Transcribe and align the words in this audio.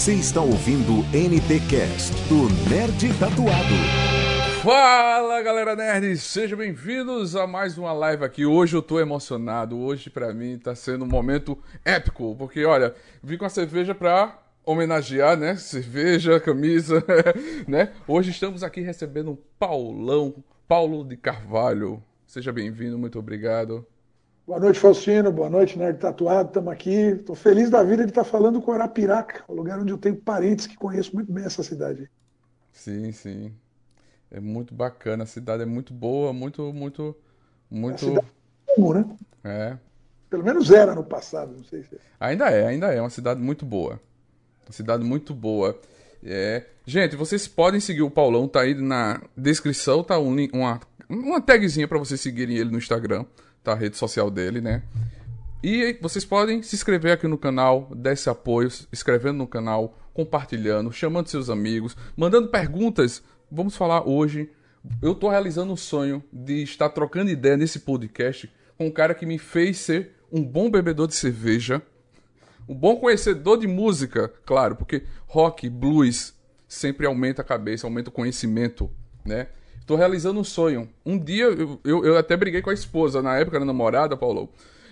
Você 0.00 0.14
está 0.14 0.40
ouvindo 0.40 1.04
NT 1.12 1.60
Cast 1.68 2.14
do 2.26 2.48
Nerd 2.70 3.06
Tatuado. 3.18 3.74
Fala 4.62 5.42
galera 5.42 5.76
nerd, 5.76 6.16
sejam 6.16 6.56
bem-vindos 6.56 7.36
a 7.36 7.46
mais 7.46 7.76
uma 7.76 7.92
live 7.92 8.24
aqui. 8.24 8.46
Hoje 8.46 8.74
eu 8.74 8.80
tô 8.80 8.98
emocionado, 8.98 9.78
hoje 9.78 10.08
para 10.08 10.32
mim 10.32 10.58
tá 10.58 10.74
sendo 10.74 11.04
um 11.04 11.06
momento 11.06 11.58
épico, 11.84 12.34
porque 12.34 12.64
olha, 12.64 12.94
vim 13.22 13.36
com 13.36 13.44
a 13.44 13.50
cerveja 13.50 13.94
pra 13.94 14.42
homenagear, 14.64 15.36
né? 15.36 15.54
Cerveja, 15.56 16.40
camisa, 16.40 17.04
né? 17.68 17.92
Hoje 18.08 18.30
estamos 18.30 18.62
aqui 18.62 18.80
recebendo 18.80 19.32
um 19.32 19.38
Paulão, 19.58 20.42
Paulo 20.66 21.04
de 21.04 21.18
Carvalho. 21.18 22.02
Seja 22.26 22.50
bem-vindo, 22.50 22.98
muito 22.98 23.18
obrigado. 23.18 23.86
Boa 24.50 24.58
noite, 24.58 24.80
Faustino. 24.80 25.30
Boa 25.30 25.48
noite, 25.48 25.78
Nerd 25.78 26.00
Tatuado. 26.00 26.48
Estamos 26.48 26.72
aqui. 26.72 26.90
Estou 26.90 27.36
feliz 27.36 27.70
da 27.70 27.84
vida 27.84 28.02
de 28.02 28.10
estar 28.10 28.24
falando 28.24 28.60
com 28.60 28.72
Arapiraca, 28.72 29.44
o 29.46 29.54
lugar 29.54 29.78
onde 29.78 29.92
eu 29.92 29.96
tenho 29.96 30.16
parentes 30.16 30.66
que 30.66 30.74
conheço 30.76 31.14
muito 31.14 31.30
bem 31.30 31.44
essa 31.44 31.62
cidade. 31.62 32.10
Sim, 32.72 33.12
sim. 33.12 33.54
É 34.28 34.40
muito 34.40 34.74
bacana. 34.74 35.22
A 35.22 35.26
cidade 35.26 35.62
é 35.62 35.66
muito 35.66 35.94
boa, 35.94 36.32
muito, 36.32 36.72
muito, 36.72 37.16
muito. 37.70 37.94
A 37.94 37.98
cidade 37.98 38.26
é 38.66 38.74
comum, 38.74 38.92
né? 38.92 39.16
É. 39.44 39.78
Pelo 40.28 40.42
menos 40.42 40.68
era 40.72 40.96
no 40.96 41.04
passado, 41.04 41.54
não 41.56 41.62
sei 41.62 41.84
se. 41.84 41.94
É. 41.94 41.98
Ainda 42.18 42.50
é, 42.50 42.66
ainda 42.66 42.92
é 42.92 43.00
uma 43.00 43.08
cidade 43.08 43.40
muito 43.40 43.64
boa. 43.64 44.00
Uma 44.66 44.72
cidade 44.72 45.04
muito 45.04 45.32
boa. 45.32 45.78
É. 46.24 46.64
Gente, 46.84 47.14
vocês 47.14 47.46
podem 47.46 47.78
seguir 47.78 48.02
o 48.02 48.10
Paulão, 48.10 48.48
tá 48.48 48.62
aí 48.62 48.74
na 48.74 49.22
descrição, 49.36 50.02
tá 50.02 50.18
um, 50.18 50.34
uma, 50.52 50.80
uma 51.08 51.40
tagzinha 51.40 51.86
para 51.86 52.00
vocês 52.00 52.20
seguirem 52.20 52.56
ele 52.56 52.72
no 52.72 52.78
Instagram 52.78 53.24
tá? 53.70 53.72
A 53.72 53.76
rede 53.76 53.96
social 53.96 54.30
dele, 54.30 54.60
né? 54.60 54.82
E 55.62 55.98
vocês 56.00 56.24
podem 56.24 56.62
se 56.62 56.74
inscrever 56.74 57.12
aqui 57.12 57.28
no 57.28 57.36
canal, 57.36 57.90
dar 57.94 58.12
esse 58.12 58.28
apoio, 58.30 58.68
escrevendo 58.90 59.38
no 59.38 59.46
canal, 59.46 59.98
compartilhando, 60.14 60.92
chamando 60.92 61.28
seus 61.28 61.50
amigos, 61.50 61.96
mandando 62.16 62.48
perguntas. 62.48 63.22
Vamos 63.50 63.76
falar 63.76 64.08
hoje. 64.08 64.50
Eu 65.02 65.14
tô 65.14 65.28
realizando 65.28 65.72
um 65.72 65.76
sonho 65.76 66.24
de 66.32 66.62
estar 66.62 66.88
trocando 66.88 67.30
ideia 67.30 67.56
nesse 67.56 67.80
podcast 67.80 68.50
com 68.78 68.86
um 68.86 68.90
cara 68.90 69.14
que 69.14 69.26
me 69.26 69.38
fez 69.38 69.76
ser 69.78 70.16
um 70.32 70.42
bom 70.42 70.70
bebedor 70.70 71.06
de 71.06 71.14
cerveja, 71.14 71.82
um 72.66 72.74
bom 72.74 72.96
conhecedor 72.96 73.58
de 73.58 73.66
música, 73.66 74.32
claro, 74.46 74.76
porque 74.76 75.02
rock, 75.26 75.68
blues 75.68 76.34
sempre 76.66 77.04
aumenta 77.04 77.42
a 77.42 77.44
cabeça, 77.44 77.86
aumenta 77.86 78.08
o 78.08 78.12
conhecimento, 78.12 78.90
né? 79.24 79.48
Tô 79.90 79.96
realizando 79.96 80.38
um 80.38 80.44
sonho. 80.44 80.88
Um 81.04 81.18
dia, 81.18 81.46
eu, 81.46 81.80
eu, 81.82 82.04
eu 82.04 82.16
até 82.16 82.36
briguei 82.36 82.62
com 82.62 82.70
a 82.70 82.72
esposa, 82.72 83.20
na 83.20 83.36
época 83.36 83.56
era 83.56 83.64
namorada, 83.64 84.16
Paulo. 84.16 84.48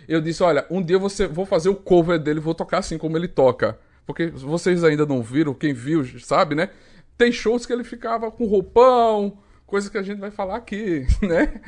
Eu 0.09 0.21
disse, 0.21 0.43
olha, 0.43 0.67
um 0.69 0.83
dia 0.83 0.99
você 0.99 1.29
vou 1.29 1.47
fazer 1.47 1.69
o 1.69 1.77
cover 1.77 2.19
dele, 2.19 2.41
vou 2.41 2.53
tocar 2.53 2.79
assim 2.79 2.99
como 2.99 3.17
ele 3.17 3.29
toca. 3.29 3.79
Porque 4.05 4.27
vocês 4.27 4.83
ainda 4.83 5.07
não 5.07 5.23
viram, 5.23 5.55
quem 5.55 5.73
viu 5.73 6.05
sabe, 6.19 6.57
né? 6.57 6.71
Tem 7.17 7.31
shows 7.31 7.65
que 7.65 7.73
ele 7.73 7.85
ficava 7.85 8.29
com 8.29 8.45
roupão, 8.47 9.39
coisa 9.65 9.89
que 9.89 9.99
a 9.99 10.03
gente 10.03 10.19
vai 10.19 10.33
falar 10.33 10.57
aqui, 10.57 11.07
né? 11.23 11.61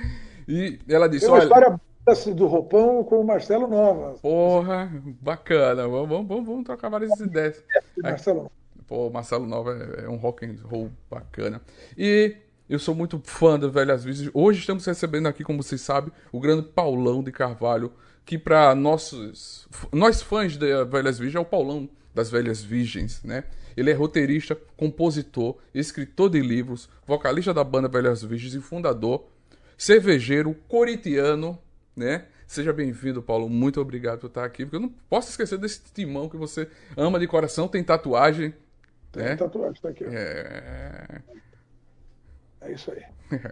E 0.48 0.80
ela 0.88 1.08
disse, 1.08 1.26
Tem 1.26 1.32
uma 1.32 1.38
olha... 1.38 1.44
história 1.44 2.34
do 2.34 2.46
roupão 2.48 3.04
com 3.04 3.20
o 3.20 3.24
Marcelo 3.24 3.68
Nova. 3.68 4.14
Porra, 4.20 4.90
bacana. 5.20 5.86
Vamos, 5.86 6.26
vamos, 6.26 6.44
vamos 6.44 6.64
trocar 6.64 6.88
várias 6.88 7.20
ideias. 7.20 7.62
Marcelo 8.02 8.50
Pô, 8.88 9.08
Marcelo 9.08 9.46
Nova 9.46 9.70
é, 9.72 10.06
é 10.06 10.08
um 10.08 10.16
rock 10.16 10.44
and 10.44 10.56
roll 10.64 10.90
bacana. 11.08 11.62
E 11.96 12.34
eu 12.70 12.78
sou 12.78 12.94
muito 12.94 13.20
fã 13.24 13.58
das 13.58 13.72
Velhas 13.72 14.04
Virgens. 14.04 14.30
Hoje 14.32 14.60
estamos 14.60 14.86
recebendo 14.86 15.26
aqui, 15.26 15.42
como 15.42 15.60
vocês 15.60 15.80
sabem, 15.80 16.12
o 16.30 16.38
grande 16.38 16.62
Paulão 16.62 17.20
de 17.20 17.32
Carvalho, 17.32 17.92
que 18.24 18.38
para 18.38 18.76
nossos 18.76 19.68
nós 19.92 20.22
fãs 20.22 20.56
das 20.56 20.88
Velhas 20.88 21.18
Virgens 21.18 21.34
é 21.34 21.40
o 21.40 21.44
Paulão 21.44 21.90
das 22.14 22.30
Velhas 22.30 22.62
Virgens, 22.62 23.24
né? 23.24 23.42
Ele 23.76 23.90
é 23.90 23.92
roteirista, 23.92 24.56
compositor, 24.76 25.56
escritor 25.74 26.30
de 26.30 26.40
livros, 26.40 26.88
vocalista 27.04 27.52
da 27.52 27.64
banda 27.64 27.88
Velhas 27.88 28.22
Virgens 28.22 28.54
e 28.54 28.60
fundador, 28.60 29.26
cervejeiro, 29.76 30.54
coritiano, 30.68 31.58
né? 31.96 32.26
Seja 32.46 32.72
bem-vindo, 32.72 33.20
Paulo. 33.20 33.48
Muito 33.48 33.80
obrigado 33.80 34.20
por 34.20 34.26
estar 34.28 34.44
aqui, 34.44 34.64
porque 34.64 34.76
eu 34.76 34.80
não 34.80 34.94
posso 35.08 35.30
esquecer 35.30 35.58
desse 35.58 35.82
timão 35.92 36.28
que 36.28 36.36
você 36.36 36.68
ama 36.96 37.18
de 37.18 37.26
coração, 37.26 37.66
tem 37.66 37.82
tatuagem. 37.82 38.54
Tem 39.10 39.24
né? 39.24 39.34
tatuagem, 39.34 39.82
tá 39.82 39.88
aqui. 39.88 40.04
É... 40.04 41.20
É 42.70 42.74
isso 42.74 42.92
aí. 42.92 43.02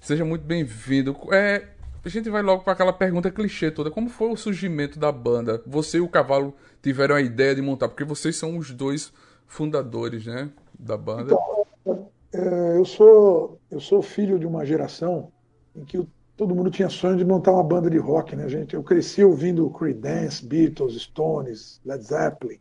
Seja 0.00 0.24
muito 0.24 0.42
bem-vindo. 0.42 1.14
É, 1.30 1.68
a 2.02 2.08
gente 2.08 2.30
vai 2.30 2.40
logo 2.40 2.64
para 2.64 2.72
aquela 2.72 2.94
pergunta 2.94 3.30
clichê 3.30 3.70
toda. 3.70 3.90
Como 3.90 4.08
foi 4.08 4.30
o 4.30 4.36
surgimento 4.36 4.98
da 4.98 5.12
banda? 5.12 5.62
Você 5.66 5.98
e 5.98 6.00
o 6.00 6.08
Cavalo 6.08 6.54
tiveram 6.82 7.14
a 7.14 7.20
ideia 7.20 7.54
de 7.54 7.60
montar, 7.60 7.88
porque 7.88 8.04
vocês 8.04 8.36
são 8.36 8.56
os 8.56 8.70
dois 8.70 9.12
fundadores, 9.46 10.24
né, 10.24 10.48
da 10.78 10.96
banda. 10.96 11.36
Então, 11.82 12.08
é, 12.32 12.78
eu 12.78 12.84
sou 12.86 13.60
eu 13.70 13.80
sou 13.80 14.00
filho 14.00 14.38
de 14.38 14.46
uma 14.46 14.64
geração 14.64 15.30
em 15.76 15.84
que 15.84 16.02
todo 16.36 16.54
mundo 16.54 16.70
tinha 16.70 16.88
sonho 16.88 17.18
de 17.18 17.24
montar 17.24 17.52
uma 17.52 17.62
banda 17.62 17.90
de 17.90 17.98
rock, 17.98 18.34
né, 18.34 18.48
gente? 18.48 18.74
Eu 18.74 18.82
cresci 18.82 19.22
ouvindo 19.22 19.68
Creedence, 19.68 20.46
Beatles, 20.46 20.94
Stones, 21.02 21.82
Led 21.84 22.02
Zeppelin, 22.02 22.58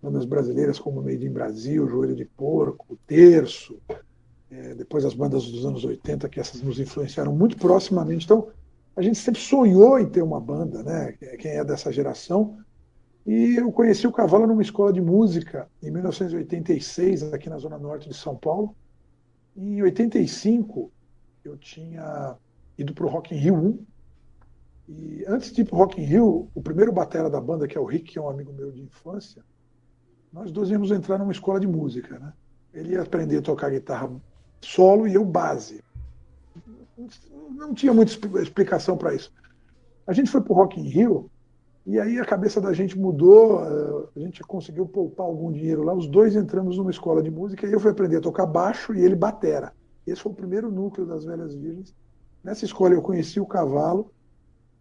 bandas 0.00 0.24
brasileiras 0.24 0.78
como 0.78 1.02
Made 1.02 1.26
in 1.26 1.32
Brasil, 1.32 1.86
Joelho 1.86 2.16
de 2.16 2.24
Porco, 2.24 2.98
Terço, 3.06 3.78
é, 4.52 4.74
depois 4.74 5.02
as 5.04 5.14
bandas 5.14 5.50
dos 5.50 5.64
anos 5.64 5.82
80, 5.82 6.28
que 6.28 6.38
essas 6.38 6.60
nos 6.60 6.78
influenciaram 6.78 7.34
muito 7.34 7.56
proximamente. 7.56 8.26
Então, 8.26 8.48
a 8.94 9.00
gente 9.00 9.16
sempre 9.18 9.40
sonhou 9.40 9.98
em 9.98 10.06
ter 10.06 10.22
uma 10.22 10.38
banda, 10.38 10.82
né? 10.82 11.12
Quem 11.38 11.52
é 11.52 11.64
dessa 11.64 11.90
geração. 11.90 12.58
E 13.24 13.56
eu 13.56 13.72
conheci 13.72 14.06
o 14.06 14.12
Cavalo 14.12 14.46
numa 14.46 14.60
escola 14.60 14.92
de 14.92 15.00
música 15.00 15.68
em 15.82 15.90
1986, 15.90 17.32
aqui 17.32 17.48
na 17.48 17.56
zona 17.56 17.78
norte 17.78 18.08
de 18.08 18.14
São 18.14 18.36
Paulo. 18.36 18.76
E 19.56 19.78
em 19.78 19.82
85, 19.82 20.92
eu 21.42 21.56
tinha 21.56 22.36
ido 22.76 22.92
para 22.92 23.06
o 23.06 23.08
Rock 23.08 23.34
in 23.34 23.38
Rio 23.38 23.54
1. 23.54 23.86
E 24.88 25.24
antes 25.26 25.50
de 25.52 25.62
ir 25.62 25.64
para 25.64 25.76
o 25.76 25.78
Rock 25.78 25.98
in 25.98 26.04
Rio, 26.04 26.50
o 26.54 26.60
primeiro 26.60 26.92
batera 26.92 27.30
da 27.30 27.40
banda, 27.40 27.66
que 27.66 27.78
é 27.78 27.80
o 27.80 27.86
Rick, 27.86 28.12
que 28.12 28.18
é 28.18 28.22
um 28.22 28.28
amigo 28.28 28.52
meu 28.52 28.70
de 28.70 28.82
infância, 28.82 29.42
nós 30.30 30.52
dois 30.52 30.68
íamos 30.68 30.90
entrar 30.90 31.16
numa 31.18 31.32
escola 31.32 31.58
de 31.58 31.66
música, 31.66 32.18
né? 32.18 32.32
Ele 32.74 32.92
ia 32.92 33.02
aprender 33.02 33.38
a 33.38 33.42
tocar 33.42 33.70
guitarra 33.70 34.10
solo 34.62 35.06
e 35.06 35.14
eu 35.14 35.24
base. 35.24 35.82
Não 37.50 37.74
tinha 37.74 37.92
muita 37.92 38.12
explicação 38.40 38.96
para 38.96 39.14
isso. 39.14 39.32
A 40.06 40.12
gente 40.12 40.30
foi 40.30 40.40
para 40.40 40.52
o 40.52 40.56
Rock 40.56 40.80
in 40.80 40.88
Rio 40.88 41.30
e 41.86 41.98
aí 41.98 42.18
a 42.18 42.24
cabeça 42.24 42.60
da 42.60 42.72
gente 42.72 42.96
mudou, 42.96 43.60
eh, 43.64 44.08
a 44.16 44.20
gente 44.20 44.42
conseguiu 44.42 44.86
poupar 44.86 45.26
algum 45.26 45.50
dinheiro 45.50 45.82
lá, 45.82 45.92
os 45.92 46.06
dois 46.06 46.36
entramos 46.36 46.78
numa 46.78 46.90
escola 46.90 47.22
de 47.22 47.30
música 47.30 47.66
e 47.66 47.72
eu 47.72 47.80
fui 47.80 47.90
aprender 47.90 48.16
a 48.16 48.20
tocar 48.20 48.46
baixo 48.46 48.94
e 48.94 49.00
ele 49.00 49.16
batera. 49.16 49.72
Esse 50.06 50.20
foi 50.20 50.32
o 50.32 50.34
primeiro 50.34 50.70
núcleo 50.70 51.06
das 51.06 51.24
Velhas 51.24 51.54
Virgens. 51.54 51.94
Nessa 52.42 52.64
escola 52.64 52.94
eu 52.94 53.02
conheci 53.02 53.40
o 53.40 53.46
Cavalo 53.46 54.12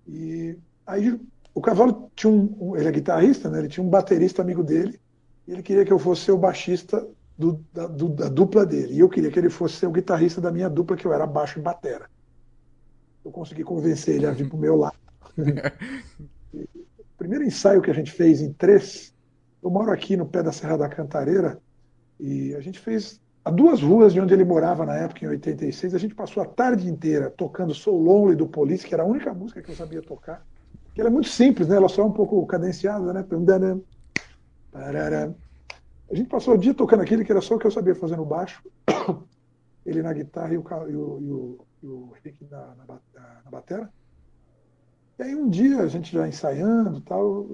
e 0.07 0.57
aí 0.85 1.19
o 1.53 1.61
Cavalo 1.61 2.11
tinha 2.15 2.31
um, 2.31 2.75
ele 2.75 2.87
é 2.87 2.91
guitarrista, 2.91 3.49
né? 3.49 3.59
Ele 3.59 3.67
tinha 3.67 3.83
um 3.83 3.89
baterista 3.89 4.41
amigo 4.41 4.63
dele 4.63 4.99
e 5.47 5.51
ele 5.51 5.63
queria 5.63 5.85
que 5.85 5.91
eu 5.91 5.99
fosse 5.99 6.31
o 6.31 6.37
baixista 6.37 7.07
do, 7.41 7.65
da, 7.73 7.87
do, 7.87 8.09
da, 8.09 8.29
dupla 8.29 8.65
dele. 8.65 8.93
E 8.93 8.99
eu 8.99 9.09
queria 9.09 9.31
que 9.31 9.39
ele 9.39 9.49
fosse 9.49 9.83
o 9.83 9.91
guitarrista 9.91 10.39
da 10.39 10.51
minha 10.51 10.69
dupla, 10.69 10.95
que 10.95 11.05
eu 11.05 11.11
era 11.11 11.25
baixo 11.25 11.57
e 11.57 11.61
batera. 11.61 12.07
Eu 13.25 13.31
consegui 13.31 13.63
convencer 13.63 14.15
ele 14.15 14.27
a 14.27 14.31
vir 14.31 14.47
para 14.47 14.57
o 14.57 14.59
meu 14.59 14.75
lado. 14.75 14.95
o 16.53 17.17
primeiro 17.17 17.43
ensaio 17.43 17.81
que 17.81 17.89
a 17.89 17.93
gente 17.93 18.11
fez 18.11 18.41
em 18.41 18.53
três, 18.53 19.13
eu 19.61 19.71
moro 19.71 19.91
aqui 19.91 20.15
no 20.15 20.25
pé 20.25 20.43
da 20.43 20.51
Serra 20.51 20.77
da 20.77 20.87
Cantareira, 20.87 21.59
e 22.19 22.53
a 22.53 22.59
gente 22.59 22.79
fez 22.79 23.19
a 23.43 23.49
duas 23.49 23.81
ruas 23.81 24.13
de 24.13 24.21
onde 24.21 24.33
ele 24.35 24.45
morava 24.45 24.85
na 24.85 24.95
época, 24.95 25.25
em 25.25 25.29
86, 25.29 25.95
a 25.95 25.97
gente 25.97 26.13
passou 26.13 26.43
a 26.43 26.45
tarde 26.45 26.87
inteira 26.87 27.31
tocando 27.31 27.73
Soul 27.73 28.03
Lonely 28.03 28.35
do 28.35 28.47
Police, 28.47 28.85
que 28.85 28.93
era 28.93 29.01
a 29.01 29.05
única 29.05 29.33
música 29.33 29.63
que 29.63 29.71
eu 29.71 29.75
sabia 29.75 30.01
tocar. 30.01 30.45
Que 30.93 31.01
ela 31.01 31.09
é 31.09 31.13
muito 31.13 31.29
simples, 31.29 31.67
né? 31.67 31.75
Ela 31.75 31.89
só 31.89 32.03
é 32.03 32.05
um 32.05 32.11
pouco 32.11 32.45
cadenciada, 32.45 33.11
né? 33.11 33.23
A 36.11 36.15
gente 36.15 36.27
passou 36.27 36.55
o 36.55 36.57
dia 36.57 36.73
tocando 36.73 37.01
aquilo 37.01 37.23
que 37.23 37.31
era 37.31 37.39
só 37.39 37.55
o 37.55 37.59
que 37.59 37.65
eu 37.65 37.71
sabia 37.71 37.95
fazer 37.95 38.17
no 38.17 38.25
baixo, 38.25 38.61
ele 39.85 40.03
na 40.03 40.11
guitarra 40.11 40.53
e 40.53 40.57
o, 40.57 40.63
e 40.89 40.95
o, 40.95 41.59
e 41.81 41.87
o, 41.87 42.13
e 42.13 42.27
Rick 42.27 42.45
na, 42.51 42.75
na, 42.75 42.99
na 43.45 43.49
batera. 43.49 43.89
E 45.17 45.23
aí 45.23 45.33
um 45.33 45.49
dia, 45.49 45.79
a 45.79 45.87
gente 45.87 46.11
já 46.11 46.27
ensaiando 46.27 46.99
tal, 46.99 47.47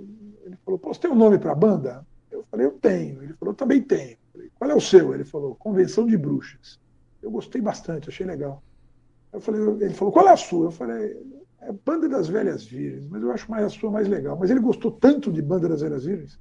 ele 0.44 0.58
falou, 0.66 0.80
você 0.84 1.02
tem 1.02 1.12
um 1.12 1.16
nome 1.16 1.38
para 1.38 1.52
a 1.52 1.56
banda? 1.56 2.04
Eu 2.32 2.44
falei, 2.50 2.66
eu 2.66 2.72
tenho. 2.72 3.22
Ele 3.22 3.34
falou, 3.34 3.54
eu 3.54 3.58
também 3.58 3.82
tenho. 3.82 4.18
Falei, 4.34 4.52
Qual 4.56 4.72
é 4.72 4.76
o 4.76 4.82
seu? 4.82 5.14
Ele 5.14 5.24
falou, 5.24 5.56
Convenção 5.56 6.08
de 6.08 6.18
Bruxas. 6.18 6.80
Eu 7.22 7.30
gostei 7.30 7.62
bastante, 7.62 8.10
achei 8.10 8.26
legal. 8.26 8.64
Eu 9.32 9.40
falei, 9.40 9.62
ele 9.82 9.94
falou, 9.94 10.12
qual 10.12 10.28
é 10.28 10.32
a 10.32 10.38
sua? 10.38 10.66
Eu 10.66 10.72
falei, 10.72 11.16
é 11.62 11.72
Banda 11.72 12.10
das 12.10 12.28
Velhas 12.28 12.66
Virgens, 12.66 13.08
mas 13.08 13.22
eu 13.22 13.32
acho 13.32 13.52
mais 13.52 13.66
a 13.66 13.70
sua 13.70 13.92
mais 13.92 14.08
legal. 14.08 14.36
Mas 14.36 14.50
ele 14.50 14.62
gostou 14.62 14.92
tanto 14.92 15.32
de 15.32 15.44
Banda 15.44 15.70
das 15.70 15.82
Velhas 15.82 16.06
Virgens 16.06 16.40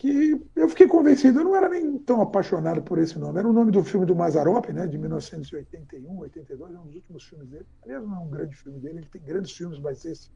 que 0.00 0.40
eu 0.56 0.66
fiquei 0.66 0.88
convencido, 0.88 1.40
eu 1.40 1.44
não 1.44 1.54
era 1.54 1.68
nem 1.68 1.98
tão 1.98 2.22
apaixonado 2.22 2.80
por 2.80 2.98
esse 2.98 3.18
nome. 3.18 3.38
Era 3.38 3.46
o 3.46 3.52
nome 3.52 3.70
do 3.70 3.84
filme 3.84 4.06
do 4.06 4.16
Mazarop, 4.16 4.72
né, 4.72 4.86
de 4.86 4.96
1981, 4.96 6.18
82, 6.20 6.74
é 6.74 6.78
um 6.78 6.86
dos 6.86 6.94
últimos 6.94 7.22
filmes 7.24 7.46
dele. 7.50 7.66
Aliás, 7.84 8.02
não 8.02 8.16
é 8.16 8.18
um 8.18 8.30
grande 8.30 8.56
filme 8.56 8.78
dele, 8.78 9.00
ele 9.00 9.08
tem 9.12 9.20
grandes 9.20 9.52
filmes, 9.52 9.78
mas 9.78 10.02
esse 10.06 10.30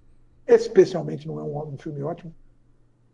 especialmente 0.46 1.26
não 1.26 1.40
é 1.40 1.42
um, 1.42 1.72
um 1.72 1.78
filme 1.78 2.02
ótimo. 2.02 2.34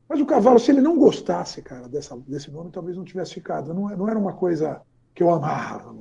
Mas 0.09 0.21
o 0.21 0.27
cavalo, 0.27 0.59
se 0.59 0.73
ele 0.73 0.81
não 0.81 0.99
gostasse, 0.99 1.63
cara, 1.63 1.89
dessa, 1.89 2.17
desse 2.27 2.51
nome, 2.51 2.73
talvez 2.73 2.97
não 2.97 3.05
tivesse 3.05 3.35
ficado. 3.35 3.73
Não, 3.73 3.89
não 3.97 4.09
era 4.09 4.19
uma 4.19 4.33
coisa 4.33 4.83
que 5.15 5.23
eu 5.23 5.31
amava. 5.31 5.95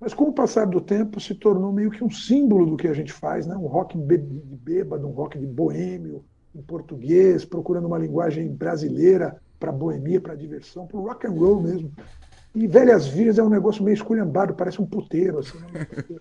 Mas 0.00 0.14
com 0.14 0.24
o 0.24 0.32
passar 0.32 0.66
do 0.66 0.80
tempo 0.80 1.20
se 1.20 1.34
tornou 1.34 1.70
meio 1.70 1.90
que 1.90 2.02
um 2.02 2.10
símbolo 2.10 2.64
do 2.64 2.78
que 2.78 2.88
a 2.88 2.94
gente 2.94 3.12
faz, 3.12 3.46
né? 3.46 3.54
um 3.54 3.66
rock 3.66 3.98
de 3.98 4.16
bêbado, 4.16 5.06
um 5.06 5.12
rock 5.12 5.38
de 5.38 5.46
boêmio, 5.46 6.24
em 6.54 6.62
português, 6.62 7.44
procurando 7.44 7.86
uma 7.86 7.98
linguagem 7.98 8.48
brasileira 8.48 9.36
para 9.58 9.72
boemia, 9.72 10.20
para 10.20 10.34
diversão, 10.34 10.86
para 10.86 10.96
o 10.96 11.02
rock 11.02 11.26
and 11.26 11.30
roll 11.30 11.60
mesmo. 11.60 11.90
E 12.54 12.66
Velhas 12.68 13.06
Virgens 13.06 13.38
é 13.38 13.42
um 13.42 13.48
negócio 13.48 13.82
meio 13.82 13.94
esculhambado, 13.94 14.54
parece 14.54 14.80
um 14.80 14.86
puteiro. 14.86 15.38
Assim, 15.38 15.58
né? 15.72 15.86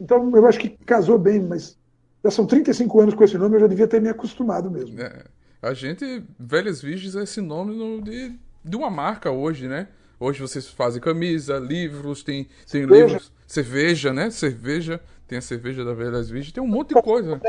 Então 0.00 0.30
eu 0.36 0.46
acho 0.46 0.60
que 0.60 0.68
casou 0.68 1.18
bem, 1.18 1.40
mas 1.40 1.76
já 2.22 2.30
são 2.30 2.46
35 2.46 3.00
anos 3.00 3.14
com 3.14 3.24
esse 3.24 3.36
nome, 3.36 3.56
eu 3.56 3.60
já 3.60 3.66
devia 3.66 3.88
ter 3.88 4.00
me 4.00 4.08
acostumado 4.08 4.70
mesmo. 4.70 5.00
É. 5.00 5.24
A 5.60 5.74
gente, 5.74 6.22
Velhas 6.38 6.80
Virgens 6.80 7.16
é 7.16 7.26
sinônimo 7.26 8.00
de, 8.00 8.38
de 8.64 8.76
uma 8.76 8.88
marca 8.88 9.32
hoje, 9.32 9.66
né? 9.66 9.88
Hoje 10.20 10.40
vocês 10.40 10.68
fazem 10.68 11.00
camisa, 11.00 11.58
livros, 11.58 12.22
tem, 12.22 12.44
tem 12.44 12.52
cerveja. 12.66 13.06
livros, 13.06 13.32
cerveja, 13.44 14.12
né? 14.12 14.30
Cerveja, 14.30 15.00
tem 15.26 15.38
a 15.38 15.42
cerveja 15.42 15.84
da 15.84 15.94
Velhas 15.94 16.30
Virgens, 16.30 16.52
tem 16.52 16.62
um 16.62 16.68
monte 16.68 16.94
de 16.94 17.02
coisa. 17.02 17.40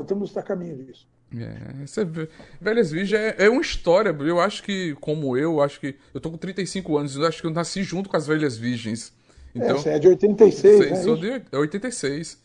Estamos 0.00 0.34
a 0.36 0.42
caminho 0.42 0.76
disso. 0.76 1.06
É, 1.42 2.28
Velhas 2.60 2.90
Virgens 2.90 3.20
é, 3.20 3.46
é, 3.46 3.50
uma 3.50 3.62
história, 3.62 4.10
eu 4.20 4.40
acho 4.40 4.62
que, 4.62 4.94
como 5.00 5.36
eu, 5.36 5.60
acho 5.60 5.80
que. 5.80 5.96
Eu 6.12 6.20
tô 6.20 6.30
com 6.30 6.36
35 6.36 6.96
anos, 6.96 7.16
eu 7.16 7.26
acho 7.26 7.40
que 7.40 7.46
eu 7.46 7.50
nasci 7.50 7.82
junto 7.82 8.08
com 8.08 8.16
as 8.16 8.26
Velhas 8.26 8.56
Virgens. 8.56 9.12
Então, 9.54 9.70
é, 9.70 9.74
você 9.74 9.90
é 9.90 9.98
de 9.98 10.08
86, 10.08 10.78
sei, 10.78 10.90
né? 10.90 10.96
Sou 10.96 11.16
de 11.16 11.42
86. 11.52 12.42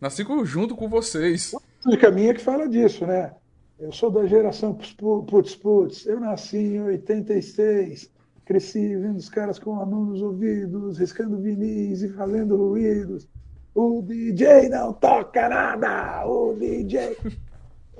Nasci 0.00 0.24
junto 0.44 0.74
com 0.74 0.88
vocês. 0.88 1.54
A 1.54 1.60
música 1.86 2.10
minha 2.10 2.34
que 2.34 2.40
fala 2.40 2.68
disso, 2.68 3.06
né? 3.06 3.32
Eu 3.78 3.90
sou 3.90 4.10
da 4.10 4.24
geração 4.26 4.78
putz, 5.26 5.56
putz. 5.56 6.06
Eu 6.06 6.20
nasci 6.20 6.56
em 6.56 6.82
86, 6.82 8.08
cresci 8.44 8.96
vendo 8.96 9.16
os 9.16 9.28
caras 9.28 9.58
com 9.58 9.80
a 9.80 9.86
mão 9.86 10.04
nos 10.04 10.22
ouvidos, 10.22 10.98
riscando 10.98 11.40
vinis 11.40 12.02
e 12.02 12.08
fazendo 12.10 12.56
ruídos. 12.56 13.28
O 13.74 14.02
DJ 14.02 14.68
não 14.68 14.92
toca 14.92 15.48
nada! 15.48 16.26
O 16.26 16.54
DJ. 16.54 17.16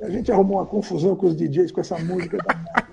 A 0.02 0.10
gente 0.10 0.32
arrumou 0.32 0.58
uma 0.58 0.66
confusão 0.66 1.14
com 1.14 1.26
os 1.26 1.36
DJs 1.36 1.70
com 1.70 1.80
essa 1.80 1.98
música 1.98 2.36
da 2.38 2.88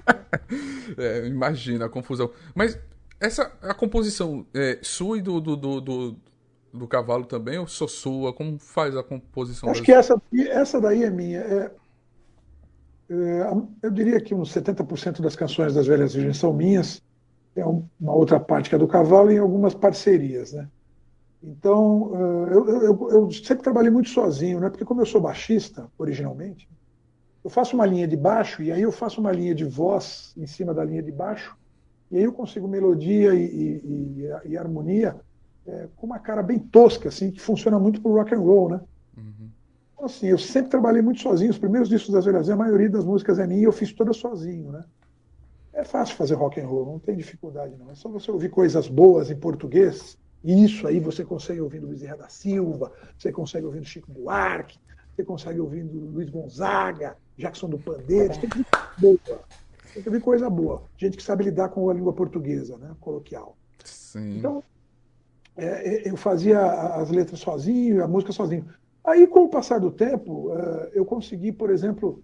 é, 0.98 1.28
Imagina 1.28 1.86
a 1.86 1.90
confusão. 1.90 2.30
Mas 2.54 2.80
essa 3.20 3.52
a 3.62 3.74
composição 3.74 4.46
é 4.54 4.80
sua 4.82 5.18
e 5.18 5.22
do, 5.22 5.42
do, 5.42 5.56
do, 5.56 5.82
do, 5.82 6.16
do 6.74 6.88
cavalo 6.88 7.26
também, 7.26 7.58
ou 7.58 7.68
só 7.68 7.88
sua? 7.88 8.32
Como 8.32 8.60
faz 8.60 8.96
a 8.96 9.04
composição? 9.04 9.70
Acho 9.70 9.82
das... 9.82 9.86
que 9.86 9.92
essa, 9.92 10.22
essa 10.50 10.80
daí 10.80 11.04
é 11.04 11.10
minha. 11.10 11.40
É, 11.40 11.72
é, 13.10 13.52
eu 13.82 13.90
diria 13.90 14.22
que 14.22 14.36
uns 14.36 14.54
70% 14.54 15.20
das 15.20 15.36
canções 15.36 15.74
das 15.74 15.88
Velhas 15.88 16.14
Virgens 16.14 16.38
são 16.38 16.54
minhas, 16.54 17.02
tem 17.56 17.64
uma 17.64 18.14
outra 18.14 18.40
parte 18.40 18.70
que 18.70 18.76
é 18.76 18.78
do 18.78 18.88
cavalo 18.88 19.32
e 19.32 19.38
algumas 19.38 19.74
parcerias, 19.74 20.54
né? 20.54 20.70
Então, 21.42 22.12
é, 22.14 22.54
eu, 22.54 22.68
eu, 22.68 23.10
eu, 23.12 23.32
sempre 23.32 23.64
trabalhei 23.64 23.90
muito 23.90 24.10
sozinho, 24.10 24.60
né? 24.60 24.70
Porque 24.70 24.86
como 24.86 25.02
eu 25.02 25.06
sou 25.06 25.20
baixista, 25.20 25.90
originalmente, 25.98 26.70
eu 27.44 27.50
faço 27.50 27.76
uma 27.76 27.86
linha 27.86 28.08
de 28.08 28.18
baixo 28.18 28.62
e 28.62 28.72
aí 28.72 28.82
eu 28.82 28.92
faço 28.92 29.22
uma 29.22 29.32
linha 29.32 29.56
de 29.56 29.66
voz 29.66 30.34
em 30.38 30.46
cima 30.46 30.74
da 30.74 30.84
linha 30.84 31.02
de 31.02 31.12
baixo 31.12 31.58
e 32.12 32.18
aí 32.18 32.24
eu 32.24 32.34
consigo 32.34 32.68
melodia 32.68 33.34
e, 33.34 33.44
e, 33.44 34.24
e, 34.46 34.50
e 34.52 34.58
harmonia 34.58 35.16
é, 35.68 35.88
com 35.96 36.08
uma 36.08 36.20
cara 36.20 36.42
bem 36.42 36.58
tosca, 36.58 37.10
assim, 37.10 37.32
que 37.32 37.40
funciona 37.40 37.78
muito 37.80 38.02
pro 38.02 38.14
rock 38.14 38.34
and 38.34 38.40
roll, 38.40 38.70
né? 38.70 38.82
Uhum. 39.16 39.50
Então, 39.94 40.06
assim, 40.06 40.28
eu 40.28 40.38
sempre 40.38 40.72
trabalhei 40.72 41.02
muito 41.02 41.22
sozinho. 41.22 41.52
Os 41.52 41.60
primeiros 41.60 41.88
discos 41.88 42.14
das 42.14 42.26
Velhas 42.26 42.50
a 42.50 42.56
maioria 42.56 42.90
das 42.90 43.06
músicas 43.06 43.38
é 43.38 43.46
minha 43.46 43.62
e 43.62 43.64
eu 43.64 43.72
fiz 43.72 43.94
todas 43.94 44.18
sozinho, 44.18 44.72
né? 44.72 44.84
É 45.72 45.84
fácil 45.84 46.16
fazer 46.16 46.34
rock 46.34 46.60
and 46.60 46.68
roll, 46.68 46.86
não 46.86 47.00
tem 47.00 47.16
dificuldade 47.16 47.76
não. 47.78 47.92
É 47.92 47.96
só 47.96 48.10
você 48.10 48.32
ouvir 48.32 48.50
coisas 48.50 48.88
boas 48.88 49.30
em 49.30 49.36
português, 49.36 50.18
e 50.44 50.64
isso 50.64 50.88
aí 50.88 51.00
você 51.00 51.24
consegue 51.24 51.62
ouvir 51.62 51.80
do 51.80 51.88
Bezerra 51.88 52.18
da 52.18 52.30
Silva, 52.30 52.92
você 53.18 53.32
consegue 53.32 53.66
ouvir 53.66 53.80
do 53.80 53.86
Chico 53.86 54.12
Buarque, 54.12 54.80
você 55.16 55.24
consegue 55.24 55.60
ouvir 55.60 55.84
do 55.84 56.00
Luiz 56.00 56.30
Gonzaga, 56.30 57.16
Jackson 57.40 57.70
do 57.70 57.80
Pandeiro, 57.80 58.38
tem 58.38 58.50
que 58.50 58.58
ouvir 58.58 58.68
boa. 58.98 59.42
Tem 59.94 60.04
que 60.04 60.10
ouvir 60.10 60.22
coisa 60.22 60.50
boa. 60.50 60.84
Gente 60.98 61.18
que 61.18 61.24
sabe 61.24 61.46
lidar 61.46 61.70
com 61.70 61.90
a 61.90 61.94
língua 61.94 62.14
portuguesa, 62.14 62.78
né? 62.78 62.96
Coloquial. 63.00 63.58
Sim. 63.84 64.38
Então, 64.38 64.64
é, 65.58 66.08
é 66.08 66.10
eu 66.10 66.18
fazia 66.18 66.60
as 66.62 67.10
letras 67.10 67.40
sozinho, 67.40 68.04
a 68.04 68.08
música 68.08 68.32
sozinho. 68.32 68.68
Aí, 69.04 69.26
com 69.26 69.46
o 69.46 69.50
passar 69.50 69.80
do 69.80 69.90
tempo, 69.90 70.54
eh, 70.54 70.92
eu 70.94 71.06
consegui, 71.06 71.52
por 71.52 71.70
exemplo, 71.72 72.22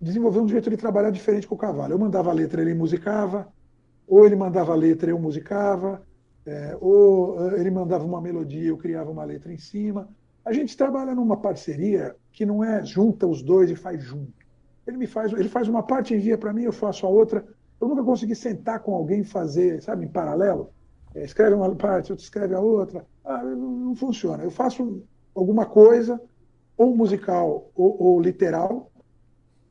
desenvolver 0.00 0.40
um 0.40 0.48
jeito 0.48 0.70
de 0.70 0.76
trabalhar 0.76 1.10
diferente 1.10 1.46
com 1.46 1.54
o 1.54 1.58
cavalo. 1.58 1.92
Eu 1.92 1.98
mandava 1.98 2.30
a 2.30 2.34
letra, 2.34 2.62
ele 2.62 2.74
musicava, 2.74 3.46
ou 4.08 4.24
ele 4.24 4.34
mandava 4.34 4.72
a 4.72 4.76
letra, 4.76 5.10
eu 5.10 5.18
musicava, 5.18 6.02
é, 6.46 6.76
ou 6.80 7.52
ele 7.56 7.70
mandava 7.70 8.04
uma 8.04 8.20
melodia, 8.20 8.68
eu 8.68 8.76
criava 8.76 9.10
uma 9.10 9.24
letra 9.24 9.52
em 9.52 9.58
cima. 9.58 10.08
A 10.44 10.52
gente 10.52 10.76
trabalha 10.76 11.14
numa 11.14 11.36
parceria 11.36 12.16
que 12.32 12.46
não 12.46 12.62
é 12.62 12.84
junta 12.84 13.26
os 13.26 13.42
dois 13.42 13.70
e 13.70 13.76
faz 13.76 14.02
junto. 14.02 14.45
Ele 14.86 14.96
me 14.96 15.06
faz, 15.06 15.32
ele 15.32 15.48
faz 15.48 15.68
uma 15.68 15.82
parte 15.82 16.14
e 16.14 16.16
envia 16.16 16.38
para 16.38 16.52
mim, 16.52 16.62
eu 16.62 16.72
faço 16.72 17.06
a 17.06 17.08
outra. 17.08 17.44
Eu 17.80 17.88
nunca 17.88 18.02
consegui 18.02 18.34
sentar 18.34 18.80
com 18.80 18.94
alguém 18.94 19.20
e 19.20 19.24
fazer, 19.24 19.82
sabe, 19.82 20.04
em 20.04 20.08
paralelo. 20.08 20.70
É, 21.14 21.24
escreve 21.24 21.54
uma 21.54 21.74
parte, 21.74 22.12
outro 22.12 22.24
escreve 22.24 22.54
a 22.54 22.60
outra. 22.60 23.04
Ah, 23.24 23.42
não, 23.42 23.70
não 23.70 23.94
funciona. 23.94 24.44
Eu 24.44 24.50
faço 24.50 25.02
alguma 25.34 25.66
coisa, 25.66 26.20
ou 26.76 26.94
musical 26.94 27.70
ou, 27.74 28.02
ou, 28.02 28.20
literal, 28.20 28.90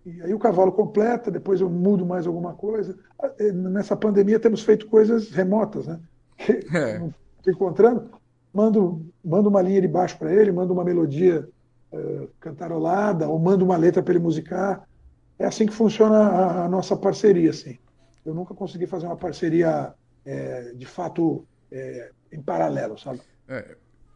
e 0.05 0.21
aí 0.21 0.33
o 0.33 0.39
cavalo 0.39 0.71
completa, 0.71 1.31
depois 1.31 1.61
eu 1.61 1.69
mudo 1.69 2.05
mais 2.05 2.27
alguma 2.27 2.53
coisa. 2.53 2.97
Eh, 3.39 3.51
nessa 3.51 3.95
pandemia 3.95 4.39
temos 4.39 4.61
feito 4.61 4.87
coisas 4.87 5.31
remotas, 5.31 5.87
né? 5.87 5.99
É. 6.75 7.01
Encontrando, 7.47 8.09
mando, 8.53 9.05
mando 9.23 9.49
uma 9.49 9.61
linha 9.61 9.81
de 9.81 9.87
baixo 9.87 10.17
para 10.17 10.33
ele, 10.33 10.51
mando 10.51 10.73
uma 10.73 10.83
melodia 10.83 11.47
uh, 11.93 12.27
cantarolada, 12.39 13.29
ou 13.29 13.37
mando 13.37 13.63
uma 13.63 13.77
letra 13.77 14.01
para 14.01 14.13
ele 14.13 14.23
musicar. 14.23 14.87
É 15.37 15.45
assim 15.45 15.65
que 15.65 15.73
funciona 15.73 16.17
a, 16.17 16.65
a, 16.65 16.69
nossa 16.69 16.95
parceria, 16.95 17.49
assim. 17.49 17.77
Eu 18.25 18.33
nunca 18.33 18.53
consegui 18.53 18.87
fazer 18.87 19.05
uma 19.05 19.17
parceria 19.17 19.93
é, 20.25 20.73
de 20.73 20.85
fato 20.85 21.45
é, 21.71 22.11
em 22.31 22.41
paralelo, 22.41 22.97
sabe? 22.97 23.21
É, 23.47 23.75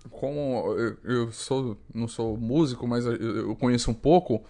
como 0.10 0.76
eu, 0.78 0.98
eu, 1.04 1.32
sou 1.32 1.78
não 1.94 2.08
sou 2.08 2.38
músico, 2.38 2.88
mas 2.88 3.06
eu, 3.06 3.14
eu, 3.14 3.56
conheço 3.56 3.92
um 3.92 3.94
pouco. 3.94 4.44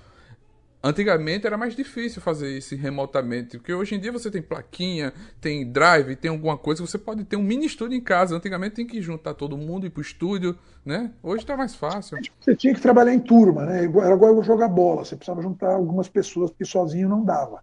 Antigamente 0.81 1.45
era 1.45 1.57
mais 1.57 1.75
difícil 1.75 2.21
fazer 2.21 2.57
isso 2.57 2.73
remotamente, 2.73 3.57
porque 3.57 3.73
hoje 3.73 3.95
em 3.95 3.99
dia 3.99 4.13
você 4.13 4.31
tem 4.31 4.41
plaquinha, 4.41 5.11
tem 5.41 5.69
drive, 5.69 6.15
tem 6.15 6.31
alguma 6.31 6.57
coisa, 6.57 6.85
você 6.85 6.97
pode 6.97 7.25
ter 7.25 7.35
um 7.35 7.43
mini 7.43 7.65
estúdio 7.65 7.97
em 7.97 8.01
casa. 8.01 8.33
Antigamente 8.33 8.75
tem 8.75 8.87
que 8.87 9.01
juntar 9.01 9.33
todo 9.33 9.57
mundo 9.57 9.83
e 9.83 9.87
ir 9.87 9.89
pro 9.89 10.01
estúdio, 10.01 10.57
né? 10.85 11.11
Hoje 11.21 11.45
tá 11.45 11.57
mais 11.57 11.75
fácil. 11.75 12.17
Você 12.39 12.55
tinha 12.55 12.73
que 12.73 12.79
trabalhar 12.79 13.13
em 13.13 13.19
turma, 13.19 13.65
né? 13.65 13.79
Era 13.83 14.15
igual 14.15 14.41
jogar 14.41 14.69
bola, 14.69 15.03
você 15.03 15.17
precisava 15.17 15.41
juntar 15.41 15.73
algumas 15.73 16.07
pessoas, 16.07 16.49
porque 16.49 16.63
sozinho 16.63 17.09
não 17.09 17.25
dava. 17.25 17.61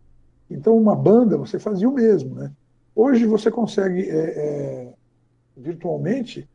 Então 0.50 0.76
uma 0.76 0.94
banda 0.94 1.38
você 1.38 1.58
fazia 1.58 1.88
o 1.88 1.94
mesmo, 1.94 2.35
né? 2.35 2.52
Hoje 2.94 3.25
você 3.25 3.50
consegue 3.50 4.11
é, 4.11 4.14
é, 4.14 4.92
virtualmente 5.56 6.46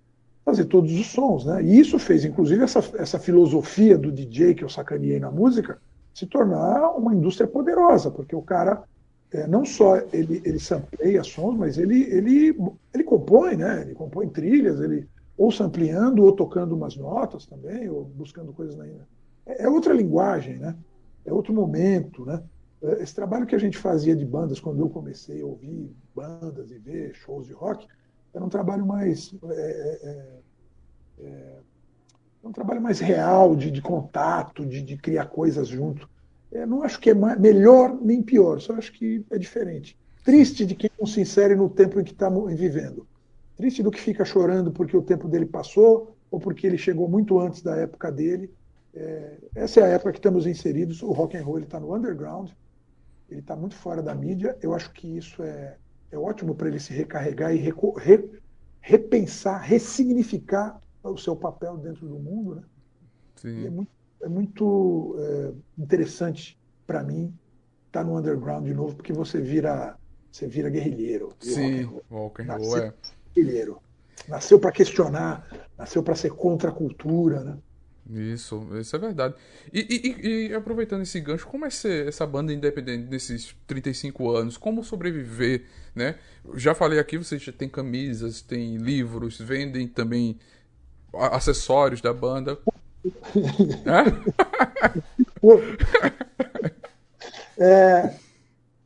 fazer 0.46 0.66
todos 0.66 0.94
os 0.94 1.08
sons, 1.08 1.44
né? 1.44 1.64
E 1.64 1.80
isso 1.80 1.98
fez, 1.98 2.24
inclusive, 2.24 2.64
essa, 2.64 2.84
essa 2.98 3.18
filosofia 3.18 3.98
do 3.98 4.12
DJ 4.12 4.54
que 4.54 4.64
eu 4.64 4.70
sacaneei 4.70 5.20
na 5.20 5.32
música 5.32 5.80
se 6.14 6.26
tornar 6.26 6.92
uma 6.92 7.14
indústria 7.14 7.48
poderosa, 7.48 8.12
porque 8.12 8.36
o 8.36 8.42
cara 8.42 8.84
é, 9.32 9.48
não 9.48 9.64
só 9.64 9.98
ele, 10.12 10.42
ele 10.44 10.60
sampleia 10.60 11.24
sons, 11.24 11.58
mas 11.58 11.78
ele, 11.78 12.04
ele, 12.04 12.56
ele 12.94 13.04
compõe, 13.04 13.56
né? 13.56 13.82
Ele 13.82 13.94
compõe 13.94 14.28
trilhas, 14.28 14.80
ele 14.82 15.08
ou 15.38 15.52
sampleando 15.52 16.24
ou 16.24 16.34
tocando 16.34 16.76
umas 16.76 16.96
notas 16.96 17.46
também, 17.46 17.90
ou 17.90 18.04
buscando 18.04 18.54
coisas 18.54 18.76
na 18.76 18.86
é, 18.86 19.64
é 19.64 19.70
outra 19.70 19.94
linguagem, 19.94 20.58
né? 20.58 20.76
É 21.26 21.34
outro 21.34 21.54
momento, 21.54 22.26
né? 22.26 22.44
É, 22.82 23.04
esse 23.04 23.16
trabalho 23.16 23.46
que 23.46 23.56
a 23.56 23.60
gente 23.60 23.78
fazia 23.78 24.16
de 24.16 24.26
bandas 24.26 24.60
quando 24.60 24.82
eu 24.82 24.90
comecei 24.90 25.42
a 25.42 25.46
ouvir 25.46 25.96
bandas 26.14 26.70
e 26.72 26.78
ver 26.78 27.14
shows 27.16 27.48
de 27.48 27.54
rock, 27.54 27.88
era 28.34 28.44
um 28.44 28.50
trabalho 28.50 28.86
mais 28.86 29.34
é, 29.50 30.40
é, 31.20 31.58
é, 32.42 32.46
é 32.46 32.50
um 32.50 32.52
trabalho 32.52 32.82
mais 32.82 33.00
real 33.00 33.56
de, 33.56 33.72
de 33.72 33.82
contato, 33.82 34.66
de, 34.66 34.82
de, 34.82 34.98
criar 34.98 35.26
coisas 35.26 35.68
junto. 35.68 36.10
Eu 36.52 36.68
não 36.68 36.84
acho 36.84 37.00
que 37.00 37.10
é 37.10 37.14
mais, 37.14 37.40
melhor 37.40 37.98
nem 38.02 38.22
pior, 38.22 38.60
só 38.60 38.74
acho 38.74 38.92
que 38.92 39.26
é 39.30 39.38
diferente. 39.38 39.98
Triste 40.24 40.66
de 40.66 40.76
quem 40.76 40.90
não 41.00 41.08
se 41.08 41.22
insere 41.22 41.56
no 41.56 41.70
tempo 41.70 42.00
em 42.00 42.04
que 42.04 42.12
está 42.12 42.30
vivendo. 42.30 43.08
Triste 43.58 43.82
do 43.82 43.92
que 43.92 44.00
fica 44.00 44.26
chorando 44.26 44.72
porque 44.72 44.96
o 44.96 45.02
tempo 45.02 45.28
dele 45.28 45.46
passou 45.46 46.16
ou 46.30 46.40
porque 46.40 46.66
ele 46.68 46.78
chegou 46.78 47.08
muito 47.08 47.40
antes 47.40 47.62
da 47.62 47.76
época 47.76 48.12
dele. 48.12 48.52
É, 48.94 49.38
essa 49.56 49.80
é 49.80 49.84
a 49.84 49.88
época 49.88 50.12
que 50.12 50.20
estamos 50.20 50.46
inseridos. 50.46 51.02
O 51.02 51.12
rock 51.12 51.38
and 51.38 51.44
roll 51.44 51.60
está 51.60 51.80
no 51.80 51.96
underground, 51.96 52.50
ele 53.30 53.40
está 53.40 53.56
muito 53.56 53.76
fora 53.76 54.02
da 54.02 54.14
mídia. 54.14 54.58
Eu 54.62 54.74
acho 54.74 54.92
que 54.92 55.18
isso 55.18 55.42
é, 55.42 55.76
é 56.12 56.18
ótimo 56.18 56.54
para 56.54 56.68
ele 56.68 56.80
se 56.80 56.94
recarregar 56.94 57.54
e 57.56 57.58
re, 57.58 57.74
repensar, 58.82 59.62
ressignificar 59.62 60.80
o 61.10 61.18
seu 61.18 61.36
papel 61.36 61.78
dentro 61.78 62.08
do 62.08 62.20
mundo. 62.20 62.56
Né? 62.56 62.64
é 63.66 63.70
muito, 63.70 63.92
é 64.22 64.30
muito 64.30 65.16
é, 65.18 65.82
interessante 65.82 66.60
para 66.86 67.04
mim 67.04 67.34
estar 67.88 68.02
tá 68.02 68.04
no 68.04 68.18
underground 68.18 68.66
de 68.66 68.74
novo 68.74 68.96
porque 68.96 69.14
você 69.14 69.42
vira, 69.42 69.98
você 70.32 70.48
vira 70.48 70.70
guerrilheiro. 70.70 71.34
Sim, 71.40 71.84
rock 72.10 72.42
and 72.42 72.56
roll, 72.56 72.78
é. 72.78 72.94
Guerrilheiro. 73.36 73.80
Nasceu 74.28 74.60
para 74.60 74.72
questionar, 74.72 75.70
nasceu 75.78 76.04
para 76.04 76.16
ser 76.16 76.32
contra 76.32 76.70
a 76.70 76.74
cultura, 76.74 77.44
né? 77.44 77.58
Isso, 78.10 78.68
isso 78.78 78.96
é 78.96 79.00
verdade. 79.00 79.36
E, 79.72 79.80
e, 79.80 80.50
e, 80.50 80.54
aproveitando 80.54 81.02
esse 81.02 81.20
gancho, 81.20 81.48
como 81.48 81.66
é 81.66 81.70
ser 81.70 82.08
essa 82.08 82.26
banda 82.26 82.52
independente 82.52 83.08
nesses 83.10 83.56
35 83.68 84.32
anos? 84.32 84.58
Como 84.58 84.84
sobreviver, 84.84 85.66
né? 85.96 86.16
Já 86.56 86.76
falei 86.76 87.00
aqui, 87.00 87.18
vocês 87.18 87.46
tem 87.58 87.70
camisas, 87.70 88.42
tem 88.42 88.76
livros, 88.78 89.40
vendem 89.40 89.88
também 89.88 90.38
acessórios 91.14 92.02
da 92.02 92.14
banda. 92.14 92.58
é, 97.58 98.14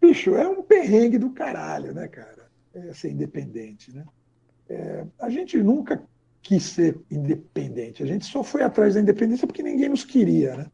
bicho, 0.02 0.36
é 0.36 0.48
um 0.48 0.64
perrengue 0.64 1.18
do 1.18 1.32
caralho, 1.32 1.94
né, 1.94 2.08
cara? 2.08 2.46
É 2.74 2.94
ser 2.94 3.12
independente, 3.12 3.96
né? 3.96 4.06
É, 4.70 5.06
a 5.20 5.30
gente 5.30 5.62
nunca 5.62 6.02
quis 6.42 6.64
ser 6.64 7.00
independente. 7.10 8.04
A 8.04 8.06
gente 8.06 8.26
só 8.26 8.44
foi 8.44 8.62
atrás 8.62 8.96
da 8.96 9.02
independência 9.02 9.48
porque 9.48 9.64
ninguém 9.64 9.90
nos 9.90 10.04
queria, 10.04 10.56
né? 10.56 10.68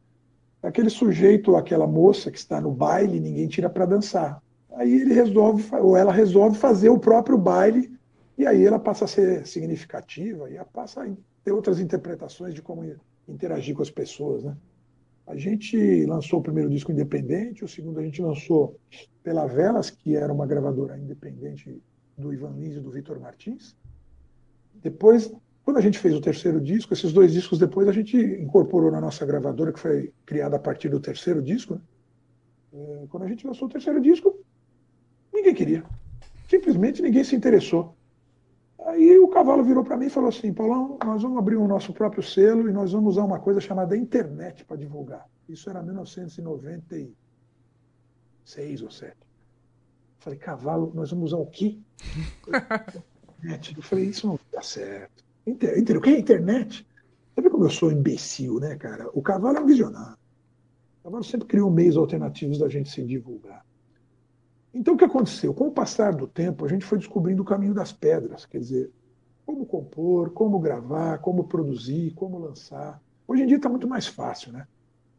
Aquele 0.61 0.89
sujeito, 0.89 1.55
aquela 1.55 1.87
moça 1.87 2.29
que 2.29 2.37
está 2.37 2.61
no 2.61 2.71
baile, 2.71 3.19
ninguém 3.19 3.47
tira 3.47 3.69
para 3.69 3.85
dançar. 3.85 4.41
Aí 4.73 4.93
ele 4.93 5.13
resolve, 5.13 5.63
ou 5.75 5.97
ela 5.97 6.11
resolve 6.11 6.57
fazer 6.57 6.89
o 6.89 6.99
próprio 6.99 7.37
baile, 7.37 7.91
e 8.37 8.45
aí 8.45 8.65
ela 8.65 8.79
passa 8.79 9.05
a 9.05 9.07
ser 9.07 9.47
significativa, 9.47 10.49
e 10.49 10.59
passa 10.71 11.01
a 11.01 11.07
ter 11.43 11.51
outras 11.51 11.79
interpretações 11.79 12.53
de 12.53 12.61
como 12.61 12.83
interagir 13.27 13.75
com 13.75 13.81
as 13.81 13.89
pessoas, 13.89 14.43
né? 14.43 14.55
A 15.27 15.35
gente 15.35 16.05
lançou 16.05 16.39
o 16.39 16.43
primeiro 16.43 16.69
disco 16.69 16.91
independente, 16.91 17.63
o 17.63 17.67
segundo 17.67 17.99
a 17.99 18.03
gente 18.03 18.21
lançou 18.21 18.77
pela 19.23 19.45
Velas, 19.45 19.89
que 19.89 20.15
era 20.15 20.33
uma 20.33 20.47
gravadora 20.47 20.97
independente 20.97 21.81
do 22.17 22.33
Ivan 22.33 22.55
Lins 22.57 22.75
e 22.75 22.79
do 22.79 22.91
Vitor 22.91 23.19
Martins. 23.19 23.75
Depois 24.81 25.31
quando 25.63 25.77
a 25.77 25.81
gente 25.81 25.99
fez 25.99 26.15
o 26.15 26.21
terceiro 26.21 26.59
disco, 26.59 26.93
esses 26.93 27.13
dois 27.13 27.31
discos 27.33 27.59
depois 27.59 27.87
a 27.87 27.91
gente 27.91 28.17
incorporou 28.17 28.91
na 28.91 28.99
nossa 28.99 29.25
gravadora, 29.25 29.71
que 29.71 29.79
foi 29.79 30.11
criada 30.25 30.55
a 30.55 30.59
partir 30.59 30.89
do 30.89 30.99
terceiro 30.99 31.41
disco. 31.41 31.75
Né? 31.75 31.81
É, 32.73 33.05
quando 33.09 33.23
a 33.23 33.27
gente 33.27 33.45
lançou 33.45 33.67
o 33.67 33.71
terceiro 33.71 34.01
disco, 34.01 34.37
ninguém 35.31 35.53
queria. 35.53 35.83
Simplesmente 36.49 37.01
ninguém 37.01 37.23
se 37.23 37.35
interessou. 37.35 37.95
Aí 38.85 39.19
o 39.19 39.27
cavalo 39.27 39.63
virou 39.63 39.83
para 39.83 39.97
mim 39.97 40.07
e 40.07 40.09
falou 40.09 40.29
assim: 40.29 40.51
Paulão, 40.53 40.97
nós 41.05 41.21
vamos 41.21 41.37
abrir 41.37 41.57
o 41.57 41.67
nosso 41.67 41.93
próprio 41.93 42.23
selo 42.23 42.67
e 42.69 42.73
nós 42.73 42.91
vamos 42.91 43.13
usar 43.15 43.25
uma 43.25 43.39
coisa 43.39 43.59
chamada 43.59 43.95
internet 43.95 44.65
para 44.65 44.77
divulgar. 44.77 45.27
Isso 45.47 45.69
era 45.69 45.83
1996 45.83 48.81
ou 48.81 48.89
7. 48.89 49.15
Falei, 50.19 50.39
cavalo, 50.39 50.91
nós 50.95 51.11
vamos 51.11 51.31
usar 51.31 51.41
o 51.41 51.45
quê? 51.47 51.77
Eu 53.75 53.81
falei, 53.81 54.05
isso 54.05 54.27
não 54.27 54.39
dá 54.51 54.61
certo. 54.61 55.25
Inter, 55.47 55.97
o 55.97 56.01
que 56.01 56.11
é 56.11 56.19
internet? 56.19 56.85
Sabe 57.35 57.49
como 57.49 57.65
eu 57.65 57.71
sou 57.71 57.91
imbecil, 57.91 58.59
né, 58.59 58.75
cara? 58.75 59.09
O 59.13 59.21
cavalo 59.23 59.57
é 59.57 59.61
um 59.61 59.65
visionário. 59.65 60.15
O 60.99 61.05
cavalo 61.05 61.23
sempre 61.23 61.47
criou 61.47 61.71
meios 61.71 61.97
alternativos 61.97 62.59
da 62.59 62.69
gente 62.69 62.91
se 62.91 63.03
divulgar. 63.03 63.65
Então, 64.73 64.93
o 64.93 64.97
que 64.97 65.03
aconteceu? 65.03 65.53
Com 65.53 65.67
o 65.67 65.71
passar 65.71 66.15
do 66.15 66.25
tempo, 66.25 66.65
a 66.65 66.67
gente 66.67 66.85
foi 66.85 66.97
descobrindo 66.97 67.41
o 67.41 67.45
caminho 67.45 67.73
das 67.73 67.91
pedras, 67.91 68.45
quer 68.45 68.59
dizer, 68.59 68.91
como 69.45 69.65
compor, 69.65 70.31
como 70.31 70.59
gravar, 70.59 71.19
como 71.19 71.43
produzir, 71.43 72.13
como 72.13 72.39
lançar. 72.39 73.01
Hoje 73.27 73.43
em 73.43 73.47
dia 73.47 73.57
está 73.57 73.67
muito 73.67 73.87
mais 73.87 74.07
fácil, 74.07 74.53
né? 74.53 74.65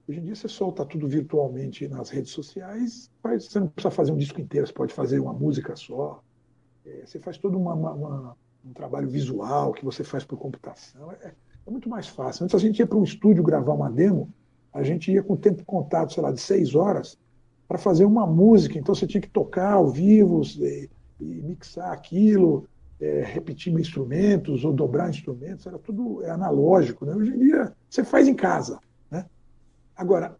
Hoje 0.09 0.21
em 0.21 0.23
dia 0.25 0.35
você 0.35 0.49
solta 0.49 0.85
tudo 0.85 1.07
virtualmente 1.07 1.87
nas 1.87 2.09
redes 2.09 2.33
sociais, 2.33 3.11
você 3.23 3.61
não 3.61 3.69
precisa 3.69 3.91
fazer 3.91 4.13
um 4.13 4.17
disco 4.17 4.41
inteiro, 4.41 4.67
você 4.67 4.73
pode 4.73 4.93
fazer 4.93 5.21
uma 5.21 5.33
música 5.33 5.77
só. 5.77 6.23
É, 6.85 7.05
você 7.07 7.21
faz 7.21 7.39
toda 7.39 7.57
uma, 7.57 7.75
uma, 7.75 8.37
um 8.65 8.73
trabalho 8.73 9.09
visual 9.09 9.73
que 9.73 9.85
você 9.85 10.03
faz 10.03 10.25
por 10.25 10.39
computação. 10.39 11.13
É, 11.13 11.35
é 11.67 11.71
muito 11.71 11.89
mais 11.89 12.09
fácil. 12.09 12.45
Antes 12.45 12.55
a 12.55 12.59
gente 12.59 12.79
ia 12.79 12.87
para 12.87 12.99
um 12.99 13.05
estúdio 13.05 13.45
gravar 13.45 13.75
uma 13.75 13.91
demo, 13.91 14.33
a 14.73 14.83
gente 14.83 15.13
ia 15.13 15.23
com 15.23 15.37
tempo 15.37 15.59
de 15.59 15.65
contato, 15.65 16.15
sei 16.15 16.23
lá, 16.23 16.33
de 16.33 16.41
seis 16.41 16.75
horas, 16.75 17.19
para 17.73 17.79
fazer 17.79 18.05
uma 18.05 18.27
música. 18.27 18.79
Então 18.79 18.95
você 18.95 19.07
tinha 19.07 19.21
que 19.23 19.31
tocar 19.31 19.73
ao 19.73 19.89
vivo 19.89 20.43
e, 20.59 20.91
e 21.19 21.25
mixar 21.25 21.91
aquilo, 21.91 22.69
é, 23.01 23.25
repetir 23.25 23.73
instrumentos 23.73 24.63
ou 24.63 24.75
dobrar 24.75 25.09
instrumentos. 25.09 25.67
Era 25.67 25.79
tudo 25.79 26.23
é, 26.23 26.31
analógico. 26.31 27.07
Né? 27.07 27.15
Hoje 27.15 27.31
em 27.31 27.39
dia 27.39 27.73
você 27.89 28.05
faz 28.05 28.29
em 28.29 28.35
casa. 28.35 28.79
Né? 29.11 29.25
Agora, 29.97 30.37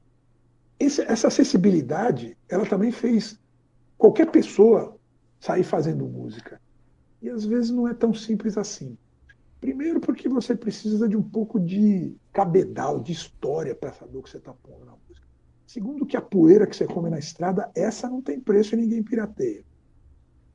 esse, 0.79 1.01
essa 1.01 1.29
acessibilidade, 1.29 2.37
ela 2.51 2.67
também 2.67 2.93
fez 2.93 3.41
qualquer 3.97 4.31
pessoa 4.31 4.95
sair 5.41 5.65
fazendo 5.65 6.07
música. 6.07 6.61
E 7.23 7.31
às 7.31 7.47
vezes 7.47 7.71
não 7.71 7.89
é 7.89 7.95
tão 7.95 8.13
simples 8.13 8.59
assim. 8.59 8.95
Primeiro, 9.59 10.01
porque 10.01 10.29
você 10.29 10.55
precisa 10.55 11.09
de 11.09 11.17
um 11.17 11.23
pouco 11.23 11.59
de 11.59 12.15
cabedal, 12.31 13.01
de 13.01 13.13
história 13.13 13.75
para 13.75 13.95
saber 13.95 14.19
o 14.19 14.23
que 14.23 14.29
você 14.29 14.37
está 14.37 14.53
pondo 14.53 14.85
na 14.85 14.93
música. 15.09 15.27
Segundo, 15.73 16.05
que 16.05 16.19
a 16.19 16.21
poeira 16.21 16.67
que 16.67 16.77
você 16.77 16.87
come 16.87 17.09
na 17.09 17.19
estrada, 17.19 17.71
essa 17.75 18.07
não 18.07 18.21
tem 18.21 18.39
preço 18.39 18.75
e 18.75 18.77
ninguém 18.77 19.03
pirateia. 19.03 19.65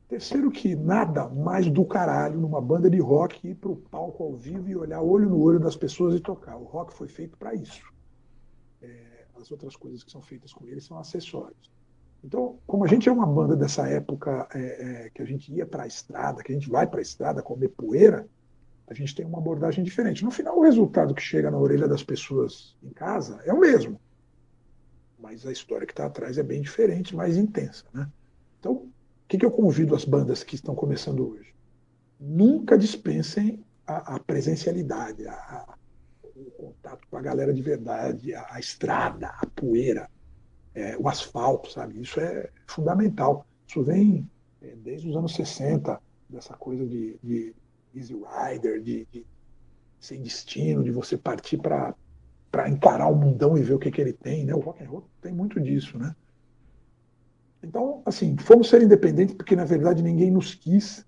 Terceiro, 0.08 0.52
que 0.52 0.76
nada 0.76 1.28
mais 1.28 1.68
do 1.72 1.84
caralho 1.84 2.40
numa 2.40 2.62
banda 2.62 2.88
de 2.88 3.00
rock 3.00 3.48
ir 3.48 3.56
para 3.56 3.72
o 3.72 3.76
palco 3.76 4.24
ao 4.24 4.36
vivo 4.36 4.70
e 4.70 4.76
olhar 4.76 5.02
olho 5.02 5.28
no 5.28 5.42
olho 5.42 5.60
das 5.60 5.76
pessoas 5.76 6.14
e 6.14 6.20
tocar. 6.20 6.56
O 6.56 6.66
rock 6.66 6.94
foi 6.94 7.08
feito 7.08 7.36
para 7.36 7.56
isso. 7.56 7.82
É, 8.80 9.26
as 9.36 9.50
outras 9.50 9.76
coisas 9.76 10.04
que 10.04 10.12
são 10.12 10.22
feitas 10.22 10.54
com 10.54 10.68
ele 10.68 10.80
são 10.80 11.00
acessórios. 11.00 11.72
Então, 12.24 12.60
como 12.68 12.86
a 12.86 12.88
gente 12.88 13.10
é 13.10 13.12
uma 13.12 13.26
banda 13.26 13.56
dessa 13.56 13.90
época 13.90 14.48
é, 14.54 14.60
é, 15.06 15.10
que 15.10 15.24
a 15.24 15.26
gente 15.26 15.52
ia 15.52 15.66
para 15.66 15.86
a 15.86 15.88
estrada, 15.88 16.44
que 16.44 16.52
a 16.52 16.56
gente 16.56 16.70
vai 16.70 16.86
para 16.86 17.00
a 17.00 17.02
estrada 17.02 17.42
comer 17.42 17.70
poeira, 17.70 18.28
a 18.86 18.94
gente 18.94 19.16
tem 19.16 19.26
uma 19.26 19.40
abordagem 19.40 19.84
diferente. 19.84 20.24
No 20.24 20.30
final, 20.30 20.60
o 20.60 20.62
resultado 20.62 21.16
que 21.16 21.24
chega 21.24 21.50
na 21.50 21.58
orelha 21.58 21.88
das 21.88 22.04
pessoas 22.04 22.78
em 22.84 22.92
casa 22.92 23.42
é 23.46 23.52
o 23.52 23.60
mesmo. 23.60 24.00
Mas 25.20 25.46
a 25.46 25.52
história 25.52 25.86
que 25.86 25.94
está 25.94 26.06
atrás 26.06 26.38
é 26.38 26.44
bem 26.44 26.62
diferente, 26.62 27.16
mais 27.16 27.38
intensa. 27.38 27.86
Né? 27.94 28.10
Então, 28.60 28.74
o 28.74 28.92
que, 29.28 29.38
que 29.38 29.46
eu 29.46 29.52
convido 29.52 29.96
as 29.96 30.06
bandas 30.06 30.44
que 30.44 30.56
estão 30.56 30.76
começando 30.76 31.28
hoje? 31.28 31.54
Nunca 32.20 32.78
dispensem 32.78 33.64
a, 33.86 34.16
a 34.16 34.20
presencialidade, 34.20 35.28
a, 35.28 35.34
a, 35.34 35.76
o 36.36 36.52
contato 36.52 37.08
com 37.10 37.18
a 37.18 37.22
galera 37.22 37.54
de 37.54 37.62
verdade, 37.62 38.34
a 38.34 38.60
estrada, 38.60 39.28
a 39.28 39.46
poeira 39.48 40.10
é, 40.78 40.96
o 40.96 41.10
asfalto, 41.10 41.72
sabe? 41.72 42.00
Isso 42.00 42.20
é 42.20 42.52
fundamental. 42.68 43.48
Isso 43.68 43.84
vem 43.84 44.30
é, 44.62 44.76
desde 44.76 45.10
os 45.10 45.16
anos 45.18 45.34
60, 45.34 46.00
dessa 46.30 46.56
coisa 46.56 46.86
de, 46.86 47.18
de 47.24 47.56
easy 47.96 48.14
rider, 48.14 48.80
de, 48.80 49.08
de 49.12 49.26
sem 50.00 50.22
destino, 50.22 50.84
de 50.84 50.92
você 50.92 51.18
partir 51.18 51.58
para 51.58 51.96
para 52.58 52.68
encarar 52.68 53.08
o 53.08 53.16
mundão 53.16 53.56
e 53.56 53.62
ver 53.62 53.76
o 53.76 53.78
que, 53.78 53.92
que 53.92 54.02
ele 54.02 54.14
tem, 54.14 54.44
né? 54.44 54.56
O 54.56 54.60
rock 54.60 54.84
and 54.84 54.90
roll 54.90 55.08
tem 55.22 55.32
muito 55.32 55.62
disso, 55.62 55.96
né? 56.00 56.16
Então, 57.62 58.02
assim, 58.04 58.36
fomos 58.36 58.68
ser 58.68 58.82
independentes 58.82 59.36
porque 59.36 59.56
na 59.56 59.64
verdade 59.64 60.02
ninguém 60.02 60.32
nos 60.32 60.56
quis, 60.56 61.06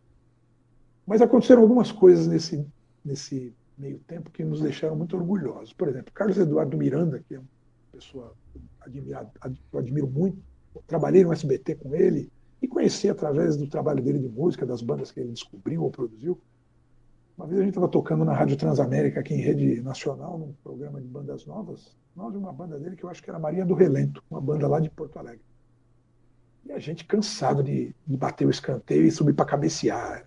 mas 1.08 1.24
aconteceram 1.24 1.64
algumas 1.64 1.92
coisas 1.92 2.28
nesse 2.28 2.64
nesse 3.04 3.52
meio 3.76 3.98
tempo 3.98 4.30
que 4.30 4.44
nos 4.44 4.62
deixaram 4.62 4.96
muito 4.96 5.18
orgulhosos. 5.18 5.74
Por 5.74 5.88
exemplo, 5.88 6.14
Carlos 6.14 6.38
Eduardo 6.38 6.78
Miranda, 6.78 7.20
que 7.28 7.34
é 7.34 7.40
uma 7.40 7.48
pessoa 7.92 8.36
admirado, 8.82 9.32
eu 9.74 9.80
admiro 9.80 10.08
muito. 10.08 10.38
Trabalhei 10.86 11.24
no 11.24 11.34
SBT 11.34 11.78
com 11.78 11.96
ele 11.96 12.32
e 12.62 12.68
conheci 12.68 13.10
através 13.10 13.58
do 13.58 13.68
trabalho 13.68 14.04
dele 14.04 14.20
de 14.20 14.30
música, 14.30 14.68
das 14.68 14.84
bandas 14.84 15.12
que 15.12 15.20
ele 15.20 15.32
descobriu 15.32 15.82
ou 15.82 15.90
produziu. 15.90 16.40
Uma 17.40 17.48
vez 17.48 17.62
a 17.62 17.64
gente 17.64 17.70
estava 17.70 17.88
tocando 17.88 18.26
na 18.26 18.34
Rádio 18.34 18.58
Transamérica, 18.58 19.22
aqui 19.22 19.34
em 19.34 19.38
rede 19.38 19.80
nacional, 19.82 20.38
num 20.38 20.52
programa 20.62 21.00
de 21.00 21.08
bandas 21.08 21.46
novas. 21.46 21.96
Nós, 22.14 22.36
uma 22.36 22.52
banda 22.52 22.78
dele 22.78 22.98
que 22.98 23.06
eu 23.06 23.10
acho 23.10 23.24
que 23.24 23.30
era 23.30 23.40
Maria 23.40 23.66
do 23.66 23.74
Relento, 23.74 24.22
uma 24.30 24.42
banda 24.42 24.68
lá 24.68 24.78
de 24.82 24.90
Porto 24.90 25.18
Alegre. 25.18 25.40
E 26.66 26.74
a 26.74 26.80
gente 26.80 27.06
cansado 27.06 27.64
de, 27.64 27.96
de 28.06 28.18
bater 28.18 28.46
o 28.46 28.50
escanteio 28.50 29.06
e 29.06 29.12
subir 29.12 29.34
para 29.34 29.46
cabecear. 29.46 30.26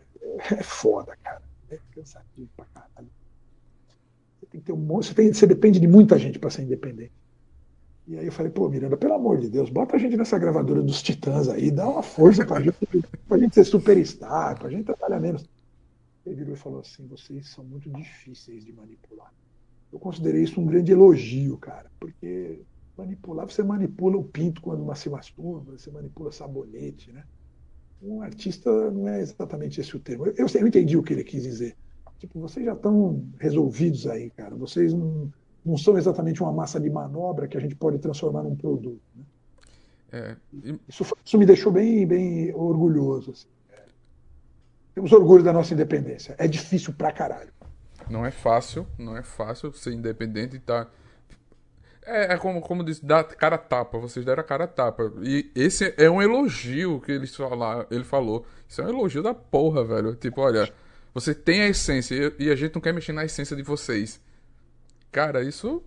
É 0.50 0.62
foda, 0.62 1.14
cara. 1.22 1.42
É 1.70 1.78
cansativo 1.94 2.48
pra 2.56 2.64
caralho. 2.72 3.10
Você 4.40 4.46
tem 4.46 4.60
que 4.60 4.66
ter 4.66 4.72
um 4.72 4.86
você, 4.86 5.12
tem, 5.12 5.30
você 5.30 5.46
depende 5.46 5.78
de 5.78 5.86
muita 5.86 6.18
gente 6.18 6.38
para 6.38 6.48
ser 6.48 6.62
independente. 6.62 7.12
E 8.08 8.16
aí 8.16 8.24
eu 8.24 8.32
falei, 8.32 8.50
pô, 8.50 8.70
Miranda, 8.70 8.96
pelo 8.96 9.12
amor 9.12 9.38
de 9.38 9.50
Deus, 9.50 9.68
bota 9.68 9.96
a 9.96 9.98
gente 9.98 10.16
nessa 10.16 10.38
gravadora 10.38 10.80
dos 10.80 11.02
Titãs 11.02 11.46
aí, 11.50 11.70
dá 11.70 11.86
uma 11.86 12.02
força 12.02 12.46
pra 12.46 12.58
gente, 12.58 12.74
pra 13.28 13.36
gente 13.36 13.54
ser 13.54 13.64
superstar, 13.64 14.58
pra 14.58 14.70
gente 14.70 14.84
trabalhar 14.84 15.20
menos. 15.20 15.46
Ele 16.24 16.36
virou 16.36 16.54
e 16.54 16.58
falou 16.58 16.80
assim, 16.80 17.06
vocês 17.06 17.48
são 17.48 17.64
muito 17.64 17.90
difíceis 17.90 18.64
de 18.64 18.72
manipular. 18.72 19.32
Eu 19.92 19.98
considerei 19.98 20.42
isso 20.42 20.60
um 20.60 20.66
grande 20.66 20.92
elogio, 20.92 21.58
cara, 21.58 21.90
porque 21.98 22.60
manipular, 22.96 23.46
você 23.46 23.62
manipula 23.62 24.16
o 24.16 24.24
pinto 24.24 24.62
quando 24.62 24.82
uma 24.82 24.94
se 24.94 25.10
masturba, 25.10 25.76
você 25.76 25.90
manipula 25.90 26.30
sabonete, 26.30 27.12
né? 27.12 27.24
Um 28.00 28.22
artista 28.22 28.90
não 28.90 29.08
é 29.08 29.20
exatamente 29.20 29.80
esse 29.80 29.96
o 29.96 30.00
termo. 30.00 30.26
Eu, 30.26 30.46
eu 30.46 30.66
entendi 30.66 30.96
o 30.96 31.02
que 31.02 31.12
ele 31.12 31.24
quis 31.24 31.42
dizer. 31.42 31.76
Tipo, 32.18 32.40
vocês 32.40 32.64
já 32.64 32.72
estão 32.72 33.24
resolvidos 33.38 34.06
aí, 34.06 34.30
cara. 34.30 34.54
Vocês 34.54 34.92
não 34.92 35.32
não 35.64 35.76
são 35.76 35.96
exatamente 35.96 36.42
uma 36.42 36.52
massa 36.52 36.80
de 36.80 36.90
manobra 36.90 37.46
que 37.46 37.56
a 37.56 37.60
gente 37.60 37.74
pode 37.76 37.98
transformar 37.98 38.42
num 38.42 38.56
produto. 38.56 39.00
Né? 39.14 39.24
É, 40.12 40.36
Isso, 40.88 41.04
isso 41.24 41.38
me 41.38 41.46
deixou 41.46 41.72
bem, 41.72 42.06
bem 42.06 42.52
orgulhoso. 42.54 43.30
assim. 43.30 43.46
Temos 45.02 45.12
orgulho 45.12 45.42
da 45.42 45.52
nossa 45.52 45.74
independência. 45.74 46.36
É 46.38 46.46
difícil 46.46 46.92
pra 46.92 47.10
caralho. 47.10 47.50
Não 48.08 48.24
é 48.24 48.30
fácil, 48.30 48.86
não 48.96 49.16
é 49.16 49.22
fácil 49.24 49.72
ser 49.72 49.92
independente 49.92 50.54
e 50.54 50.60
tá. 50.60 50.86
É, 52.04 52.34
é 52.34 52.36
como, 52.38 52.60
como 52.60 52.84
diz, 52.84 53.00
dar 53.00 53.24
cara 53.24 53.58
tapa, 53.58 53.98
vocês 53.98 54.24
deram 54.24 54.42
a 54.42 54.44
cara 54.44 54.68
tapa. 54.68 55.12
E 55.20 55.50
esse 55.56 55.92
é 55.96 56.08
um 56.08 56.22
elogio 56.22 57.00
que 57.00 57.10
eles 57.10 57.34
falaram, 57.34 57.84
ele 57.90 58.04
falou. 58.04 58.46
Isso 58.68 58.80
é 58.80 58.84
um 58.84 58.90
elogio 58.90 59.24
da 59.24 59.34
porra, 59.34 59.82
velho. 59.84 60.14
Tipo, 60.14 60.40
olha, 60.40 60.72
você 61.12 61.34
tem 61.34 61.62
a 61.62 61.68
essência 61.68 62.14
e 62.38 62.44
e 62.44 62.50
a 62.50 62.54
gente 62.54 62.76
não 62.76 62.80
quer 62.80 62.94
mexer 62.94 63.12
na 63.12 63.24
essência 63.24 63.56
de 63.56 63.62
vocês. 63.64 64.20
Cara, 65.10 65.42
isso 65.42 65.82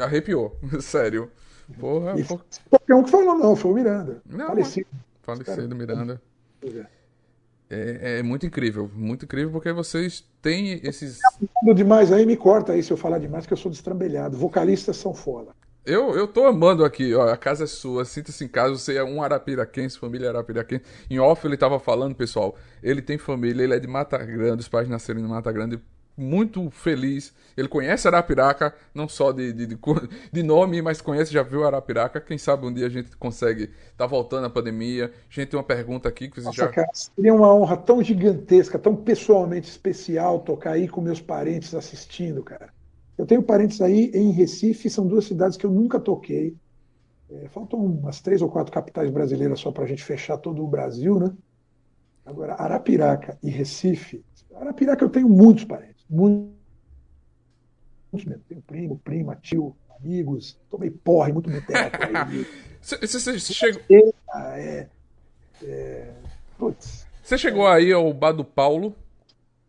arrepiou, 0.00 0.58
sério. 0.82 1.30
Porra, 1.78 2.18
E 2.18 2.24
porra. 2.24 2.44
qualquer 2.68 2.94
um 2.96 3.04
que 3.04 3.10
falou, 3.12 3.38
não, 3.38 3.54
foi 3.54 3.70
o 3.70 3.74
Miranda. 3.74 4.20
Não, 4.26 4.48
Falecido. 4.48 4.88
Falecido, 5.22 5.76
Miranda. 5.76 6.20
É, 6.64 6.86
é 7.70 8.22
muito 8.22 8.44
incrível, 8.44 8.90
muito 8.94 9.24
incrível 9.24 9.52
porque 9.52 9.72
vocês 9.72 10.24
têm 10.42 10.80
esses. 10.82 11.18
Falando 11.54 11.76
demais 11.76 12.10
aí, 12.10 12.26
me 12.26 12.36
corta 12.36 12.72
aí 12.72 12.82
se 12.82 12.92
eu 12.92 12.96
falar 12.96 13.18
demais, 13.18 13.46
que 13.46 13.52
eu 13.52 13.56
sou 13.56 13.70
destrambelhado. 13.70 14.36
Vocalistas 14.36 14.96
são 14.96 15.14
foda. 15.14 15.52
Eu, 15.86 16.14
eu 16.14 16.28
tô 16.28 16.44
amando 16.44 16.84
aqui, 16.84 17.14
ó, 17.14 17.28
a 17.28 17.36
casa 17.36 17.64
é 17.64 17.66
sua, 17.66 18.04
sinta-se 18.04 18.44
em 18.44 18.48
casa, 18.48 18.76
você 18.76 18.96
é 18.96 19.04
um 19.04 19.22
arapiraquense, 19.22 19.98
família 19.98 20.28
arapiraquense. 20.28 20.84
Em 21.08 21.18
off 21.18 21.46
ele 21.46 21.56
tava 21.56 21.78
falando, 21.80 22.14
pessoal, 22.14 22.54
ele 22.82 23.00
tem 23.00 23.16
família, 23.16 23.62
ele 23.62 23.74
é 23.74 23.78
de 23.78 23.88
Mata 23.88 24.18
Grande, 24.18 24.60
os 24.60 24.68
pais 24.68 24.88
nasceram 24.88 25.20
em 25.20 25.26
Mata 25.26 25.50
Grande, 25.50 25.80
muito 26.16 26.70
feliz. 26.70 27.34
Ele 27.56 27.68
conhece 27.68 28.06
Arapiraca, 28.06 28.74
não 28.94 29.08
só 29.08 29.32
de, 29.32 29.52
de, 29.52 29.66
de, 29.66 29.78
de 30.32 30.42
nome, 30.42 30.82
mas 30.82 31.00
conhece, 31.00 31.32
já 31.32 31.42
viu 31.42 31.64
Arapiraca. 31.64 32.20
Quem 32.20 32.38
sabe 32.38 32.66
um 32.66 32.72
dia 32.72 32.86
a 32.86 32.90
gente 32.90 33.16
consegue, 33.16 33.70
tá 33.96 34.06
voltando 34.06 34.46
a 34.46 34.50
pandemia. 34.50 35.06
A 35.06 35.32
gente 35.32 35.48
tem 35.48 35.58
uma 35.58 35.64
pergunta 35.64 36.08
aqui 36.08 36.28
que 36.28 36.40
você 36.40 36.46
Nossa, 36.46 36.62
já... 36.62 36.68
cara, 36.68 36.88
seria 36.92 37.34
uma 37.34 37.52
honra 37.54 37.76
tão 37.76 38.02
gigantesca, 38.02 38.78
tão 38.78 38.94
pessoalmente 38.94 39.68
especial 39.68 40.40
tocar 40.40 40.72
aí 40.72 40.88
com 40.88 41.00
meus 41.00 41.20
parentes 41.20 41.74
assistindo, 41.74 42.42
cara. 42.42 42.72
Eu 43.16 43.26
tenho 43.26 43.42
parentes 43.42 43.82
aí 43.82 44.10
em 44.14 44.30
Recife, 44.30 44.88
são 44.88 45.06
duas 45.06 45.26
cidades 45.26 45.56
que 45.56 45.66
eu 45.66 45.70
nunca 45.70 46.00
toquei. 46.00 46.56
É, 47.30 47.48
faltam 47.48 47.78
umas 47.78 48.20
três 48.20 48.42
ou 48.42 48.48
quatro 48.48 48.72
capitais 48.72 49.10
brasileiras 49.10 49.60
só 49.60 49.70
para 49.70 49.84
a 49.84 49.86
gente 49.86 50.02
fechar 50.02 50.38
todo 50.38 50.64
o 50.64 50.66
Brasil, 50.66 51.20
né? 51.20 51.32
Agora, 52.24 52.54
Arapiraca 52.54 53.38
e 53.42 53.50
Recife. 53.50 54.24
Arapiraca 54.54 55.04
eu 55.04 55.08
tenho 55.08 55.28
muitos 55.28 55.64
parentes, 55.64 55.89
muitos 56.10 56.52
mesmo. 58.26 58.42
Tenho 58.48 58.62
primo, 58.62 58.98
prima, 58.98 59.36
tio, 59.36 59.76
amigos. 59.98 60.58
Tomei 60.68 60.90
porra 60.90 61.30
em 61.30 61.32
muito 61.32 61.48
boteco. 61.50 61.96
Você, 62.82 63.38
chegou, 63.54 63.82
Ah, 64.32 64.58
é, 64.58 64.88
é, 65.62 66.12
putz, 66.58 67.06
você 67.22 67.38
chegou 67.38 67.66
aí 67.66 67.92
ao 67.92 68.12
Bar 68.12 68.32
do 68.32 68.44
Paulo, 68.44 68.94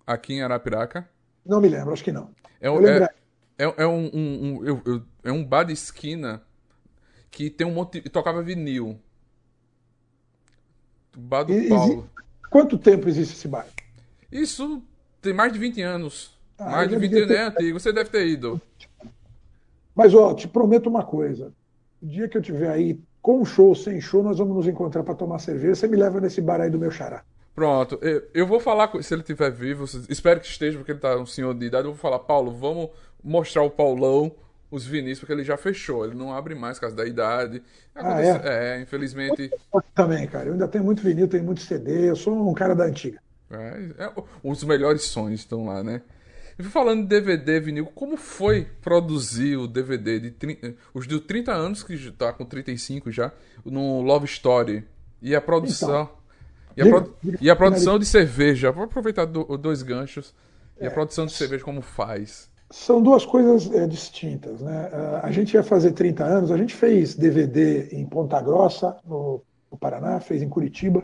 aqui 0.08 0.34
em 0.34 0.42
Arapiraca. 0.42 1.08
não 1.46 1.62
me 1.62 1.70
lembro, 1.70 1.94
acho 1.94 2.04
que 2.04 2.12
não. 2.12 2.30
É, 2.60 2.68
Eu 2.68 2.74
um- 2.76 2.88
é, 2.88 3.10
é, 3.58 3.74
é 3.84 3.88
um, 3.88 4.10
um- 4.14 4.44
um- 4.60 4.66
eu- 4.66 4.82
eu- 4.86 5.04
é 5.24 5.32
um 5.32 5.44
bar 5.46 5.64
de 5.66 5.74
esquina 5.74 6.42
que 7.30 7.50
tem 7.50 7.68
um 7.68 7.74
monte. 7.74 8.02
de- 8.02 8.10
tocava 8.10 8.42
vinil. 8.42 9.00
Bar 11.18 11.44
do 11.44 11.54
Paulo. 11.70 12.10
Quanto 12.50 12.78
tempo 12.78 13.08
existe 13.08 13.34
esse 13.36 13.48
bairro? 13.48 13.70
Isso 14.32 14.82
tem 15.22 15.34
mais 15.34 15.52
de 15.54 15.60
20 15.60 15.82
anos. 15.82 16.38
Ah, 16.58 16.70
mais 16.72 16.88
de 16.88 16.94
já 16.96 17.00
20 17.00 17.10
devia 17.12 17.26
anos 17.26 17.36
é 17.36 17.50
ter- 17.52 17.62
antigo. 17.64 17.80
Você 17.80 17.94
deve 17.94 18.10
ter 18.10 18.28
ido. 18.28 18.62
Mas, 19.96 20.14
ó, 20.14 20.34
te 20.34 20.48
prometo 20.48 20.88
uma 20.88 21.04
coisa. 21.04 21.52
O 22.02 22.06
dia 22.08 22.28
que 22.28 22.38
eu 22.38 22.42
tiver 22.42 22.70
aí, 22.70 23.00
com 23.22 23.44
show 23.46 23.68
ou 23.70 23.76
sem 23.76 24.00
show, 24.02 24.24
nós 24.24 24.38
vamos 24.38 24.56
nos 24.56 24.68
encontrar 24.68 25.04
para 25.04 25.14
tomar 25.14 25.40
cerveja. 25.40 25.76
Você 25.76 25.88
me 25.88 25.98
leva 25.98 26.20
nesse 26.20 26.42
bar 26.42 26.62
aí 26.62 26.70
do 26.70 26.80
meu 26.80 26.90
xará. 26.92 27.24
Pronto, 27.54 28.00
eu, 28.34 28.48
vou 28.48 28.60
falar 28.62 28.88
com 28.88 29.02
se 29.02 29.14
ele 29.14 29.22
estiver 29.22 29.52
vivo, 29.52 29.84
espero 30.08 30.40
que 30.40 30.48
esteja, 30.48 30.78
porque 30.78 30.94
ele 30.94 31.00
tá 31.00 31.18
um 31.18 31.26
senhor 31.26 31.54
de 31.54 31.66
idade. 31.66 31.86
Eu 31.86 31.92
vou 31.92 32.00
falar, 32.00 32.20
Paulo, 32.20 32.50
vamos 32.52 32.90
mostrar 33.22 33.62
o 33.62 33.70
Paulão, 33.70 34.32
os 34.72 34.86
vinis, 34.86 35.20
porque 35.20 35.34
ele 35.34 35.44
já 35.44 35.58
fechou, 35.58 36.06
ele 36.06 36.16
não 36.16 36.34
abre 36.34 36.56
mais 36.56 36.78
por 36.78 36.84
causa 36.84 36.96
da 36.96 37.06
idade. 37.06 37.62
Ah, 37.94 38.14
Acontece- 38.14 38.48
é, 38.48 38.82
infelizmente. 38.82 39.52
Eu 39.74 39.84
Também, 39.94 40.26
cara. 40.28 40.46
Eu 40.48 40.54
ainda 40.54 40.68
tenho 40.68 40.84
muito 40.86 41.04
vinil, 41.04 41.28
tenho 41.28 41.44
muito 41.44 41.60
CD. 41.62 42.10
Eu 42.10 42.16
sou 42.16 42.50
um 42.50 42.54
cara 42.54 42.74
da 42.74 42.86
antiga. 42.86 43.22
É, 43.52 44.06
é, 44.06 44.14
os 44.44 44.64
melhores 44.64 45.04
sonhos 45.04 45.42
estão 45.42 45.66
lá, 45.66 45.84
né? 45.84 46.02
E 46.60 46.64
falando 46.64 47.02
de 47.04 47.08
DVD, 47.08 47.60
vinil, 47.60 47.86
como 47.88 48.16
foi 48.18 48.68
produzir 48.82 49.58
o 49.58 49.68
DVD 49.68 50.20
de 50.20 50.32
30, 50.32 50.76
os 50.94 51.08
de 51.08 51.20
30 51.20 51.52
anos, 51.54 51.82
que 51.84 51.96
já 51.98 52.12
tá 52.12 52.32
com 52.34 52.46
35 52.46 53.10
já, 53.12 53.32
no 53.66 54.02
Love 54.02 54.26
Story? 54.26 54.86
E 55.22 55.36
a 55.36 55.42
produção. 55.42 56.10
e, 56.76 56.82
a 56.82 56.86
diga- 56.86 57.08
diga- 57.24 57.38
e 57.42 57.50
a 57.50 57.56
produção 57.56 57.98
de 58.00 58.06
cerveja. 58.06 58.72
Vou 58.72 58.84
aproveitar 58.84 59.26
do- 59.26 59.58
dois 59.58 59.82
ganchos. 59.82 60.34
E 60.80 60.86
a 60.86 60.92
produção 60.92 61.26
de 61.26 61.34
cerveja, 61.34 61.64
como 61.64 61.82
faz? 61.82 62.50
São 62.70 63.02
duas 63.04 63.26
coisas 63.26 63.70
é, 63.74 63.86
distintas, 63.86 64.62
né? 64.62 64.90
Ah, 64.94 65.22
A 65.24 65.32
gente 65.32 65.54
ia 65.54 65.62
fazer 65.64 65.92
30 65.92 66.24
anos, 66.24 66.52
a 66.52 66.58
gente 66.58 66.74
fez 66.74 67.14
DVD 67.16 67.90
em 67.92 68.06
Ponta 68.06 68.42
Grossa, 68.42 68.96
no, 69.06 69.42
no 69.72 69.78
Paraná, 69.78 70.20
fez 70.20 70.42
em 70.42 70.50
Curitiba. 70.50 71.04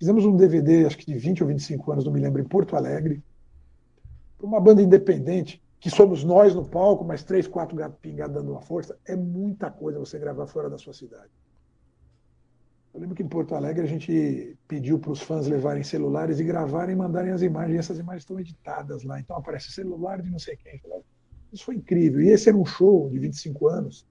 Fizemos 0.00 0.24
um 0.24 0.34
DVD, 0.34 0.86
acho 0.86 0.96
que 0.96 1.04
de 1.04 1.18
20 1.18 1.42
ou 1.42 1.48
25 1.50 1.92
anos, 1.92 2.04
não 2.06 2.12
me 2.12 2.20
lembro, 2.20 2.40
em 2.40 2.44
Porto 2.44 2.74
Alegre. 2.74 3.22
Para 4.38 4.46
uma 4.46 4.58
banda 4.58 4.80
independente, 4.80 5.62
que 5.78 5.90
somos 5.90 6.24
nós 6.24 6.54
no 6.54 6.64
palco, 6.64 7.04
mas 7.04 7.22
três, 7.22 7.46
quatro 7.46 7.76
gatos 7.76 7.98
pingados 8.00 8.34
dando 8.34 8.52
uma 8.52 8.62
força, 8.62 8.98
é 9.06 9.14
muita 9.14 9.70
coisa 9.70 9.98
você 9.98 10.18
gravar 10.18 10.46
fora 10.46 10.70
da 10.70 10.78
sua 10.78 10.94
cidade. 10.94 11.28
Eu 12.94 13.00
lembro 13.00 13.14
que 13.14 13.22
em 13.22 13.28
Porto 13.28 13.54
Alegre 13.54 13.82
a 13.82 13.86
gente 13.86 14.56
pediu 14.66 14.98
para 14.98 15.12
os 15.12 15.20
fãs 15.20 15.46
levarem 15.46 15.82
celulares 15.82 16.40
e 16.40 16.44
gravarem 16.44 16.94
e 16.94 16.98
mandarem 16.98 17.32
as 17.32 17.42
imagens. 17.42 17.80
Essas 17.80 17.98
imagens 17.98 18.22
estão 18.22 18.40
editadas 18.40 19.04
lá. 19.04 19.20
Então 19.20 19.36
aparece 19.36 19.70
celular 19.70 20.22
de 20.22 20.30
não 20.30 20.38
sei 20.38 20.56
quem. 20.56 20.80
Isso 21.52 21.66
foi 21.66 21.74
incrível. 21.74 22.22
E 22.22 22.30
esse 22.30 22.48
era 22.48 22.56
um 22.56 22.64
show 22.64 23.10
de 23.10 23.18
25 23.18 23.68
anos 23.68 24.06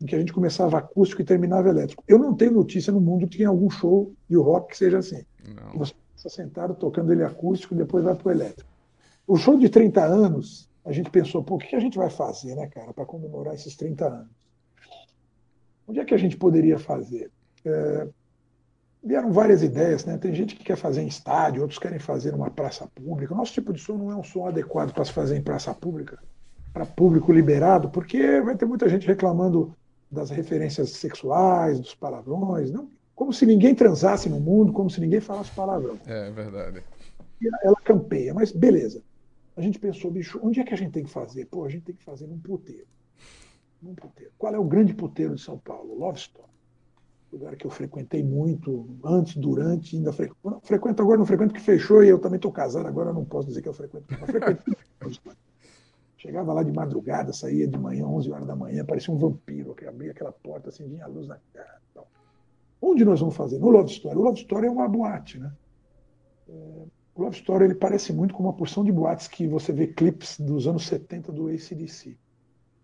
em 0.00 0.06
que 0.06 0.14
a 0.14 0.18
gente 0.18 0.32
começava 0.32 0.78
acústico 0.78 1.22
e 1.22 1.24
terminava 1.24 1.68
elétrico. 1.68 2.04
Eu 2.06 2.18
não 2.18 2.34
tenho 2.34 2.52
notícia 2.52 2.92
no 2.92 3.00
mundo 3.00 3.26
que 3.26 3.38
tem 3.38 3.46
algum 3.46 3.70
show 3.70 4.12
de 4.28 4.36
rock 4.36 4.70
que 4.70 4.76
seja 4.76 4.98
assim. 4.98 5.24
Não. 5.46 5.78
Você 5.78 5.94
está 6.16 6.28
sentado 6.28 6.74
tocando 6.74 7.12
ele 7.12 7.24
acústico 7.24 7.74
e 7.74 7.78
depois 7.78 8.04
vai 8.04 8.14
para 8.14 8.28
o 8.28 8.30
elétrico. 8.30 8.70
O 9.26 9.36
show 9.36 9.58
de 9.58 9.68
30 9.68 10.04
anos, 10.04 10.68
a 10.84 10.92
gente 10.92 11.10
pensou, 11.10 11.42
pô, 11.42 11.54
o 11.54 11.58
que 11.58 11.74
a 11.76 11.80
gente 11.80 11.96
vai 11.96 12.10
fazer, 12.10 12.54
né, 12.54 12.66
cara, 12.66 12.92
para 12.92 13.06
comemorar 13.06 13.54
esses 13.54 13.74
30 13.76 14.06
anos? 14.06 14.30
Onde 15.86 16.00
é 16.00 16.04
que 16.04 16.14
a 16.14 16.18
gente 16.18 16.36
poderia 16.36 16.78
fazer? 16.78 17.30
É, 17.64 18.08
vieram 19.02 19.30
várias 19.30 19.62
ideias, 19.62 20.04
né? 20.04 20.16
Tem 20.16 20.34
gente 20.34 20.56
que 20.56 20.64
quer 20.64 20.76
fazer 20.76 21.02
em 21.02 21.06
estádio, 21.06 21.62
outros 21.62 21.78
querem 21.78 21.98
fazer 21.98 22.32
numa 22.32 22.50
praça 22.50 22.86
pública. 22.94 23.34
O 23.34 23.36
nosso 23.36 23.52
tipo 23.52 23.72
de 23.72 23.80
som 23.80 23.98
não 23.98 24.10
é 24.10 24.16
um 24.16 24.24
som 24.24 24.46
adequado 24.46 24.92
para 24.92 25.04
se 25.04 25.12
fazer 25.12 25.36
em 25.36 25.42
praça 25.42 25.74
pública, 25.74 26.18
para 26.72 26.86
público 26.86 27.32
liberado, 27.32 27.90
porque 27.90 28.40
vai 28.40 28.56
ter 28.56 28.64
muita 28.64 28.88
gente 28.88 29.06
reclamando 29.06 29.74
das 30.14 30.30
referências 30.30 30.90
sexuais, 30.90 31.78
dos 31.78 31.94
palavrões, 31.94 32.70
não? 32.70 32.88
Como 33.14 33.32
se 33.32 33.44
ninguém 33.44 33.74
transasse 33.74 34.28
no 34.28 34.40
mundo, 34.40 34.72
como 34.72 34.88
se 34.88 35.00
ninguém 35.00 35.20
falasse 35.20 35.50
palavrão. 35.50 35.98
É 36.06 36.30
verdade. 36.30 36.82
E 37.40 37.48
ela 37.62 37.76
campeia, 37.84 38.32
mas 38.32 38.50
beleza. 38.50 39.02
A 39.56 39.60
gente 39.60 39.78
pensou, 39.78 40.10
bicho, 40.10 40.40
onde 40.42 40.60
é 40.60 40.64
que 40.64 40.74
a 40.74 40.76
gente 40.76 40.92
tem 40.92 41.04
que 41.04 41.10
fazer? 41.10 41.46
Pô, 41.46 41.64
a 41.64 41.68
gente 41.68 41.84
tem 41.84 41.94
que 41.94 42.02
fazer 42.02 42.26
num 42.26 42.38
puteiro. 42.38 42.86
Num 43.80 43.94
puteiro. 43.94 44.32
Qual 44.38 44.54
é 44.54 44.58
o 44.58 44.64
grande 44.64 44.94
puteiro 44.94 45.34
de 45.34 45.40
São 45.40 45.58
Paulo? 45.58 45.96
Love 45.96 46.18
Store. 46.18 46.48
Lugar 47.32 47.56
que 47.56 47.66
eu 47.66 47.70
frequentei 47.70 48.22
muito, 48.22 48.88
antes, 49.04 49.36
durante, 49.36 49.96
ainda 49.96 50.12
frequento. 50.12 50.60
Frequento 50.62 51.02
agora, 51.02 51.18
não 51.18 51.26
frequento 51.26 51.52
porque 51.52 51.64
fechou 51.64 52.02
e 52.02 52.08
eu 52.08 52.18
também 52.18 52.36
estou 52.36 52.52
casado, 52.52 52.86
agora 52.86 53.12
não 53.12 53.24
posso 53.24 53.48
dizer 53.48 53.60
que 53.60 53.68
eu 53.68 53.74
frequento. 53.74 54.06
Eu 54.12 54.26
frequento. 54.26 54.64
Chegava 56.24 56.54
lá 56.54 56.62
de 56.62 56.72
madrugada, 56.72 57.34
saía 57.34 57.68
de 57.68 57.76
manhã, 57.76 58.06
11 58.06 58.32
horas 58.32 58.46
da 58.46 58.56
manhã, 58.56 58.82
parecia 58.82 59.12
um 59.12 59.18
vampiro, 59.18 59.74
que 59.74 59.84
abria 59.84 60.10
aquela 60.10 60.32
porta 60.32 60.70
assim, 60.70 60.88
vinha 60.88 61.04
a 61.04 61.06
luz 61.06 61.28
na 61.28 61.38
cara. 61.52 61.82
Tal. 61.92 62.08
Onde 62.80 63.04
nós 63.04 63.20
vamos 63.20 63.36
fazer? 63.36 63.58
No 63.58 63.68
Love 63.68 63.90
Story. 63.90 64.16
O 64.16 64.22
Love 64.22 64.40
Story 64.40 64.66
é 64.66 64.70
uma 64.70 64.88
boate, 64.88 65.38
né? 65.38 65.52
É, 66.48 66.86
o 67.14 67.22
Love 67.22 67.36
Story 67.36 67.66
ele 67.66 67.74
parece 67.74 68.10
muito 68.10 68.32
com 68.32 68.42
uma 68.42 68.54
porção 68.54 68.82
de 68.82 68.90
boates 68.90 69.28
que 69.28 69.46
você 69.46 69.70
vê 69.70 69.86
clipes 69.86 70.40
dos 70.40 70.66
anos 70.66 70.86
70 70.86 71.30
do 71.30 71.48
ACDC, 71.48 72.16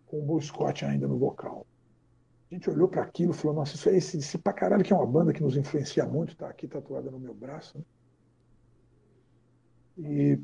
com 0.05 0.19
o 0.19 0.23
Bo 0.23 0.39
Scott 0.39 0.85
ainda 0.85 1.09
no 1.09 1.17
vocal. 1.17 1.67
A 2.51 2.55
gente 2.55 2.69
olhou 2.69 2.89
para 2.89 3.01
aquilo 3.01 3.33
e 3.33 3.35
falou: 3.35 3.57
Nossa, 3.57 3.75
isso 3.75 3.89
é 3.89 3.97
ACDC 3.97 4.37
pra 4.37 4.53
caralho, 4.53 4.85
que 4.85 4.93
é 4.93 4.97
uma 4.97 5.07
banda 5.07 5.33
que 5.33 5.43
nos 5.43 5.57
influencia 5.57 6.05
muito, 6.05 6.37
tá 6.37 6.47
aqui 6.47 6.69
tatuada 6.69 7.11
no 7.11 7.19
meu 7.19 7.33
braço. 7.33 7.79
Né? 7.79 7.85
E, 9.97 10.39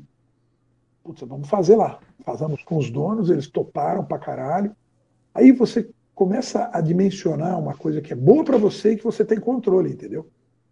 putz, 1.07 1.21
vamos 1.21 1.47
fazer 1.47 1.77
lá. 1.77 1.99
Fazemos 2.25 2.61
com 2.63 2.77
os 2.77 2.91
donos, 2.91 3.29
eles 3.29 3.47
toparam 3.47 4.03
pra 4.03 4.19
caralho. 4.19 4.75
Aí 5.33 5.53
você 5.53 5.89
começa 6.13 6.69
a 6.73 6.81
dimensionar 6.81 7.57
uma 7.57 7.75
coisa 7.75 8.01
que 8.01 8.11
é 8.11 8.15
boa 8.15 8.43
para 8.43 8.57
você 8.57 8.91
e 8.91 8.97
que 8.97 9.03
você 9.03 9.23
tem 9.23 9.39
controle, 9.39 9.91
entendeu? 9.91 10.27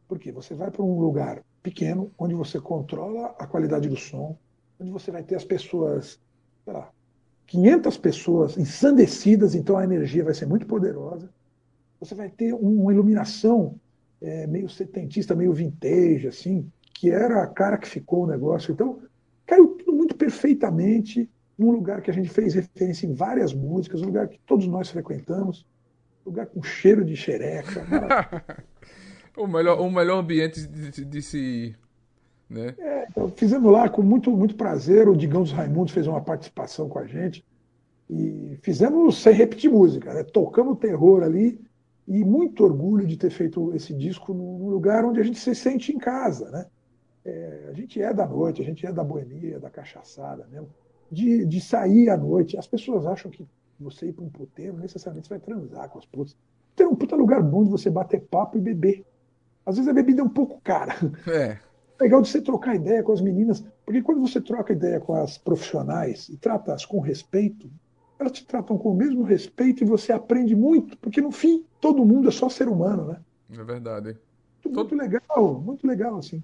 Porque 0.07 0.31
você 0.31 0.53
vai 0.53 0.69
para 0.69 0.83
um 0.83 0.99
lugar 0.99 1.41
pequeno, 1.63 2.11
onde 2.17 2.35
você 2.35 2.59
controla 2.59 3.33
a 3.39 3.47
qualidade 3.47 3.87
do 3.87 3.95
som, 3.95 4.37
onde 4.79 4.91
você 4.91 5.09
vai 5.09 5.23
ter 5.23 5.35
as 5.35 5.45
pessoas, 5.45 6.19
sei 6.63 6.73
lá, 6.73 6.89
500 7.47 7.97
pessoas 7.97 8.57
ensandecidas, 8.57 9.55
então 9.55 9.77
a 9.77 9.83
energia 9.83 10.23
vai 10.23 10.33
ser 10.33 10.47
muito 10.47 10.65
poderosa. 10.65 11.29
você 11.99 12.13
vai 12.13 12.29
ter 12.29 12.53
uma 12.53 12.91
iluminação 12.91 13.75
é, 14.21 14.47
meio 14.47 14.67
setentista, 14.67 15.35
meio 15.35 15.53
vintage, 15.53 16.27
assim, 16.27 16.69
que 16.93 17.09
era 17.09 17.43
a 17.43 17.47
cara 17.47 17.77
que 17.77 17.87
ficou 17.87 18.23
o 18.23 18.27
negócio. 18.27 18.71
Então, 18.71 18.99
caiu 19.45 19.67
tudo 19.85 20.04
muito 20.15 20.17
perfeitamente 20.17 21.29
num 21.57 21.71
lugar 21.71 22.01
que 22.01 22.09
a 22.09 22.13
gente 22.13 22.29
fez 22.29 22.53
referência 22.53 23.05
em 23.05 23.13
várias 23.13 23.53
músicas, 23.53 24.01
um 24.01 24.05
lugar 24.05 24.27
que 24.27 24.39
todos 24.45 24.67
nós 24.67 24.89
frequentamos, 24.89 25.65
um 26.25 26.29
lugar 26.29 26.47
com 26.47 26.63
cheiro 26.63 27.03
de 27.03 27.15
xereca. 27.15 27.85
o, 29.37 29.47
melhor, 29.47 29.79
o 29.79 29.91
melhor 29.91 30.19
ambiente 30.19 30.65
de, 30.67 30.91
de, 30.91 31.05
de 31.05 31.21
se. 31.21 31.75
Né? 32.49 32.75
É, 32.77 33.07
então, 33.09 33.29
fizemos 33.29 33.71
lá 33.71 33.89
com 33.89 34.01
muito, 34.01 34.31
muito 34.31 34.55
prazer. 34.55 35.07
O 35.07 35.15
Digão 35.15 35.43
dos 35.43 35.51
Raimundos 35.51 35.93
fez 35.93 36.07
uma 36.07 36.21
participação 36.21 36.89
com 36.89 36.99
a 36.99 37.05
gente. 37.05 37.45
E 38.09 38.57
fizemos 38.61 39.17
sem 39.21 39.33
repetir 39.33 39.69
música, 39.71 40.13
né? 40.13 40.23
tocamos 40.23 40.77
terror 40.77 41.23
ali. 41.23 41.59
E 42.07 42.23
muito 42.23 42.63
orgulho 42.63 43.07
de 43.07 43.17
ter 43.17 43.31
feito 43.31 43.73
esse 43.73 43.91
disco 43.91 44.31
num 44.31 44.69
lugar 44.69 45.03
onde 45.05 45.19
a 45.19 45.23
gente 45.23 45.39
se 45.39 45.55
sente 45.55 45.91
em 45.91 45.97
casa. 45.97 46.51
Né? 46.51 46.65
É, 47.25 47.67
a 47.69 47.73
gente 47.73 47.99
é 47.99 48.13
da 48.13 48.27
noite, 48.27 48.61
a 48.61 48.65
gente 48.65 48.85
é 48.85 48.93
da 48.93 49.03
boemia, 49.03 49.59
da 49.59 49.69
cachaçada 49.69 50.47
mesmo. 50.51 50.69
De, 51.11 51.45
de 51.45 51.59
sair 51.59 52.09
à 52.09 52.17
noite. 52.17 52.57
As 52.57 52.67
pessoas 52.67 53.05
acham 53.05 53.31
que 53.31 53.45
você 53.79 54.07
ir 54.07 54.13
para 54.13 54.23
um 54.23 54.29
puteiro, 54.29 54.77
necessariamente 54.77 55.27
você 55.27 55.37
vai 55.37 55.39
transar 55.39 55.89
com 55.89 55.99
as 55.99 56.05
putas. 56.05 56.35
Tem 56.75 56.85
um 56.85 56.95
puta 56.95 57.15
lugar 57.15 57.41
bom 57.41 57.63
de 57.63 57.69
você 57.69 57.89
bater 57.89 58.21
papo 58.21 58.57
e 58.57 58.61
beber. 58.61 59.05
Às 59.65 59.77
vezes 59.77 59.89
a 59.89 59.93
bebida 59.93 60.21
é 60.21 60.23
um 60.23 60.29
pouco 60.29 60.61
cara. 60.61 60.93
É. 61.27 61.57
Legal 61.99 62.21
de 62.21 62.27
você 62.27 62.41
trocar 62.41 62.75
ideia 62.75 63.01
com 63.01 63.13
as 63.13 63.21
meninas, 63.21 63.63
porque 63.85 64.01
quando 64.01 64.19
você 64.19 64.41
troca 64.41 64.73
ideia 64.73 64.99
com 64.99 65.15
as 65.15 65.37
profissionais 65.37 66.27
e 66.27 66.35
trata-as 66.35 66.85
com 66.85 66.99
respeito, 66.99 67.71
elas 68.19 68.33
te 68.33 68.45
tratam 68.45 68.77
com 68.77 68.91
o 68.91 68.95
mesmo 68.95 69.23
respeito 69.23 69.83
e 69.83 69.87
você 69.87 70.11
aprende 70.11 70.55
muito, 70.55 70.97
porque 70.97 71.21
no 71.21 71.31
fim 71.31 71.65
todo 71.79 72.05
mundo 72.05 72.27
é 72.27 72.31
só 72.31 72.49
ser 72.49 72.67
humano, 72.67 73.07
né? 73.07 73.21
É 73.57 73.63
verdade. 73.63 74.17
Muito, 74.63 74.77
muito 74.77 74.95
legal, 74.95 75.61
muito 75.61 75.87
legal 75.87 76.17
assim. 76.17 76.43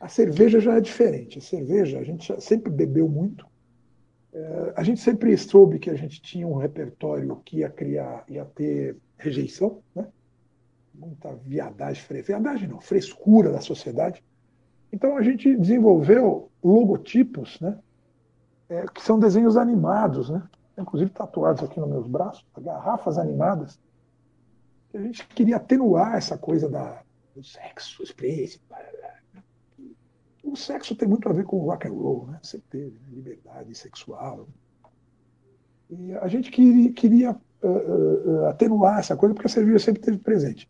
A 0.00 0.08
cerveja 0.08 0.60
já 0.60 0.76
é 0.76 0.80
diferente. 0.80 1.38
A 1.38 1.42
cerveja, 1.42 1.98
a 1.98 2.04
gente 2.04 2.40
sempre 2.40 2.70
bebeu 2.70 3.08
muito. 3.08 3.46
É, 4.32 4.72
a 4.76 4.82
gente 4.82 5.00
sempre 5.00 5.36
soube 5.36 5.78
que 5.78 5.90
a 5.90 5.96
gente 5.96 6.22
tinha 6.22 6.46
um 6.46 6.56
repertório 6.56 7.36
que 7.44 7.58
ia 7.58 7.68
criar, 7.68 8.24
ia 8.28 8.44
ter 8.44 8.96
rejeição, 9.18 9.82
né? 9.94 10.06
muita 10.94 11.34
viadagem, 11.34 12.02
viadagem 12.22 12.68
não, 12.68 12.80
frescura 12.80 13.50
da 13.50 13.60
sociedade. 13.60 14.22
Então 14.92 15.16
a 15.16 15.22
gente 15.22 15.56
desenvolveu 15.56 16.50
logotipos, 16.62 17.58
né? 17.60 17.78
É, 18.68 18.84
que 18.86 19.02
são 19.02 19.18
desenhos 19.18 19.56
animados, 19.56 20.30
né? 20.30 20.42
inclusive 20.78 21.10
tatuados 21.10 21.62
aqui 21.62 21.78
nos 21.80 21.88
meus 21.88 22.06
braços, 22.06 22.44
garrafas 22.58 23.18
animadas. 23.18 23.80
A 24.94 24.98
gente 24.98 25.26
queria 25.28 25.56
atenuar 25.56 26.16
essa 26.16 26.38
coisa 26.38 26.68
da, 26.68 27.02
do 27.34 27.42
sexo 27.42 28.02
explícito. 28.02 28.64
O 30.50 30.56
sexo 30.56 30.96
tem 30.96 31.06
muito 31.06 31.28
a 31.28 31.32
ver 31.32 31.44
com 31.44 31.58
rock 31.58 31.86
and 31.86 31.92
roll, 31.92 32.26
né? 32.26 32.40
Sempre 32.42 32.66
teve, 32.70 32.98
né? 32.98 33.08
liberdade 33.12 33.72
sexual. 33.72 34.48
E 35.88 36.12
a 36.14 36.26
gente 36.26 36.50
queria, 36.50 36.92
queria 36.92 37.36
uh, 37.62 37.68
uh, 37.68 38.44
atenuar 38.46 38.98
essa 38.98 39.16
coisa 39.16 39.32
porque 39.32 39.46
a 39.46 39.50
cerveja 39.50 39.78
sempre 39.78 40.00
esteve 40.00 40.18
presente. 40.18 40.68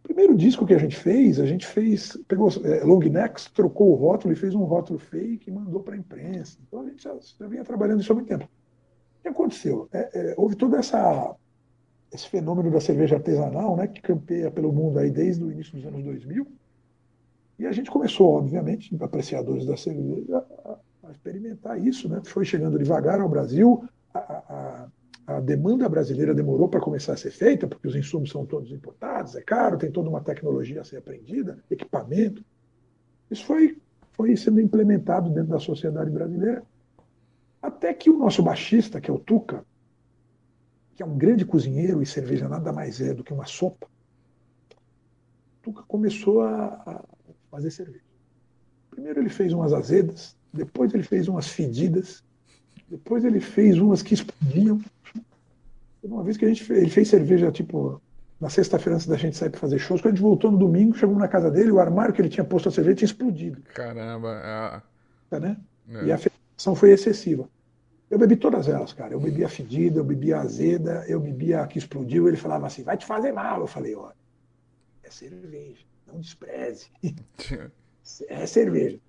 O 0.00 0.08
primeiro 0.08 0.36
disco 0.36 0.66
que 0.66 0.74
a 0.74 0.78
gente 0.78 0.94
fez, 0.94 1.40
a 1.40 1.46
gente 1.46 1.66
fez, 1.66 2.18
pegou 2.28 2.50
é, 2.64 2.84
long 2.84 2.98
necks, 2.98 3.46
trocou 3.46 3.92
o 3.92 3.94
rótulo 3.94 4.32
e 4.32 4.36
fez 4.36 4.54
um 4.54 4.64
rótulo 4.64 4.98
fake 4.98 5.48
e 5.48 5.52
mandou 5.52 5.80
para 5.80 5.94
a 5.94 5.98
imprensa. 5.98 6.58
Então 6.66 6.82
a 6.82 6.84
gente 6.84 7.02
já, 7.02 7.16
já 7.38 7.46
vinha 7.46 7.64
trabalhando 7.64 8.02
isso 8.02 8.12
há 8.12 8.14
muito 8.14 8.28
tempo. 8.28 8.44
O 8.44 9.22
que 9.22 9.28
aconteceu? 9.28 9.88
É, 9.90 10.10
é, 10.12 10.34
houve 10.36 10.54
todo 10.54 10.76
essa, 10.76 11.34
esse 12.12 12.28
fenômeno 12.28 12.70
da 12.70 12.80
cerveja 12.80 13.16
artesanal, 13.16 13.74
né, 13.74 13.86
que 13.86 14.02
campeia 14.02 14.50
pelo 14.50 14.70
mundo 14.70 14.98
aí 14.98 15.10
desde 15.10 15.42
o 15.42 15.50
início 15.50 15.74
dos 15.74 15.86
anos 15.86 16.04
2000. 16.04 16.46
E 17.58 17.66
a 17.66 17.72
gente 17.72 17.90
começou, 17.90 18.34
obviamente, 18.34 18.96
apreciadores 19.00 19.66
da 19.66 19.76
cerveja, 19.76 20.44
a, 20.64 21.10
experimentar 21.10 21.84
isso. 21.84 22.08
Né? 22.08 22.20
Foi 22.24 22.44
chegando 22.44 22.78
devagar 22.78 23.20
ao 23.20 23.28
Brasil. 23.28 23.84
A, 24.14 24.18
a, 24.18 24.88
a 25.26 25.40
demanda 25.40 25.88
brasileira 25.88 26.32
demorou 26.32 26.68
para 26.68 26.80
começar 26.80 27.14
a 27.14 27.16
ser 27.16 27.32
feita, 27.32 27.66
porque 27.66 27.88
os 27.88 27.96
insumos 27.96 28.30
são 28.30 28.46
todos 28.46 28.70
importados, 28.70 29.34
é 29.34 29.42
caro, 29.42 29.76
tem 29.76 29.90
toda 29.90 30.08
uma 30.08 30.20
tecnologia 30.20 30.80
a 30.80 30.84
ser 30.84 30.98
aprendida, 30.98 31.58
equipamento. 31.70 32.44
Isso 33.30 33.44
foi, 33.44 33.76
foi 34.12 34.36
sendo 34.36 34.60
implementado 34.60 35.28
dentro 35.28 35.50
da 35.50 35.58
sociedade 35.58 36.10
brasileira. 36.10 36.62
Até 37.60 37.92
que 37.92 38.08
o 38.08 38.16
nosso 38.16 38.42
baixista, 38.42 39.00
que 39.00 39.10
é 39.10 39.14
o 39.14 39.18
Tuca, 39.18 39.64
que 40.94 41.02
é 41.02 41.06
um 41.06 41.18
grande 41.18 41.44
cozinheiro 41.44 42.00
e 42.00 42.06
cerveja 42.06 42.48
nada 42.48 42.72
mais 42.72 43.00
é 43.00 43.12
do 43.12 43.24
que 43.24 43.32
uma 43.32 43.46
sopa, 43.46 43.88
Tuca 45.60 45.82
começou 45.82 46.40
a 46.42 47.04
fazer 47.50 47.70
cerveja. 47.70 48.04
Primeiro 48.90 49.20
ele 49.20 49.28
fez 49.28 49.52
umas 49.52 49.72
azedas, 49.72 50.36
depois 50.52 50.92
ele 50.94 51.02
fez 51.02 51.28
umas 51.28 51.48
fedidas, 51.48 52.24
depois 52.88 53.24
ele 53.24 53.40
fez 53.40 53.78
umas 53.78 54.02
que 54.02 54.14
explodiam. 54.14 54.80
Uma 56.02 56.22
vez 56.22 56.36
que 56.36 56.44
a 56.44 56.48
gente 56.48 56.64
fez, 56.64 56.80
ele 56.80 56.90
fez 56.90 57.08
cerveja, 57.08 57.50
tipo, 57.50 58.00
na 58.40 58.48
sexta-feira 58.48 58.94
antes 58.94 59.06
da 59.06 59.16
gente 59.16 59.36
sair 59.36 59.50
para 59.50 59.60
fazer 59.60 59.78
shows, 59.78 60.00
quando 60.00 60.14
a 60.14 60.16
gente 60.16 60.22
voltou 60.22 60.50
no 60.50 60.58
domingo, 60.58 60.96
chegamos 60.96 61.18
na 61.18 61.28
casa 61.28 61.50
dele, 61.50 61.70
o 61.70 61.80
armário 61.80 62.14
que 62.14 62.22
ele 62.22 62.28
tinha 62.28 62.44
posto 62.44 62.68
a 62.68 62.72
cerveja 62.72 62.96
tinha 62.96 63.06
explodido. 63.06 63.60
Caramba, 63.74 64.82
é... 65.30 65.40
né? 65.40 65.56
É. 65.90 66.04
E 66.04 66.12
a 66.12 66.18
fermentação 66.18 66.74
foi 66.74 66.90
excessiva. 66.90 67.48
Eu 68.10 68.18
bebi 68.18 68.36
todas 68.36 68.68
elas, 68.68 68.92
cara. 68.92 69.12
Eu 69.12 69.20
bebi 69.20 69.44
a 69.44 69.48
fedida, 69.48 70.00
eu 70.00 70.04
bebi 70.04 70.32
a 70.32 70.40
azeda, 70.40 71.04
eu 71.08 71.20
bebi 71.20 71.52
a 71.52 71.66
que 71.66 71.78
explodiu. 71.78 72.26
Ele 72.26 72.36
falava 72.36 72.66
assim, 72.66 72.82
vai 72.82 72.96
te 72.96 73.04
fazer 73.04 73.32
mal. 73.32 73.60
Eu 73.60 73.66
falei, 73.66 73.94
olha, 73.94 74.14
é 75.02 75.10
cerveja, 75.10 75.84
não 76.08 76.20
despreze. 76.20 76.88
é 78.28 78.46
cerveja. 78.46 79.00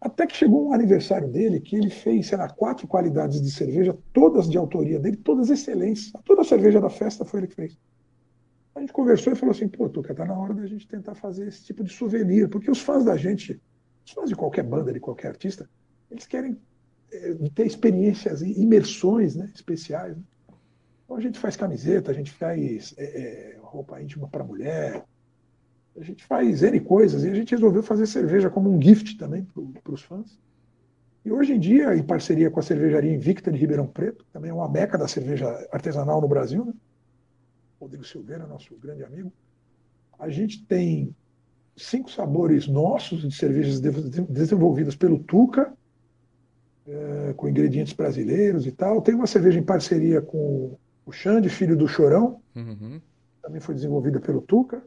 Até 0.00 0.26
que 0.26 0.36
chegou 0.36 0.68
um 0.68 0.72
aniversário 0.72 1.28
dele 1.28 1.60
que 1.60 1.74
ele 1.74 1.90
fez, 1.90 2.28
sei 2.28 2.38
lá, 2.38 2.48
quatro 2.48 2.86
qualidades 2.86 3.42
de 3.42 3.50
cerveja, 3.50 3.96
todas 4.12 4.48
de 4.48 4.56
autoria 4.56 4.98
dele, 4.98 5.16
todas 5.16 5.50
excelentes. 5.50 6.12
Toda 6.24 6.42
a 6.42 6.44
cerveja 6.44 6.80
da 6.80 6.88
festa 6.88 7.24
foi 7.24 7.40
ele 7.40 7.48
que 7.48 7.56
fez. 7.56 7.76
A 8.74 8.80
gente 8.80 8.92
conversou 8.92 9.32
e 9.32 9.36
falou 9.36 9.52
assim, 9.52 9.66
pô, 9.66 9.88
Tuca, 9.88 10.14
tá 10.14 10.24
na 10.24 10.38
hora 10.38 10.54
da 10.54 10.66
gente 10.66 10.86
tentar 10.86 11.16
fazer 11.16 11.48
esse 11.48 11.64
tipo 11.64 11.82
de 11.82 11.92
souvenir, 11.92 12.48
porque 12.48 12.70
os 12.70 12.80
fãs 12.80 13.04
da 13.04 13.16
gente, 13.16 13.60
os 14.06 14.12
fãs 14.12 14.28
de 14.28 14.36
qualquer 14.36 14.62
banda, 14.62 14.92
de 14.92 15.00
qualquer 15.00 15.28
artista, 15.28 15.68
eles 16.08 16.26
querem 16.28 16.56
é, 17.10 17.34
ter 17.52 17.66
experiências, 17.66 18.40
imersões 18.40 19.34
né, 19.34 19.50
especiais. 19.52 20.16
Né? 20.16 20.22
Então 21.04 21.16
a 21.16 21.20
gente 21.20 21.40
faz 21.40 21.56
camiseta, 21.56 22.12
a 22.12 22.14
gente 22.14 22.30
faz 22.30 22.94
é, 22.96 23.04
é, 23.04 23.58
roupa 23.60 24.00
íntima 24.00 24.28
para 24.28 24.44
mulher, 24.44 25.04
a 25.98 26.04
gente 26.04 26.24
faz 26.24 26.62
N 26.62 26.80
coisas 26.80 27.24
e 27.24 27.28
a 27.28 27.34
gente 27.34 27.50
resolveu 27.50 27.82
fazer 27.82 28.06
cerveja 28.06 28.48
como 28.48 28.70
um 28.70 28.80
gift 28.80 29.16
também 29.16 29.46
para 29.82 29.92
os 29.92 30.02
fãs. 30.02 30.38
E 31.24 31.32
hoje 31.32 31.52
em 31.52 31.58
dia, 31.58 31.94
em 31.94 32.02
parceria 32.02 32.50
com 32.50 32.60
a 32.60 32.62
cervejaria 32.62 33.12
Invicta 33.12 33.50
de 33.50 33.58
Ribeirão 33.58 33.86
Preto, 33.86 34.24
também 34.32 34.50
é 34.50 34.54
uma 34.54 34.68
meca 34.68 34.96
da 34.96 35.08
cerveja 35.08 35.46
artesanal 35.72 36.20
no 36.20 36.28
Brasil, 36.28 36.64
né? 36.64 36.72
Rodrigo 37.80 38.04
Silveira, 38.04 38.46
nosso 38.46 38.74
grande 38.76 39.04
amigo, 39.04 39.32
a 40.18 40.28
gente 40.28 40.64
tem 40.64 41.14
cinco 41.76 42.10
sabores 42.10 42.66
nossos 42.66 43.22
de 43.22 43.32
cervejas 43.32 43.80
desenvolvidas 43.80 44.96
pelo 44.96 45.18
Tuca, 45.18 45.72
é, 46.86 47.34
com 47.36 47.48
ingredientes 47.48 47.92
brasileiros 47.92 48.66
e 48.66 48.72
tal. 48.72 49.00
Tem 49.00 49.14
uma 49.14 49.26
cerveja 49.26 49.58
em 49.58 49.62
parceria 49.62 50.20
com 50.20 50.76
o 51.06 51.12
Xande, 51.12 51.48
filho 51.48 51.76
do 51.76 51.86
Chorão, 51.86 52.40
uhum. 52.56 53.00
também 53.42 53.60
foi 53.60 53.74
desenvolvida 53.74 54.18
pelo 54.18 54.40
Tuca. 54.40 54.82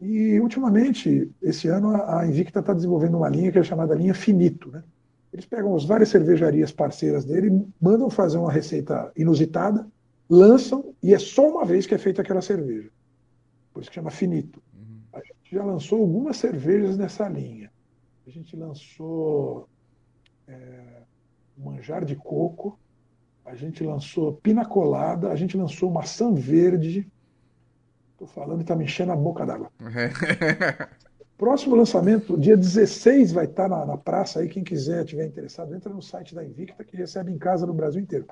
E, 0.00 0.38
ultimamente, 0.40 1.30
esse 1.40 1.68
ano, 1.68 1.94
a 1.94 2.26
Invicta 2.26 2.60
está 2.60 2.72
desenvolvendo 2.72 3.16
uma 3.16 3.28
linha 3.28 3.50
que 3.50 3.58
é 3.58 3.62
chamada 3.62 3.94
linha 3.94 4.14
Finito. 4.14 4.70
Né? 4.70 4.82
Eles 5.32 5.46
pegam 5.46 5.74
as 5.74 5.84
várias 5.84 6.08
cervejarias 6.08 6.72
parceiras 6.72 7.24
dele, 7.24 7.66
mandam 7.80 8.10
fazer 8.10 8.38
uma 8.38 8.52
receita 8.52 9.10
inusitada, 9.16 9.86
lançam, 10.28 10.94
e 11.02 11.14
é 11.14 11.18
só 11.18 11.48
uma 11.48 11.64
vez 11.64 11.86
que 11.86 11.94
é 11.94 11.98
feita 11.98 12.22
aquela 12.22 12.42
cerveja. 12.42 12.90
Por 13.72 13.80
isso 13.80 13.90
que 13.90 13.94
chama 13.94 14.10
Finito. 14.10 14.62
Uhum. 14.74 15.00
A 15.12 15.18
gente 15.18 15.50
já 15.52 15.64
lançou 15.64 16.00
algumas 16.00 16.36
cervejas 16.36 16.96
nessa 16.96 17.28
linha. 17.28 17.70
A 18.26 18.30
gente 18.30 18.56
lançou 18.56 19.68
é, 20.46 21.02
manjar 21.56 22.04
de 22.04 22.16
coco, 22.16 22.78
a 23.44 23.54
gente 23.54 23.84
lançou 23.84 24.34
pina 24.34 24.64
colada, 24.64 25.30
a 25.30 25.36
gente 25.36 25.56
lançou 25.56 25.90
maçã 25.90 26.32
verde, 26.32 27.10
Estou 28.24 28.42
falando 28.42 28.60
e 28.60 28.62
está 28.62 28.74
me 28.74 28.84
enchendo 28.84 29.12
a 29.12 29.16
boca 29.16 29.44
d'água. 29.44 29.70
Próximo 31.36 31.76
lançamento, 31.76 32.38
dia 32.38 32.56
16, 32.56 33.32
vai 33.32 33.44
estar 33.44 33.68
tá 33.68 33.68
na, 33.68 33.84
na, 33.84 33.98
praça 33.98 34.40
aí. 34.40 34.48
Quem 34.48 34.64
quiser, 34.64 35.04
tiver 35.04 35.26
interessado, 35.26 35.74
entra 35.74 35.92
no 35.92 36.00
site 36.00 36.34
da 36.34 36.44
Invicta 36.44 36.82
que 36.84 36.96
recebe 36.96 37.30
em 37.30 37.36
casa 37.36 37.66
no 37.66 37.74
Brasil 37.74 38.00
inteiro. 38.00 38.26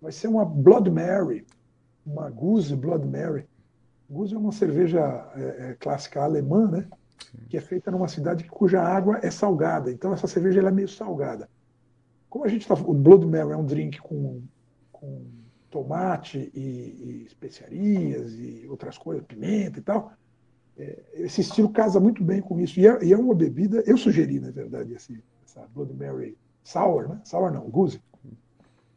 Vai 0.00 0.12
ser 0.12 0.28
uma 0.28 0.44
Blood 0.44 0.90
Mary, 0.90 1.44
uma 2.06 2.30
Goose 2.30 2.76
Blood 2.76 3.06
Mary. 3.06 3.46
Goose 4.08 4.34
é 4.34 4.38
uma 4.38 4.52
cerveja 4.52 5.00
é, 5.34 5.70
é, 5.70 5.76
clássica 5.80 6.22
alemã, 6.22 6.70
né? 6.70 6.86
Que 7.48 7.56
é 7.56 7.60
feita 7.60 7.90
numa 7.90 8.06
cidade 8.06 8.44
cuja 8.44 8.82
água 8.82 9.18
é 9.22 9.30
salgada. 9.30 9.90
Então 9.90 10.12
essa 10.12 10.28
cerveja 10.28 10.60
é 10.60 10.70
meio 10.70 10.88
salgada. 10.88 11.48
Como 12.28 12.44
a 12.44 12.48
gente 12.48 12.62
está. 12.62 12.74
O 12.74 12.94
Blood 12.94 13.26
Mary 13.26 13.50
é 13.50 13.56
um 13.56 13.64
drink 13.64 13.98
com, 13.98 14.42
com 14.92 15.24
tomate 15.74 16.52
e, 16.54 16.60
e, 16.60 17.24
especiarias 17.26 18.32
e 18.38 18.64
outras 18.70 18.96
coisas, 18.96 19.26
pimenta 19.26 19.80
e 19.80 19.82
tal. 19.82 20.12
É, 20.78 21.02
esse 21.14 21.40
estilo 21.40 21.68
casa 21.68 21.98
muito 21.98 22.22
bem 22.22 22.40
com 22.40 22.60
isso. 22.60 22.78
E 22.78 22.86
é, 22.86 23.04
e 23.04 23.12
é, 23.12 23.16
uma 23.16 23.34
bebida, 23.34 23.82
eu 23.84 23.98
sugeri, 23.98 24.38
na 24.38 24.52
verdade, 24.52 24.94
esse, 24.94 25.20
essa 25.44 25.66
Blood 25.74 25.92
Mary 25.94 26.38
Sour, 26.62 27.08
né? 27.08 27.20
Sour 27.24 27.50
não, 27.52 27.68
Goose. 27.68 28.00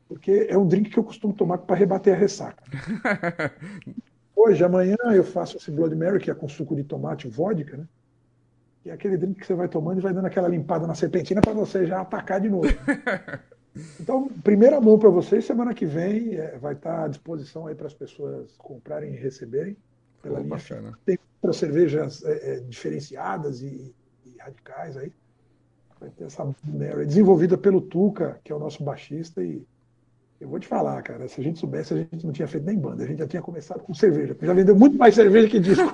Porque 0.07 0.45
é 0.47 0.55
um 0.55 0.67
drink 0.67 0.91
que 0.91 0.99
eu 0.99 1.03
costumo 1.03 1.33
tomar 1.33 1.57
para 1.57 1.75
rebater 1.75 2.13
a 2.13 2.17
ressaca. 2.17 2.63
Hoje, 4.35 4.63
amanhã, 4.63 4.95
eu 5.15 5.23
faço 5.23 5.57
esse 5.57 5.71
Blood 5.71 5.95
Mary, 5.95 6.19
que 6.19 6.29
é 6.29 6.35
com 6.35 6.47
suco 6.47 6.75
de 6.75 6.83
tomate 6.83 7.27
e 7.27 7.31
vodka, 7.31 7.75
né? 7.75 7.87
Que 8.83 8.91
é 8.91 8.93
aquele 8.93 9.17
drink 9.17 9.39
que 9.39 9.47
você 9.47 9.55
vai 9.55 9.67
tomando 9.67 9.97
e 9.97 10.01
vai 10.01 10.13
dando 10.13 10.27
aquela 10.27 10.47
limpada 10.47 10.85
na 10.85 10.93
serpentina 10.93 11.41
para 11.41 11.53
você 11.53 11.87
já 11.87 12.01
atacar 12.01 12.39
de 12.39 12.49
novo. 12.49 12.67
Então, 13.99 14.27
primeira 14.43 14.79
mão 14.79 14.97
para 14.97 15.09
vocês, 15.09 15.45
semana 15.45 15.73
que 15.73 15.85
vem 15.85 16.35
é, 16.35 16.57
vai 16.57 16.73
estar 16.73 17.05
à 17.05 17.07
disposição 17.07 17.67
aí 17.67 17.75
para 17.75 17.87
as 17.87 17.93
pessoas 17.93 18.55
comprarem 18.57 19.13
e 19.13 19.17
receberem. 19.17 19.77
Pela 20.21 20.39
linha 20.39 20.49
bacana. 20.49 20.97
Tem 21.05 21.17
outras 21.41 21.57
cervejas 21.57 22.23
é, 22.23 22.55
é, 22.55 22.59
diferenciadas 22.61 23.61
e, 23.61 23.93
e, 24.25 24.35
radicais 24.39 24.97
aí. 24.97 25.11
Vai 25.99 26.09
ter 26.11 26.25
essa 26.25 26.45
Mary, 26.63 27.05
desenvolvida 27.05 27.57
pelo 27.57 27.81
Tuca, 27.81 28.39
que 28.43 28.51
é 28.51 28.55
o 28.55 28.59
nosso 28.59 28.83
baixista, 28.83 29.43
e 29.43 29.65
eu 30.39 30.47
vou 30.47 30.59
te 30.59 30.67
falar, 30.67 31.01
cara, 31.01 31.27
se 31.27 31.41
a 31.41 31.43
gente 31.43 31.57
soubesse, 31.57 31.93
a 31.93 31.97
gente 31.97 32.23
não 32.23 32.31
tinha 32.31 32.47
feito 32.47 32.63
nem 32.63 32.77
banda, 32.77 33.03
a 33.03 33.07
gente 33.07 33.17
já 33.17 33.27
tinha 33.27 33.41
começado 33.41 33.79
com 33.79 33.93
cerveja, 33.93 34.37
já 34.39 34.53
vendeu 34.53 34.75
muito 34.75 34.95
mais 34.95 35.15
cerveja 35.15 35.49
que 35.49 35.59
disco. 35.59 35.91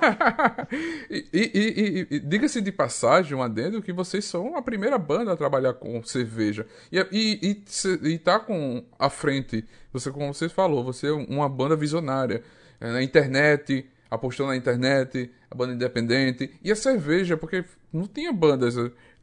e, 1.10 1.24
e, 1.32 2.06
e, 2.12 2.16
e 2.16 2.20
diga-se 2.20 2.60
de 2.60 2.70
passagem, 2.70 3.34
um 3.34 3.42
adendo, 3.42 3.80
que 3.80 3.92
vocês 3.92 4.24
são 4.26 4.54
a 4.54 4.60
primeira 4.60 4.98
banda 4.98 5.32
a 5.32 5.36
trabalhar 5.36 5.72
com 5.74 6.02
cerveja. 6.02 6.66
E, 6.92 7.56
e, 8.02 8.18
tá 8.18 8.38
com 8.38 8.84
à 8.98 9.08
frente, 9.08 9.64
você, 9.90 10.10
como 10.10 10.34
você 10.34 10.48
falou, 10.48 10.84
você 10.84 11.06
é 11.06 11.12
uma 11.12 11.48
banda 11.48 11.74
visionária. 11.74 12.42
É, 12.78 12.92
na 12.92 13.02
internet, 13.02 13.86
apostou 14.10 14.46
na 14.46 14.56
internet, 14.56 15.30
a 15.50 15.54
banda 15.54 15.72
independente, 15.72 16.50
e 16.62 16.70
a 16.70 16.76
cerveja, 16.76 17.36
porque 17.36 17.64
não 17.90 18.06
tinha 18.06 18.32
bandas 18.32 18.76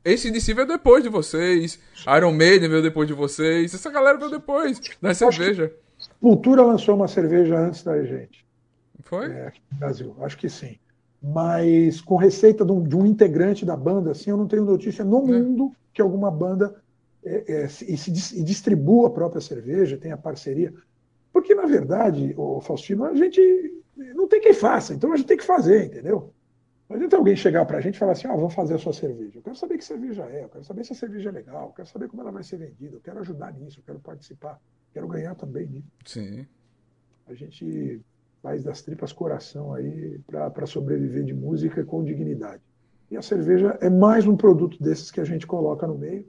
esse 0.03 0.31
DC 0.31 0.53
veio 0.53 0.67
depois 0.67 1.03
de 1.03 1.09
vocês. 1.09 1.79
Iron 2.17 2.31
Maiden 2.31 2.69
veio 2.69 2.81
depois 2.81 3.07
de 3.07 3.13
vocês. 3.13 3.73
Essa 3.73 3.91
galera 3.91 4.17
veio 4.17 4.31
depois 4.31 4.81
da 5.01 5.13
cerveja. 5.13 5.73
Cultura 6.19 6.63
lançou 6.63 6.95
uma 6.95 7.07
cerveja 7.07 7.57
antes 7.57 7.83
da 7.83 8.01
gente. 8.03 8.45
Foi? 9.03 9.31
É, 9.31 9.47
aqui 9.47 9.61
no 9.71 9.79
Brasil. 9.79 10.15
Acho 10.21 10.37
que 10.37 10.49
sim. 10.49 10.77
Mas 11.21 12.01
com 12.01 12.15
receita 12.15 12.65
de 12.65 12.71
um, 12.71 12.81
de 12.81 12.95
um 12.95 13.05
integrante 13.05 13.63
da 13.63 13.75
banda, 13.75 14.11
assim, 14.11 14.31
eu 14.31 14.37
não 14.37 14.47
tenho 14.47 14.65
notícia 14.65 15.05
no 15.05 15.19
é. 15.19 15.39
mundo 15.39 15.71
que 15.93 16.01
alguma 16.01 16.31
banda 16.31 16.81
é, 17.23 17.43
é, 17.47 17.65
e, 17.65 17.97
se, 17.97 18.39
e 18.39 18.43
distribua 18.43 19.07
a 19.07 19.11
própria 19.11 19.41
cerveja, 19.41 19.97
tenha 19.97 20.17
parceria. 20.17 20.73
Porque, 21.31 21.53
na 21.53 21.65
verdade, 21.65 22.33
o 22.35 22.59
Faustino, 22.61 23.05
a 23.05 23.15
gente 23.15 23.39
não 24.15 24.27
tem 24.27 24.41
quem 24.41 24.53
faça, 24.53 24.93
então 24.93 25.13
a 25.13 25.17
gente 25.17 25.27
tem 25.27 25.37
que 25.37 25.43
fazer, 25.43 25.85
entendeu? 25.85 26.33
Não 26.91 26.97
adianta 26.97 27.15
alguém 27.15 27.38
chegar 27.38 27.63
para 27.65 27.77
a 27.77 27.82
gente 27.82 27.95
e 27.95 27.97
falar 27.97 28.12
assim: 28.12 28.27
ah, 28.27 28.36
vamos 28.36 28.54
fazer 28.54 28.75
a 28.75 28.77
sua 28.77 28.91
cerveja. 28.91 29.39
Eu 29.39 29.41
quero 29.41 29.56
saber 29.56 29.77
que 29.77 29.86
cerveja 29.86 30.25
é, 30.25 30.43
eu 30.43 30.49
quero 30.49 30.65
saber 30.65 30.84
se 30.84 30.91
a 30.91 30.95
cerveja 30.95 31.30
é 31.30 31.32
legal, 31.32 31.67
eu 31.67 31.73
quero 31.73 31.88
saber 31.88 32.10
como 32.10 32.21
ela 32.21 32.34
vai 32.34 32.43
ser 32.43 32.58
vendida, 32.58 32.97
eu 32.97 32.99
quero 32.99 33.19
ajudar 33.19 33.54
nisso, 33.54 33.80
eu 33.80 33.84
quero 33.86 33.99
participar, 33.99 34.60
quero 34.93 35.08
ganhar 35.08 35.34
também 35.36 35.67
nisso. 35.67 35.88
Sim. 36.06 36.45
A 37.27 37.34
gente 37.34 38.01
faz 38.43 38.62
das 38.62 38.82
tripas 38.82 39.13
coração 39.13 39.73
aí 39.73 40.19
para 40.27 40.65
sobreviver 40.65 41.23
de 41.23 41.34
música 41.34 41.82
com 41.86 42.04
dignidade. 42.04 42.62
E 43.10 43.15
a 43.15 43.21
cerveja 43.21 43.77
é 43.80 43.89
mais 43.89 44.27
um 44.27 44.36
produto 44.36 44.82
desses 44.84 45.12
que 45.12 45.21
a 45.21 45.25
gente 45.25 45.47
coloca 45.47 45.88
no 45.88 45.97
meio, 45.97 46.27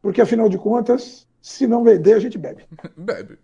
porque 0.00 0.22
afinal 0.22 0.48
de 0.48 0.56
contas, 0.56 1.28
se 1.42 1.66
não 1.66 1.84
vender, 1.84 2.14
a 2.14 2.20
gente 2.20 2.38
bebe. 2.38 2.64
bebe. 2.96 3.38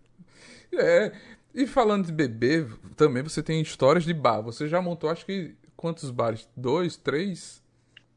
É. 0.72 1.12
E 1.54 1.66
falando 1.66 2.06
de 2.06 2.12
beber, 2.12 2.66
também 2.96 3.22
você 3.22 3.42
tem 3.42 3.60
histórias 3.60 4.04
de 4.04 4.14
bar. 4.14 4.40
Você 4.40 4.68
já 4.68 4.80
montou, 4.80 5.10
acho 5.10 5.24
que 5.24 5.54
quantos 5.76 6.10
bares? 6.10 6.48
Dois, 6.56 6.96
três? 6.96 7.62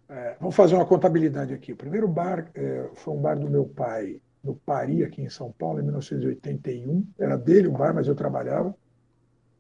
É, 0.08 0.36
vamos 0.40 0.56
fazer 0.56 0.76
uma 0.76 0.86
contabilidade 0.86 1.54
aqui. 1.54 1.74
O 1.74 1.78
primeiro 1.78 2.08
bar 2.08 2.50
é, 2.56 2.90
foi 2.96 3.14
um 3.14 3.22
bar 3.22 3.38
do 3.38 3.50
meu 3.50 3.66
pai, 3.66 4.20
no 4.44 4.56
Pari, 4.56 5.04
aqui 5.04 5.22
em 5.22 5.30
São 5.30 5.52
Paulo, 5.52 5.80
em 5.80 5.84
1981. 5.84 7.06
Era 7.20 7.38
dele 7.38 7.68
o 7.68 7.72
bar, 7.72 7.94
mas 7.94 8.08
eu 8.08 8.16
trabalhava. 8.16 8.76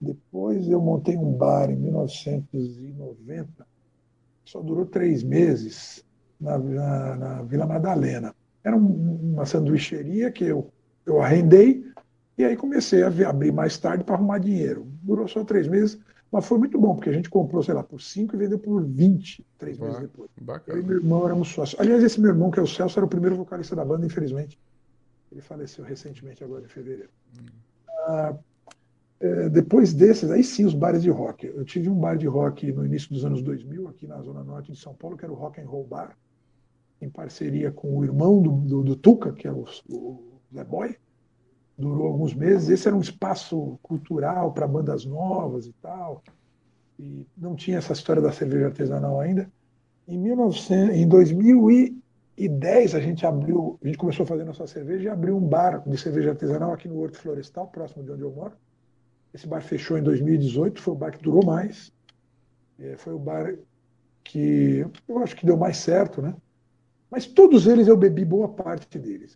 Depois 0.02 0.68
eu 0.70 0.80
montei 0.82 1.18
um 1.18 1.32
bar 1.34 1.70
em 1.70 1.76
1990. 1.76 3.68
Só 4.46 4.62
durou 4.62 4.86
três 4.86 5.22
meses 5.22 6.04
na, 6.40 6.58
na, 6.58 7.16
na 7.16 7.42
Vila 7.44 7.68
Madalena. 7.68 8.34
Era 8.64 8.76
um, 8.76 9.34
uma 9.34 9.46
sanduicheria 9.46 10.32
que 10.32 10.46
eu, 10.46 10.72
eu 11.06 11.22
arrendei 11.22 11.86
e 12.38 12.46
aí 12.46 12.56
comecei 12.56 13.04
a 13.04 13.10
abrir 13.30 13.52
mais 13.52 13.78
tarde 13.78 14.04
para 14.04 14.16
arrumar 14.16 14.40
dinheiro. 14.40 14.88
Durou 15.04 15.28
só 15.28 15.44
três 15.44 15.68
meses. 15.68 16.00
Mas 16.32 16.46
foi 16.46 16.60
muito 16.60 16.80
bom, 16.80 16.96
porque 16.96 17.10
a 17.10 17.13
gente 17.13 17.30
comprou, 17.30 17.63
sei 17.63 17.74
lá, 17.74 17.84
por 17.84 18.00
5 18.00 18.36
e 18.36 18.39
vendeu 18.39 18.60
por 18.60 18.84
20, 18.86 19.46
três 19.58 19.80
meses 19.80 20.02
depois. 20.02 20.30
Bacana. 20.39 20.78
Eu 20.78 20.84
e 20.84 20.86
meu 20.86 20.98
irmão 20.98 21.26
éramos 21.26 21.50
sócios. 21.50 21.80
Aliás, 21.80 22.04
esse 22.04 22.22
meu 22.22 22.30
irmão, 22.30 22.52
que 22.52 22.60
é 22.60 22.63
o 22.63 22.68
Celso, 22.68 23.00
era 23.00 23.06
o 23.06 23.10
primeiro 23.10 23.36
vocalista 23.36 23.76
da 23.76 23.84
banda, 23.84 24.06
infelizmente. 24.06 24.60
Ele 25.32 25.42
faleceu 25.42 25.84
recentemente, 25.84 26.44
agora 26.44 26.63
em 26.63 26.68
fevereiro. 26.68 27.10
Hum. 27.36 27.46
Ah, 28.06 28.38
é, 29.20 29.50
depois 29.50 29.92
desses, 29.94 30.30
aí 30.30 30.44
sim, 30.44 30.65
os 30.65 30.76
bares 30.76 31.02
de 31.02 31.10
rock. 31.10 31.48
Eu 31.48 31.65
tive 31.65 31.89
um 31.89 32.00
bar 32.00 32.15
de 32.15 32.28
rock 32.28 32.72
no 32.72 32.86
início 32.86 33.10
dos 33.12 33.26
anos 33.26 33.42
2000, 33.42 33.88
aqui 33.88 34.08
na 34.08 34.22
Zona 34.22 34.44
Norte 34.44 34.72
de 34.72 34.80
São 34.80 34.94
Paulo, 34.94 35.18
que 35.18 35.26
era 35.26 35.34
o 35.34 35.36
Rock 35.36 35.60
and 35.60 35.65
Roll 35.65 35.86
Bar, 35.86 36.15
em 37.02 37.10
parceria 37.10 37.72
com 37.72 37.98
o 37.98 38.04
irmão 38.04 38.42
do, 38.42 38.52
do, 38.52 38.84
do 38.84 38.96
Tuca, 38.96 39.34
que 39.34 39.48
é 39.48 39.52
o, 39.52 39.65
o 39.89 40.39
Zé 40.54 40.63
Boy 40.63 40.96
durou 41.80 42.08
alguns 42.08 42.34
meses. 42.34 42.70
Esse 42.70 42.88
era 42.88 42.96
um 42.96 43.02
espaço 43.02 43.80
cultural 43.82 44.52
para 44.52 44.68
bandas 44.68 45.06
novas 45.06 45.65
e 45.65 45.74
tal. 45.82 46.22
E 47.00 47.26
não 47.38 47.56
tinha 47.56 47.78
essa 47.78 47.94
história 47.94 48.22
da 48.22 48.32
cerveja 48.32 48.68
artesanal 48.68 49.20
ainda. 49.20 49.50
Em, 50.08 50.18
1900, 50.18 50.96
em 50.96 51.08
2010 51.08 52.96
a 52.96 53.00
gente 53.00 53.26
abriu, 53.26 53.80
a 53.82 53.88
gente 53.88 53.98
começou 53.98 54.24
a 54.24 54.28
fazer 54.28 54.44
nossa 54.44 54.68
cerveja 54.68 55.06
e 55.06 55.10
abriu 55.10 55.38
um 55.38 55.48
bar 55.48 55.82
de 55.88 55.98
cerveja 55.98 56.32
artesanal 56.32 56.74
aqui 56.74 56.88
no 56.88 57.00
Horto 57.00 57.18
Florestal, 57.18 57.68
próximo 57.68 58.04
de 58.04 58.12
onde 58.12 58.22
eu 58.22 58.32
moro. 58.32 58.54
Esse 59.34 59.48
bar 59.48 59.62
fechou 59.62 59.98
em 59.98 60.04
2018, 60.04 60.82
foi 60.82 60.94
o 60.94 60.98
bar 60.98 61.12
que 61.12 61.24
durou 61.24 61.46
mais. 61.46 61.94
É, 62.78 62.98
foi 62.98 63.13
o 63.13 63.20
bar 63.20 63.56
que 64.24 64.86
eu 65.08 65.20
acho 65.20 65.36
que 65.36 65.46
deu 65.46 65.56
mais 65.56 65.78
certo, 65.78 66.22
né? 66.22 66.36
Mas 67.10 67.26
todos 67.26 67.65
eles 67.65 67.88
eu 67.88 67.98
bebi 67.98 68.26
boa 68.26 68.50
parte 68.50 69.00
deles. 69.00 69.36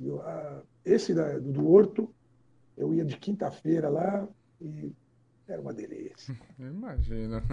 Esse 0.85 1.13
da, 1.13 1.39
do 1.39 1.71
Horto 1.71 2.13
eu 2.77 2.93
ia 2.93 3.05
de 3.05 3.17
quinta-feira 3.17 3.89
lá 3.89 4.27
e 4.61 4.91
era 5.47 5.61
uma 5.61 5.73
delícia. 5.73 6.35
Imagina. 6.59 7.43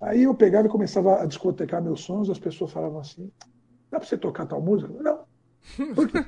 Aí 0.00 0.22
eu 0.22 0.34
pegava 0.34 0.66
e 0.66 0.70
começava 0.70 1.22
a 1.22 1.26
discotecar 1.26 1.82
meus 1.82 2.02
sons, 2.02 2.30
as 2.30 2.38
pessoas 2.38 2.72
falavam 2.72 3.00
assim: 3.00 3.30
dá 3.90 3.98
para 3.98 4.08
você 4.08 4.16
tocar 4.16 4.46
tal 4.46 4.60
música? 4.60 4.92
Não. 4.92 5.24
Porque 5.94 6.18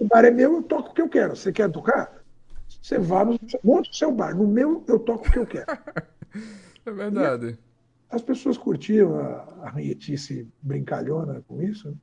o 0.00 0.06
bar 0.06 0.24
é 0.24 0.30
meu, 0.30 0.54
eu 0.54 0.62
toco 0.62 0.90
o 0.90 0.94
que 0.94 1.02
eu 1.02 1.08
quero. 1.08 1.34
Você 1.34 1.52
quer 1.52 1.70
tocar? 1.70 2.22
Você 2.68 2.98
vá 2.98 3.24
no 3.24 3.38
monte 3.62 3.90
o 3.90 3.94
seu 3.94 4.12
bar. 4.12 4.34
No 4.34 4.46
meu, 4.46 4.84
eu 4.88 4.98
toco 4.98 5.28
o 5.28 5.30
que 5.30 5.38
eu 5.38 5.46
quero. 5.46 5.66
É 6.84 6.90
verdade. 6.90 7.46
E 7.50 7.72
as 8.12 8.22
pessoas 8.22 8.58
curtiam 8.58 9.14
a, 9.14 9.44
a 9.62 9.70
ranhetice 9.70 10.48
brincalhona 10.60 11.44
com 11.46 11.62
isso. 11.62 11.90
Né? 11.90 11.96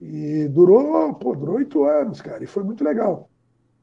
E 0.00 0.48
durou, 0.48 1.14
pô, 1.14 1.36
durou 1.36 1.56
oito 1.56 1.84
anos, 1.84 2.20
cara, 2.20 2.42
e 2.42 2.46
foi 2.46 2.64
muito 2.64 2.82
legal. 2.82 3.30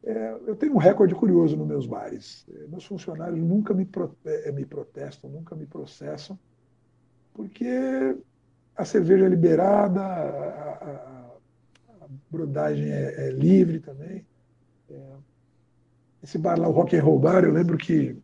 É, 0.05 0.37
eu 0.47 0.55
tenho 0.55 0.73
um 0.73 0.77
recorde 0.77 1.15
curioso 1.15 1.55
nos 1.55 1.67
meus 1.67 1.85
bares. 1.85 2.45
É, 2.53 2.67
meus 2.67 2.85
funcionários 2.85 3.39
nunca 3.39 3.73
me, 3.73 3.87
é, 4.25 4.51
me 4.51 4.65
protestam, 4.65 5.29
nunca 5.29 5.55
me 5.55 5.65
processam, 5.65 6.37
porque 7.33 8.17
a 8.75 8.83
cerveja 8.83 9.25
é 9.25 9.29
liberada, 9.29 10.01
a, 10.01 10.73
a, 10.73 11.33
a 12.01 12.07
brodagem 12.29 12.91
é, 12.91 13.27
é, 13.27 13.31
livre 13.31 13.79
também. 13.79 14.25
É, 14.89 15.13
esse 16.21 16.37
bar 16.37 16.59
lá, 16.59 16.67
o 16.67 16.71
Rock 16.71 16.95
and 16.97 17.03
Roll 17.03 17.19
Bar, 17.19 17.43
eu 17.43 17.51
lembro 17.51 17.77
que 17.77 18.17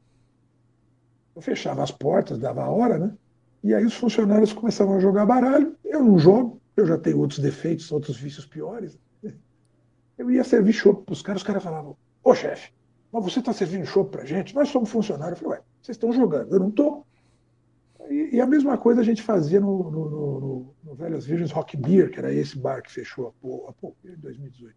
eu 1.36 1.42
fechava 1.42 1.82
as 1.82 1.92
portas, 1.92 2.38
dava 2.38 2.63
a 2.63 2.70
hora, 2.70 2.98
né? 2.98 3.18
E 3.63 3.74
aí 3.74 3.86
os 3.86 3.94
funcionários 3.94 4.54
começavam 4.54 4.96
a 4.96 5.00
jogar 5.00 5.26
baralho. 5.26 5.76
Eu 5.84 6.04
não 6.04 6.18
jogo, 6.18 6.62
eu 6.76 6.86
já 6.86 6.98
tenho 6.98 7.20
outros 7.20 7.39
defeitos, 7.39 7.92
outros 7.92 8.18
vícios 8.18 8.46
piores. 8.46 8.98
Eu 10.19 10.29
ia 10.29 10.43
servir 10.43 10.73
chopp 10.73 11.05
para 11.05 11.13
os 11.13 11.21
caras, 11.21 11.41
os 11.41 11.47
caras 11.47 11.63
falavam, 11.63 11.95
ô 12.21 12.36
chefe, 12.36 12.73
mas 13.10 13.23
você 13.23 13.39
está 13.39 13.53
servindo 13.53 13.86
chopp 13.86 14.12
para 14.12 14.25
gente? 14.25 14.53
Nós 14.53 14.67
somos 14.67 14.89
funcionários. 14.89 15.39
Eu 15.39 15.45
falei, 15.45 15.60
ué, 15.60 15.65
vocês 15.82 15.95
estão 15.95 16.12
jogando, 16.12 16.53
eu 16.53 16.60
não 16.60 16.67
estou. 16.67 17.08
E, 18.10 18.36
e, 18.36 18.41
a 18.41 18.45
mesma 18.45 18.77
coisa 18.77 18.99
a 18.99 19.03
gente 19.03 19.21
fazia 19.21 19.62
no, 19.62 19.89
no, 19.89 20.10
no, 20.10 20.75
no 20.84 20.95
Velhas 20.95 21.25
Virgens 21.25 21.51
Rock 21.51 21.77
Beer, 21.77 22.12
que 22.12 22.19
era 22.19 22.34
esse 22.34 22.58
bar 22.58 22.82
que 22.82 22.91
fechou 22.91 23.27
há 23.27 23.71
pouco, 23.71 23.95
em 24.03 24.15
2018. 24.17 24.75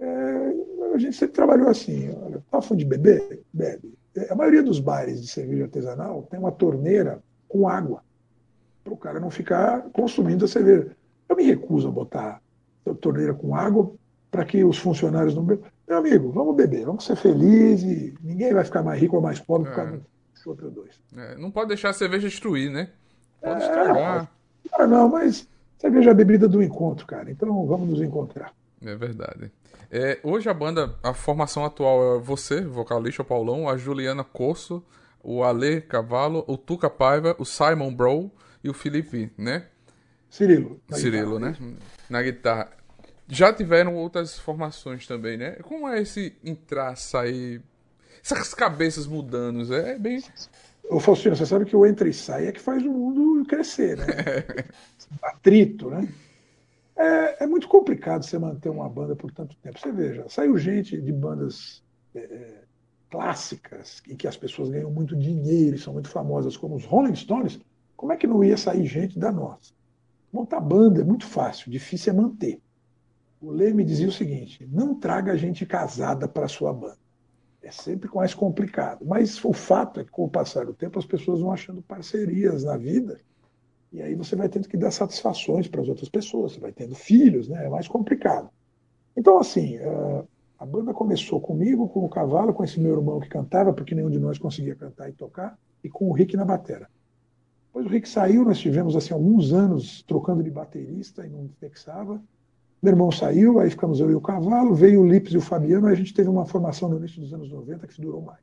É, 0.00 0.94
a 0.94 0.98
gente 0.98 1.16
sempre 1.16 1.34
trabalhou 1.34 1.68
assim, 1.68 2.08
olha, 2.10 2.42
tá 2.50 2.58
afim 2.58 2.76
de 2.76 2.86
beber? 2.86 3.42
Bebe. 3.52 3.98
A 4.30 4.34
maioria 4.34 4.62
dos 4.62 4.80
bares 4.80 5.20
de 5.20 5.28
cerveja 5.28 5.64
artesanal 5.64 6.22
tem 6.30 6.40
uma 6.40 6.52
torneira 6.52 7.22
com 7.48 7.68
água, 7.68 8.02
para 8.82 8.94
o 8.94 8.96
cara 8.96 9.20
não 9.20 9.30
ficar 9.30 9.82
consumindo 9.90 10.46
a 10.46 10.48
cerveja. 10.48 10.96
Eu 11.28 11.36
me 11.36 11.42
recuso 11.42 11.88
a 11.88 11.90
botar 11.90 12.40
a 12.86 12.94
torneira 12.94 13.34
com 13.34 13.54
água 13.54 13.92
para 14.30 14.44
que 14.44 14.64
os 14.64 14.78
funcionários 14.78 15.34
não 15.34 15.42
bebam. 15.42 15.68
Meu 15.86 15.98
amigo, 15.98 16.30
vamos 16.30 16.54
beber, 16.54 16.84
vamos 16.84 17.04
ser 17.04 17.16
felizes, 17.16 18.12
ninguém 18.22 18.52
vai 18.52 18.64
ficar 18.64 18.82
mais 18.82 19.00
rico 19.00 19.16
ou 19.16 19.22
mais 19.22 19.40
pobre 19.40 19.70
por 19.70 19.76
causa 19.76 19.94
é. 19.94 19.96
do 19.96 20.50
outro 20.50 20.70
dois. 20.70 21.00
É, 21.16 21.36
não 21.36 21.50
pode 21.50 21.68
deixar 21.68 21.90
a 21.90 21.94
cerveja 21.94 22.28
destruir, 22.28 22.70
né? 22.70 22.90
Pode 23.40 23.62
é, 23.62 23.66
estragar. 23.66 24.30
Ah, 24.72 24.86
não, 24.86 25.08
mas 25.08 25.48
cerveja 25.78 26.10
é 26.10 26.12
a 26.12 26.14
bebida 26.14 26.46
do 26.46 26.62
encontro, 26.62 27.06
cara. 27.06 27.30
Então 27.30 27.66
vamos 27.66 27.88
nos 27.88 28.02
encontrar. 28.02 28.52
É 28.84 28.94
verdade. 28.94 29.50
É, 29.90 30.18
hoje 30.22 30.48
a 30.48 30.54
banda, 30.54 30.94
a 31.02 31.14
formação 31.14 31.64
atual 31.64 32.16
é 32.16 32.20
você, 32.20 32.60
vocalista 32.60 33.24
Paulão, 33.24 33.68
a 33.68 33.76
Juliana 33.76 34.22
Corso, 34.22 34.84
o 35.22 35.42
Ale 35.42 35.80
Cavalo, 35.80 36.44
o 36.46 36.56
Tuca 36.56 36.90
Paiva, 36.90 37.34
o 37.38 37.44
Simon 37.44 37.94
Bro 37.94 38.30
e 38.62 38.68
o 38.68 38.74
Felipe, 38.74 39.32
né? 39.36 39.66
Cirilo. 40.28 40.78
Cirilo, 40.92 41.38
guitarra. 41.38 41.56
né? 41.60 41.76
Na 42.10 42.22
guitarra. 42.22 42.68
Já 43.28 43.52
tiveram 43.52 43.94
outras 43.94 44.38
formações 44.38 45.06
também, 45.06 45.36
né? 45.36 45.52
Como 45.62 45.86
é 45.88 46.00
esse 46.00 46.34
entrar, 46.42 46.96
sair. 46.96 47.60
Essas 48.22 48.54
cabeças 48.54 49.06
mudando, 49.06 49.72
é 49.74 49.98
bem. 49.98 50.22
Ô 50.90 50.98
Faustino, 50.98 51.36
você 51.36 51.44
sabe 51.44 51.66
que 51.66 51.76
o 51.76 51.84
entra 51.84 52.08
e 52.08 52.12
sai 52.12 52.46
é 52.46 52.52
que 52.52 52.60
faz 52.60 52.82
o 52.82 52.90
mundo 52.90 53.44
crescer, 53.46 53.98
né? 53.98 54.06
Atrito, 55.22 55.90
né? 55.90 56.08
É, 56.96 57.44
é, 57.44 57.46
muito 57.46 57.68
complicado 57.68 58.24
você 58.24 58.38
manter 58.38 58.70
uma 58.70 58.88
banda 58.88 59.14
por 59.14 59.30
tanto 59.30 59.54
tempo. 59.56 59.78
Você 59.78 59.92
veja, 59.92 60.24
saiu 60.28 60.56
gente 60.56 61.00
de 61.00 61.12
bandas 61.12 61.82
é, 62.14 62.20
é 62.20 62.62
clássicas 63.10 64.02
em 64.08 64.16
que 64.16 64.26
as 64.26 64.36
pessoas 64.36 64.70
ganham 64.70 64.90
muito 64.90 65.16
dinheiro 65.16 65.76
e 65.76 65.78
são 65.78 65.92
muito 65.92 66.08
famosas, 66.08 66.56
como 66.56 66.74
os 66.74 66.84
Rolling 66.84 67.14
Stones. 67.14 67.60
Como 67.96 68.12
é 68.12 68.16
que 68.16 68.26
não 68.26 68.42
ia 68.42 68.56
sair 68.56 68.86
gente 68.86 69.18
da 69.18 69.30
nossa? 69.30 69.72
Montar 70.32 70.60
banda 70.60 71.00
é 71.00 71.04
muito 71.04 71.26
fácil, 71.26 71.70
difícil 71.70 72.12
é 72.12 72.16
manter. 72.16 72.60
O 73.40 73.50
Lê 73.50 73.72
me 73.72 73.84
dizia 73.84 74.08
o 74.08 74.12
seguinte: 74.12 74.66
não 74.70 74.94
traga 74.94 75.36
gente 75.36 75.64
casada 75.64 76.26
para 76.26 76.48
sua 76.48 76.72
banda. 76.72 76.98
É 77.62 77.70
sempre 77.70 78.08
mais 78.14 78.34
complicado. 78.34 79.04
Mas 79.04 79.44
o 79.44 79.52
fato 79.52 80.00
é 80.00 80.04
que, 80.04 80.10
com 80.10 80.24
o 80.24 80.30
passar 80.30 80.64
do 80.64 80.74
tempo, 80.74 80.98
as 80.98 81.06
pessoas 81.06 81.40
vão 81.40 81.52
achando 81.52 81.82
parcerias 81.82 82.64
na 82.64 82.76
vida. 82.76 83.20
E 83.92 84.00
aí 84.00 84.14
você 84.14 84.36
vai 84.36 84.48
tendo 84.48 84.68
que 84.68 84.76
dar 84.76 84.90
satisfações 84.90 85.66
para 85.66 85.80
as 85.80 85.88
outras 85.88 86.08
pessoas. 86.08 86.52
Você 86.52 86.60
vai 86.60 86.72
tendo 86.72 86.94
filhos, 86.94 87.48
né? 87.48 87.66
É 87.66 87.68
mais 87.68 87.88
complicado. 87.88 88.48
Então, 89.16 89.38
assim, 89.38 89.76
eh, 89.76 90.24
a 90.58 90.66
banda 90.66 90.92
começou 90.92 91.40
comigo, 91.40 91.88
com 91.88 92.04
o 92.04 92.08
Cavalo, 92.08 92.52
com 92.52 92.64
esse 92.64 92.80
meu 92.80 92.94
irmão 92.94 93.20
que 93.20 93.28
cantava, 93.28 93.72
porque 93.72 93.94
nenhum 93.94 94.10
de 94.10 94.18
nós 94.18 94.38
conseguia 94.38 94.74
cantar 94.74 95.08
e 95.08 95.12
tocar, 95.12 95.58
e 95.82 95.88
com 95.88 96.08
o 96.08 96.12
Rick 96.12 96.36
na 96.36 96.44
batera. 96.44 96.88
Depois 97.66 97.86
o 97.86 97.88
Rick 97.88 98.08
saiu, 98.08 98.44
nós 98.44 98.58
tivemos 98.58 98.96
assim 98.96 99.12
alguns 99.12 99.52
anos 99.52 100.02
trocando 100.02 100.42
de 100.42 100.50
baterista 100.50 101.26
e 101.26 101.30
não 101.30 101.48
fixava. 101.60 102.20
Meu 102.80 102.92
irmão 102.92 103.10
saiu, 103.10 103.58
aí 103.58 103.70
ficamos 103.70 103.98
eu 103.98 104.10
e 104.10 104.14
o 104.14 104.20
Cavalo, 104.20 104.74
veio 104.74 105.00
o 105.00 105.06
Lips 105.06 105.32
e 105.32 105.36
o 105.36 105.40
Fabiano, 105.40 105.88
aí 105.88 105.94
a 105.94 105.96
gente 105.96 106.14
teve 106.14 106.28
uma 106.28 106.46
formação 106.46 106.88
no 106.88 106.96
início 106.96 107.20
dos 107.20 107.34
anos 107.34 107.50
90 107.50 107.86
que 107.86 108.00
durou 108.00 108.22
mais. 108.22 108.38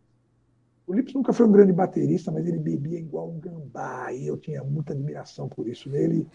O 0.85 0.93
Lips 0.93 1.13
nunca 1.13 1.31
foi 1.31 1.47
um 1.47 1.51
grande 1.51 1.71
baterista, 1.71 2.31
mas 2.31 2.45
ele 2.45 2.59
bebia 2.59 2.99
igual 2.99 3.29
um 3.29 3.39
gambá, 3.39 4.11
e 4.11 4.27
eu 4.27 4.37
tinha 4.37 4.63
muita 4.63 4.93
admiração 4.93 5.47
por 5.47 5.67
isso 5.67 5.89
nele. 5.89 6.27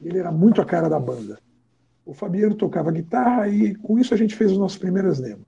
Ele 0.00 0.18
era 0.18 0.32
muito 0.32 0.60
a 0.60 0.64
cara 0.64 0.88
da 0.88 0.98
banda. 0.98 1.38
O 2.04 2.14
Fabiano 2.14 2.54
tocava 2.54 2.90
guitarra 2.90 3.48
e 3.48 3.74
com 3.74 3.98
isso 3.98 4.14
a 4.14 4.16
gente 4.16 4.34
fez 4.34 4.50
as 4.50 4.56
nossas 4.56 4.78
primeiras 4.78 5.20
demos. 5.20 5.46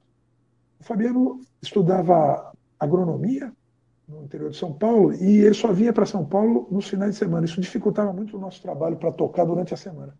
O 0.78 0.84
Fabiano 0.84 1.40
estudava 1.62 2.52
agronomia 2.78 3.50
no 4.06 4.24
interior 4.24 4.50
de 4.50 4.56
São 4.56 4.72
Paulo 4.72 5.14
e 5.14 5.38
ele 5.38 5.54
só 5.54 5.72
vinha 5.72 5.92
para 5.92 6.04
São 6.04 6.24
Paulo 6.24 6.68
nos 6.70 6.88
finais 6.88 7.12
de 7.12 7.18
semana. 7.18 7.46
Isso 7.46 7.60
dificultava 7.60 8.12
muito 8.12 8.36
o 8.36 8.40
nosso 8.40 8.60
trabalho 8.60 8.96
para 8.96 9.10
tocar 9.10 9.44
durante 9.44 9.72
a 9.72 9.76
semana. 9.76 10.14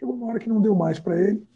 Chegou 0.00 0.14
uma 0.14 0.28
hora 0.28 0.38
que 0.38 0.48
não 0.48 0.62
deu 0.62 0.74
mais 0.74 0.98
para 0.98 1.20
ele. 1.20 1.46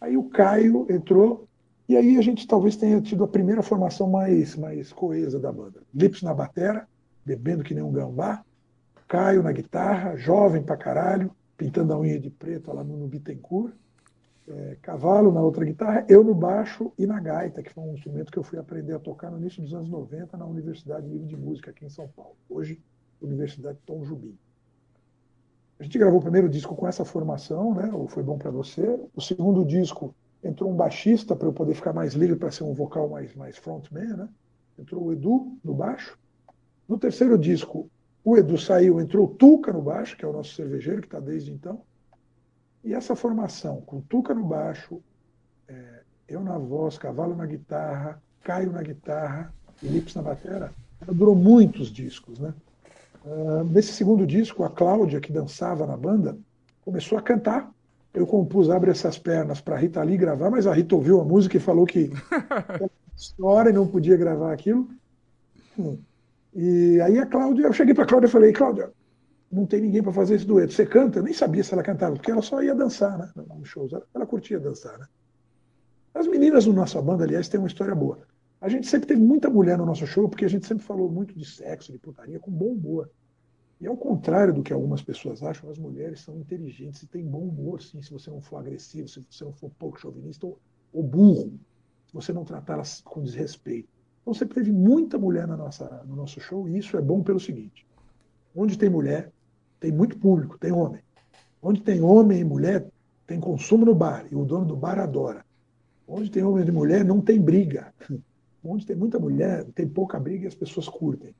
Aí 0.00 0.16
o 0.16 0.24
Caio 0.24 0.86
entrou 0.88 1.46
e 1.86 1.94
aí 1.94 2.16
a 2.16 2.22
gente 2.22 2.46
talvez 2.46 2.76
tenha 2.76 2.98
tido 3.02 3.22
a 3.22 3.28
primeira 3.28 3.62
formação 3.62 4.08
mais, 4.08 4.56
mais 4.56 4.90
coesa 4.90 5.38
da 5.38 5.52
banda. 5.52 5.82
Lips 5.94 6.22
na 6.22 6.32
batera, 6.32 6.88
bebendo 7.26 7.62
que 7.62 7.74
nem 7.74 7.84
um 7.84 7.92
gambá. 7.92 8.42
Caio 9.06 9.42
na 9.42 9.52
guitarra, 9.52 10.16
jovem 10.16 10.62
pra 10.62 10.78
caralho, 10.78 11.30
pintando 11.58 11.92
a 11.92 11.98
unha 11.98 12.18
de 12.18 12.30
preto 12.30 12.72
lá 12.72 12.82
no, 12.82 13.06
Bittencourt. 13.06 13.74
É, 14.48 14.78
cavalo 14.80 15.30
na 15.30 15.42
outra 15.42 15.64
guitarra, 15.64 16.06
eu 16.08 16.24
no 16.24 16.34
baixo 16.34 16.90
e 16.98 17.06
na 17.06 17.20
gaita, 17.20 17.62
que 17.62 17.72
foi 17.72 17.84
um 17.84 17.94
instrumento 17.94 18.32
que 18.32 18.38
eu 18.38 18.42
fui 18.42 18.58
aprender 18.58 18.94
a 18.94 18.98
tocar 18.98 19.30
no 19.30 19.38
início 19.38 19.62
dos 19.62 19.74
anos 19.74 19.90
90 19.90 20.38
na 20.38 20.46
Universidade 20.46 21.06
Livre 21.06 21.26
de 21.26 21.36
Música 21.36 21.70
aqui 21.70 21.84
em 21.84 21.90
São 21.90 22.08
Paulo. 22.08 22.36
Hoje, 22.48 22.80
Universidade 23.20 23.78
Tom 23.84 24.04
Jubim. 24.04 24.38
A 25.78 25.82
gente 25.82 25.98
gravou 25.98 26.18
o 26.18 26.22
primeiro 26.22 26.48
disco 26.48 26.74
com 26.76 26.86
essa 26.86 27.04
formação, 27.04 27.74
né? 27.74 27.90
O 27.92 28.06
Foi 28.06 28.22
Bom 28.22 28.38
para 28.38 28.50
Você. 28.50 28.98
O 29.14 29.20
segundo 29.20 29.64
disco 29.64 30.14
entrou 30.42 30.70
um 30.70 30.76
baixista 30.76 31.34
para 31.34 31.48
eu 31.48 31.52
poder 31.52 31.74
ficar 31.74 31.92
mais 31.92 32.14
livre 32.14 32.36
para 32.36 32.50
ser 32.50 32.64
um 32.64 32.74
vocal 32.74 33.08
mais, 33.08 33.34
mais 33.34 33.56
frontman, 33.56 34.16
né? 34.16 34.28
Entrou 34.78 35.04
o 35.04 35.12
Edu 35.12 35.56
no 35.64 35.74
baixo. 35.74 36.18
No 36.88 36.98
terceiro 36.98 37.38
disco, 37.38 37.90
o 38.24 38.36
Edu 38.36 38.56
saiu, 38.56 39.00
entrou 39.00 39.26
o 39.26 39.28
Tuca 39.28 39.72
no 39.72 39.82
baixo, 39.82 40.16
que 40.16 40.24
é 40.24 40.28
o 40.28 40.32
nosso 40.32 40.54
cervejeiro, 40.54 41.00
que 41.00 41.08
está 41.08 41.20
desde 41.20 41.52
então. 41.52 41.82
E 42.84 42.94
essa 42.94 43.16
formação, 43.16 43.80
com 43.80 44.00
Tuca 44.00 44.34
no 44.34 44.44
baixo, 44.44 45.02
é, 45.66 46.02
eu 46.28 46.40
na 46.40 46.58
voz, 46.58 46.98
Cavalo 46.98 47.34
na 47.34 47.46
guitarra, 47.46 48.22
Caio 48.42 48.70
na 48.70 48.82
guitarra 48.82 49.52
e 49.82 49.86
Lips 49.86 50.14
na 50.14 50.22
bateria, 50.22 50.70
durou 51.06 51.34
muitos 51.34 51.90
discos, 51.90 52.38
né? 52.38 52.54
Uh, 53.24 53.64
nesse 53.64 53.92
segundo 53.92 54.26
disco, 54.26 54.64
a 54.64 54.70
Cláudia, 54.70 55.20
que 55.20 55.32
dançava 55.32 55.86
na 55.86 55.96
banda, 55.96 56.36
começou 56.84 57.16
a 57.16 57.22
cantar. 57.22 57.72
Eu 58.12 58.26
compus 58.26 58.70
Abre 58.70 58.90
Essas 58.90 59.18
Pernas 59.18 59.60
para 59.60 59.74
a 59.74 59.78
Rita 59.78 60.02
Lee 60.02 60.16
gravar, 60.16 60.50
mas 60.50 60.66
a 60.66 60.72
Rita 60.72 60.94
ouviu 60.94 61.20
a 61.20 61.24
música 61.24 61.56
e 61.56 61.60
falou 61.60 61.86
que 61.86 62.10
história 63.16 63.70
e 63.70 63.72
não 63.72 63.86
podia 63.86 64.16
gravar 64.16 64.52
aquilo. 64.52 64.88
Hum. 65.78 65.98
E 66.54 67.00
aí 67.00 67.18
a 67.18 67.26
Cláudia, 67.26 67.66
eu 67.66 67.72
cheguei 67.72 67.94
para 67.94 68.04
a 68.04 68.06
Cláudia 68.06 68.28
e 68.28 68.30
falei, 68.30 68.52
Cláudia, 68.52 68.92
não 69.50 69.66
tem 69.66 69.80
ninguém 69.80 70.02
para 70.02 70.12
fazer 70.12 70.34
esse 70.36 70.46
dueto. 70.46 70.72
Você 70.72 70.84
canta? 70.84 71.18
Eu 71.18 71.22
nem 71.22 71.32
sabia 71.32 71.64
se 71.64 71.72
ela 71.72 71.82
cantava, 71.82 72.14
porque 72.14 72.30
ela 72.30 72.42
só 72.42 72.62
ia 72.62 72.74
dançar, 72.74 73.18
né? 73.18 73.30
Nos 73.56 73.68
shows. 73.68 73.92
Ela, 73.92 74.06
ela 74.14 74.26
curtia 74.26 74.60
dançar, 74.60 74.98
né? 74.98 75.06
As 76.14 76.26
meninas 76.28 76.66
da 76.66 76.72
nossa 76.72 77.00
banda, 77.02 77.24
aliás, 77.24 77.48
têm 77.48 77.58
uma 77.58 77.66
história 77.66 77.94
boa. 77.94 78.18
A 78.64 78.68
gente 78.70 78.86
sempre 78.86 79.06
teve 79.06 79.20
muita 79.20 79.50
mulher 79.50 79.76
no 79.76 79.84
nosso 79.84 80.06
show, 80.06 80.26
porque 80.26 80.46
a 80.46 80.48
gente 80.48 80.66
sempre 80.66 80.82
falou 80.82 81.12
muito 81.12 81.38
de 81.38 81.44
sexo, 81.44 81.92
de 81.92 81.98
putaria, 81.98 82.40
com 82.40 82.50
bom 82.50 82.68
humor. 82.68 83.10
E 83.78 83.86
ao 83.86 83.94
contrário 83.94 84.54
do 84.54 84.62
que 84.62 84.72
algumas 84.72 85.02
pessoas 85.02 85.42
acham, 85.42 85.68
as 85.68 85.76
mulheres 85.76 86.20
são 86.20 86.38
inteligentes 86.38 87.02
e 87.02 87.06
têm 87.06 87.26
bom 87.26 87.42
humor, 87.42 87.82
sim, 87.82 88.00
se 88.00 88.10
você 88.10 88.30
não 88.30 88.40
for 88.40 88.56
agressivo, 88.56 89.06
se 89.06 89.20
você 89.20 89.44
não 89.44 89.52
for 89.52 89.70
pouco 89.78 90.00
chauvinista 90.00 90.46
ou, 90.46 90.58
ou 90.94 91.02
burro, 91.02 91.52
se 92.06 92.14
você 92.14 92.32
não 92.32 92.42
tratá-las 92.42 93.02
com 93.02 93.22
desrespeito. 93.22 93.90
Então 94.22 94.32
sempre 94.32 94.54
teve 94.54 94.72
muita 94.72 95.18
mulher 95.18 95.46
na 95.46 95.58
nossa, 95.58 96.02
no 96.06 96.16
nosso 96.16 96.40
show, 96.40 96.66
e 96.66 96.78
isso 96.78 96.96
é 96.96 97.02
bom 97.02 97.22
pelo 97.22 97.38
seguinte: 97.38 97.86
onde 98.56 98.78
tem 98.78 98.88
mulher, 98.88 99.30
tem 99.78 99.92
muito 99.92 100.18
público, 100.18 100.56
tem 100.56 100.72
homem. 100.72 101.02
Onde 101.60 101.82
tem 101.82 102.00
homem 102.00 102.40
e 102.40 102.44
mulher, 102.44 102.88
tem 103.26 103.38
consumo 103.38 103.84
no 103.84 103.94
bar, 103.94 104.26
e 104.30 104.34
o 104.34 104.42
dono 104.42 104.64
do 104.64 104.74
bar 104.74 104.98
adora. 104.98 105.44
Onde 106.08 106.30
tem 106.30 106.42
homem 106.42 106.66
e 106.66 106.70
mulher, 106.70 107.04
não 107.04 107.20
tem 107.20 107.38
briga 107.38 107.92
onde 108.64 108.86
tem 108.86 108.96
muita 108.96 109.18
mulher, 109.18 109.64
tem 109.74 109.86
pouca 109.86 110.18
briga 110.18 110.44
e 110.44 110.48
as 110.48 110.54
pessoas 110.54 110.88
curtem. 110.88 111.34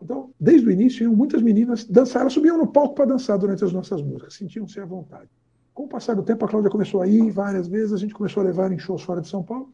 Então, 0.00 0.32
desde 0.38 0.66
o 0.66 0.70
início, 0.70 1.10
muitas 1.12 1.42
meninas 1.42 1.84
dançar, 1.84 2.22
elas 2.22 2.32
subiam 2.32 2.56
no 2.56 2.66
palco 2.66 2.94
para 2.94 3.06
dançar 3.06 3.38
durante 3.38 3.64
as 3.64 3.72
nossas 3.72 4.00
músicas, 4.00 4.34
sentiam-se 4.34 4.78
à 4.80 4.84
vontade. 4.84 5.28
Com 5.74 5.84
o 5.84 5.88
passar 5.88 6.14
do 6.14 6.22
tempo, 6.22 6.44
a 6.44 6.48
Cláudia 6.48 6.70
começou 6.70 7.02
a 7.02 7.06
ir 7.06 7.30
várias 7.30 7.68
vezes, 7.68 7.92
a 7.92 7.96
gente 7.96 8.14
começou 8.14 8.42
a 8.42 8.46
levar 8.46 8.70
em 8.72 8.78
shows 8.78 9.02
fora 9.02 9.20
de 9.20 9.28
São 9.28 9.42
Paulo, 9.42 9.72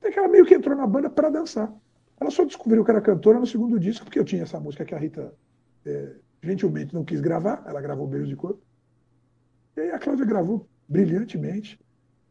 até 0.00 0.10
que 0.10 0.18
ela 0.18 0.28
meio 0.28 0.44
que 0.44 0.54
entrou 0.54 0.76
na 0.76 0.86
banda 0.86 1.08
para 1.08 1.30
dançar. 1.30 1.72
Ela 2.20 2.30
só 2.30 2.44
descobriu 2.44 2.84
que 2.84 2.90
era 2.90 3.00
cantora 3.00 3.38
no 3.38 3.46
segundo 3.46 3.78
disco, 3.80 4.04
porque 4.04 4.18
eu 4.18 4.24
tinha 4.24 4.42
essa 4.42 4.60
música 4.60 4.84
que 4.84 4.94
a 4.94 4.98
Rita 4.98 5.34
é, 5.84 6.16
gentilmente 6.42 6.94
não 6.94 7.04
quis 7.04 7.20
gravar, 7.20 7.62
ela 7.66 7.80
gravou 7.80 8.06
Beijos 8.06 8.28
de 8.28 8.36
Corpo. 8.36 8.60
E 9.76 9.80
aí 9.80 9.90
a 9.90 9.98
Cláudia 9.98 10.24
gravou 10.24 10.66
brilhantemente, 10.88 11.80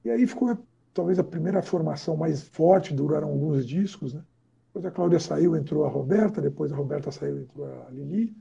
e 0.06 0.10
aí 0.10 0.26
ficou 0.28 0.58
talvez 0.94 1.20
a 1.20 1.24
primeira 1.24 1.62
formação 1.62 2.16
mais 2.16 2.42
forte, 2.42 2.94
duraram 2.94 3.30
alguns 3.30 3.66
discos, 3.66 4.14
né? 4.14 4.24
Depois 4.68 4.86
a 4.86 4.92
Cláudia 4.92 5.20
saiu, 5.20 5.56
entrou 5.56 5.86
a 5.86 5.90
Roberta, 5.90 6.42
depois 6.42 6.72
a 6.72 6.76
Roberta 6.76 7.12
saiu, 7.12 7.42
entrou 7.42 7.66
a 7.66 7.90
Lili. 7.90 8.34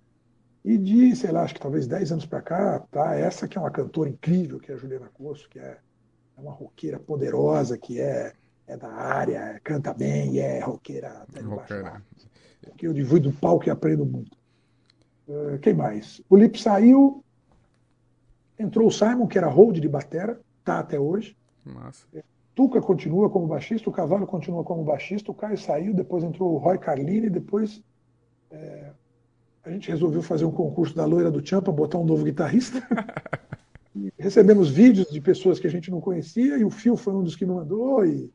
E 0.65 0.79
de, 0.79 1.17
sei 1.17 1.33
lá, 1.33 1.43
acho 1.43 1.55
que 1.55 1.61
talvez 1.61 1.87
10 1.87 2.13
anos 2.13 2.27
para 2.27 2.41
cá, 2.41 2.79
tá 2.91 3.15
essa 3.17 3.49
que 3.49 3.59
é 3.59 3.61
uma 3.61 3.71
cantora 3.71 4.11
incrível, 4.11 4.61
que 4.61 4.71
é 4.71 4.75
a 4.75 4.79
Juliana 4.79 5.11
Cosso, 5.13 5.49
que 5.49 5.59
é, 5.59 5.79
é 6.37 6.41
uma 6.41 6.53
roqueira 6.53 7.01
poderosa, 7.01 7.77
que 7.77 8.01
é, 8.01 8.33
é 8.67 8.77
da 8.77 8.89
área, 8.89 9.61
canta 9.65 9.93
bem, 9.93 10.35
e 10.35 10.39
é 10.39 10.61
roqueira 10.61 11.09
até 11.23 11.41
debaixo 11.41 12.03
Que 12.77 12.87
eu 12.87 12.93
divido 12.93 13.31
do 13.31 13.37
palco 13.37 13.67
e 13.67 13.71
aprendo 13.71 14.05
muito. 14.05 14.39
Uh, 15.27 15.59
quem 15.61 15.75
mais? 15.75 16.21
O 16.29 16.37
Lip 16.37 16.61
saiu, 16.61 17.25
entrou 18.59 18.87
o 18.87 18.93
Simon, 18.93 19.27
que 19.27 19.39
era 19.39 19.49
hold 19.49 19.81
de 19.81 19.89
batera, 19.89 20.39
tá 20.63 20.79
até 20.79 21.01
hoje. 21.01 21.37
Massa. 21.65 22.07
Tuca 22.61 22.79
continua 22.79 23.31
como 23.31 23.47
baixista, 23.47 23.89
o 23.89 23.93
Cavalo 23.93 24.27
continua 24.27 24.63
como 24.63 24.85
baixista, 24.85 25.31
o 25.31 25.35
Caio 25.35 25.57
saiu, 25.57 25.95
depois 25.95 26.23
entrou 26.23 26.53
o 26.53 26.59
Roy 26.59 26.77
Carlini, 26.77 27.31
depois 27.31 27.83
é, 28.51 28.91
a 29.65 29.71
gente 29.71 29.91
resolveu 29.91 30.21
fazer 30.21 30.45
um 30.45 30.51
concurso 30.51 30.95
da 30.95 31.07
loira 31.07 31.31
do 31.31 31.41
Tchan 31.41 31.63
para 31.63 31.73
botar 31.73 31.97
um 31.97 32.05
novo 32.05 32.23
guitarrista. 32.23 32.87
E 33.93 34.13
recebemos 34.17 34.71
vídeos 34.71 35.11
de 35.11 35.21
pessoas 35.21 35.59
que 35.59 35.67
a 35.67 35.71
gente 35.71 35.91
não 35.91 36.01
conhecia, 36.01 36.57
e 36.57 36.65
o 36.65 36.71
Fio 36.71 36.97
foi 36.97 37.13
um 37.13 37.25
dos 37.25 37.35
que 37.35 37.45
me 37.45 37.53
mandou, 37.53 38.07
e, 38.07 38.31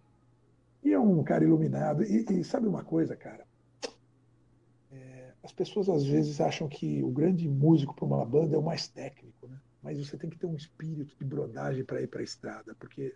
e 0.83 0.91
é 0.91 0.99
um 0.99 1.23
cara 1.23 1.45
iluminado. 1.45 2.03
E, 2.03 2.25
e 2.29 2.43
sabe 2.43 2.67
uma 2.67 2.83
coisa, 2.83 3.15
cara? 3.15 3.45
É, 4.91 5.29
as 5.41 5.53
pessoas 5.53 5.87
às 5.87 6.05
vezes 6.05 6.41
acham 6.41 6.67
que 6.67 7.01
o 7.01 7.09
grande 7.09 7.47
músico 7.47 7.95
para 7.95 8.03
uma 8.03 8.25
banda 8.25 8.53
é 8.53 8.59
o 8.59 8.61
mais 8.61 8.89
técnico, 8.89 9.47
né? 9.47 9.55
mas 9.81 9.97
você 9.97 10.17
tem 10.17 10.29
que 10.29 10.37
ter 10.37 10.45
um 10.45 10.57
espírito 10.57 11.15
de 11.17 11.23
brodagem 11.23 11.85
para 11.85 12.01
ir 12.01 12.07
para 12.07 12.19
a 12.19 12.23
estrada, 12.23 12.75
porque 12.77 13.13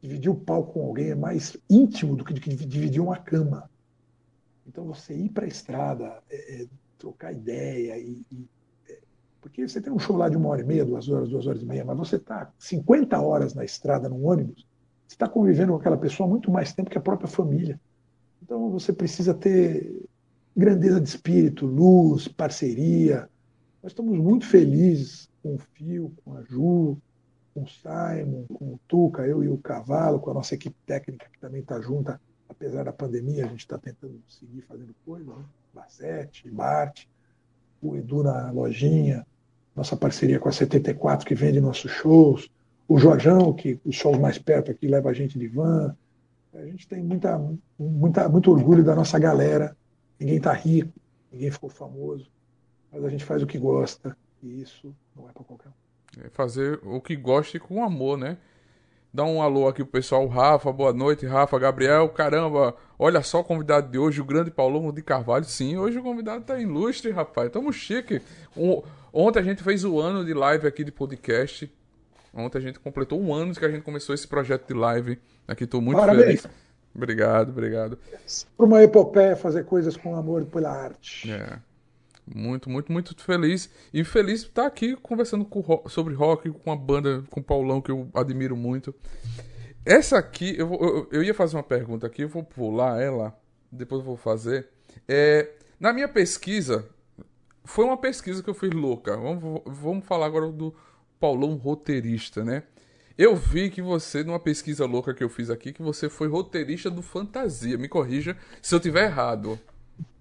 dividir 0.00 0.30
o 0.30 0.34
palco 0.34 0.74
com 0.74 0.86
alguém 0.86 1.10
é 1.10 1.14
mais 1.14 1.56
íntimo 1.68 2.16
do 2.16 2.24
que 2.24 2.32
dividir 2.34 3.00
uma 3.00 3.16
cama. 3.16 3.70
Então, 4.66 4.84
você 4.84 5.14
ir 5.14 5.28
para 5.30 5.44
a 5.44 5.48
estrada, 5.48 6.22
é, 6.30 6.62
é, 6.62 6.66
trocar 6.98 7.32
ideia, 7.32 7.98
e, 7.98 8.24
e 8.32 8.48
é, 8.88 8.98
porque 9.40 9.66
você 9.66 9.80
tem 9.80 9.92
um 9.92 9.98
show 9.98 10.16
lá 10.16 10.28
de 10.28 10.36
uma 10.36 10.48
hora 10.48 10.62
e 10.62 10.64
meia, 10.64 10.84
duas 10.84 11.08
horas, 11.08 11.28
duas 11.28 11.46
horas 11.46 11.62
e 11.62 11.66
meia, 11.66 11.84
mas 11.84 11.98
você 11.98 12.16
está 12.16 12.50
50 12.58 13.20
horas 13.20 13.54
na 13.54 13.64
estrada, 13.64 14.08
num 14.08 14.24
ônibus, 14.24 14.66
você 15.06 15.14
está 15.14 15.28
convivendo 15.28 15.72
com 15.72 15.78
aquela 15.78 15.98
pessoa 15.98 16.28
muito 16.28 16.50
mais 16.50 16.72
tempo 16.72 16.88
que 16.88 16.98
a 16.98 17.02
própria 17.02 17.28
família. 17.28 17.80
Então, 18.42 18.70
você 18.70 18.92
precisa 18.92 19.34
ter 19.34 20.08
grandeza 20.56 21.00
de 21.00 21.08
espírito, 21.08 21.66
luz, 21.66 22.28
parceria. 22.28 23.28
Nós 23.82 23.92
estamos 23.92 24.16
muito 24.18 24.46
felizes 24.46 25.28
com 25.42 25.56
o 25.56 25.58
Fio, 25.58 26.12
com 26.24 26.36
a 26.36 26.42
Ju, 26.42 26.96
com 27.54 27.62
o 27.62 27.68
Simon, 27.68 28.44
com 28.52 28.74
o 28.74 28.80
Tuca, 28.86 29.26
eu 29.26 29.42
e 29.42 29.48
o 29.48 29.58
Cavalo, 29.58 30.20
com 30.20 30.30
a 30.30 30.34
nossa 30.34 30.54
equipe 30.54 30.76
técnica 30.86 31.28
que 31.32 31.38
também 31.38 31.60
está 31.60 31.80
junta, 31.80 32.20
apesar 32.48 32.84
da 32.84 32.92
pandemia, 32.92 33.44
a 33.44 33.48
gente 33.48 33.60
está 33.60 33.78
tentando 33.78 34.20
seguir 34.28 34.62
fazendo 34.62 34.94
coisa, 35.04 35.34
né? 35.34 35.44
Bacete, 35.72 36.50
Bart, 36.50 37.06
o 37.80 37.96
Edu 37.96 38.22
na 38.22 38.50
lojinha, 38.50 39.26
nossa 39.74 39.96
parceria 39.96 40.38
com 40.38 40.48
a 40.48 40.52
74 40.52 41.26
que 41.26 41.34
vende 41.34 41.60
nossos 41.60 41.90
shows, 41.90 42.50
o 42.88 42.98
Jorjão, 42.98 43.52
que 43.52 43.80
os 43.84 43.94
shows 43.94 44.18
mais 44.18 44.36
perto 44.36 44.70
aqui 44.70 44.88
leva 44.88 45.10
a 45.10 45.12
gente 45.12 45.38
de 45.38 45.46
van. 45.46 45.96
A 46.52 46.64
gente 46.66 46.88
tem 46.88 47.02
muita, 47.02 47.40
muita, 47.78 48.28
muito 48.28 48.50
orgulho 48.50 48.82
da 48.82 48.96
nossa 48.96 49.16
galera. 49.16 49.76
Ninguém 50.18 50.38
está 50.38 50.52
rico, 50.52 50.92
ninguém 51.30 51.52
ficou 51.52 51.70
famoso, 51.70 52.28
mas 52.90 53.04
a 53.04 53.08
gente 53.08 53.24
faz 53.24 53.42
o 53.42 53.46
que 53.46 53.58
gosta 53.58 54.16
e 54.42 54.60
isso 54.60 54.92
não 55.14 55.28
é 55.28 55.32
para 55.32 55.44
qualquer 55.44 55.68
um. 55.68 55.89
É 56.24 56.28
fazer 56.30 56.78
o 56.82 57.00
que 57.00 57.16
goste 57.16 57.58
com 57.58 57.82
amor, 57.82 58.18
né? 58.18 58.36
Dá 59.12 59.24
um 59.24 59.42
alô 59.42 59.66
aqui 59.66 59.82
pro 59.82 59.92
pessoal. 59.92 60.26
Rafa, 60.28 60.70
boa 60.72 60.92
noite, 60.92 61.26
Rafa, 61.26 61.58
Gabriel. 61.58 62.08
Caramba, 62.10 62.76
olha 62.98 63.22
só 63.22 63.40
o 63.40 63.44
convidado 63.44 63.90
de 63.90 63.98
hoje, 63.98 64.20
o 64.20 64.24
grande 64.24 64.50
Paulão 64.50 64.92
de 64.92 65.02
Carvalho. 65.02 65.44
Sim, 65.44 65.76
hoje 65.78 65.98
o 65.98 66.02
convidado 66.02 66.44
tá 66.44 66.58
ilustre, 66.60 67.10
rapaz. 67.10 67.50
Tamo 67.50 67.72
chique. 67.72 68.22
Um, 68.56 68.82
ontem 69.12 69.40
a 69.40 69.42
gente 69.42 69.62
fez 69.64 69.84
o 69.84 69.98
ano 69.98 70.24
de 70.24 70.32
live 70.32 70.66
aqui 70.66 70.84
de 70.84 70.92
podcast. 70.92 71.72
Ontem 72.32 72.58
a 72.58 72.60
gente 72.60 72.78
completou 72.78 73.20
um 73.20 73.34
ano 73.34 73.52
que 73.52 73.64
a 73.64 73.68
gente 73.68 73.82
começou 73.82 74.14
esse 74.14 74.28
projeto 74.28 74.68
de 74.68 74.74
live. 74.74 75.18
Aqui 75.48 75.66
tô 75.66 75.80
muito 75.80 75.98
Parabéns. 75.98 76.42
feliz. 76.42 76.48
Obrigado, 76.94 77.50
obrigado. 77.50 77.98
Para 78.56 78.66
uma 78.66 78.82
epopeia 78.82 79.34
fazer 79.34 79.64
coisas 79.64 79.96
com 79.96 80.14
amor 80.14 80.44
pela 80.44 80.70
arte. 80.70 81.30
É. 81.30 81.58
Muito, 82.34 82.70
muito, 82.70 82.92
muito 82.92 83.14
feliz. 83.22 83.70
E 83.92 84.04
feliz 84.04 84.42
estar 84.42 84.66
aqui 84.66 84.96
conversando 84.96 85.44
com, 85.44 85.88
sobre 85.88 86.14
rock 86.14 86.50
com 86.50 86.70
uma 86.70 86.76
banda, 86.76 87.24
com 87.30 87.40
o 87.40 87.42
Paulão, 87.42 87.80
que 87.80 87.90
eu 87.90 88.08
admiro 88.14 88.56
muito. 88.56 88.94
Essa 89.84 90.18
aqui, 90.18 90.54
eu, 90.56 90.72
eu, 90.74 91.08
eu, 91.10 91.22
ia 91.22 91.34
fazer 91.34 91.56
uma 91.56 91.62
pergunta 91.62 92.06
aqui, 92.06 92.22
eu 92.22 92.28
vou 92.28 92.44
pular 92.44 93.00
ela, 93.00 93.36
depois 93.72 94.00
eu 94.00 94.06
vou 94.06 94.16
fazer. 94.16 94.68
É, 95.08 95.50
na 95.78 95.92
minha 95.92 96.08
pesquisa, 96.08 96.88
foi 97.64 97.84
uma 97.84 97.96
pesquisa 97.96 98.42
que 98.42 98.50
eu 98.50 98.54
fiz 98.54 98.70
louca. 98.70 99.16
Vamos, 99.16 99.62
vamos 99.66 100.04
falar 100.04 100.26
agora 100.26 100.52
do 100.52 100.74
Paulão 101.18 101.54
roteirista, 101.54 102.44
né? 102.44 102.64
Eu 103.16 103.36
vi 103.36 103.68
que 103.68 103.82
você, 103.82 104.24
numa 104.24 104.40
pesquisa 104.40 104.86
louca 104.86 105.12
que 105.12 105.22
eu 105.22 105.28
fiz 105.28 105.50
aqui, 105.50 105.72
que 105.72 105.82
você 105.82 106.08
foi 106.08 106.28
roteirista 106.28 106.90
do 106.90 107.02
Fantasia. 107.02 107.76
Me 107.76 107.88
corrija 107.88 108.36
se 108.62 108.74
eu 108.74 108.80
tiver 108.80 109.04
errado. 109.04 109.58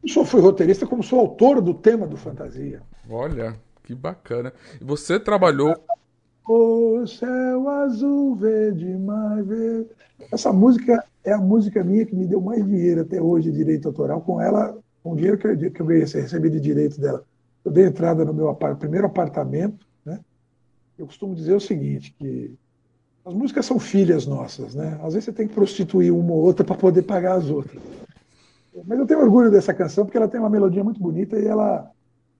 Não 0.01 0.09
só 0.09 0.23
fui 0.23 0.41
roteirista, 0.41 0.87
como 0.87 1.03
sou 1.03 1.19
autor 1.19 1.61
do 1.61 1.73
tema 1.73 2.07
do 2.07 2.17
Fantasia. 2.17 2.81
Olha, 3.09 3.55
que 3.83 3.93
bacana. 3.93 4.53
E 4.79 4.83
você 4.83 5.19
trabalhou. 5.19 5.75
O 6.47 7.05
céu 7.05 7.69
azul 7.69 8.35
verde 8.35 8.85
mais 8.97 9.45
verde. 9.45 9.89
Essa 10.31 10.51
música 10.51 11.03
é 11.23 11.31
a 11.31 11.37
música 11.37 11.83
minha 11.83 12.05
que 12.05 12.15
me 12.15 12.25
deu 12.25 12.41
mais 12.41 12.65
dinheiro 12.65 13.01
até 13.01 13.21
hoje, 13.21 13.51
direito 13.51 13.87
autoral. 13.87 14.21
Com 14.21 14.41
ela, 14.41 14.77
com 15.03 15.13
o 15.13 15.15
dinheiro 15.15 15.37
que 15.37 15.47
eu, 15.47 15.71
que 15.71 15.81
eu 15.81 15.85
recebi 15.85 16.49
de 16.49 16.59
direito 16.59 16.99
dela, 16.99 17.23
eu 17.63 17.71
dei 17.71 17.85
entrada 17.85 18.25
no 18.25 18.33
meu 18.33 18.53
primeiro 18.79 19.05
apartamento. 19.05 19.85
Né? 20.03 20.19
Eu 20.97 21.05
costumo 21.05 21.35
dizer 21.35 21.53
o 21.53 21.59
seguinte, 21.59 22.15
que 22.17 22.55
as 23.25 23.33
músicas 23.33 23.65
são 23.65 23.79
filhas 23.79 24.25
nossas. 24.25 24.73
Né? 24.73 24.99
Às 25.03 25.13
vezes 25.13 25.25
você 25.25 25.33
tem 25.33 25.47
que 25.47 25.53
prostituir 25.53 26.11
uma 26.11 26.33
ou 26.33 26.41
outra 26.41 26.65
para 26.65 26.75
poder 26.75 27.03
pagar 27.03 27.35
as 27.35 27.49
outras. 27.49 27.81
Mas 28.85 28.99
eu 28.99 29.05
tenho 29.05 29.21
orgulho 29.21 29.51
dessa 29.51 29.73
canção 29.73 30.05
porque 30.05 30.17
ela 30.17 30.27
tem 30.27 30.39
uma 30.39 30.49
melodia 30.49 30.83
muito 30.83 30.99
bonita 30.99 31.39
e 31.39 31.45
ela, 31.45 31.91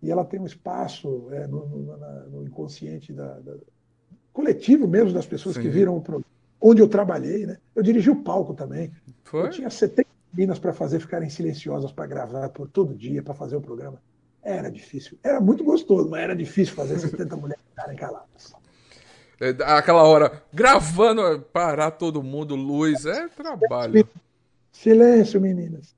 e 0.01 0.11
ela 0.11 0.23
tem 0.23 0.39
um 0.39 0.45
espaço 0.45 1.27
é, 1.31 1.47
no, 1.47 1.65
no, 1.65 1.97
no, 2.29 2.43
inconsciente 2.43 3.11
da, 3.11 3.39
da, 3.39 3.55
coletivo 4.31 4.87
mesmo 4.87 5.13
das 5.13 5.25
pessoas 5.25 5.55
Sim. 5.55 5.61
que 5.61 5.69
viram 5.69 5.97
o 5.97 6.01
programa, 6.01 6.25
onde 6.61 6.81
eu 6.81 6.87
trabalhei. 6.87 7.45
Né? 7.45 7.57
Eu 7.75 7.83
dirigi 7.83 8.09
o 8.09 8.23
palco 8.23 8.53
também. 8.53 8.91
Foi? 9.23 9.47
Eu 9.47 9.49
tinha 9.49 9.69
70 9.69 10.07
meninas 10.33 10.59
para 10.59 10.73
fazer 10.73 10.99
ficarem 10.99 11.29
silenciosas 11.29 11.91
para 11.91 12.05
gravar 12.05 12.49
por 12.49 12.67
todo 12.67 12.93
dia, 12.93 13.23
para 13.23 13.33
fazer 13.33 13.55
o 13.55 13.61
programa. 13.61 14.01
Era 14.41 14.69
difícil. 14.69 15.17
Era 15.23 15.41
muito 15.41 15.63
gostoso, 15.63 16.09
mas 16.09 16.21
era 16.21 16.35
difícil 16.35 16.75
fazer 16.75 16.99
70 16.99 17.35
mulheres 17.37 17.63
ficarem 17.69 17.97
caladas. 17.97 18.53
É, 19.41 19.49
aquela 19.63 20.03
hora, 20.03 20.43
gravando, 20.53 21.41
parar 21.53 21.91
todo 21.91 22.21
mundo, 22.21 22.55
luz, 22.55 23.05
é 23.05 23.27
trabalho. 23.29 24.07
Silêncio, 24.71 25.39
meninas. 25.39 25.95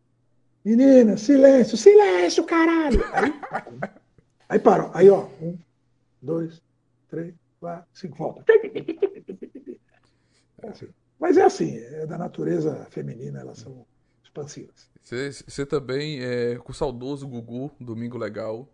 Menina, 0.64 1.18
silêncio, 1.18 1.76
silêncio, 1.76 2.44
caralho! 2.44 3.04
Aí, 3.14 3.34
aí 4.48 4.60
parou. 4.60 4.92
Aí, 4.94 5.10
ó, 5.10 5.28
um, 5.42 5.58
dois, 6.22 6.62
três, 7.10 7.34
quatro, 7.60 7.88
cinco, 7.94 8.18
volta. 8.18 8.46
É 10.64 10.70
assim. 10.70 10.88
Mas 11.20 11.38
é 11.38 11.44
assim, 11.44 11.78
é 11.78 12.06
da 12.06 12.18
natureza 12.18 12.88
feminina, 12.90 13.40
elas 13.40 13.60
são 13.60 13.86
expansivas. 14.24 14.90
Você 15.02 15.66
também 15.66 16.20
é 16.24 16.56
com 16.58 16.72
o 16.72 16.76
saudoso 16.76 17.28
Gugu, 17.28 17.72
Domingo 17.80 18.18
Legal. 18.18 18.68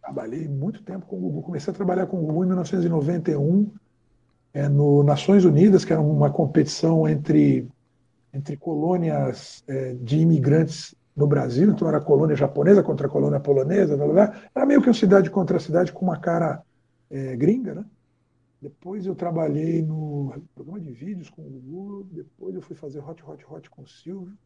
Trabalhei 0.00 0.48
muito 0.48 0.82
tempo 0.82 1.06
com 1.06 1.16
o 1.16 1.20
Gugu. 1.20 1.42
Comecei 1.42 1.72
a 1.72 1.76
trabalhar 1.76 2.06
com 2.06 2.18
o 2.18 2.26
Gugu 2.26 2.44
em 2.44 2.48
1991, 2.48 3.70
é, 4.52 4.68
no 4.68 5.02
Nações 5.02 5.44
Unidas, 5.44 5.84
que 5.84 5.92
era 5.92 6.00
uma 6.00 6.30
competição 6.30 7.08
entre, 7.08 7.68
entre 8.32 8.56
colônias 8.56 9.62
é, 9.66 9.94
de 9.94 10.18
imigrantes 10.18 10.94
no 11.16 11.26
Brasil, 11.26 11.70
então 11.70 11.88
era 11.88 12.00
colônia 12.00 12.34
japonesa 12.34 12.82
contra 12.82 13.08
colônia 13.08 13.38
polonesa, 13.38 13.96
era 14.54 14.66
meio 14.66 14.82
que 14.82 14.88
uma 14.88 14.94
cidade 14.94 15.30
contra 15.30 15.60
cidade 15.60 15.92
com 15.92 16.04
uma 16.04 16.18
cara 16.18 16.62
é, 17.10 17.36
gringa, 17.36 17.74
né? 17.74 17.84
Depois 18.60 19.06
eu 19.06 19.14
trabalhei 19.14 19.82
no 19.82 20.34
programa 20.54 20.80
de 20.80 20.90
vídeos 20.90 21.28
com 21.28 21.42
o 21.42 21.50
Gugu, 21.50 22.08
depois 22.10 22.54
eu 22.54 22.62
fui 22.62 22.74
fazer 22.74 22.98
Hot 23.00 23.22
Hot 23.24 23.44
Hot 23.48 23.70
com 23.70 23.82
o 23.82 23.86
Silvio, 23.86 24.36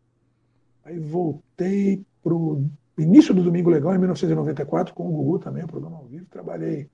aí 0.85 0.99
voltei 0.99 2.05
para 2.23 2.35
o 2.35 2.69
início 2.99 3.33
do 3.33 3.43
Domingo 3.43 3.71
Legal, 3.71 3.95
em 3.95 3.99
1994, 3.99 4.93
com 4.93 5.09
o 5.09 5.12
Gugu 5.12 5.39
também, 5.39 5.64
o 5.64 5.69
programa 5.69 5.97
ao 5.97 6.05
vivo, 6.05 6.27
trabalhei 6.27 6.91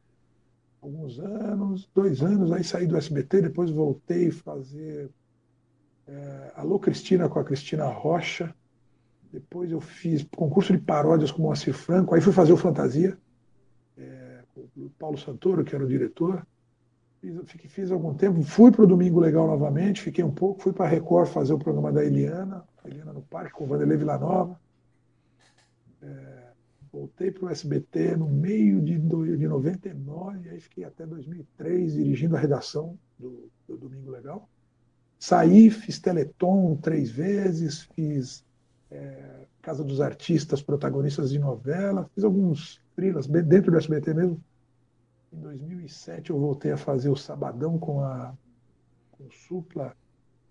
alguns 0.81 1.19
anos, 1.19 1.89
dois 1.95 2.23
anos, 2.23 2.53
aí 2.53 2.63
saí 2.63 2.87
do 2.87 2.97
SBT, 2.97 3.41
depois 3.41 3.71
voltei 3.71 4.31
fazer 4.31 5.11
é, 6.07 6.53
Alô 6.57 6.79
Cristina 6.79 7.29
com 7.29 7.39
a 7.39 7.45
Cristina 7.45 7.87
Rocha, 7.87 8.55
depois 9.35 9.73
eu 9.73 9.81
fiz 9.81 10.25
concurso 10.37 10.73
de 10.73 10.79
paródias 10.79 11.33
com 11.33 11.43
o 11.43 11.47
Moacir 11.47 11.75
Franco. 11.75 12.15
Aí 12.15 12.21
fui 12.21 12.33
fazer 12.33 12.53
o 12.53 12.57
Fantasia, 12.57 13.19
é, 13.99 14.39
com 14.55 14.61
o 14.77 14.91
Paulo 14.91 15.19
Santoro, 15.19 15.65
que 15.65 15.75
era 15.75 15.85
o 15.85 15.89
diretor. 15.89 16.47
Fiz, 17.21 17.35
fiz 17.67 17.91
algum 17.91 18.15
tempo. 18.15 18.45
Fui 18.45 18.71
para 18.71 18.85
o 18.85 18.87
Domingo 18.87 19.19
Legal 19.19 19.49
novamente, 19.49 20.03
fiquei 20.03 20.23
um 20.23 20.31
pouco. 20.31 20.63
Fui 20.63 20.73
para 20.73 20.85
a 20.85 20.89
Record 20.89 21.29
fazer 21.31 21.53
o 21.53 21.59
programa 21.59 21.91
da 21.91 22.05
Eliana, 22.05 22.65
Eliana 22.85 23.13
no 23.13 23.23
Parque, 23.23 23.55
com 23.55 23.65
o 23.65 23.67
Vanderlei 23.67 23.97
Villanova. 23.99 24.57
É, 26.01 26.45
voltei 26.93 27.33
para 27.33 27.47
o 27.47 27.51
SBT 27.51 28.17
no 28.17 28.29
meio 28.29 28.81
de, 28.81 28.97
de 28.97 29.49
99, 29.49 30.49
aí 30.49 30.61
fiquei 30.61 30.85
até 30.85 31.05
2003 31.05 31.95
dirigindo 31.95 32.37
a 32.37 32.39
redação 32.39 32.97
do, 33.19 33.51
do 33.67 33.77
Domingo 33.77 34.13
Legal. 34.13 34.49
Saí, 35.19 35.71
fiz 35.71 35.99
Teleton 35.99 36.77
três 36.77 37.11
vezes, 37.11 37.83
fiz 37.97 38.45
é, 38.95 39.47
Casa 39.61 39.83
dos 39.83 40.01
Artistas, 40.01 40.63
protagonistas 40.63 41.31
de 41.31 41.39
novela, 41.39 42.09
fiz 42.15 42.25
alguns 42.25 42.81
frilas 42.95 43.27
dentro 43.27 43.73
do 43.73 43.79
SBT 43.79 44.15
mesmo. 44.15 44.41
Em 45.33 45.41
2007 45.41 46.31
eu 46.31 46.39
voltei 46.39 46.73
a 46.73 46.77
fazer 46.77 47.09
o 47.09 47.17
Sabadão 47.17 47.79
com 47.79 48.01
a 48.01 48.35
com 49.13 49.25
o 49.25 49.31
Supla, 49.31 49.95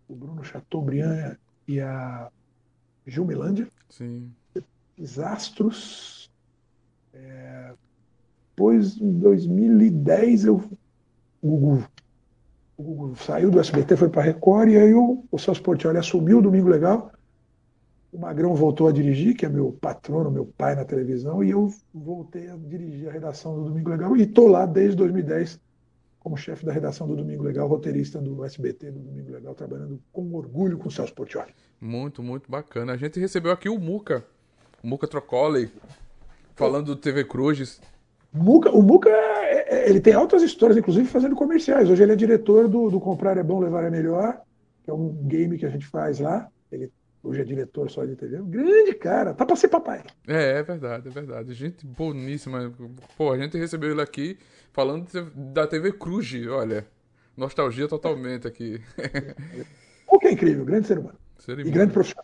o 0.08 0.16
Bruno 0.16 0.44
Chateaubriand 0.44 1.38
e 1.68 1.80
a 1.80 2.30
Gilmelândia. 3.06 3.68
Sim. 3.90 4.32
Fiz 4.96 5.20
Astros. 5.20 6.32
É, 7.14 7.74
depois, 8.50 8.98
em 8.98 9.20
2010, 9.20 10.46
eu 10.46 10.64
Gugu, 11.44 11.84
o 12.78 12.84
Gugu 12.84 13.16
saiu 13.16 13.52
do 13.52 13.60
SBT, 13.60 13.98
foi 13.98 14.10
para 14.10 14.22
a 14.22 14.26
Record, 14.26 14.70
e 14.70 14.78
aí 14.78 14.94
o, 14.94 15.26
o 15.32 15.40
Celso 15.40 15.62
Portioli 15.62 15.98
assumiu 15.98 16.40
o 16.40 16.42
Domingo 16.42 16.70
Legal. 16.70 17.12
O 18.14 18.20
Magrão 18.20 18.54
voltou 18.54 18.88
a 18.88 18.92
dirigir, 18.92 19.36
que 19.36 19.44
é 19.44 19.50
meu 19.50 19.72
patrono, 19.72 20.30
meu 20.30 20.46
pai 20.46 20.76
na 20.76 20.86
televisão, 20.86 21.44
e 21.44 21.50
eu 21.50 21.74
voltei 21.92 22.48
a 22.48 22.56
dirigir 22.56 23.10
a 23.10 23.12
redação 23.12 23.56
do 23.56 23.66
Domingo 23.66 23.90
Legal 23.90 24.16
e 24.16 24.22
estou 24.22 24.48
lá 24.48 24.68
desde 24.68 24.96
2010 24.98 25.60
como 26.20 26.38
chefe 26.38 26.64
da 26.64 26.72
redação 26.72 27.08
do 27.08 27.16
Domingo 27.16 27.44
Legal, 27.44 27.68
roteirista 27.68 28.22
do 28.22 28.46
SBT 28.46 28.92
do 28.92 29.00
Domingo 29.00 29.32
Legal, 29.32 29.56
trabalhando 29.56 30.00
com 30.12 30.32
orgulho 30.36 30.78
com 30.78 30.90
o 30.90 30.92
Celso 30.92 31.14
Portioli. 31.14 31.52
Muito, 31.82 32.22
muito 32.22 32.50
bacana. 32.50 32.94
A 32.94 32.98
gente 32.98 33.20
recebeu 33.20 33.52
aqui 33.52 33.68
o 33.68 33.80
Muca, 33.80 34.24
o 34.84 34.88
Muca 34.88 35.08
Trocoli, 35.08 35.70
falando 36.56 36.86
do 36.86 36.96
TV 36.96 37.26
Cruzes. 37.26 37.82
Muca, 38.32 38.70
o 38.72 38.84
Muca, 38.84 39.10
é, 39.10 39.76
é, 39.76 39.90
ele 39.90 40.00
tem 40.00 40.14
altas 40.14 40.44
histórias, 40.44 40.78
inclusive 40.78 41.08
fazendo 41.08 41.36
comerciais. 41.36 41.90
Hoje 41.90 42.04
ele 42.04 42.14
é 42.14 42.16
diretor 42.16 42.70
do, 42.70 42.92
do 42.92 43.00
Comprar 43.00 43.38
é 43.38 43.44
Bom, 43.44 43.60
Levar 43.60 43.84
é 43.84 43.90
Melhor, 43.90 44.40
que 44.84 44.92
é 44.92 44.94
um 44.94 45.10
game 45.24 45.58
que 45.58 45.66
a 45.66 45.70
gente 45.70 45.88
faz 45.88 46.20
lá. 46.20 46.48
Ele 46.72 46.92
hoje 47.24 47.42
é 47.42 47.44
diretor 47.44 47.90
só 47.90 48.06
de 48.06 48.16
TV. 48.16 48.40
Um 48.40 48.50
grande 48.50 48.94
cara, 48.94 49.34
tá 49.34 49.46
pra 49.46 49.56
ser 49.56 49.70
papai. 49.70 50.04
É, 50.28 50.60
é 50.60 50.64
verdade, 50.64 51.08
é 51.08 51.12
verdade. 51.12 51.54
Gente 51.54 51.86
boníssima. 51.86 52.72
Pô, 53.18 53.32
a 53.32 53.38
gente 53.38 53.58
recebeu 53.58 53.92
ele 53.92 54.02
aqui 54.02 54.38
falando 54.74 55.08
da 55.34 55.66
TV 55.66 55.94
Cruz, 55.94 56.32
olha. 56.48 56.86
Nostalgia 57.36 57.88
totalmente 57.88 58.48
aqui. 58.48 58.80
O 60.06 60.20
que 60.20 60.28
é 60.28 60.32
incrível, 60.32 60.64
grande 60.64 60.86
ser 60.86 61.00
humano. 61.00 61.18
Ser 61.40 61.58
e 61.60 61.72
grande 61.72 61.92
profissional. 61.92 62.24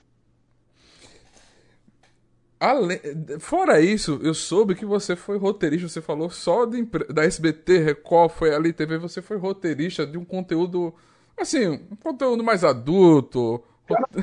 Além, 2.59 2.99
fora 3.39 3.81
isso, 3.81 4.19
eu 4.21 4.33
soube 4.35 4.75
que 4.75 4.85
você 4.85 5.15
foi 5.15 5.39
roteirista, 5.39 5.87
você 5.87 6.01
falou 6.01 6.29
só 6.29 6.65
de, 6.65 6.83
da 7.11 7.23
SBT, 7.23 7.79
Record, 7.79 8.31
foi 8.31 8.53
ali 8.53 8.71
TV, 8.71 8.99
você 8.99 9.23
foi 9.23 9.37
roteirista 9.37 10.05
de 10.05 10.19
um 10.19 10.25
conteúdo, 10.25 10.93
assim, 11.35 11.67
um 11.67 11.95
conteúdo 11.95 12.43
mais 12.43 12.63
adulto. 12.63 13.63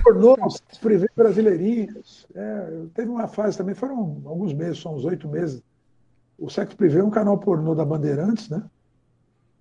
Pornô, 0.03 0.37
privê 0.81 1.09
brasileirinhos. 1.15 2.27
É, 2.35 2.83
teve 2.95 3.11
uma 3.11 3.29
fase 3.29 3.57
também, 3.57 3.75
foram 3.75 4.23
alguns 4.25 4.53
meses, 4.53 4.81
são 4.81 4.95
uns 4.95 5.05
oito 5.05 5.29
meses. 5.29 5.63
O 6.39 6.51
Sexo 6.51 6.77
Privé 6.77 7.01
é 7.01 7.05
um 7.05 7.11
canal 7.11 7.39
pornô 7.39 7.75
da 7.75 7.85
Bandeirantes, 7.85 8.49
né? 8.49 8.63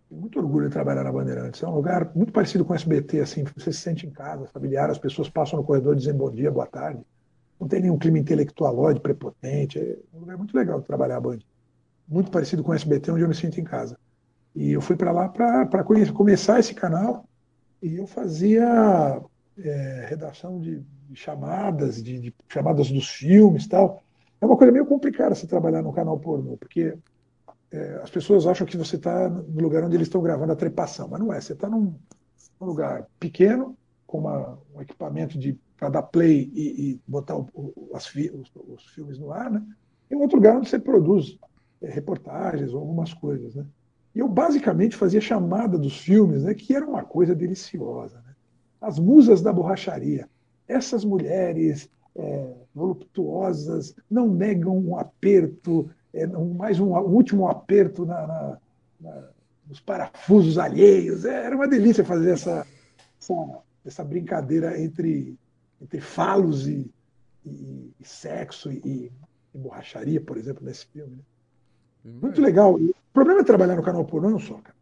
Tenho 0.09 0.21
muito 0.21 0.39
orgulho 0.39 0.67
de 0.67 0.73
trabalhar 0.73 1.03
na 1.03 1.11
Bandeirantes. 1.11 1.63
É 1.63 1.67
um 1.67 1.75
lugar 1.75 2.11
muito 2.13 2.31
parecido 2.31 2.65
com 2.65 2.73
o 2.73 2.75
SBT, 2.75 3.21
assim, 3.21 3.43
você 3.55 3.71
se 3.71 3.79
sente 3.79 4.05
em 4.05 4.11
casa, 4.11 4.47
familiar, 4.47 4.89
as 4.89 4.97
pessoas 4.97 5.29
passam 5.29 5.59
no 5.59 5.65
corredor 5.65 5.95
dizendo 5.95 6.17
bom 6.17 6.31
dia, 6.31 6.51
boa 6.51 6.67
tarde 6.67 7.03
não 7.59 7.67
tem 7.67 7.81
nenhum 7.81 7.97
clima 7.97 8.19
intelectualóide, 8.19 8.99
prepotente. 8.99 9.79
É 9.79 9.97
um 10.13 10.19
lugar 10.19 10.37
muito 10.37 10.55
legal 10.55 10.79
de 10.79 10.85
trabalhar 10.85 11.17
a 11.17 11.21
Band. 11.21 11.39
Muito 12.07 12.29
parecido 12.29 12.63
com 12.63 12.71
o 12.71 12.75
SBT, 12.75 13.11
onde 13.11 13.23
eu 13.23 13.27
me 13.27 13.35
sinto 13.35 13.59
em 13.59 13.63
casa. 13.63 13.97
E 14.55 14.71
eu 14.71 14.81
fui 14.81 14.95
para 14.95 15.11
lá 15.11 15.27
para 15.29 15.83
começar 15.83 16.59
esse 16.59 16.73
canal 16.73 17.25
e 17.81 17.95
eu 17.95 18.07
fazia 18.07 19.21
é, 19.57 20.05
redação 20.09 20.59
de, 20.59 20.83
chamadas, 21.13 22.01
de, 22.03 22.19
de, 22.19 22.35
chamadas 22.49 22.91
dos 22.91 23.09
filmes 23.09 23.67
tal. 23.67 24.03
É 24.41 24.45
uma 24.45 24.57
coisa 24.57 24.71
meio 24.71 24.85
complicada 24.85 25.33
você 25.33 25.47
trabalhar 25.47 25.81
no 25.81 25.93
canal 25.93 26.19
pornô, 26.19 26.57
porque 26.57 26.97
é, 27.71 27.99
as 28.03 28.09
pessoas 28.09 28.45
acham 28.45 28.67
que 28.67 28.77
você 28.77 28.95
está 28.95 29.29
no 29.29 29.61
lugar 29.61 29.83
onde 29.83 29.95
eles 29.95 30.07
estão 30.07 30.21
gravando 30.21 30.51
a 30.51 30.55
trepação, 30.55 31.07
mas 31.07 31.19
não 31.19 31.33
é. 31.33 31.39
Você 31.39 31.53
está 31.53 31.69
num, 31.69 31.95
num, 32.59 32.67
lugar 32.67 33.07
pequeno, 33.19 33.77
com 34.05 34.19
uma, 34.19 34.59
um 34.73 34.81
equipamento 34.81 35.37
para 35.77 35.89
dar 35.89 36.03
play 36.03 36.51
e, 36.53 36.91
e 36.91 37.01
botar 37.07 37.37
o, 37.37 37.49
o, 37.53 37.91
as, 37.93 38.05
os, 38.13 38.51
os, 38.55 38.85
filmes 38.93 39.17
no 39.17 39.31
ar, 39.31 39.49
né? 39.49 39.65
E 40.09 40.15
um 40.15 40.21
outro 40.21 40.37
lugar 40.37 40.55
onde 40.55 40.69
você 40.69 40.79
produz 40.79 41.37
é, 41.81 41.89
reportagens 41.89 42.73
ou 42.73 42.79
algumas 42.79 43.13
coisas, 43.13 43.55
né? 43.55 43.65
E 44.13 44.19
eu 44.19 44.29
basicamente 44.29 44.95
fazia 44.95 45.19
chamada 45.19 45.77
dos 45.77 45.99
filmes, 45.99 46.43
né? 46.43 46.53
Que 46.53 46.73
era 46.73 46.85
uma 46.85 47.03
coisa 47.03 47.35
deliciosa? 47.35 48.24
As 48.85 48.99
musas 48.99 49.41
da 49.41 49.51
borracharia, 49.51 50.29
essas 50.67 51.03
mulheres 51.03 51.89
é, 52.15 52.53
voluptuosas 52.73 53.95
não 54.09 54.27
negam 54.27 54.77
um 54.77 54.95
aperto, 54.95 55.89
é, 56.13 56.27
mais 56.27 56.79
um, 56.79 56.93
um, 56.93 57.15
último 57.15 57.47
aperto 57.47 58.05
na, 58.05 58.27
na, 58.27 58.57
na, 59.01 59.23
nos 59.67 59.79
parafusos 59.79 60.59
alheios. 60.59 61.25
É, 61.25 61.45
era 61.45 61.55
uma 61.55 61.67
delícia 61.67 62.05
fazer 62.05 62.29
essa, 62.29 62.67
essa, 63.19 63.59
essa 63.83 64.03
brincadeira 64.03 64.79
entre 64.79 65.35
entre 65.81 65.99
falos 65.99 66.67
e, 66.67 66.91
e, 67.45 67.91
e 67.99 68.07
sexo 68.07 68.71
e, 68.71 69.11
e, 69.53 69.57
borracharia, 69.57 70.21
por 70.21 70.37
exemplo, 70.37 70.63
nesse 70.63 70.85
filme. 70.87 71.17
Né? 72.03 72.13
Muito 72.21 72.39
legal. 72.39 72.75
o 72.75 72.93
problema 73.11 73.41
de 73.41 73.47
trabalhar 73.47 73.75
no 73.75 73.83
canal 73.83 74.05
pornô 74.05 74.29
não 74.29 74.39
só, 74.39 74.55
cara. 74.55 74.75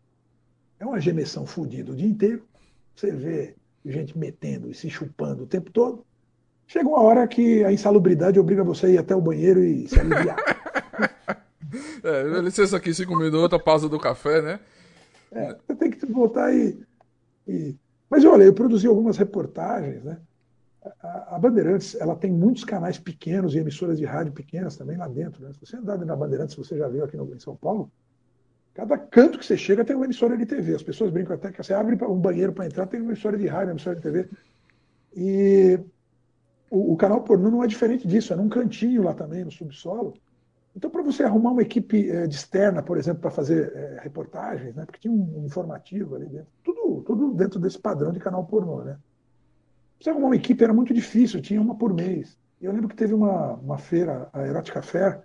É 0.80 0.86
uma 0.86 1.00
gemessão 1.00 1.46
fodida 1.46 1.92
o 1.92 1.96
dia 1.96 2.08
inteiro. 2.08 2.46
Você 2.96 3.12
vê 3.12 3.56
gente 3.92 4.18
metendo 4.18 4.70
e 4.70 4.74
se 4.74 4.90
chupando 4.90 5.44
o 5.44 5.48
tempo 5.48 5.72
todo. 5.72 6.06
Chega 6.68 6.88
uma 6.88 7.02
hora 7.02 7.28
que 7.28 7.64
a 7.64 7.72
insalubridade 7.72 8.40
obriga 8.40 8.64
você 8.64 8.86
a 8.86 8.90
ir 8.90 8.98
até 8.98 9.16
o 9.16 9.22
banheiro 9.22 9.64
e 9.64 9.88
se 9.88 10.00
aliviar. 10.00 10.38
é, 12.04 12.42
licença 12.42 12.78
aqui, 12.78 12.94
cinco 12.94 13.16
minutos, 13.16 13.54
a 13.54 13.62
pausa 13.62 13.90
do 13.90 14.00
café, 14.00 14.42
né? 14.42 14.60
É, 15.32 15.58
você 15.68 15.76
tem 15.76 15.92
que 15.92 16.06
voltar 16.06 16.54
e, 16.54 16.80
e... 17.48 17.76
Mas 18.10 18.24
olha, 18.24 18.44
eu 18.44 18.54
produzi 18.54 18.88
algumas 18.88 19.18
reportagens, 19.18 20.04
né? 20.04 20.18
a, 21.02 21.40
Bandeirantes 21.40 21.96
ela 21.96 22.16
tem 22.16 22.32
muitos 22.32 22.64
canais 22.64 23.00
pequenos 23.00 23.56
e 23.56 23.60
emissoras 23.60 23.98
de 23.98 24.06
rádio 24.06 24.34
pequenas 24.34 24.76
também 24.76 24.98
lá 24.98 25.08
dentro. 25.08 25.44
Né? 25.44 25.54
Se 25.54 25.60
você 25.60 25.78
andar 25.78 25.98
na 25.98 26.16
Bandeirantes, 26.16 26.56
você 26.56 26.78
já 26.78 26.88
viu 26.88 27.04
aqui 27.04 27.18
no, 27.18 27.34
em 27.34 27.40
São 27.40 27.56
Paulo, 27.56 27.92
cada 28.74 28.98
canto 28.98 29.38
que 29.38 29.46
você 29.46 29.58
chega 29.58 29.86
tem 29.86 29.96
uma 29.96 30.06
emissora 30.06 30.38
de 30.38 30.46
TV. 30.46 30.76
As 30.76 30.84
pessoas 30.84 31.12
brincam 31.12 31.36
até 31.36 31.52
que 31.52 31.62
você 31.62 31.74
abre 31.74 31.98
um 32.06 32.20
banheiro 32.20 32.54
para 32.54 32.66
entrar, 32.66 32.88
tem 32.88 33.02
uma 33.02 33.12
emissora 33.12 33.38
de 33.38 33.48
rádio, 33.48 33.68
uma 33.68 33.74
emissora 33.74 33.96
de 33.96 34.02
TV. 34.02 34.30
E 35.16 35.80
o, 36.70 36.94
o 36.94 36.98
canal 36.98 37.22
pornô 37.22 37.52
não 37.52 37.64
é 37.64 37.68
diferente 37.68 38.08
disso, 38.08 38.34
é 38.34 38.36
num 38.36 38.50
cantinho 38.50 39.04
lá 39.04 39.14
também, 39.14 39.44
no 39.44 39.52
subsolo. 39.52 40.14
Então, 40.76 40.90
para 40.90 41.04
você 41.04 41.24
arrumar 41.24 41.52
uma 41.52 41.62
equipe 41.62 42.10
é, 42.10 42.26
externa, 42.26 42.82
por 42.82 42.98
exemplo, 42.98 43.22
para 43.22 43.30
fazer 43.30 43.72
é, 43.76 44.00
reportagens, 44.02 44.76
né? 44.76 44.86
porque 44.86 45.02
tinha 45.02 45.14
um, 45.14 45.42
um 45.42 45.46
informativo 45.46 46.16
ali 46.16 46.26
dentro, 46.26 46.48
tudo, 46.64 47.04
tudo 47.06 47.34
dentro 47.34 47.60
desse 47.60 47.78
padrão 47.78 48.12
de 48.12 48.20
canal 48.20 48.44
pornô, 48.44 48.82
né? 48.82 48.98
Você 50.00 50.10
arrumar 50.10 50.28
uma 50.28 50.36
equipe 50.36 50.64
era 50.64 50.74
muito 50.74 50.94
difícil, 50.94 51.42
tinha 51.42 51.62
uma 51.62 51.76
por 51.76 51.94
mês. 51.94 52.38
Eu 52.60 52.72
lembro 52.72 52.90
que 52.90 52.96
teve 52.96 53.14
uma, 53.14 53.54
uma 53.54 53.78
feira, 53.78 54.28
a 54.34 54.46
Erotica 54.46 54.82
Fair, 54.82 55.22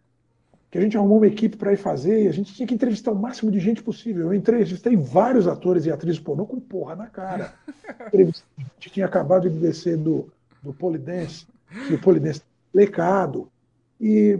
que 0.70 0.76
a 0.76 0.80
gente 0.80 0.96
arrumou 0.96 1.18
uma 1.18 1.26
equipe 1.26 1.56
para 1.56 1.72
ir 1.72 1.78
fazer 1.78 2.24
e 2.24 2.28
a 2.28 2.32
gente 2.32 2.52
tinha 2.52 2.66
que 2.66 2.74
entrevistar 2.74 3.12
o 3.12 3.16
máximo 3.16 3.50
de 3.50 3.58
gente 3.58 3.82
possível. 3.82 4.26
Eu 4.26 4.34
entrevistei 4.34 4.96
vários 4.96 5.46
atores 5.46 5.86
e 5.86 5.90
atrizes 5.90 6.20
pornô 6.20 6.46
com 6.46 6.60
porra 6.60 6.94
na 6.94 7.06
cara. 7.06 7.54
a 7.98 8.16
gente 8.16 8.90
tinha 8.90 9.06
acabado 9.06 9.48
de 9.48 9.58
descer 9.58 9.96
do, 9.96 10.30
do 10.62 10.74
Polidense, 10.74 11.46
do 11.90 11.98
Polidense 11.98 12.42
Lecado. 12.72 13.50
E 13.98 14.38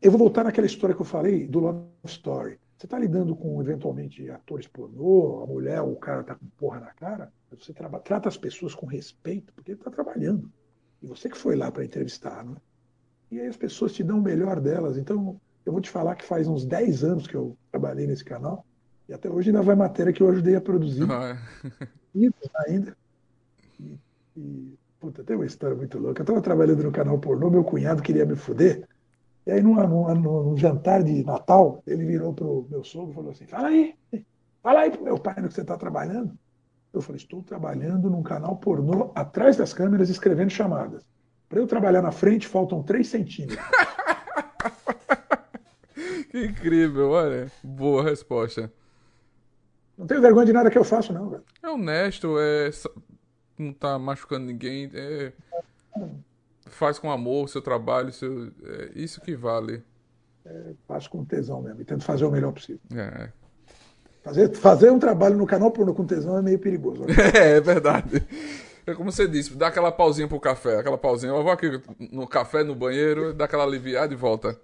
eu 0.00 0.10
vou 0.10 0.18
voltar 0.18 0.44
naquela 0.44 0.66
história 0.66 0.94
que 0.94 1.02
eu 1.02 1.06
falei 1.06 1.46
do 1.46 1.58
Love 1.58 1.84
Story. 2.04 2.58
Você 2.76 2.86
está 2.86 2.98
lidando 2.98 3.34
com, 3.34 3.60
eventualmente, 3.60 4.28
atores 4.30 4.66
pornô, 4.66 5.42
a 5.42 5.46
mulher, 5.46 5.80
o 5.82 5.96
cara 5.96 6.20
está 6.20 6.34
com 6.34 6.46
porra 6.56 6.80
na 6.80 6.92
cara. 6.92 7.32
Você 7.50 7.72
trata 8.04 8.28
as 8.28 8.36
pessoas 8.36 8.74
com 8.74 8.86
respeito, 8.86 9.52
porque 9.52 9.72
ele 9.72 9.78
está 9.78 9.90
trabalhando. 9.90 10.50
E 11.02 11.06
você 11.06 11.28
que 11.28 11.36
foi 11.36 11.56
lá 11.56 11.70
para 11.70 11.84
entrevistar, 11.84 12.44
não 12.44 12.54
é? 12.54 12.71
E 13.32 13.40
aí 13.40 13.46
as 13.46 13.56
pessoas 13.56 13.94
te 13.94 14.04
dão 14.04 14.18
o 14.18 14.22
melhor 14.22 14.60
delas. 14.60 14.98
Então, 14.98 15.40
eu 15.64 15.72
vou 15.72 15.80
te 15.80 15.88
falar 15.88 16.16
que 16.16 16.24
faz 16.24 16.46
uns 16.46 16.66
10 16.66 17.02
anos 17.02 17.26
que 17.26 17.34
eu 17.34 17.56
trabalhei 17.70 18.06
nesse 18.06 18.22
canal. 18.22 18.66
E 19.08 19.14
até 19.14 19.30
hoje 19.30 19.48
ainda 19.48 19.62
vai 19.62 19.74
matéria 19.74 20.12
que 20.12 20.22
eu 20.22 20.28
ajudei 20.28 20.54
a 20.54 20.60
produzir. 20.60 21.10
Ah, 21.10 21.38
é. 21.80 21.86
E 22.14 22.30
ainda. 22.68 22.94
E, 23.80 23.98
e, 24.36 24.78
puta, 25.00 25.24
tem 25.24 25.34
uma 25.34 25.46
história 25.46 25.74
muito 25.74 25.98
louca. 25.98 26.20
Eu 26.20 26.24
estava 26.24 26.42
trabalhando 26.42 26.82
no 26.82 26.92
canal 26.92 27.18
pornô, 27.18 27.48
meu 27.48 27.64
cunhado 27.64 28.02
queria 28.02 28.26
me 28.26 28.36
foder. 28.36 28.86
E 29.46 29.50
aí, 29.50 29.62
numa, 29.62 29.86
numa, 29.86 30.12
num 30.14 30.54
jantar 30.54 31.02
de 31.02 31.24
Natal, 31.24 31.82
ele 31.86 32.04
virou 32.04 32.34
para 32.34 32.44
o 32.44 32.66
meu 32.68 32.84
sogro 32.84 33.12
e 33.12 33.14
falou 33.14 33.30
assim: 33.30 33.46
Fala 33.46 33.68
aí, 33.68 33.94
fala 34.62 34.80
aí 34.80 34.90
pro 34.90 35.02
meu 35.02 35.18
pai 35.18 35.40
no 35.40 35.48
que 35.48 35.54
você 35.54 35.62
está 35.62 35.78
trabalhando. 35.78 36.38
Eu 36.92 37.00
falei, 37.00 37.16
estou 37.16 37.42
trabalhando 37.42 38.10
num 38.10 38.22
canal 38.22 38.56
pornô 38.56 39.10
atrás 39.14 39.56
das 39.56 39.72
câmeras 39.72 40.10
escrevendo 40.10 40.50
chamadas. 40.50 41.02
Para 41.52 41.60
eu 41.60 41.66
trabalhar 41.66 42.00
na 42.00 42.10
frente, 42.10 42.48
faltam 42.48 42.82
3 42.82 43.06
centímetros. 43.06 43.60
que 46.30 46.46
incrível, 46.46 47.10
olha. 47.10 47.52
Boa 47.62 48.02
resposta. 48.02 48.72
Não 49.98 50.06
tenho 50.06 50.22
vergonha 50.22 50.46
de 50.46 50.52
nada 50.54 50.70
que 50.70 50.78
eu 50.78 50.82
faço, 50.82 51.12
não, 51.12 51.28
velho. 51.28 51.44
É 51.62 51.68
honesto, 51.68 52.36
é... 52.38 52.70
não 53.58 53.70
tá 53.70 53.98
machucando 53.98 54.46
ninguém. 54.46 54.90
É... 54.94 55.34
Faz 56.68 56.98
com 56.98 57.10
amor 57.10 57.44
o 57.44 57.48
seu 57.48 57.60
trabalho, 57.60 58.10
seu... 58.14 58.50
É 58.64 58.92
isso 58.94 59.20
que 59.20 59.36
vale. 59.36 59.84
É, 60.46 60.72
faço 60.88 61.10
com 61.10 61.22
tesão 61.22 61.60
mesmo, 61.60 61.82
e 61.82 61.84
tento 61.84 62.02
fazer 62.02 62.24
o 62.24 62.30
melhor 62.30 62.52
possível. 62.52 62.80
É. 62.96 63.28
Fazer, 64.22 64.56
fazer 64.56 64.90
um 64.90 64.98
trabalho 64.98 65.36
no 65.36 65.46
canal 65.46 65.70
pornô 65.70 65.92
com 65.92 66.06
tesão 66.06 66.38
é 66.38 66.40
meio 66.40 66.58
perigoso. 66.58 67.02
Né? 67.02 67.08
É, 67.38 67.58
é 67.58 67.60
verdade. 67.60 68.26
É 68.86 68.94
como 68.94 69.12
você 69.12 69.28
disse, 69.28 69.54
dá 69.54 69.68
aquela 69.68 69.92
pausinha 69.92 70.26
pro 70.26 70.40
café, 70.40 70.78
aquela 70.78 70.98
pausinha. 70.98 71.32
Eu 71.32 71.42
vou 71.42 71.52
aqui 71.52 71.80
no 72.10 72.26
café, 72.26 72.64
no 72.64 72.74
banheiro, 72.74 73.32
dá 73.32 73.44
aquela 73.44 73.64
aliviada 73.64 74.12
e 74.12 74.16
volta. 74.16 74.60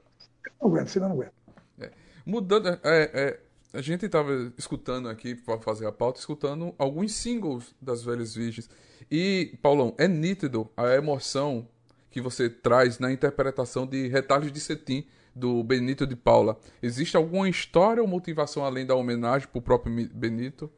Não 0.60 0.68
aguento, 0.68 0.88
senão 0.88 1.08
não 1.08 1.16
aguento. 1.16 1.32
É. 1.80 1.90
Mudando, 2.26 2.68
é, 2.68 2.78
é, 2.84 3.40
a 3.72 3.80
gente 3.80 4.06
estava 4.06 4.52
escutando 4.56 5.08
aqui, 5.08 5.34
para 5.34 5.58
fazer 5.58 5.86
a 5.86 5.92
pauta, 5.92 6.18
escutando 6.18 6.74
alguns 6.78 7.12
singles 7.12 7.74
das 7.80 8.02
Velhas 8.02 8.34
Virgens. 8.34 8.68
E, 9.10 9.56
Paulão, 9.62 9.94
é 9.98 10.08
nítido 10.08 10.68
a 10.76 10.88
emoção 10.94 11.68
que 12.10 12.20
você 12.20 12.48
traz 12.48 12.98
na 12.98 13.12
interpretação 13.12 13.86
de 13.86 14.08
Retalhos 14.08 14.50
de 14.50 14.58
Cetim, 14.58 15.06
do 15.34 15.62
Benito 15.62 16.06
de 16.06 16.16
Paula. 16.16 16.58
Existe 16.82 17.16
alguma 17.16 17.48
história 17.48 18.02
ou 18.02 18.08
motivação 18.08 18.64
além 18.64 18.84
da 18.84 18.94
homenagem 18.94 19.46
para 19.46 19.58
o 19.58 19.62
próprio 19.62 20.08
Benito? 20.12 20.70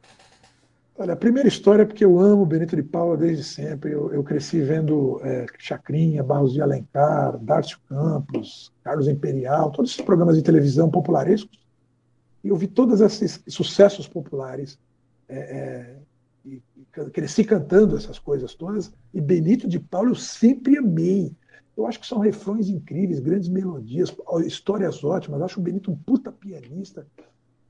Olha, 1.01 1.13
a 1.13 1.17
primeira 1.17 1.49
história 1.49 1.81
é 1.81 1.85
porque 1.85 2.05
eu 2.05 2.19
amo 2.19 2.45
Benito 2.45 2.75
de 2.75 2.83
Paula 2.83 3.17
desde 3.17 3.43
sempre. 3.43 3.91
Eu, 3.91 4.13
eu 4.13 4.23
cresci 4.23 4.61
vendo 4.61 5.19
é, 5.23 5.47
Chacrinha, 5.57 6.23
Barros 6.23 6.53
de 6.53 6.61
Alencar, 6.61 7.39
Dárcio 7.39 7.79
Campos, 7.89 8.71
Carlos 8.83 9.07
Imperial, 9.07 9.71
todos 9.71 9.89
esses 9.89 10.05
programas 10.05 10.35
de 10.35 10.43
televisão 10.43 10.91
popularescos. 10.91 11.59
E 12.43 12.49
eu 12.49 12.55
vi 12.55 12.67
todos 12.67 13.01
esses 13.01 13.43
sucessos 13.47 14.07
populares. 14.07 14.77
É, 15.27 15.39
é, 15.39 15.97
e, 16.45 16.61
e 16.77 16.85
cresci 17.11 17.45
cantando 17.45 17.97
essas 17.97 18.19
coisas 18.19 18.53
todas. 18.53 18.93
E 19.11 19.19
Benito 19.19 19.67
de 19.67 19.79
Paula 19.79 20.11
eu 20.11 20.15
sempre 20.15 20.77
amei. 20.77 21.35
Eu 21.75 21.87
acho 21.87 21.99
que 21.99 22.05
são 22.05 22.19
refrões 22.19 22.69
incríveis, 22.69 23.19
grandes 23.19 23.49
melodias, 23.49 24.15
histórias 24.45 25.03
ótimas. 25.03 25.39
Eu 25.39 25.45
acho 25.45 25.59
o 25.59 25.63
Benito 25.63 25.89
um 25.89 25.95
puta 25.95 26.31
pianista. 26.31 27.07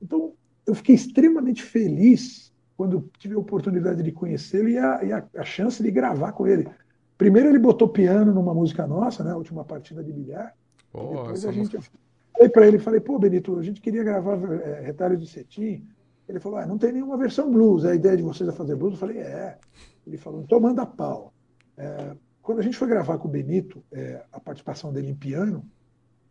Então, 0.02 0.34
eu 0.66 0.74
fiquei 0.74 0.94
extremamente 0.94 1.62
feliz 1.62 2.51
quando 2.82 3.08
tive 3.16 3.36
a 3.36 3.38
oportunidade 3.38 4.02
de 4.02 4.10
conhecê-lo 4.10 4.68
e, 4.68 4.76
a, 4.76 5.04
e 5.04 5.12
a, 5.12 5.24
a, 5.36 5.44
chance 5.44 5.80
de 5.80 5.88
gravar 5.88 6.32
com 6.32 6.48
ele. 6.48 6.68
Primeiro 7.16 7.48
ele 7.48 7.58
botou 7.60 7.88
piano 7.88 8.34
numa 8.34 8.52
música 8.52 8.88
nossa, 8.88 9.22
né, 9.22 9.30
a 9.30 9.36
última 9.36 9.64
partida 9.64 10.02
de 10.02 10.12
bilhar. 10.12 10.52
Oh, 10.92 11.14
depois 11.14 11.46
a 11.46 11.52
gente 11.52 11.76
música... 11.76 11.96
falei 12.32 12.48
para 12.48 12.66
ele, 12.66 12.78
falei, 12.80 12.98
pô, 12.98 13.20
Benito, 13.20 13.56
a 13.56 13.62
gente 13.62 13.80
queria 13.80 14.02
gravar 14.02 14.36
é, 14.54 14.80
Retalho 14.80 15.16
de 15.16 15.28
Cetim. 15.28 15.86
Ele 16.28 16.40
falou, 16.40 16.58
ah, 16.58 16.66
não 16.66 16.76
tem 16.76 16.90
nenhuma 16.90 17.16
versão 17.16 17.52
blues. 17.52 17.84
A 17.84 17.94
ideia 17.94 18.16
de 18.16 18.22
vocês 18.24 18.48
é 18.48 18.52
fazer 18.52 18.74
blues? 18.74 18.94
Eu 18.94 18.98
falei, 18.98 19.18
é. 19.18 19.58
Ele 20.04 20.16
falou, 20.16 20.42
então 20.42 20.58
manda 20.58 20.84
pau. 20.84 21.32
É, 21.76 22.16
quando 22.42 22.58
a 22.58 22.62
gente 22.62 22.76
foi 22.76 22.88
gravar 22.88 23.16
com 23.18 23.28
o 23.28 23.30
Benito, 23.30 23.80
é, 23.92 24.24
a 24.32 24.40
participação 24.40 24.92
dele 24.92 25.08
em 25.08 25.14
piano, 25.14 25.64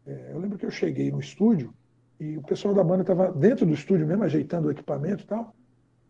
é, 0.06 0.32
eu 0.34 0.40
lembro 0.40 0.58
que 0.58 0.66
eu 0.66 0.72
cheguei 0.72 1.12
no 1.12 1.22
estúdio 1.22 1.74
e 2.20 2.38
o 2.38 2.42
pessoal 2.42 2.74
da 2.74 2.84
banda 2.84 3.04
estava 3.04 3.32
dentro 3.32 3.66
do 3.66 3.74
estúdio 3.74 4.06
mesmo, 4.06 4.26
ajeitando 4.26 4.68
o 4.68 4.72
equipamento 4.72 5.24
e 5.24 5.28
tal. 5.28 5.56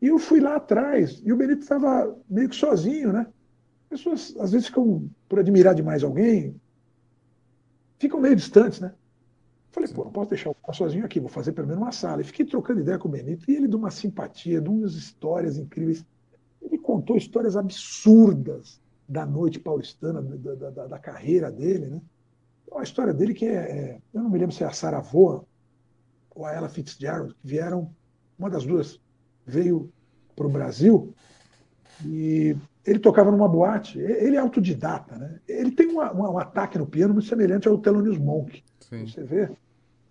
E 0.02 0.08
eu 0.08 0.18
fui 0.18 0.40
lá 0.40 0.56
atrás 0.56 1.22
e 1.24 1.32
o 1.32 1.38
Benito 1.38 1.62
estava 1.62 2.18
meio 2.28 2.50
que 2.50 2.56
sozinho, 2.56 3.14
né? 3.14 3.28
Pessoas 3.88 4.36
às 4.40 4.52
vezes 4.52 4.68
ficam, 4.68 5.10
por 5.30 5.40
admirar 5.40 5.76
demais 5.76 6.04
alguém, 6.04 6.60
ficam 8.00 8.20
meio 8.20 8.36
distantes, 8.36 8.80
né? 8.80 8.94
Falei, 9.72 9.90
pô, 9.94 10.04
não 10.04 10.12
posso 10.12 10.30
deixar 10.30 10.50
o 10.50 10.56
cara 10.56 10.74
sozinho 10.74 11.06
aqui, 11.06 11.20
vou 11.20 11.30
fazer 11.30 11.54
pelo 11.54 11.68
menos 11.68 11.82
uma 11.82 11.92
sala. 11.92 12.22
E 12.22 12.26
fiquei 12.26 12.46
trocando 12.46 12.82
ideia 12.82 12.98
com 12.98 13.08
o 13.08 13.12
Benito 13.12 13.50
e 13.50 13.56
ele 13.56 13.68
de 13.68 13.76
uma 13.76 13.92
simpatia, 13.92 14.60
de 14.60 14.70
umas 14.70 14.96
histórias 14.96 15.58
incríveis. 15.58 16.06
Ele 16.62 16.78
contou 16.78 17.16
histórias 17.16 17.56
absurdas 17.56 18.82
da 19.08 19.26
noite 19.26 19.60
paulistana, 19.60 20.22
da, 20.22 20.70
da, 20.70 20.88
da 20.88 21.00
carreira 21.00 21.52
dele, 21.52 21.88
né? 21.88 22.02
A 22.74 22.84
história 22.84 23.14
dele 23.14 23.34
que 23.34 23.46
é, 23.46 23.56
é, 23.56 24.02
eu 24.14 24.24
não 24.24 24.30
me 24.30 24.40
lembro 24.40 24.56
se 24.56 24.64
é 24.64 24.68
a 24.68 24.72
Sarah 24.72 25.02
Vaughan 25.02 25.44
ou 26.34 26.46
a 26.46 26.54
Ella 26.54 26.70
Fitzgerald, 26.70 27.34
que 27.34 27.48
vieram, 27.48 27.94
uma 28.40 28.50
das 28.50 28.66
duas 28.66 29.01
veio 29.46 29.92
para 30.36 30.48
o 30.48 30.50
Brasil 30.50 31.14
e 32.06 32.56
ele 32.86 33.00
tocava 33.00 33.32
numa 33.32 33.48
boate. 33.48 34.00
Ele 34.00 34.36
é 34.36 34.40
autodidata, 34.40 35.18
né? 35.18 35.40
Ele 35.48 35.72
tem 35.72 35.88
uma, 35.88 36.12
uma, 36.12 36.32
um 36.32 36.40
ataque 36.40 36.78
no 36.78 36.88
piano 36.88 37.14
muito 37.14 37.28
semelhante 37.28 37.68
ao 37.68 37.78
Thelonious 37.78 38.18
Monk. 38.18 38.64
Sim. 38.80 39.06
Você 39.06 39.24
vê? 39.24 39.50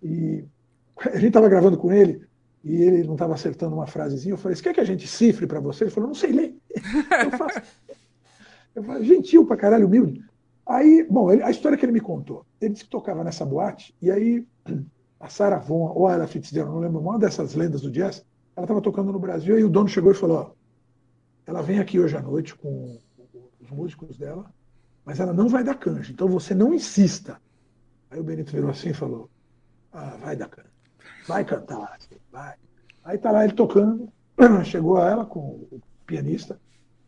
E 0.02 0.44
a 1.00 1.14
gente 1.16 1.28
estava 1.28 1.48
gravando 1.48 1.76
com 1.76 1.92
ele 1.92 2.22
e 2.62 2.82
ele 2.82 3.04
não 3.04 3.14
estava 3.14 3.34
acertando 3.34 3.74
uma 3.74 3.86
frasezinha. 3.86 4.34
Eu 4.34 4.38
falei: 4.38 4.56
Você 4.56 4.62
quer 4.62 4.74
que 4.74 4.80
a 4.80 4.84
gente 4.84 5.06
cifre 5.06 5.46
para 5.46 5.60
você? 5.60 5.84
Ele 5.84 5.90
falou: 5.90 6.08
Não 6.08 6.14
sei 6.14 6.32
ler. 6.32 6.56
Eu 7.24 7.30
faço. 7.38 7.62
Eu 8.74 8.84
falei, 8.84 9.04
gentil 9.04 9.44
pra 9.44 9.56
caralho, 9.56 9.86
humilde. 9.86 10.24
Aí, 10.66 11.04
bom, 11.10 11.32
ele, 11.32 11.42
a 11.42 11.50
história 11.50 11.76
que 11.76 11.84
ele 11.84 11.92
me 11.92 12.00
contou. 12.00 12.46
Ele 12.60 12.72
disse 12.72 12.84
que 12.84 12.90
tocava 12.90 13.24
nessa 13.24 13.44
boate, 13.44 13.94
e 14.00 14.10
aí 14.10 14.46
a 15.18 15.28
Sarah 15.28 15.58
Vaughan, 15.58 15.92
ou 15.92 16.06
a 16.06 16.12
Ella 16.12 16.26
Fitzgerald, 16.26 16.72
não 16.72 16.80
lembro, 16.80 17.00
uma 17.00 17.18
dessas 17.18 17.54
lendas 17.54 17.80
do 17.80 17.90
jazz, 17.90 18.24
ela 18.60 18.66
estava 18.66 18.82
tocando 18.82 19.10
no 19.10 19.18
Brasil, 19.18 19.58
e 19.58 19.64
o 19.64 19.70
dono 19.70 19.88
chegou 19.88 20.12
e 20.12 20.14
falou, 20.14 20.36
ó, 20.36 20.50
ela 21.46 21.62
vem 21.62 21.78
aqui 21.78 21.98
hoje 21.98 22.16
à 22.16 22.20
noite 22.20 22.54
com 22.54 22.98
os 23.58 23.70
músicos 23.70 24.18
dela, 24.18 24.52
mas 25.04 25.18
ela 25.18 25.32
não 25.32 25.48
vai 25.48 25.64
dar 25.64 25.74
canja, 25.76 26.12
então 26.12 26.28
você 26.28 26.54
não 26.54 26.74
insista. 26.74 27.40
Aí 28.10 28.20
o 28.20 28.24
Benito 28.24 28.52
virou 28.52 28.70
assim 28.70 28.90
e 28.90 28.94
falou, 28.94 29.30
ah, 29.92 30.18
vai 30.20 30.36
dar 30.36 30.48
canja, 30.48 30.68
vai 31.26 31.44
cantar, 31.44 31.98
vai. 32.30 32.54
Aí 33.02 33.16
tá 33.16 33.30
lá 33.32 33.44
ele 33.44 33.54
tocando, 33.54 34.12
chegou 34.64 34.98
a 34.98 35.08
ela 35.08 35.24
com 35.24 35.40
o 35.70 35.80
pianista, 36.06 36.60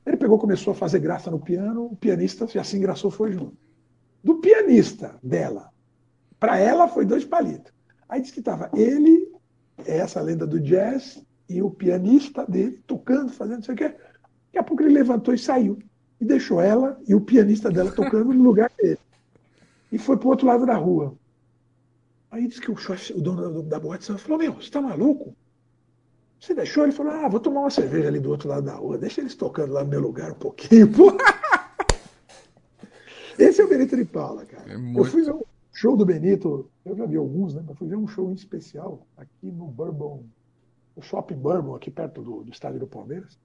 ele 0.06 0.16
pegou, 0.16 0.38
começou 0.38 0.72
a 0.72 0.76
fazer 0.76 1.00
graça 1.00 1.30
no 1.30 1.38
piano, 1.38 1.84
o 1.84 1.96
pianista 1.96 2.46
já 2.46 2.64
se 2.64 2.78
engraçou, 2.78 3.10
foi 3.10 3.32
junto. 3.32 3.56
Do 4.24 4.36
pianista 4.36 5.16
dela, 5.22 5.70
para 6.40 6.58
ela 6.58 6.88
foi 6.88 7.04
dois 7.04 7.26
palitos. 7.26 7.72
Aí 8.08 8.22
disse 8.22 8.32
que 8.32 8.40
estava 8.40 8.70
ele, 8.74 9.30
essa 9.86 10.20
lenda 10.20 10.46
do 10.46 10.58
jazz, 10.58 11.22
e 11.56 11.62
o 11.62 11.70
pianista 11.70 12.46
dele 12.46 12.82
tocando, 12.86 13.30
fazendo 13.32 13.56
não 13.56 13.62
sei 13.62 13.74
o 13.74 13.78
quê. 13.78 13.88
Daqui 13.88 14.58
a 14.58 14.62
pouco 14.62 14.82
ele 14.82 14.94
levantou 14.94 15.32
e 15.34 15.38
saiu. 15.38 15.78
E 16.20 16.24
deixou 16.24 16.60
ela 16.60 17.00
e 17.06 17.14
o 17.14 17.20
pianista 17.20 17.70
dela 17.70 17.90
tocando 17.90 18.32
no 18.32 18.42
lugar 18.42 18.70
dele. 18.80 18.98
E 19.90 19.98
foi 19.98 20.16
para 20.16 20.26
o 20.26 20.30
outro 20.30 20.46
lado 20.46 20.64
da 20.64 20.76
rua. 20.76 21.14
Aí 22.30 22.46
disse 22.46 22.60
que 22.60 22.70
o, 22.70 22.76
chefe, 22.76 23.12
o 23.12 23.20
dono 23.20 23.62
da 23.62 23.78
boate 23.78 24.10
falou: 24.16 24.38
Meu, 24.38 24.54
você 24.54 24.62
está 24.62 24.80
maluco? 24.80 25.36
Você 26.40 26.54
deixou? 26.54 26.84
Ele 26.84 26.92
falou: 26.92 27.12
Ah, 27.12 27.28
vou 27.28 27.40
tomar 27.40 27.60
uma 27.60 27.70
cerveja 27.70 28.08
ali 28.08 28.18
do 28.18 28.30
outro 28.30 28.48
lado 28.48 28.64
da 28.64 28.74
rua. 28.74 28.96
Deixa 28.96 29.20
eles 29.20 29.34
tocando 29.34 29.72
lá 29.72 29.84
no 29.84 29.90
meu 29.90 30.00
lugar 30.00 30.32
um 30.32 30.36
pouquinho, 30.36 30.90
pô. 30.90 31.12
Esse 33.38 33.60
é 33.60 33.64
o 33.64 33.68
Benito 33.68 33.96
de 33.96 34.04
Paula, 34.04 34.46
cara. 34.46 34.72
É 34.72 34.76
muito... 34.76 34.98
Eu 34.98 35.04
fui 35.04 35.22
ver 35.22 35.32
um 35.34 35.42
show 35.72 35.96
do 35.96 36.06
Benito, 36.06 36.70
eu 36.84 36.96
já 36.96 37.06
vi 37.06 37.16
alguns, 37.16 37.54
né? 37.54 37.62
Mas 37.66 37.76
fui 37.76 37.88
ver 37.88 37.96
um 37.96 38.06
show 38.06 38.30
em 38.30 38.34
especial 38.34 39.06
aqui 39.16 39.50
no 39.50 39.66
Bourbon, 39.66 40.24
no 40.96 41.02
Shopping 41.02 41.36
Bourbon, 41.36 41.74
aqui 41.74 41.90
perto 41.90 42.22
do, 42.22 42.44
do 42.44 42.50
estádio 42.50 42.80
do 42.80 42.86
Palmeiras. 42.86 43.38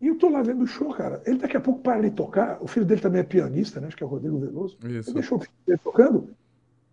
E 0.00 0.08
eu 0.08 0.18
tô 0.18 0.28
lá 0.28 0.42
vendo 0.42 0.62
o 0.62 0.66
show, 0.66 0.92
cara. 0.92 1.22
Ele 1.24 1.38
daqui 1.38 1.56
a 1.56 1.60
pouco 1.60 1.80
para 1.80 2.02
de 2.02 2.10
tocar. 2.10 2.60
O 2.60 2.66
filho 2.66 2.84
dele 2.84 3.00
também 3.00 3.20
é 3.20 3.24
pianista, 3.24 3.80
né? 3.80 3.86
Acho 3.86 3.96
que 3.96 4.02
é 4.02 4.06
o 4.06 4.08
Rodrigo 4.08 4.38
Veloso. 4.40 4.76
Isso. 4.84 5.10
Ele 5.10 5.14
deixou 5.14 5.38
o 5.38 5.40
filho 5.40 5.54
dele 5.64 5.80
tocando. 5.82 6.28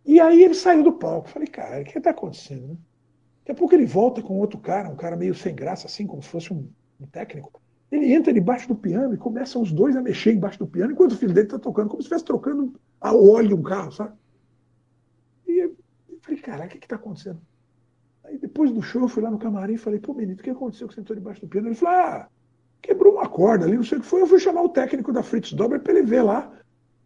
E 0.05 0.19
aí 0.19 0.43
ele 0.43 0.53
saiu 0.53 0.83
do 0.83 0.93
palco. 0.93 1.27
Falei, 1.27 1.47
cara, 1.47 1.81
o 1.81 1.85
que 1.85 1.97
está 1.97 2.11
acontecendo, 2.11 2.67
né? 2.67 2.77
Daqui 3.39 3.51
a 3.51 3.55
pouco 3.55 3.73
ele 3.73 3.85
volta 3.85 4.21
com 4.21 4.37
outro 4.37 4.59
cara, 4.59 4.89
um 4.89 4.95
cara 4.95 5.15
meio 5.15 5.33
sem 5.33 5.55
graça, 5.55 5.87
assim, 5.87 6.05
como 6.05 6.21
se 6.21 6.29
fosse 6.29 6.53
um, 6.53 6.69
um 7.01 7.07
técnico. 7.07 7.59
Ele 7.91 8.13
entra 8.13 8.31
debaixo 8.31 8.67
do 8.67 8.75
piano 8.75 9.15
e 9.15 9.17
começam 9.17 9.59
os 9.59 9.71
dois 9.71 9.95
a 9.95 10.01
mexer 10.03 10.33
embaixo 10.33 10.59
do 10.59 10.67
piano, 10.67 10.91
enquanto 10.91 11.13
o 11.13 11.17
filho 11.17 11.33
dele 11.33 11.47
está 11.47 11.57
tocando, 11.57 11.89
como 11.89 11.99
se 11.99 12.05
estivesse 12.05 12.25
trocando 12.25 12.79
a 13.01 13.11
óleo 13.11 13.57
um 13.57 13.63
carro, 13.63 13.91
sabe? 13.91 14.13
E 15.47 15.59
eu 15.59 15.75
falei, 16.21 16.39
cara, 16.39 16.65
o 16.65 16.69
que 16.69 16.77
está 16.77 16.95
acontecendo? 16.95 17.41
Aí 18.29 18.37
depois 18.37 18.71
do 18.71 18.81
show, 18.81 19.01
eu 19.01 19.07
fui 19.07 19.23
lá 19.23 19.31
no 19.31 19.39
camarim 19.39 19.73
e 19.73 19.77
falei, 19.77 19.99
pô, 19.99 20.13
Benito, 20.13 20.41
o 20.41 20.43
que 20.43 20.51
aconteceu 20.51 20.87
que 20.87 20.93
você 20.93 21.01
entrou 21.01 21.17
debaixo 21.17 21.41
do 21.41 21.47
piano? 21.47 21.67
Ele 21.67 21.75
falou, 21.75 21.95
ah, 21.95 22.29
quebrou 22.79 23.13
uma 23.13 23.27
corda 23.27 23.65
ali, 23.65 23.75
não 23.75 23.83
sei 23.83 23.97
o 23.97 24.01
que 24.01 24.07
foi. 24.07 24.21
Eu 24.21 24.27
fui 24.27 24.39
chamar 24.39 24.61
o 24.61 24.69
técnico 24.69 25.11
da 25.11 25.23
Fritz 25.23 25.51
Dober 25.53 25.79
para 25.79 25.93
ele 25.93 26.03
ver 26.03 26.21
lá. 26.21 26.53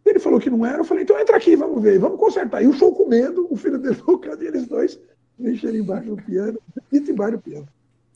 Ele 0.05 0.19
falou 0.19 0.37
que 0.37 0.49
não 0.49 0.65
era, 0.65 0.79
eu 0.79 0.83
falei, 0.83 1.03
então 1.03 1.17
entra 1.17 1.37
aqui, 1.37 1.55
vamos 1.55 1.81
ver, 1.81 1.97
vamos 1.97 2.19
consertar. 2.19 2.61
E 2.61 2.67
o 2.67 2.73
show 2.73 2.93
comendo, 2.93 3.47
o 3.49 3.55
filho 3.55 3.79
dele 3.79 3.95
tocando, 4.05 4.43
e 4.43 4.47
eles 4.47 4.67
dois 4.67 4.99
mexendo 5.39 5.77
embaixo 5.77 6.09
do 6.09 6.21
piano, 6.21 6.59
Benito 6.91 7.11
embaixo 7.11 7.37
do 7.37 7.41
piano. 7.41 7.67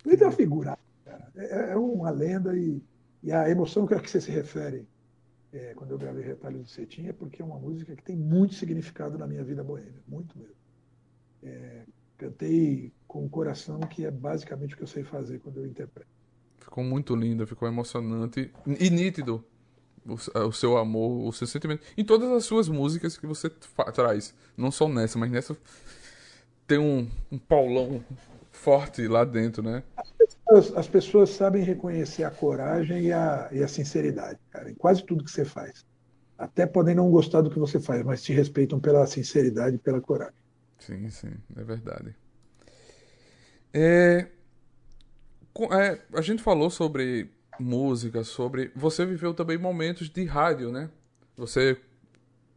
Benito 0.03 0.23
é 0.23 0.27
uma 0.27 0.33
figura, 0.33 0.77
cara. 1.05 1.31
É, 1.35 1.71
é 1.71 1.77
uma 1.77 2.09
lenda 2.09 2.57
e, 2.57 2.81
e, 3.23 3.31
a 3.31 3.49
emoção 3.49 3.87
que 3.87 3.93
a 3.93 3.99
que 3.99 4.09
você 4.09 4.19
se 4.19 4.31
refere 4.31 4.85
é, 5.53 5.73
quando 5.75 5.91
eu 5.91 5.97
gravei 5.97 6.23
Retalhos 6.23 6.63
do 6.63 6.69
Cetim 6.69 7.07
é 7.07 7.13
porque 7.13 7.41
é 7.41 7.45
uma 7.45 7.57
música 7.57 7.95
que 7.95 8.03
tem 8.03 8.17
muito 8.17 8.53
significado 8.53 9.17
na 9.17 9.25
minha 9.25 9.43
vida 9.43 9.63
boêmia, 9.63 10.01
muito 10.07 10.37
mesmo. 10.37 10.55
É, 11.41 11.83
cantei 12.17 12.91
com 13.07 13.25
o 13.25 13.29
coração, 13.29 13.79
que 13.79 14.05
é 14.05 14.11
basicamente 14.11 14.73
o 14.73 14.77
que 14.77 14.83
eu 14.83 14.87
sei 14.87 15.03
fazer 15.03 15.39
quando 15.39 15.59
eu 15.59 15.65
interpreto. 15.65 16.09
Ficou 16.59 16.83
muito 16.83 17.15
lindo, 17.15 17.47
ficou 17.47 17.67
emocionante 17.67 18.51
e 18.65 18.89
nítido 18.89 19.43
o, 20.05 20.15
o, 20.47 20.51
seu 20.51 20.77
amor, 20.77 21.27
o 21.27 21.31
seu 21.31 21.47
sentimento. 21.47 21.83
Em 21.97 22.03
todas 22.03 22.29
as 22.31 22.45
suas 22.45 22.67
músicas 22.67 23.17
que 23.17 23.25
você 23.25 23.49
traz. 23.93 24.33
Não 24.55 24.71
só 24.71 24.87
nessa, 24.87 25.17
mas 25.17 25.31
nessa 25.31 25.55
tem 26.65 26.77
um, 26.77 27.07
um 27.31 27.37
Paulão 27.37 28.03
forte 28.51 29.07
lá 29.07 29.23
dentro, 29.23 29.63
né? 29.63 29.83
As 29.95 30.11
pessoas, 30.11 30.77
as 30.77 30.87
pessoas, 30.87 31.29
sabem 31.29 31.63
reconhecer 31.63 32.23
a 32.23 32.31
coragem 32.31 33.03
e 33.03 33.13
a, 33.13 33.47
e 33.51 33.63
a 33.63 33.67
sinceridade, 33.67 34.39
cara, 34.49 34.69
em 34.69 34.75
quase 34.75 35.05
tudo 35.05 35.23
que 35.23 35.31
você 35.31 35.45
faz. 35.45 35.85
Até 36.37 36.65
podem 36.65 36.93
não 36.93 37.09
gostar 37.09 37.41
do 37.41 37.49
que 37.49 37.57
você 37.57 37.79
faz, 37.79 38.03
mas 38.03 38.21
te 38.21 38.33
respeitam 38.33 38.79
pela 38.79 39.07
sinceridade 39.07 39.75
e 39.75 39.79
pela 39.79 40.01
coragem. 40.01 40.35
Sim, 40.79 41.09
sim, 41.09 41.33
é 41.55 41.63
verdade. 41.63 42.15
É, 43.73 44.27
é, 45.71 45.99
a 46.13 46.21
gente 46.21 46.41
falou 46.41 46.69
sobre 46.69 47.29
música, 47.59 48.23
sobre. 48.23 48.71
Você 48.75 49.05
viveu 49.05 49.33
também 49.33 49.57
momentos 49.57 50.09
de 50.09 50.25
rádio, 50.25 50.71
né? 50.71 50.89
Você 51.35 51.77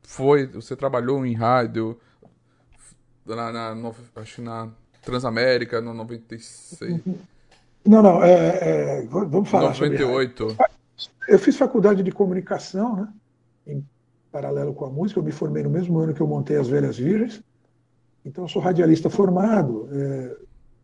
foi, 0.02 0.46
você 0.46 0.76
trabalhou 0.76 1.24
em 1.24 1.34
rádio, 1.34 1.98
na, 3.26 3.52
na 3.52 3.74
no, 3.74 3.94
acho 4.16 4.42
na 4.42 4.70
Transamérica 5.02 5.80
no 5.80 5.94
96. 5.94 7.00
Não, 7.86 8.02
não, 8.02 8.22
é, 8.22 8.98
é, 9.00 9.06
vamos 9.06 9.48
falar 9.48 9.70
98. 9.70 10.50
Sobre... 10.50 10.64
Eu 11.28 11.38
fiz 11.38 11.56
faculdade 11.56 12.02
de 12.02 12.12
comunicação, 12.12 12.96
né? 12.96 13.08
Em 13.66 13.86
paralelo 14.30 14.74
com 14.74 14.84
a 14.84 14.90
música. 14.90 15.20
Eu 15.20 15.24
me 15.24 15.32
formei 15.32 15.62
no 15.62 15.70
mesmo 15.70 15.98
ano 15.98 16.12
que 16.12 16.20
eu 16.20 16.26
montei 16.26 16.56
as 16.56 16.68
Velhas 16.68 16.98
Virgens. 16.98 17.42
Então, 18.24 18.44
eu 18.44 18.48
sou 18.48 18.60
radialista 18.60 19.08
formado. 19.08 19.88
É, 19.92 20.36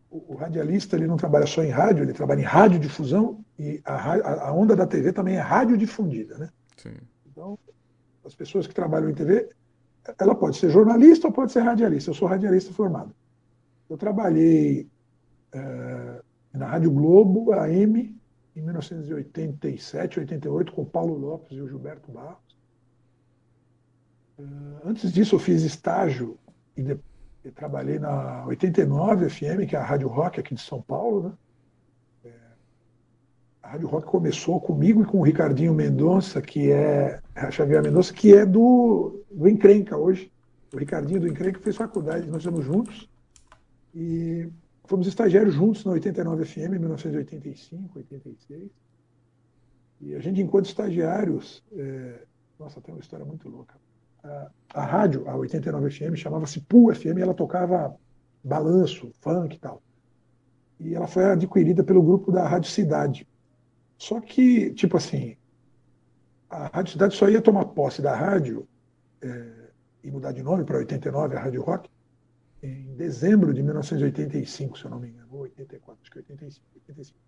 o, 0.09 0.33
o, 0.33 0.35
radialista 0.35 0.95
ele 0.95 1.07
não 1.07 1.17
trabalha 1.17 1.45
só 1.45 1.63
em 1.63 1.69
rádio, 1.69 2.03
ele 2.03 2.13
trabalha 2.13 2.39
em 2.39 2.43
radiodifusão 2.43 3.43
e 3.59 3.81
a, 3.85 4.47
a 4.47 4.53
onda 4.53 4.75
da 4.75 4.87
TV 4.87 5.11
também 5.11 5.35
é 5.35 5.39
radiodifundida, 5.39 6.37
né? 6.37 6.49
Sim. 6.77 6.95
Então, 7.29 7.57
as 8.25 8.33
pessoas 8.33 8.65
que 8.67 8.73
trabalham 8.73 9.09
em 9.09 9.13
TV, 9.13 9.49
ela 10.19 10.35
pode 10.35 10.57
ser 10.57 10.69
jornalista 10.69 11.27
ou 11.27 11.33
pode 11.33 11.51
ser 11.51 11.61
radialista. 11.61 12.09
Eu 12.09 12.15
sou 12.15 12.27
radialista 12.27 12.73
formado. 12.73 13.13
Eu 13.89 13.97
trabalhei 13.97 14.89
é, 15.53 16.21
na 16.53 16.67
Rádio 16.67 16.91
Globo, 16.91 17.51
AM, 17.53 18.17
em 18.55 18.61
1987, 18.61 20.19
88, 20.19 20.71
com 20.71 20.81
o 20.81 20.85
Paulo 20.85 21.15
Lopes 21.15 21.55
e 21.55 21.61
o 21.61 21.67
Gilberto 21.67 22.11
Barros. 22.11 22.57
Antes 24.83 25.11
disso, 25.11 25.35
eu 25.35 25.39
fiz 25.39 25.63
estágio 25.63 26.37
e, 26.75 26.83
de, 26.83 26.99
e 27.43 27.51
trabalhei 27.51 27.99
na 27.99 28.45
89 28.45 29.29
FM, 29.29 29.67
que 29.67 29.75
é 29.75 29.79
a 29.79 29.83
Rádio 29.83 30.07
Rock 30.07 30.39
aqui 30.39 30.55
de 30.55 30.61
São 30.61 30.81
Paulo. 30.81 31.23
Né? 32.23 32.31
É, 32.31 32.33
a 33.63 33.69
Rádio 33.69 33.87
Rock 33.87 34.07
começou 34.07 34.59
comigo 34.59 35.01
e 35.01 35.05
com 35.05 35.19
o 35.19 35.23
Ricardinho 35.23 35.73
Mendonça, 35.73 36.41
que 36.41 36.71
é 36.71 37.21
Xavier 37.51 37.81
Mendonça, 37.81 38.13
que 38.13 38.33
é 38.33 38.45
do, 38.45 39.23
do 39.31 39.47
Encrenca 39.47 39.97
hoje. 39.97 40.31
O 40.73 40.77
Ricardinho 40.77 41.21
do 41.21 41.27
Encrenca 41.27 41.59
fez 41.59 41.75
faculdade, 41.75 42.27
nós 42.27 42.39
estamos 42.39 42.65
juntos. 42.65 43.09
E 43.95 44.49
Fomos 44.87 45.05
estagiários 45.05 45.53
juntos 45.53 45.83
na 45.83 45.91
89 45.91 46.45
FM, 46.45 46.57
em 46.57 46.79
1985, 46.79 47.97
86. 47.97 48.71
E 49.99 50.15
a 50.15 50.19
gente, 50.19 50.41
enquanto 50.41 50.67
estagiários, 50.67 51.61
é... 51.73 52.23
nossa, 52.57 52.79
tem 52.79 52.95
uma 52.95 53.01
história 53.01 53.25
muito 53.25 53.49
louca. 53.49 53.75
A, 54.73 54.85
rádio, 54.85 55.27
a 55.29 55.35
89 55.35 55.89
FM, 55.89 56.15
chamava-se 56.15 56.61
Pool 56.61 56.93
FM, 56.93 57.17
e 57.17 57.21
ela 57.21 57.33
tocava 57.33 57.95
balanço, 58.43 59.11
funk 59.21 59.55
e 59.55 59.59
tal. 59.59 59.81
E 60.79 60.93
ela 60.93 61.07
foi 61.07 61.25
adquirida 61.25 61.83
pelo 61.83 62.03
grupo 62.03 62.31
da 62.31 62.47
Rádio 62.47 62.69
Cidade. 62.69 63.27
Só 63.97 64.21
que, 64.21 64.73
tipo 64.73 64.97
assim, 64.97 65.35
a 66.49 66.67
Rádio 66.67 66.93
Cidade 66.93 67.15
só 67.15 67.29
ia 67.29 67.41
tomar 67.41 67.65
posse 67.65 68.01
da 68.01 68.15
rádio 68.15 68.67
é, 69.21 69.69
e 70.03 70.11
mudar 70.11 70.31
de 70.31 70.43
nome 70.43 70.63
para 70.63 70.77
89, 70.77 71.35
a 71.35 71.39
Rádio 71.39 71.61
Rock, 71.61 71.89
em 72.61 72.95
dezembro 72.95 73.53
de 73.53 73.61
1985, 73.61 74.77
se 74.77 74.85
eu 74.85 74.91
não 74.91 74.99
me 74.99 75.09
engano, 75.09 75.27
ou 75.31 75.41
84, 75.41 75.99
acho 76.01 76.11
que 76.11 76.17
85, 76.19 76.65
85. 76.75 77.19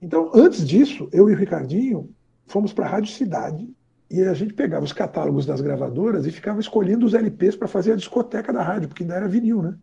Então, 0.00 0.30
antes 0.34 0.66
disso, 0.66 1.08
eu 1.12 1.28
e 1.28 1.34
o 1.34 1.36
Ricardinho 1.36 2.14
fomos 2.46 2.72
para 2.72 2.86
a 2.86 2.88
Rádio 2.88 3.12
Cidade 3.12 3.74
e 4.10 4.22
a 4.22 4.34
gente 4.34 4.54
pegava 4.54 4.84
os 4.84 4.92
catálogos 4.92 5.44
das 5.44 5.60
gravadoras 5.60 6.26
e 6.26 6.30
ficava 6.30 6.60
escolhendo 6.60 7.06
os 7.06 7.14
LPs 7.14 7.56
para 7.56 7.66
fazer 7.66 7.92
a 7.92 7.96
discoteca 7.96 8.52
da 8.52 8.62
rádio, 8.62 8.88
porque 8.88 9.02
ainda 9.02 9.16
era 9.16 9.28
vinil, 9.28 9.62
né? 9.62 9.76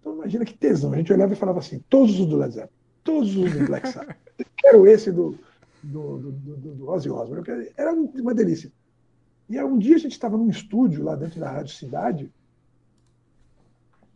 Então, 0.00 0.14
imagina 0.14 0.44
que 0.44 0.54
tesão. 0.54 0.92
A 0.92 0.96
gente 0.96 1.12
olhava 1.12 1.32
e 1.32 1.36
falava 1.36 1.58
assim: 1.58 1.82
todos 1.88 2.18
os 2.20 2.26
do 2.26 2.36
Led 2.36 2.54
Zeppelin, 2.54 2.72
todos 3.02 3.36
os 3.36 3.52
do 3.52 3.66
Black 3.66 3.88
Sabbath. 3.88 4.16
Quero 4.56 4.86
esse 4.86 5.10
do, 5.10 5.36
do, 5.82 6.18
do, 6.18 6.32
do, 6.32 6.74
do 6.74 6.88
Ozzy 6.88 7.10
Osbourne. 7.10 7.70
Era 7.76 7.92
uma 7.92 8.34
delícia. 8.34 8.70
E 9.48 9.58
aí, 9.58 9.64
um 9.64 9.78
dia 9.78 9.96
a 9.96 9.98
gente 9.98 10.12
estava 10.12 10.36
num 10.36 10.48
estúdio 10.48 11.02
lá 11.02 11.16
dentro 11.16 11.40
da 11.40 11.50
Rádio 11.50 11.74
Cidade 11.74 12.32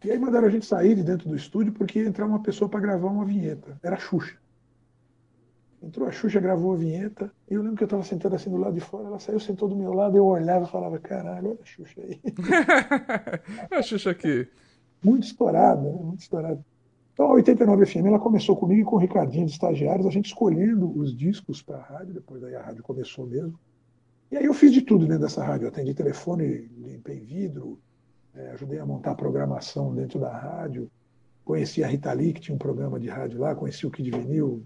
e 0.05 0.11
aí 0.11 0.19
mandaram 0.19 0.47
a 0.47 0.51
gente 0.51 0.65
sair 0.65 0.95
de 0.95 1.03
dentro 1.03 1.29
do 1.29 1.35
estúdio 1.35 1.73
porque 1.73 1.99
ia 1.99 2.07
entrar 2.07 2.27
uma 2.27 2.41
pessoa 2.41 2.69
para 2.69 2.81
gravar 2.81 3.09
uma 3.09 3.25
vinheta. 3.25 3.79
Era 3.83 3.97
a 3.97 3.99
Xuxa. 3.99 4.37
Entrou 5.81 6.09
a 6.09 6.11
Xuxa, 6.11 6.41
gravou 6.41 6.73
a 6.73 6.77
vinheta. 6.77 7.31
E 7.49 7.55
eu 7.55 7.63
lembro 7.63 7.77
que 7.77 7.85
eu 7.85 7.87
estava 7.87 8.03
sentado 8.03 8.35
assim 8.35 8.51
do 8.51 8.57
lado 8.57 8.75
de 8.75 8.81
fora. 8.81 9.07
Ela 9.07 9.19
saiu, 9.19 9.39
sentou 9.39 9.69
do 9.69 9.77
meu 9.77 9.93
lado. 9.93 10.17
Eu 10.17 10.27
olhava 10.27 10.65
e 10.65 10.69
falava: 10.69 10.99
caralho, 10.99 11.51
olha 11.51 11.59
a 11.63 11.65
Xuxa 11.65 12.01
aí. 12.01 12.21
a 13.71 13.83
Xuxa 13.83 14.11
aqui. 14.11 14.49
Muito 15.03 15.25
estourada, 15.25 15.81
né? 15.81 16.03
muito 16.03 16.21
estourada. 16.21 16.65
Então, 17.13 17.27
a 17.27 17.33
89 17.33 17.87
FM 17.87 18.07
ela 18.07 18.19
começou 18.19 18.57
comigo 18.57 18.81
e 18.81 18.85
com 18.85 18.97
o 18.97 18.99
Ricardinho 18.99 19.47
de 19.47 19.53
estagiários, 19.53 20.07
a 20.07 20.11
gente 20.11 20.27
escolhendo 20.27 20.91
os 20.97 21.17
discos 21.17 21.63
para 21.63 21.79
a 21.79 21.83
rádio. 21.83 22.15
Depois 22.15 22.41
daí 22.41 22.55
a 22.55 22.63
rádio 22.63 22.83
começou 22.83 23.27
mesmo. 23.27 23.59
E 24.31 24.37
aí 24.37 24.45
eu 24.45 24.55
fiz 24.55 24.73
de 24.73 24.83
tudo 24.83 25.07
dentro 25.07 25.23
dessa 25.23 25.45
rádio. 25.45 25.65
Eu 25.65 25.69
atendi 25.69 25.95
telefone, 25.95 26.69
limpei 26.77 27.21
vidro, 27.21 27.79
é, 28.35 28.51
ajudei 28.51 28.79
a 28.79 28.87
montar 28.87 29.13
a 29.13 29.15
programação 29.15 29.95
dentro 29.95 30.19
da 30.21 30.31
rádio. 30.37 30.91
Conheci 31.45 31.83
a 31.83 31.87
Rita 31.87 32.13
Lee, 32.13 32.33
que 32.33 32.41
tinha 32.41 32.55
um 32.55 32.59
programa 32.59 33.01
de 33.01 33.09
rádio 33.09 33.41
lá, 33.41 33.55
conheci 33.55 33.87
o 33.87 33.91
Kid 33.91 34.11
Vinil, 34.11 34.63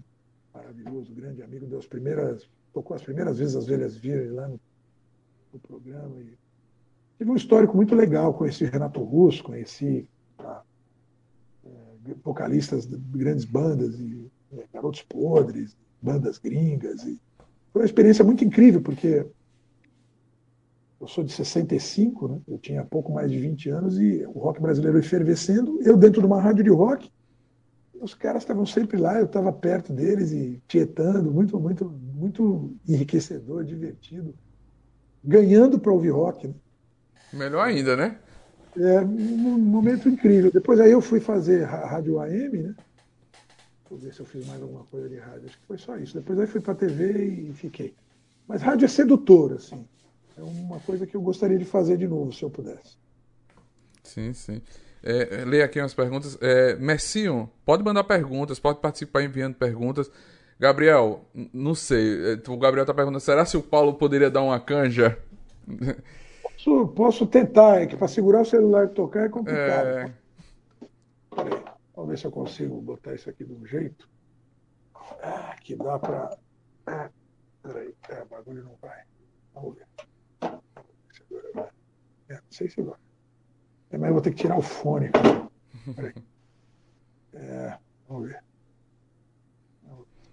maravilhoso, 0.53 1.13
grande 1.13 1.41
amigo, 1.41 1.65
deu 1.65 1.79
as 1.79 1.87
primeiras, 1.87 2.47
tocou 2.73 2.95
as 2.95 3.01
primeiras 3.01 3.37
vezes 3.39 3.55
as 3.55 3.65
velhas 3.65 3.95
virgens 3.95 4.31
lá 4.31 4.47
no, 4.47 4.59
no, 5.53 5.59
programa. 5.59 6.21
E 6.21 6.37
tive 7.17 7.31
um 7.31 7.35
histórico 7.35 7.75
muito 7.75 7.95
legal, 7.95 8.33
conheci 8.33 8.65
Renato 8.65 9.01
Russo, 9.01 9.43
conheci 9.43 10.07
tá, 10.37 10.63
é, 11.65 12.13
vocalistas 12.23 12.85
de 12.85 12.97
grandes 12.97 13.45
bandas, 13.45 13.99
e, 13.99 14.31
é, 14.53 14.65
Garotos 14.73 15.01
Podres, 15.03 15.75
bandas 16.01 16.37
gringas. 16.37 17.03
E 17.03 17.19
foi 17.71 17.81
uma 17.81 17.85
experiência 17.85 18.23
muito 18.23 18.43
incrível, 18.43 18.81
porque 18.81 19.25
eu 21.03 21.07
sou 21.07 21.23
de 21.23 21.33
65, 21.33 22.27
né? 22.27 22.41
eu 22.47 22.57
tinha 22.57 22.85
pouco 22.85 23.11
mais 23.11 23.29
de 23.29 23.37
20 23.37 23.69
anos 23.69 23.99
e 23.99 24.25
o 24.25 24.39
rock 24.39 24.61
brasileiro 24.61 24.97
efervescendo, 24.97 25.81
eu 25.81 25.97
dentro 25.97 26.21
de 26.21 26.27
uma 26.27 26.41
rádio 26.41 26.63
de 26.63 26.69
rock, 26.69 27.11
os 28.01 28.13
caras 28.13 28.43
estavam 28.43 28.65
sempre 28.65 28.97
lá, 28.97 29.19
eu 29.19 29.25
estava 29.25 29.51
perto 29.51 29.93
deles 29.93 30.31
e 30.31 30.61
tietando, 30.67 31.31
muito, 31.31 31.59
muito, 31.59 31.85
muito 31.89 32.75
enriquecedor, 32.87 33.63
divertido, 33.63 34.33
ganhando 35.23 35.79
para 35.79 35.91
ouvir 35.91 36.09
rock. 36.09 36.47
Né? 36.47 36.53
Melhor 37.31 37.67
ainda, 37.67 37.95
né? 37.95 38.19
É 38.75 39.01
um 39.01 39.57
momento 39.59 40.09
incrível. 40.09 40.51
Depois 40.51 40.79
aí 40.79 40.91
eu 40.91 41.01
fui 41.01 41.19
fazer 41.19 41.63
rádio 41.63 42.19
AM, 42.19 42.63
né? 42.63 42.75
Vou 43.89 43.99
ver 43.99 44.13
se 44.13 44.19
eu 44.19 44.25
fiz 44.25 44.47
mais 44.47 44.61
alguma 44.61 44.83
coisa 44.85 45.07
de 45.07 45.17
rádio. 45.17 45.45
Acho 45.45 45.59
que 45.59 45.67
foi 45.67 45.77
só 45.77 45.95
isso. 45.97 46.15
Depois 46.15 46.39
aí 46.39 46.47
fui 46.47 46.59
para 46.59 46.73
TV 46.73 47.25
e 47.25 47.53
fiquei. 47.53 47.93
Mas 48.47 48.61
rádio 48.61 48.85
é 48.85 48.87
sedutor, 48.87 49.53
assim. 49.53 49.85
É 50.35 50.41
uma 50.41 50.79
coisa 50.79 51.05
que 51.05 51.15
eu 51.15 51.21
gostaria 51.21 51.57
de 51.59 51.65
fazer 51.65 51.97
de 51.97 52.07
novo, 52.07 52.33
se 52.33 52.43
eu 52.43 52.49
pudesse. 52.49 52.97
Sim, 54.03 54.33
sim. 54.33 54.61
É, 55.03 55.41
é 55.41 55.45
leia 55.45 55.65
aqui 55.65 55.79
umas 55.79 55.93
perguntas. 55.93 56.37
É, 56.41 56.75
Messinho, 56.75 57.49
pode 57.65 57.83
mandar 57.83 58.05
perguntas, 58.05 58.59
pode 58.59 58.79
participar 58.79 59.23
enviando 59.23 59.55
perguntas. 59.55 60.09
Gabriel, 60.59 61.25
não 61.53 61.75
sei. 61.75 62.33
É, 62.33 62.49
o 62.49 62.57
Gabriel 62.57 62.83
está 62.83 62.93
perguntando: 62.93 63.19
será 63.19 63.45
se 63.45 63.57
o 63.57 63.61
Paulo 63.61 63.95
poderia 63.95 64.31
dar 64.31 64.41
uma 64.41 64.59
canja? 64.59 65.17
Posso, 66.41 66.87
posso 66.89 67.27
tentar, 67.27 67.81
é 67.81 67.85
que 67.85 67.97
para 67.97 68.07
segurar 68.07 68.41
o 68.41 68.45
celular 68.45 68.85
e 68.85 68.89
tocar 68.89 69.25
é 69.25 69.29
complicado. 69.29 69.87
É... 69.87 70.13
Peraí, 71.35 71.63
vamos 71.93 72.11
ver 72.11 72.17
se 72.17 72.25
eu 72.25 72.31
consigo 72.31 72.81
botar 72.81 73.13
isso 73.13 73.29
aqui 73.29 73.43
de 73.43 73.51
um 73.51 73.65
jeito. 73.65 74.07
Ah, 75.21 75.55
que 75.61 75.75
dá 75.75 75.99
para. 75.99 76.37
Ah, 76.87 77.09
peraí, 77.61 77.93
é, 78.09 78.21
o 78.21 78.25
bagulho 78.25 78.63
não 78.63 78.75
vai. 78.81 79.03
Vamos 79.53 79.75
ver. 79.75 79.87
É, 82.29 82.33
não 82.35 82.41
sei 82.49 82.69
se 82.69 82.81
vai. 82.81 83.02
É, 83.93 83.97
mas 83.97 84.07
eu 84.07 84.13
vou 84.13 84.21
ter 84.23 84.31
que 84.31 84.41
tirar 84.41 84.57
o 84.57 84.61
fone, 84.61 85.09
cara. 85.09 85.47
É, 87.35 87.77
vamos 88.09 88.27
ver. 88.27 88.43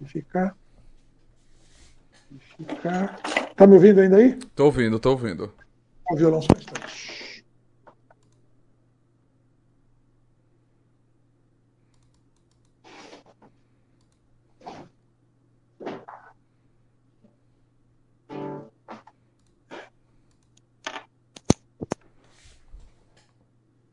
Ficar. 0.05 0.57
Ficar. 2.39 3.19
Tá 3.55 3.67
me 3.67 3.75
ouvindo 3.75 4.01
ainda 4.01 4.17
aí? 4.17 4.35
Tô 4.55 4.65
ouvindo, 4.65 4.99
tô 4.99 5.11
ouvindo. 5.11 5.53
O 6.09 6.15
violão 6.15 6.41
só 6.41 6.53
está. 6.57 6.73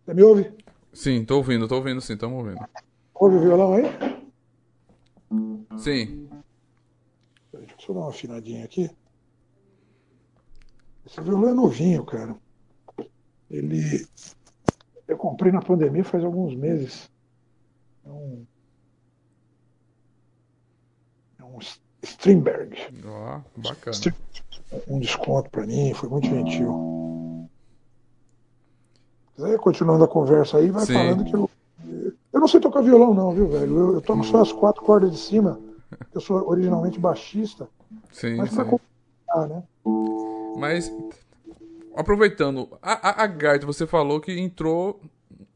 Você 0.09 0.15
me 0.15 0.23
ouve? 0.23 0.51
Sim, 0.91 1.23
tô 1.23 1.37
ouvindo, 1.37 1.69
tô 1.69 1.75
ouvindo 1.75 2.01
sim, 2.01 2.15
estamos 2.15 2.39
ouvindo. 2.39 2.67
Ouve 3.15 3.37
o 3.37 3.41
violão 3.41 3.75
aí? 3.75 3.83
Sim. 5.77 6.31
Deixa 7.53 7.75
eu 7.91 7.95
dar 7.95 8.01
uma 8.01 8.09
afinadinha 8.09 8.65
aqui. 8.65 8.89
Esse 11.05 11.21
violão 11.21 11.51
é 11.51 11.53
novinho, 11.53 12.07
cara. 12.07 12.35
Ele. 13.51 14.07
Eu 15.07 15.19
comprei 15.19 15.53
na 15.53 15.61
pandemia 15.61 16.03
faz 16.03 16.25
alguns 16.25 16.55
meses. 16.55 17.11
É 18.03 18.09
um. 18.09 18.47
É 21.39 21.45
um 21.45 21.59
Strindberg. 22.03 22.79
Ó, 23.05 23.43
oh, 23.45 23.61
bacana. 23.61 23.99
Um 24.87 25.01
desconto 25.01 25.51
para 25.51 25.67
mim, 25.67 25.93
foi 25.93 26.09
muito 26.09 26.29
gentil 26.29 27.08
quiser, 29.39 29.59
continuando 29.59 30.05
a 30.05 30.09
conversa 30.09 30.59
aí, 30.59 30.71
vai 30.71 30.85
Sim. 30.85 30.95
falando 30.95 31.25
que 31.25 31.35
eu, 31.35 32.61
toca 32.61 32.83
violão, 32.83 33.15
não, 33.15 33.33
viu, 33.33 33.49
velho? 33.49 33.79
Eu, 33.79 33.95
eu 33.95 34.01
toco 34.01 34.25
só 34.25 34.43
as 34.43 34.53
quatro 34.53 34.83
cordas 34.83 35.13
de 35.13 35.19
cima. 35.19 35.61
Eu 36.13 36.21
sou 36.21 36.49
originalmente 36.49 36.99
baixista. 36.99 37.69
Sim, 38.13 38.37
mas 38.37 38.51
sim. 38.51 38.57
pra 38.57 39.47
né? 39.47 39.63
Mas, 40.59 40.93
aproveitando, 41.95 42.69
a, 42.83 43.23
a, 43.23 43.25
a 43.25 43.27
gaita, 43.27 43.65
você 43.65 43.87
falou 43.87 44.21
que 44.21 44.39
entrou 44.39 45.01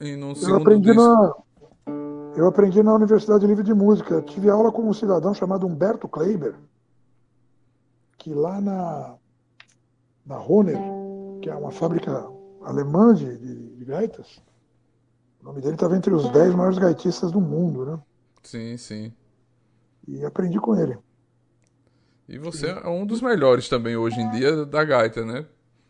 em, 0.01 0.19
Eu 0.21 0.35
segundo 0.35 0.63
aprendi 0.63 0.93
disco. 0.93 1.03
na. 1.03 1.35
Eu 2.35 2.47
aprendi 2.47 2.83
na 2.83 2.95
Universidade 2.95 3.47
Livre 3.47 3.63
de 3.63 3.75
Música. 3.75 4.15
Eu 4.15 4.23
tive 4.23 4.49
aula 4.49 4.73
com 4.73 4.89
um 4.89 4.95
cidadão 4.95 5.35
chamado 5.35 5.67
Humberto 5.67 6.09
Kleiber, 6.09 6.55
que 8.17 8.33
lá 8.33 8.59
na, 8.59 9.15
na 10.25 10.41
Hohner, 10.41 10.79
que 11.43 11.51
é 11.51 11.55
uma 11.55 11.71
fábrica 11.71 12.27
alemã 12.65 13.15
de, 13.15 13.37
de, 13.39 13.77
de 13.77 13.85
gaitas, 13.85 14.41
o 15.41 15.45
nome 15.45 15.61
dele 15.61 15.75
estava 15.75 15.97
entre 15.97 16.13
os 16.15 16.31
10 16.31 16.55
maiores 16.55 16.79
gaitistas 16.79 17.31
do 17.31 17.41
mundo, 17.41 17.85
né? 17.85 18.03
Sim, 18.43 18.77
sim. 18.79 19.13
E 20.07 20.25
aprendi 20.25 20.61
com 20.61 20.77
ele. 20.77 20.97
E 22.29 22.39
você 22.39 22.69
é 22.69 22.89
um 22.89 23.05
dos 23.07 23.21
melhores 23.21 23.69
também 23.69 23.97
hoje 23.97 24.21
em 24.21 24.31
dia 24.31 24.65
da 24.65 24.85
gaita, 24.85 25.25
né? 25.25 25.47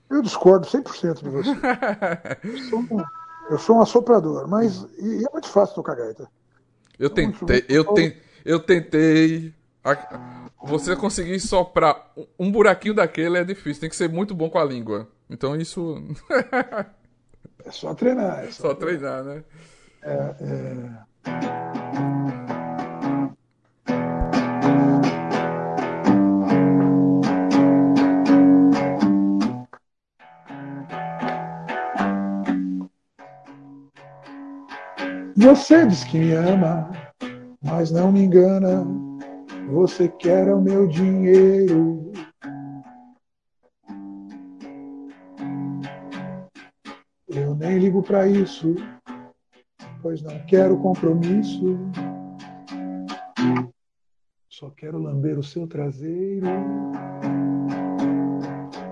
Eu 0.08 0.22
discordo 0.22 0.66
100% 0.66 1.22
de 1.22 1.30
você. 1.30 1.56
Eu 2.44 2.56
sou, 2.58 2.80
um, 2.80 3.04
eu 3.50 3.58
sou 3.58 3.76
um 3.76 3.80
assoprador, 3.82 4.46
mas 4.48 4.82
e, 4.98 5.20
e 5.22 5.26
é 5.26 5.30
muito 5.32 5.48
fácil 5.48 5.74
tocar 5.74 5.96
gaita. 5.96 6.30
Eu 6.98 7.10
tentei, 7.10 7.64
eu, 7.68 7.84
ten, 7.84 8.14
eu 8.44 8.60
tentei. 8.60 9.52
A- 9.82 10.50
Você 10.62 10.94
conseguir 10.94 11.40
soprar 11.40 12.12
um 12.38 12.50
buraquinho 12.50 12.94
daquele 12.94 13.38
é 13.38 13.44
difícil, 13.44 13.80
tem 13.80 13.90
que 13.90 13.96
ser 13.96 14.08
muito 14.08 14.34
bom 14.34 14.48
com 14.48 14.58
a 14.58 14.64
língua. 14.64 15.08
Então 15.32 15.56
isso 15.56 15.96
É 17.64 17.70
só 17.70 17.94
treinar. 17.94 18.44
É 18.44 18.50
só, 18.52 18.68
só 18.68 18.74
treinar, 18.74 19.24
né? 19.24 19.44
Você 35.36 35.86
diz 35.86 36.04
que 36.04 36.18
me 36.18 36.32
ama, 36.32 36.90
mas 37.62 37.90
não 37.90 38.12
me 38.12 38.20
engana. 38.22 38.86
Você 39.70 40.08
quer 40.08 40.48
o 40.52 40.60
meu 40.60 40.86
dinheiro. 40.88 42.11
Ligo 47.82 48.00
pra 48.00 48.28
isso, 48.28 48.76
pois 50.00 50.22
não 50.22 50.38
quero 50.46 50.78
compromisso. 50.78 51.76
Só 54.48 54.70
quero 54.70 54.98
lamber 54.98 55.36
o 55.36 55.42
seu 55.42 55.66
traseiro. 55.66 56.46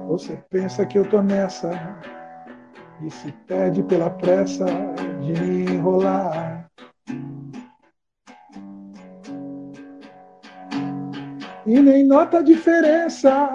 Você 0.08 0.36
pensa 0.50 0.84
que 0.84 0.98
eu 0.98 1.08
tô 1.08 1.22
nessa 1.22 1.70
e 3.00 3.10
se 3.12 3.30
perde 3.46 3.80
pela 3.84 4.10
pressa 4.10 4.64
de 5.20 5.40
me 5.40 5.72
enrolar. 5.72 6.68
E 11.64 11.78
nem 11.78 12.04
nota 12.04 12.38
a 12.38 12.42
diferença, 12.42 13.52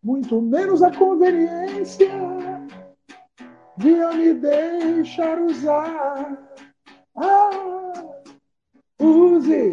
muito 0.00 0.40
menos 0.40 0.84
a 0.84 0.92
conveniência 0.92 2.35
de 3.76 3.90
me 4.16 4.34
deixar 4.34 5.40
usar. 5.40 6.38
Ah, 7.16 7.50
use, 8.98 9.72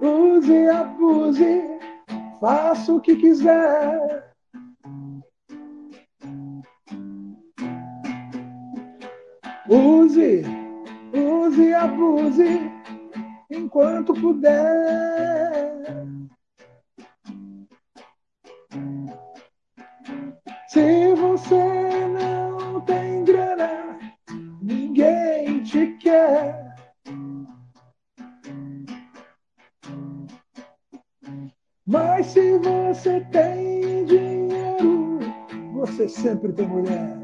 use, 0.00 0.68
abuse, 0.68 1.62
faça 2.40 2.92
o 2.94 3.00
que 3.00 3.16
quiser. 3.16 4.34
Use, 9.68 10.44
use, 11.12 11.74
abuse 11.74 12.70
enquanto 13.50 14.14
puder. 14.14 15.76
Se 20.68 21.14
você 21.14 21.65
sempre 36.08 36.52
tem 36.52 36.66
mulher. 36.66 37.16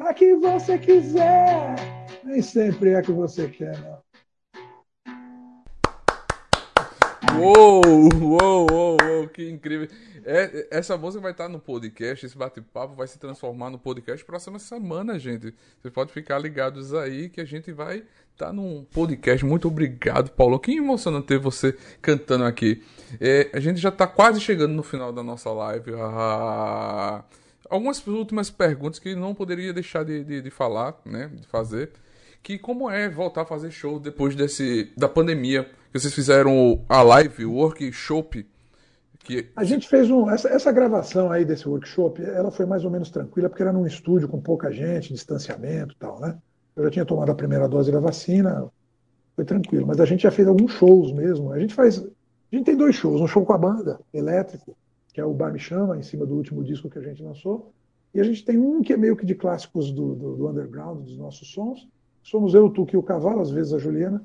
A 0.00 0.14
que 0.14 0.34
você 0.36 0.78
quiser, 0.78 1.74
nem 2.24 2.40
sempre 2.40 2.90
é 2.90 2.96
a 2.96 3.02
que 3.02 3.12
você 3.12 3.48
quer, 3.48 3.78
não. 3.80 3.95
Uou, 7.38 7.82
uou, 8.22 8.66
uou, 8.70 8.96
uou, 9.02 9.28
que 9.28 9.48
incrível. 9.48 9.88
É, 10.24 10.68
essa 10.70 10.96
música 10.96 11.22
vai 11.22 11.32
estar 11.32 11.48
no 11.48 11.58
podcast, 11.58 12.24
esse 12.24 12.36
bate-papo 12.36 12.94
vai 12.94 13.06
se 13.06 13.18
transformar 13.18 13.68
no 13.68 13.78
podcast 13.78 14.24
próxima 14.24 14.58
semana, 14.58 15.18
gente. 15.18 15.54
Vocês 15.80 15.92
podem 15.92 16.14
ficar 16.14 16.38
ligados 16.38 16.94
aí 16.94 17.28
que 17.28 17.40
a 17.40 17.44
gente 17.44 17.70
vai 17.72 18.02
estar 18.32 18.54
num 18.54 18.86
podcast. 18.90 19.44
Muito 19.44 19.68
obrigado, 19.68 20.30
Paulo. 20.30 20.58
Que 20.58 20.76
emocionante 20.76 21.26
ter 21.26 21.38
você 21.38 21.76
cantando 22.00 22.44
aqui. 22.44 22.82
É, 23.20 23.50
a 23.52 23.60
gente 23.60 23.80
já 23.80 23.90
está 23.90 24.06
quase 24.06 24.40
chegando 24.40 24.72
no 24.72 24.82
final 24.82 25.12
da 25.12 25.22
nossa 25.22 25.50
live. 25.50 25.92
Ah, 25.94 27.22
algumas 27.68 28.04
últimas 28.06 28.48
perguntas 28.48 28.98
que 28.98 29.14
não 29.14 29.34
poderia 29.34 29.74
deixar 29.74 30.04
de, 30.04 30.24
de, 30.24 30.40
de 30.40 30.50
falar, 30.50 30.98
né? 31.04 31.30
De 31.34 31.46
fazer 31.48 31.92
que 32.46 32.56
como 32.56 32.88
é 32.88 33.08
voltar 33.08 33.42
a 33.42 33.44
fazer 33.44 33.72
show 33.72 33.98
depois 33.98 34.36
desse 34.36 34.92
da 34.96 35.08
pandemia 35.08 35.68
que 35.96 36.02
vocês 36.02 36.14
fizeram 36.14 36.84
a 36.88 37.02
live, 37.02 37.44
o 37.44 37.54
workshop 37.54 38.46
que 39.26 39.50
A 39.56 39.64
gente 39.64 39.88
fez 39.88 40.08
um. 40.08 40.30
Essa, 40.30 40.48
essa 40.48 40.70
gravação 40.70 41.32
aí 41.32 41.44
desse 41.44 41.68
workshop, 41.68 42.22
ela 42.22 42.52
foi 42.52 42.64
mais 42.64 42.84
ou 42.84 42.90
menos 42.90 43.10
tranquila, 43.10 43.48
porque 43.48 43.62
era 43.62 43.72
num 43.72 43.84
estúdio 43.84 44.28
com 44.28 44.40
pouca 44.40 44.70
gente, 44.70 45.12
distanciamento 45.12 45.94
e 45.94 45.98
tal, 45.98 46.20
né? 46.20 46.38
Eu 46.76 46.84
já 46.84 46.90
tinha 46.90 47.04
tomado 47.04 47.32
a 47.32 47.34
primeira 47.34 47.68
dose 47.68 47.90
da 47.90 47.98
vacina, 47.98 48.70
foi 49.34 49.44
tranquilo. 49.44 49.84
Mas 49.84 50.00
a 50.00 50.04
gente 50.04 50.22
já 50.22 50.30
fez 50.30 50.46
alguns 50.46 50.72
shows 50.72 51.12
mesmo. 51.12 51.52
A 51.52 51.58
gente 51.58 51.74
faz. 51.74 51.98
A 51.98 52.56
gente 52.56 52.66
tem 52.66 52.76
dois 52.76 52.94
shows, 52.94 53.20
um 53.20 53.26
show 53.26 53.44
com 53.44 53.52
a 53.52 53.58
banda, 53.58 53.98
elétrico, 54.14 54.76
que 55.12 55.20
é 55.20 55.24
o 55.24 55.34
Bar 55.34 55.52
Me 55.52 55.58
Chama, 55.58 55.96
em 55.96 56.02
cima 56.02 56.24
do 56.24 56.36
último 56.36 56.62
disco 56.62 56.88
que 56.88 56.98
a 56.98 57.02
gente 57.02 57.20
lançou. 57.20 57.72
E 58.14 58.20
a 58.20 58.24
gente 58.24 58.44
tem 58.44 58.56
um 58.56 58.80
que 58.80 58.92
é 58.92 58.96
meio 58.96 59.16
que 59.16 59.26
de 59.26 59.34
clássicos 59.34 59.90
do, 59.90 60.14
do, 60.14 60.36
do 60.36 60.48
underground, 60.48 61.02
dos 61.02 61.18
nossos 61.18 61.52
sons. 61.52 61.88
Somos 62.22 62.54
eu, 62.54 62.66
o 62.66 62.70
Tuque 62.70 62.94
e 62.94 62.96
o 62.96 63.02
Cavalo, 63.02 63.40
às 63.40 63.50
vezes 63.50 63.72
a 63.72 63.78
Juliana. 63.78 64.24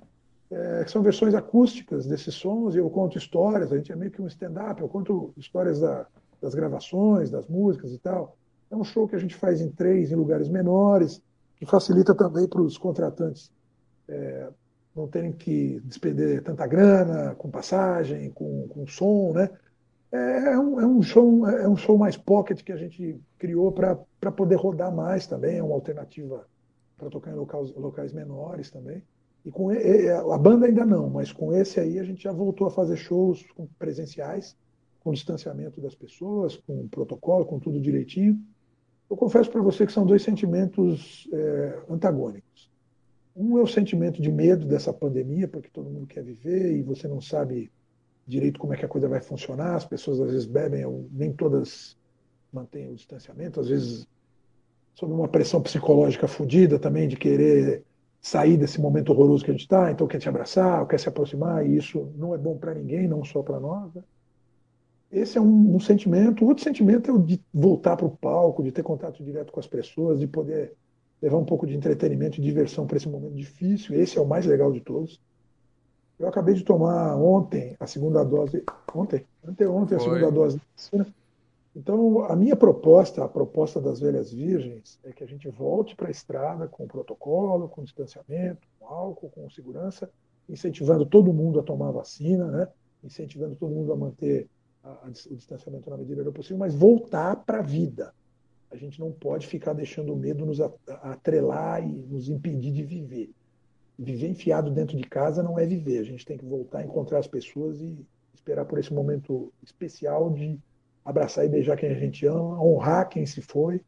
É, 0.51 0.85
são 0.85 1.01
versões 1.01 1.33
acústicas 1.33 2.05
desses 2.05 2.35
sons 2.35 2.75
e 2.75 2.77
eu 2.77 2.89
conto 2.89 3.17
histórias. 3.17 3.71
A 3.71 3.77
gente 3.77 3.91
é 3.91 3.95
meio 3.95 4.11
que 4.11 4.21
um 4.21 4.27
stand-up, 4.27 4.81
eu 4.81 4.89
conto 4.89 5.33
histórias 5.37 5.79
da, 5.79 6.05
das 6.41 6.53
gravações, 6.53 7.29
das 7.29 7.47
músicas 7.47 7.93
e 7.93 7.97
tal. 7.97 8.35
É 8.69 8.75
um 8.75 8.83
show 8.83 9.07
que 9.07 9.15
a 9.15 9.19
gente 9.19 9.35
faz 9.35 9.61
em 9.61 9.69
três, 9.69 10.11
em 10.11 10.15
lugares 10.15 10.49
menores, 10.49 11.21
que 11.55 11.65
facilita 11.65 12.13
também 12.13 12.47
para 12.47 12.61
os 12.61 12.77
contratantes 12.77 13.51
é, 14.09 14.49
não 14.95 15.07
terem 15.07 15.31
que 15.31 15.79
despender 15.85 16.43
tanta 16.43 16.67
grana 16.67 17.33
com 17.35 17.49
passagem, 17.49 18.29
com, 18.31 18.67
com 18.67 18.85
som, 18.87 19.31
né? 19.33 19.49
É 20.11 20.59
um, 20.59 20.81
é 20.81 20.85
um 20.85 21.01
show, 21.01 21.47
é 21.47 21.69
um 21.69 21.77
show 21.77 21.97
mais 21.97 22.17
pocket 22.17 22.61
que 22.63 22.73
a 22.73 22.75
gente 22.75 23.17
criou 23.39 23.71
para 23.71 23.95
poder 24.35 24.55
rodar 24.55 24.93
mais 24.93 25.25
também, 25.25 25.57
é 25.57 25.63
uma 25.63 25.73
alternativa 25.73 26.45
para 26.97 27.09
tocar 27.09 27.31
em 27.31 27.35
locais, 27.35 27.73
locais 27.73 28.11
menores 28.11 28.69
também. 28.69 29.01
E 29.45 29.49
com 29.49 29.69
a 29.69 30.37
banda 30.37 30.67
ainda 30.67 30.85
não, 30.85 31.09
mas 31.09 31.31
com 31.31 31.53
esse 31.53 31.79
aí 31.79 31.97
a 31.97 32.03
gente 32.03 32.23
já 32.23 32.31
voltou 32.31 32.67
a 32.67 32.71
fazer 32.71 32.95
shows 32.95 33.43
presenciais, 33.79 34.55
com 34.99 35.11
distanciamento 35.11 35.81
das 35.81 35.95
pessoas, 35.95 36.57
com 36.57 36.87
protocolo, 36.87 37.45
com 37.45 37.59
tudo 37.59 37.81
direitinho. 37.81 38.39
Eu 39.09 39.17
confesso 39.17 39.49
para 39.49 39.61
você 39.61 39.85
que 39.85 39.91
são 39.91 40.05
dois 40.05 40.21
sentimentos 40.21 41.27
é, 41.33 41.79
antagônicos. 41.89 42.69
Um 43.35 43.57
é 43.57 43.61
o 43.61 43.67
sentimento 43.67 44.21
de 44.21 44.31
medo 44.31 44.65
dessa 44.65 44.93
pandemia, 44.93 45.47
porque 45.47 45.69
todo 45.69 45.89
mundo 45.89 46.05
quer 46.05 46.23
viver 46.23 46.77
e 46.77 46.83
você 46.83 47.07
não 47.07 47.19
sabe 47.19 47.71
direito 48.27 48.59
como 48.59 48.73
é 48.73 48.77
que 48.77 48.85
a 48.85 48.89
coisa 48.89 49.09
vai 49.09 49.21
funcionar. 49.21 49.75
As 49.75 49.85
pessoas 49.85 50.19
às 50.19 50.31
vezes 50.31 50.45
bebem, 50.45 50.85
nem 51.11 51.33
todas 51.33 51.97
mantêm 52.53 52.89
o 52.89 52.95
distanciamento, 52.95 53.59
às 53.59 53.69
vezes 53.69 54.07
sob 54.93 55.11
uma 55.13 55.27
pressão 55.27 55.61
psicológica 55.61 56.27
fodida 56.27 56.77
também 56.77 57.07
de 57.07 57.15
querer 57.15 57.83
sair 58.21 58.55
desse 58.55 58.79
momento 58.79 59.11
horroroso 59.11 59.43
que 59.43 59.49
a 59.49 59.53
gente 59.53 59.63
está, 59.63 59.91
então 59.91 60.07
quer 60.07 60.19
te 60.19 60.29
abraçar, 60.29 60.85
quer 60.87 60.99
se 60.99 61.09
aproximar, 61.09 61.65
e 61.65 61.75
isso 61.75 62.11
não 62.15 62.35
é 62.35 62.37
bom 62.37 62.55
para 62.55 62.75
ninguém, 62.75 63.07
não 63.07 63.25
só 63.25 63.41
para 63.41 63.59
nós. 63.59 63.91
Né? 63.95 64.03
Esse 65.11 65.39
é 65.39 65.41
um, 65.41 65.75
um, 65.75 65.79
sentimento. 65.79 66.45
O 66.45 66.47
outro 66.47 66.63
sentimento 66.63 67.09
é 67.09 67.13
o 67.13 67.17
de 67.17 67.43
voltar 67.51 67.97
para 67.97 68.05
o 68.05 68.11
palco, 68.11 68.63
de 68.63 68.71
ter 68.71 68.83
contato 68.83 69.23
direto 69.23 69.51
com 69.51 69.59
as 69.59 69.65
pessoas, 69.65 70.19
de 70.19 70.27
poder 70.27 70.73
levar 71.19 71.37
um 71.37 71.45
pouco 71.45 71.65
de 71.65 71.75
entretenimento 71.75 72.39
e 72.39 72.43
diversão 72.43 72.85
para 72.85 72.97
esse 72.97 73.09
momento 73.09 73.33
difícil. 73.33 73.99
Esse 73.99 74.17
é 74.19 74.21
o 74.21 74.27
mais 74.27 74.45
legal 74.45 74.71
de 74.71 74.81
todos. 74.81 75.19
Eu 76.19 76.27
acabei 76.27 76.53
de 76.53 76.63
tomar 76.63 77.15
ontem 77.17 77.75
a 77.79 77.87
segunda 77.87 78.23
dose, 78.23 78.63
ontem, 78.93 79.25
anteontem 79.43 79.97
a 79.97 79.99
Foi. 79.99 80.09
segunda 80.09 80.31
dose 80.31 80.57
da 80.57 80.63
vacina. 80.75 81.20
Então, 81.75 82.23
a 82.25 82.35
minha 82.35 82.55
proposta, 82.55 83.23
a 83.23 83.29
proposta 83.29 83.79
das 83.79 83.99
velhas 83.99 84.31
virgens, 84.31 84.99
é 85.03 85.13
que 85.13 85.23
a 85.23 85.27
gente 85.27 85.47
volte 85.49 85.95
para 85.95 86.07
a 86.09 86.11
estrada 86.11 86.67
com 86.67 86.85
protocolo, 86.85 87.69
com 87.69 87.83
distanciamento, 87.83 88.67
com 88.77 88.87
álcool, 88.87 89.29
com 89.29 89.49
segurança, 89.49 90.09
incentivando 90.49 91.05
todo 91.05 91.33
mundo 91.33 91.59
a 91.59 91.63
tomar 91.63 91.87
a 91.89 91.91
vacina, 91.93 92.45
né? 92.47 92.67
incentivando 93.03 93.55
todo 93.55 93.73
mundo 93.73 93.93
a 93.93 93.95
manter 93.95 94.47
a- 94.83 94.89
a- 94.89 95.11
o 95.29 95.35
distanciamento 95.35 95.89
na 95.89 95.97
medida 95.97 96.23
do 96.23 96.31
possível, 96.33 96.57
mas 96.57 96.75
voltar 96.75 97.35
para 97.37 97.59
a 97.59 97.63
vida. 97.63 98.13
A 98.69 98.75
gente 98.75 98.99
não 98.99 99.11
pode 99.11 99.47
ficar 99.47 99.73
deixando 99.73 100.13
o 100.13 100.15
medo 100.15 100.45
nos 100.45 100.59
atrelar 100.87 101.83
e 101.83 101.91
nos 101.91 102.29
impedir 102.29 102.71
de 102.71 102.83
viver. 102.83 103.31
Viver 103.97 104.29
enfiado 104.29 104.71
dentro 104.71 104.97
de 104.97 105.03
casa 105.03 105.41
não 105.43 105.57
é 105.57 105.65
viver. 105.65 105.99
A 105.99 106.03
gente 106.03 106.25
tem 106.25 106.37
que 106.37 106.45
voltar 106.45 106.83
encontrar 106.83 107.19
as 107.19 107.27
pessoas 107.27 107.81
e 107.81 108.05
esperar 108.33 108.65
por 108.65 108.77
esse 108.79 108.93
momento 108.93 109.51
especial 109.63 110.29
de 110.31 110.59
abraçar 111.03 111.45
e 111.45 111.49
beijar 111.49 111.77
quem 111.77 111.89
a 111.89 111.95
gente 111.95 112.25
ama, 112.25 112.61
honrar 112.61 113.09
quem 113.09 113.25
se 113.25 113.41
foi 113.41 113.81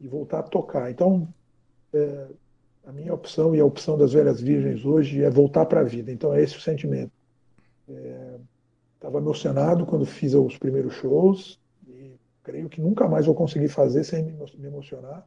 e 0.00 0.08
voltar 0.08 0.40
a 0.40 0.42
tocar. 0.42 0.90
Então, 0.90 1.28
é, 1.92 2.26
a 2.86 2.92
minha 2.92 3.14
opção 3.14 3.54
e 3.54 3.60
a 3.60 3.64
opção 3.64 3.96
das 3.96 4.12
velhas 4.12 4.40
virgens 4.40 4.84
hoje 4.84 5.22
é 5.22 5.30
voltar 5.30 5.66
para 5.66 5.80
a 5.80 5.84
vida. 5.84 6.12
Então, 6.12 6.34
é 6.34 6.42
esse 6.42 6.56
o 6.56 6.60
sentimento. 6.60 7.12
Estava 8.94 9.18
emocionado 9.18 9.84
quando 9.84 10.06
fiz 10.06 10.34
os 10.34 10.56
primeiros 10.56 10.94
shows 10.94 11.60
e 11.86 12.12
creio 12.42 12.68
que 12.68 12.80
nunca 12.80 13.06
mais 13.06 13.26
vou 13.26 13.34
conseguir 13.34 13.68
fazer 13.68 14.02
sem 14.04 14.22
me 14.24 14.30
emo- 14.32 14.46
me 14.58 14.66
emocionar. 14.66 15.26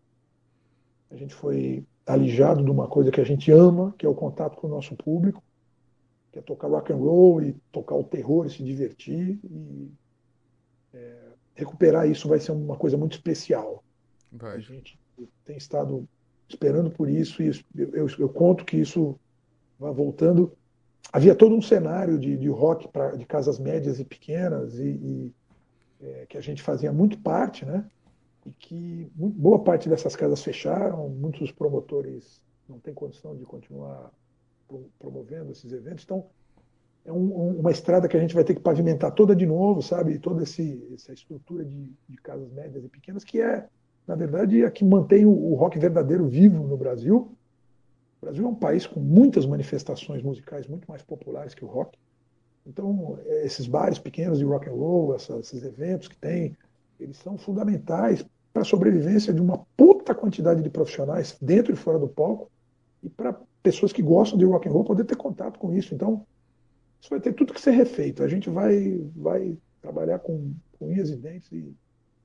A 1.12 1.16
gente 1.16 1.34
foi 1.34 1.86
alijado 2.06 2.64
de 2.64 2.72
uma 2.72 2.88
coisa 2.88 3.12
que 3.12 3.22
a 3.22 3.24
gente 3.24 3.52
ama, 3.52 3.94
que 3.98 4.06
é 4.06 4.10
o 4.10 4.16
contato 4.16 4.58
com 4.58 4.68
o 4.68 4.70
nosso 4.70 4.96
público, 4.96 5.44
que 6.32 6.40
é 6.40 6.42
tocar 6.42 6.68
rock 6.68 6.92
and 6.92 6.98
roll 6.98 7.42
e 7.42 7.54
tocar 7.72 7.96
o 7.96 8.04
terror 8.04 8.46
e 8.46 8.50
se 8.50 8.64
divertir 8.64 9.40
e 9.44 9.90
é, 9.90 10.07
recuperar 11.58 12.08
isso 12.08 12.30
vai 12.30 12.40
ser 12.40 12.52
uma 12.52 12.78
coisa 12.78 12.96
muito 12.96 13.14
especial. 13.14 13.84
A 14.32 14.38
Vai. 14.38 14.62
gente 14.62 14.98
tem 15.44 15.58
estado 15.58 16.08
esperando 16.48 16.90
por 16.92 17.10
isso 17.10 17.42
e 17.42 17.48
eu, 17.76 17.90
eu, 17.94 18.08
eu 18.20 18.30
conto 18.30 18.64
que 18.64 18.78
isso 18.78 19.20
vai 19.78 19.92
voltando. 19.92 20.56
Havia 21.12 21.36
todo 21.36 21.56
um 21.56 21.62
cenário 21.62 22.20
de, 22.20 22.38
de 22.38 22.48
rock 22.48 22.88
pra, 22.88 23.16
de 23.16 23.26
casas 23.26 23.60
médias 23.60 24.00
e 24.00 24.06
pequenas 24.06 24.78
e, 24.78 24.88
e, 24.88 25.34
é, 26.02 26.26
que 26.30 26.38
a 26.38 26.42
gente 26.42 26.62
fazia 26.62 26.94
muito 26.94 27.18
parte, 27.20 27.66
né? 27.66 27.90
E 28.46 28.52
que 28.52 29.12
muito, 29.16 29.38
boa 29.38 29.64
parte 29.64 29.90
dessas 29.90 30.16
casas 30.16 30.44
fecharam, 30.44 31.10
muitos 31.10 31.52
promotores 31.52 32.42
não 32.70 32.80
têm 32.80 32.94
condição 32.94 33.36
de 33.36 33.44
continuar 33.46 34.12
pro- 34.68 34.90
promovendo 35.00 35.52
esses 35.52 35.72
eventos. 35.72 36.04
Então, 36.04 36.30
é 37.08 37.12
um- 37.12 37.16
um- 37.16 37.60
uma 37.62 37.72
estrada 37.72 38.08
que 38.08 38.18
a 38.18 38.20
gente 38.20 38.36
vai 38.36 38.44
ter 38.44 38.54
que 38.54 38.62
pavimentar 38.62 39.12
toda 39.14 39.36
de 39.36 39.46
novo, 39.46 39.82
sabe? 39.82 40.20
Toda 40.20 40.44
esse, 40.44 40.86
essa 40.94 41.14
estrutura 41.14 41.64
de, 41.64 41.90
de 42.08 42.18
casas 42.18 42.52
médias 42.52 42.84
e 42.84 42.90
pequenas, 42.90 43.24
que 43.24 43.42
é, 43.42 43.66
na 44.06 44.14
verdade, 44.16 44.64
a 44.66 44.70
que 44.70 44.84
mantém 44.84 45.26
o, 45.26 45.32
o 45.32 45.56
rock 45.56 45.80
verdadeiro 45.80 46.28
vivo 46.28 46.68
no 46.68 46.76
Brasil. 46.78 47.32
O 48.22 48.26
Brasil 48.26 48.46
é 48.46 48.50
um 48.50 48.56
país 48.56 48.86
com 48.86 49.00
muitas 49.00 49.46
manifestações 49.46 50.22
musicais 50.22 50.68
muito 50.68 50.86
mais 50.88 51.02
populares 51.02 51.54
que 51.54 51.64
o 51.64 51.68
rock. 51.68 51.98
Então, 52.66 53.18
eh, 53.26 53.46
esses 53.46 53.68
bares 53.68 53.98
pequenos 53.98 54.40
de 54.40 54.44
rock 54.44 54.68
and 54.68 54.74
roll, 54.74 55.16
esses 55.16 55.64
eventos 55.64 56.10
que 56.10 56.18
tem, 56.18 56.58
eles 57.00 57.18
são 57.18 57.38
fundamentais 57.38 58.26
para 58.52 58.64
a 58.64 58.66
sobrevivência 58.66 59.34
de 59.34 59.42
uma 59.42 59.66
puta 59.78 60.14
quantidade 60.14 60.62
de 60.62 60.70
profissionais 60.70 61.38
dentro 61.42 61.72
e 61.72 61.76
fora 61.78 61.98
do 61.98 62.08
palco 62.08 62.50
e 63.02 63.08
para 63.10 63.40
pessoas 63.64 63.94
que 63.94 64.02
gostam 64.02 64.38
de 64.38 64.44
rock 64.46 64.68
and 64.68 64.72
roll 64.72 64.84
poder 64.84 65.06
ter 65.06 65.16
contato 65.16 65.58
com 65.58 65.72
isso. 65.72 65.94
Então, 65.94 66.26
isso 67.00 67.10
vai 67.10 67.20
ter 67.20 67.34
tudo 67.34 67.54
que 67.54 67.62
ser 67.62 67.72
refeito. 67.72 68.24
A 68.24 68.28
gente 68.28 68.50
vai, 68.50 69.00
vai 69.16 69.58
trabalhar 69.82 70.20
com, 70.20 70.54
com 70.78 70.88
unhas 70.88 71.10
e 71.10 71.16
dentes 71.16 71.52
e, 71.52 71.56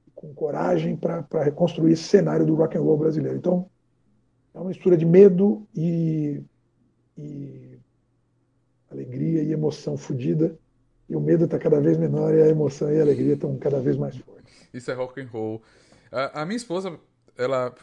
e 0.06 0.10
com 0.14 0.32
coragem 0.34 0.96
para 0.96 1.44
reconstruir 1.44 1.92
esse 1.92 2.04
cenário 2.04 2.46
do 2.46 2.54
rock 2.54 2.76
and 2.76 2.82
roll 2.82 2.98
brasileiro. 2.98 3.36
Então, 3.36 3.70
é 4.54 4.58
uma 4.58 4.68
mistura 4.68 4.96
de 4.96 5.06
medo 5.06 5.66
e, 5.74 6.42
e 7.16 7.78
alegria 8.90 9.42
e 9.42 9.52
emoção 9.52 9.96
fodida. 9.96 10.58
E 11.08 11.16
o 11.16 11.20
medo 11.20 11.44
está 11.44 11.58
cada 11.58 11.80
vez 11.80 11.98
menor 11.98 12.34
e 12.34 12.42
a 12.42 12.48
emoção 12.48 12.92
e 12.92 12.98
a 12.98 13.02
alegria 13.02 13.34
estão 13.34 13.56
cada 13.58 13.80
vez 13.80 13.96
mais 13.96 14.16
fortes. 14.16 14.68
Isso 14.72 14.90
é 14.90 14.94
rock 14.94 15.20
and 15.20 15.28
roll. 15.28 15.62
A, 16.10 16.42
a 16.42 16.46
minha 16.46 16.56
esposa, 16.56 16.98
ela 17.36 17.74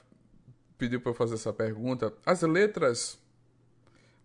pediu 0.78 1.02
para 1.02 1.12
eu 1.12 1.16
fazer 1.16 1.36
essa 1.36 1.54
pergunta. 1.54 2.14
As 2.26 2.42
letras 2.42 3.20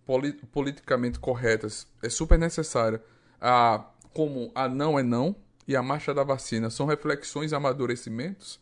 poli- 0.07 0.33
politicamente 0.53 1.19
corretas 1.19 1.87
é 2.03 2.09
super 2.09 2.39
necessária. 2.39 3.01
A, 3.41 3.85
como 4.13 4.51
a 4.55 4.69
não 4.69 4.99
é 4.99 5.03
não 5.03 5.35
e 5.67 5.77
a 5.77 5.83
marcha 5.83 6.15
da 6.15 6.23
vacina 6.25 6.71
são 6.71 6.87
reflexões 6.87 7.53
e 7.53 7.55
amadurecimentos 7.55 8.61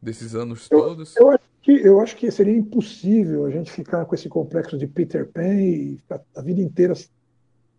desses 0.00 0.34
anos 0.34 0.68
Eu, 0.70 0.80
todos. 0.80 1.16
eu, 1.16 1.30
acho 1.30 1.44
que, 1.62 1.72
eu 1.72 2.00
acho 2.00 2.16
que 2.16 2.30
seria 2.30 2.56
impossível 2.56 3.46
a 3.46 3.50
gente 3.50 3.70
ficar 3.72 4.04
com 4.04 4.14
esse 4.14 4.28
complexo 4.28 4.76
de 4.78 4.86
Peter 4.86 5.26
Pan 5.30 5.54
e 5.54 5.96
ficar 5.98 6.20
a 6.36 6.42
vida 6.42 6.60
inteira 6.60 6.94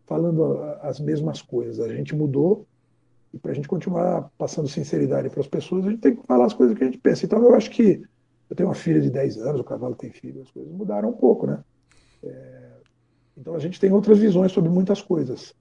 falando 0.05 0.57
as 0.81 0.99
mesmas 0.99 1.41
coisas. 1.41 1.79
A 1.79 1.93
gente 1.93 2.15
mudou 2.15 2.65
e 3.33 3.37
para 3.39 3.51
a 3.51 3.53
gente 3.53 3.67
continuar 3.67 4.31
passando 4.37 4.67
sinceridade 4.69 5.29
para 5.29 5.41
as 5.41 5.47
pessoas, 5.47 5.85
a 5.85 5.89
gente 5.91 6.01
tem 6.01 6.15
que 6.15 6.25
falar 6.25 6.45
as 6.45 6.53
coisas 6.53 6.77
que 6.77 6.83
a 6.83 6.87
gente 6.87 6.97
pensa. 6.99 7.25
Então 7.25 7.43
eu 7.43 7.55
acho 7.55 7.69
que 7.69 8.01
eu 8.49 8.55
tenho 8.55 8.69
uma 8.69 8.75
filha 8.75 9.01
de 9.01 9.09
10 9.09 9.37
anos, 9.37 9.61
o 9.61 9.63
cavalo 9.63 9.95
tem 9.95 10.11
filho, 10.11 10.41
as 10.41 10.51
coisas 10.51 10.71
mudaram 10.71 11.09
um 11.09 11.13
pouco, 11.13 11.45
né? 11.45 11.63
É, 12.23 12.56
então 13.37 13.53
a 13.53 13.59
gente 13.59 13.79
tem 13.79 13.91
outras 13.91 14.17
visões 14.17 14.51
sobre 14.51 14.69
muitas 14.69 15.01
coisas. 15.01 15.53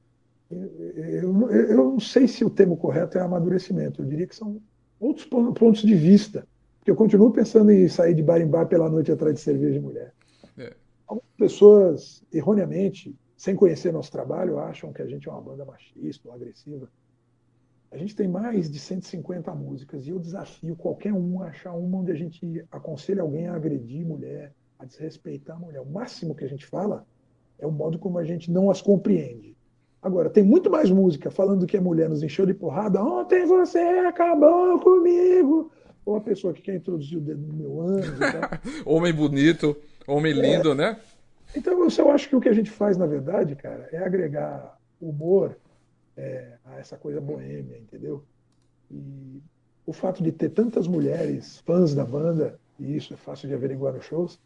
Eu, 0.51 0.61
eu, 0.95 1.51
eu 1.51 1.77
não 1.77 2.01
sei 2.01 2.27
se 2.27 2.45
o 2.45 2.51
termo 2.51 2.77
correto 2.77 3.19
é 3.19 3.21
amadurecimento, 3.21 4.01
eu 4.01 4.07
diria 4.07 4.27
que 4.27 4.35
são 4.35 4.61
outros 4.99 5.27
pon- 5.27 5.53
pontos 5.53 5.83
de 5.83 5.95
vista. 5.95 6.47
Porque 6.79 6.91
eu 6.91 6.97
continuo 6.97 7.33
pensando 7.33 7.71
em 7.71 7.89
sair 7.89 8.15
de 8.15 8.23
bar 8.23 8.41
em 8.41 8.47
bar 8.47 8.67
pela 8.67 8.89
noite 8.89 9.11
atrás 9.11 9.35
de 9.35 9.41
cerveja 9.41 9.77
e 9.77 9.81
mulher. 9.81 10.15
É. 10.57 10.73
Algumas 11.07 11.33
pessoas, 11.37 12.25
erroneamente, 12.33 13.15
sem 13.37 13.55
conhecer 13.55 13.93
nosso 13.93 14.11
trabalho, 14.11 14.59
acham 14.59 14.93
que 14.93 15.03
a 15.03 15.07
gente 15.07 15.29
é 15.29 15.33
uma 15.33 15.41
banda 15.41 15.65
machista 15.65 16.29
ou 16.29 16.35
agressiva. 16.35 16.89
A 17.91 17.97
gente 17.97 18.17
tem 18.17 18.29
mais 18.29 18.71
de 18.71 18.79
150 18.79 19.53
músicas 19.55 20.07
e 20.07 20.11
eu 20.11 20.19
desafio 20.19 20.77
qualquer 20.77 21.13
um 21.13 21.43
a 21.43 21.47
achar 21.47 21.73
uma 21.73 21.99
onde 21.99 22.13
a 22.13 22.15
gente 22.15 22.65
aconselha 22.71 23.23
alguém 23.23 23.49
a 23.49 23.55
agredir 23.55 24.07
mulher, 24.07 24.53
a 24.79 24.85
desrespeitar 24.85 25.57
a 25.57 25.61
mulher. 25.61 25.81
O 25.81 25.87
máximo 25.87 26.35
que 26.35 26.45
a 26.45 26.49
gente 26.49 26.67
fala 26.67 27.07
é 27.59 27.67
o 27.67 27.71
modo 27.71 27.99
como 27.99 28.19
a 28.19 28.25
gente 28.25 28.51
não 28.51 28.71
as 28.71 28.81
compreende. 28.81 29.57
Agora, 30.03 30.31
tem 30.31 30.43
muito 30.43 30.71
mais 30.71 30.91
música 30.91 31.31
falando 31.31 31.67
que 31.67 31.77
a 31.77 31.81
mulher 31.81 32.09
nos 32.09 32.23
encheu 32.23 32.47
de 32.47 32.55
porrada. 32.55 33.03
Ontem 33.03 33.45
você 33.45 33.79
acabou 33.79 34.79
comigo. 34.79 35.73
Ou 36.05 36.17
a 36.17 36.21
pessoa 36.21 36.53
que 36.55 36.63
quer 36.63 36.77
introduzir 36.77 37.19
o 37.19 37.21
dedo 37.21 37.45
no 37.45 37.53
meu 37.53 37.81
ânus 37.81 38.17
tal. 38.19 38.61
Homem 38.95 39.13
bonito, 39.13 39.77
homem 40.07 40.33
lindo, 40.33 40.75
né? 40.75 40.97
Então, 41.57 41.73
eu 41.73 42.11
acho 42.11 42.29
que 42.29 42.37
o 42.37 42.41
que 42.41 42.49
a 42.49 42.53
gente 42.53 42.71
faz, 42.71 42.97
na 42.97 43.07
verdade, 43.07 43.57
cara, 43.57 43.89
é 43.91 43.99
agregar 43.99 44.79
humor 45.01 45.57
é, 46.17 46.53
a 46.65 46.79
essa 46.79 46.97
coisa 46.97 47.21
boêmia, 47.21 47.79
entendeu? 47.79 48.23
E 48.91 49.43
o 49.85 49.93
fato 49.93 50.23
de 50.23 50.31
ter 50.33 50.51
tantas 50.51 50.87
mulheres 50.87 51.59
fãs 51.59 51.95
da 51.95 52.05
banda, 52.05 52.59
e 52.79 52.97
isso 52.97 53.15
é 53.15 53.17
fácil 53.17 53.49
de 53.49 53.55
averiguar 53.55 53.95
nos 53.95 54.05
shows, 54.05 54.39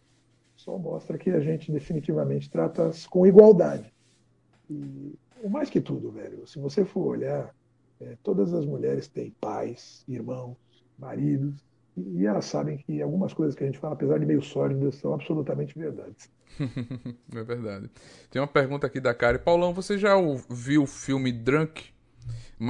só 0.64 0.76
mostra 0.76 1.16
que 1.16 1.30
a 1.30 1.40
gente 1.40 1.72
definitivamente 1.72 2.50
trata 2.50 2.88
as 2.88 3.06
com 3.06 3.26
igualdade. 3.26 3.92
E 4.68 5.14
o 5.42 5.48
mais 5.48 5.70
que 5.70 5.80
tudo, 5.80 6.10
velho, 6.10 6.46
se 6.46 6.58
você 6.58 6.84
for 6.84 7.06
olhar, 7.06 7.54
é, 8.00 8.16
todas 8.22 8.52
as 8.52 8.66
mulheres 8.66 9.08
têm 9.08 9.34
pais, 9.40 10.04
irmãos, 10.06 10.56
maridos, 10.98 11.64
e, 11.96 12.20
e 12.20 12.26
elas 12.26 12.44
sabem 12.44 12.76
que 12.76 13.00
algumas 13.00 13.32
coisas 13.32 13.54
que 13.54 13.64
a 13.64 13.66
gente 13.66 13.78
fala, 13.78 13.94
apesar 13.94 14.18
de 14.18 14.26
meio 14.26 14.42
sórdidas, 14.42 14.96
são 14.96 15.14
absolutamente 15.14 15.78
verdades. 15.78 16.30
É 17.34 17.42
verdade. 17.42 17.88
Tem 18.30 18.42
uma 18.42 18.48
pergunta 18.48 18.86
aqui 18.86 19.00
da 19.00 19.14
Kari. 19.14 19.38
Paulão, 19.38 19.72
você 19.72 19.96
já 19.96 20.14
viu 20.50 20.82
o 20.82 20.86
filme 20.86 21.32
Drunk? 21.32 21.84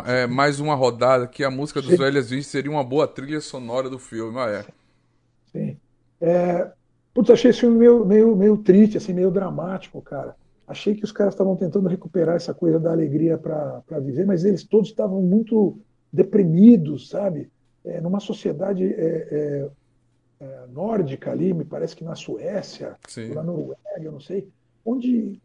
É, 0.06 0.26
mais 0.28 0.60
uma 0.60 0.76
rodada 0.76 1.26
que 1.26 1.42
a 1.42 1.50
música 1.50 1.82
dos 1.82 1.90
Sim. 1.90 1.96
Velhas 1.96 2.30
Virgens 2.30 2.46
seria 2.46 2.70
uma 2.70 2.84
boa 2.84 3.08
trilha 3.08 3.40
sonora 3.40 3.90
do 3.90 3.98
filme. 3.98 4.38
Ah, 4.38 4.48
é. 4.48 4.64
Sim. 5.52 5.80
É, 6.20 6.72
putz, 7.20 7.30
achei 7.30 7.50
esse 7.50 7.60
filme 7.60 7.78
meio, 7.78 8.04
meio, 8.06 8.34
meio 8.34 8.56
triste, 8.56 8.96
assim, 8.96 9.12
meio 9.12 9.30
dramático, 9.30 10.00
cara. 10.00 10.34
Achei 10.66 10.94
que 10.94 11.04
os 11.04 11.12
caras 11.12 11.34
estavam 11.34 11.54
tentando 11.54 11.88
recuperar 11.88 12.36
essa 12.36 12.54
coisa 12.54 12.80
da 12.80 12.92
alegria 12.92 13.36
para 13.36 14.00
viver, 14.00 14.24
mas 14.24 14.44
eles 14.44 14.64
todos 14.64 14.88
estavam 14.88 15.20
muito 15.20 15.78
deprimidos, 16.10 17.10
sabe? 17.10 17.50
É, 17.84 18.00
numa 18.00 18.20
sociedade 18.20 18.84
é, 18.84 19.28
é, 19.30 19.68
é, 20.40 20.66
nórdica 20.72 21.30
ali, 21.30 21.52
me 21.52 21.64
parece 21.64 21.94
que 21.94 22.04
na 22.04 22.14
Suécia, 22.14 22.96
na 23.34 23.42
Noruega, 23.42 23.78
eu 24.02 24.12
não 24.12 24.20
sei, 24.20 24.48
onde 24.84 25.40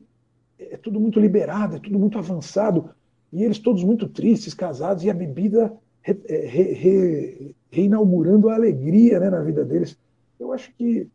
é 0.57 0.77
tudo 0.77 0.99
muito 0.99 1.19
liberado, 1.19 1.75
é 1.75 1.79
tudo 1.79 1.99
muito 1.99 2.17
avançado, 2.17 2.89
e 3.33 3.43
eles 3.43 3.59
todos 3.59 3.83
muito 3.83 4.07
tristes, 4.07 4.53
casados, 4.53 5.03
e 5.03 5.09
a 5.09 5.13
bebida 5.13 5.73
re, 6.01 6.21
é, 6.29 6.45
re, 6.45 6.73
re, 6.73 7.55
reinaugurando 7.69 8.47
a 8.47 8.55
alegria 8.55 9.19
né, 9.19 9.29
na 9.29 9.41
vida 9.41 9.65
deles. 9.65 9.97
Eu 10.39 10.53
acho 10.53 10.73
que 10.75 11.09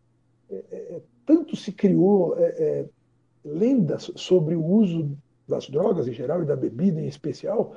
é, 0.51 0.65
é, 0.73 1.03
tanto 1.25 1.57
se 1.57 1.73
criou 1.73 2.35
é, 2.37 2.87
lendas 3.45 4.11
sobre 4.17 4.57
o 4.57 4.65
uso 4.65 5.17
das 5.47 5.69
drogas 5.69 6.07
em 6.09 6.13
geral 6.13 6.43
e 6.43 6.47
da 6.47 6.57
bebida 6.57 7.01
em 7.01 7.07
especial, 7.07 7.77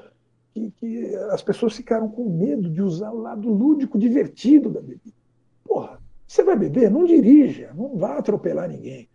que, 0.53 0.71
que, 0.71 1.15
as 1.31 1.41
pessoas 1.41 1.75
ficaram 1.75 2.09
com 2.09 2.29
medo 2.29 2.69
de 2.69 2.81
usar 2.81 3.11
o 3.11 3.19
lado 3.19 3.49
lúdico, 3.49 3.97
divertido 3.97 4.69
da 4.69 4.81
bebida. 4.81 5.15
Porra, 5.63 5.99
você 6.27 6.43
vai 6.43 6.57
beber? 6.57 6.91
Não 6.91 7.05
dirija, 7.05 7.73
não 7.73 7.97
vá 7.97 8.17
atropelar 8.17 8.69
ninguém. 8.69 9.09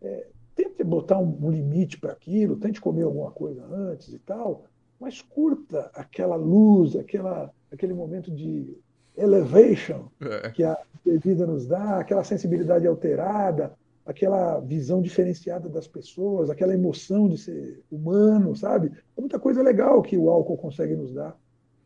É, 0.00 0.26
tente 0.54 0.84
botar 0.84 1.18
um, 1.18 1.38
um 1.40 1.50
limite 1.50 1.98
para 1.98 2.12
aquilo, 2.12 2.56
tente 2.56 2.80
comer 2.80 3.02
alguma 3.02 3.30
coisa 3.30 3.64
antes 3.64 4.12
e 4.12 4.18
tal, 4.18 4.64
mas 5.00 5.22
curta 5.22 5.90
aquela 5.94 6.36
luz, 6.36 6.96
aquela, 6.96 7.50
aquele 7.70 7.94
momento 7.94 8.30
de 8.30 8.76
elevation 9.16 10.08
é. 10.20 10.50
que 10.50 10.64
a 10.64 10.78
bebida 11.04 11.46
nos 11.46 11.66
dá, 11.66 11.98
aquela 11.98 12.24
sensibilidade 12.24 12.86
alterada, 12.86 13.74
aquela 14.04 14.58
visão 14.60 15.00
diferenciada 15.00 15.68
das 15.68 15.86
pessoas, 15.86 16.50
aquela 16.50 16.74
emoção 16.74 17.28
de 17.28 17.38
ser 17.38 17.82
humano, 17.90 18.54
sabe? 18.56 18.92
É 19.16 19.20
muita 19.20 19.38
coisa 19.38 19.62
legal 19.62 20.02
que 20.02 20.16
o 20.16 20.28
álcool 20.28 20.56
consegue 20.56 20.96
nos 20.96 21.12
dar. 21.12 21.36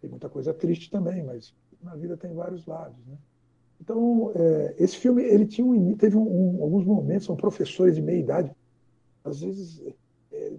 Tem 0.01 0.09
muita 0.09 0.29
coisa 0.29 0.55
triste 0.55 0.91
também, 0.91 1.23
mas 1.23 1.55
na 1.83 1.95
vida 1.95 2.17
tem 2.17 2.33
vários 2.33 2.67
lados, 2.67 2.99
né? 3.07 3.17
Então, 3.81 4.33
é, 4.35 4.75
esse 4.79 4.97
filme 4.97 5.23
ele 5.23 5.47
tinha 5.47 5.67
um, 5.67 5.95
teve 5.97 6.17
um, 6.17 6.23
um, 6.23 6.63
alguns 6.63 6.85
momentos, 6.85 7.27
são 7.27 7.37
professores 7.37 7.95
de 7.95 8.03
meia 8.03 8.19
idade, 8.19 8.51
às 9.23 9.41
vezes 9.41 9.83
é, 10.33 10.53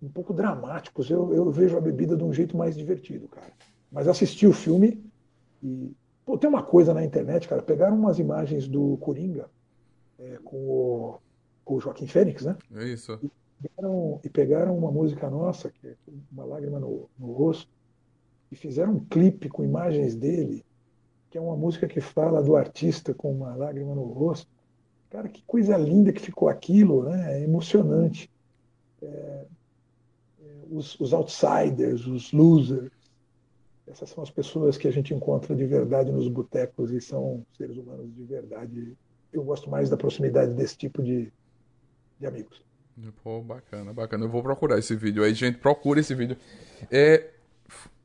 um 0.00 0.08
pouco 0.08 0.32
dramáticos. 0.32 1.10
Eu, 1.10 1.34
eu 1.34 1.50
vejo 1.50 1.76
a 1.76 1.80
bebida 1.80 2.16
de 2.16 2.22
um 2.22 2.32
jeito 2.32 2.56
mais 2.56 2.76
divertido, 2.76 3.26
cara. 3.28 3.52
Mas 3.90 4.06
assisti 4.06 4.46
o 4.46 4.52
filme 4.52 5.04
e 5.62 5.92
pô, 6.30 6.38
tem 6.38 6.48
uma 6.48 6.62
coisa 6.62 6.94
na 6.94 7.04
internet, 7.04 7.48
cara. 7.48 7.60
Pegaram 7.60 7.96
umas 7.96 8.20
imagens 8.20 8.68
do 8.68 8.96
Coringa 8.98 9.50
é, 10.16 10.38
com, 10.44 10.56
o, 10.56 11.18
com, 11.64 11.74
o, 11.74 11.80
Joaquim 11.80 12.06
Fênix, 12.06 12.44
né? 12.44 12.56
É 12.76 12.84
isso. 12.84 13.18
E 13.20 13.68
pegaram, 13.68 14.20
e 14.22 14.28
pegaram 14.28 14.78
uma 14.78 14.92
música 14.92 15.28
nossa, 15.28 15.70
que 15.70 15.88
é 15.88 15.94
Uma 16.30 16.44
Lágrima 16.44 16.78
no, 16.78 17.08
no 17.18 17.32
Rosto, 17.32 17.68
e 18.52 18.54
fizeram 18.54 18.92
um 18.92 19.04
clipe 19.04 19.48
com 19.48 19.64
imagens 19.64 20.14
dele, 20.14 20.64
que 21.28 21.36
é 21.36 21.40
uma 21.40 21.56
música 21.56 21.88
que 21.88 22.00
fala 22.00 22.40
do 22.40 22.54
artista 22.54 23.12
com 23.12 23.32
uma 23.32 23.54
lágrima 23.56 23.94
no 23.94 24.02
rosto. 24.02 24.48
Cara, 25.08 25.28
que 25.28 25.42
coisa 25.44 25.76
linda 25.76 26.12
que 26.12 26.20
ficou 26.20 26.48
aquilo, 26.48 27.04
né? 27.04 27.40
É 27.40 27.44
emocionante. 27.44 28.30
É, 29.02 29.06
é, 29.06 29.46
os, 30.68 30.98
os 30.98 31.12
outsiders, 31.12 32.06
os 32.06 32.32
losers, 32.32 32.90
essas 33.90 34.10
são 34.10 34.22
as 34.22 34.30
pessoas 34.30 34.76
que 34.76 34.88
a 34.88 34.90
gente 34.90 35.12
encontra 35.12 35.54
de 35.54 35.66
verdade 35.66 36.12
nos 36.12 36.28
botecos 36.28 36.90
e 36.92 37.00
são 37.00 37.44
seres 37.56 37.76
humanos 37.76 38.14
de 38.14 38.24
verdade 38.24 38.96
eu 39.32 39.42
gosto 39.42 39.70
mais 39.70 39.88
da 39.88 39.96
proximidade 39.96 40.54
desse 40.54 40.76
tipo 40.76 41.02
de, 41.02 41.32
de 42.18 42.26
amigos. 42.26 42.62
Pô, 43.22 43.40
bacana, 43.40 43.92
bacana. 43.92 44.24
Eu 44.24 44.28
vou 44.28 44.42
procurar 44.42 44.78
esse 44.78 44.94
vídeo 44.94 45.22
aí, 45.22 45.32
gente. 45.32 45.58
Procura 45.58 46.00
esse 46.00 46.14
vídeo. 46.14 46.36
É, 46.90 47.30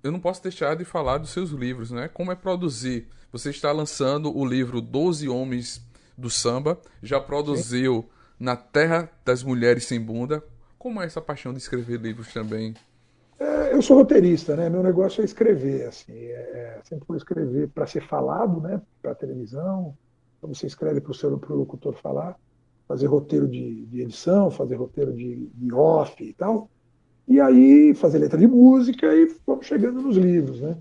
eu 0.03 0.11
não 0.11 0.19
posso 0.19 0.41
deixar 0.41 0.75
de 0.75 0.85
falar 0.85 1.17
dos 1.17 1.31
seus 1.31 1.49
livros, 1.49 1.91
né? 1.91 2.07
Como 2.07 2.31
é 2.31 2.35
produzir? 2.35 3.07
Você 3.31 3.49
está 3.49 3.71
lançando 3.71 4.35
o 4.35 4.45
livro 4.45 4.79
Doze 4.79 5.27
Homens 5.27 5.81
do 6.17 6.29
Samba, 6.29 6.79
já 7.03 7.19
produziu 7.19 8.03
Sim. 8.03 8.09
Na 8.39 8.55
Terra 8.55 9.11
das 9.25 9.43
Mulheres 9.43 9.85
Sem 9.85 9.99
Bunda. 9.99 10.43
Como 10.77 11.01
é 11.01 11.05
essa 11.05 11.19
paixão 11.19 11.51
de 11.51 11.59
escrever 11.59 11.99
livros 11.99 12.31
também? 12.31 12.75
Eu 13.75 13.81
sou 13.81 13.97
roteirista, 13.97 14.55
né? 14.55 14.69
Meu 14.69 14.81
negócio 14.81 15.21
é 15.21 15.25
escrever, 15.25 15.85
assim. 15.85 16.13
É, 16.13 16.77
é 16.77 16.81
sempre 16.85 17.05
vou 17.05 17.17
escrever 17.17 17.67
para 17.67 17.85
ser 17.85 18.01
falado, 18.07 18.61
né? 18.61 18.81
Para 19.01 19.13
televisão, 19.13 19.93
então 20.37 20.53
você 20.53 20.65
escreve 20.65 21.01
para 21.01 21.11
o 21.11 21.13
seu 21.13 21.37
pro 21.37 21.57
locutor 21.57 21.93
falar, 21.95 22.39
fazer 22.87 23.07
roteiro 23.07 23.45
de, 23.49 23.85
de 23.87 24.01
edição, 24.01 24.49
fazer 24.49 24.75
roteiro 24.75 25.11
de, 25.11 25.49
de, 25.53 25.73
off 25.73 26.23
e 26.23 26.31
tal. 26.31 26.69
E 27.27 27.41
aí 27.41 27.93
fazer 27.93 28.19
letra 28.19 28.39
de 28.39 28.47
música 28.47 29.13
e 29.13 29.35
vamos 29.45 29.65
chegando 29.65 30.01
nos 30.01 30.15
livros, 30.15 30.61
né? 30.61 30.77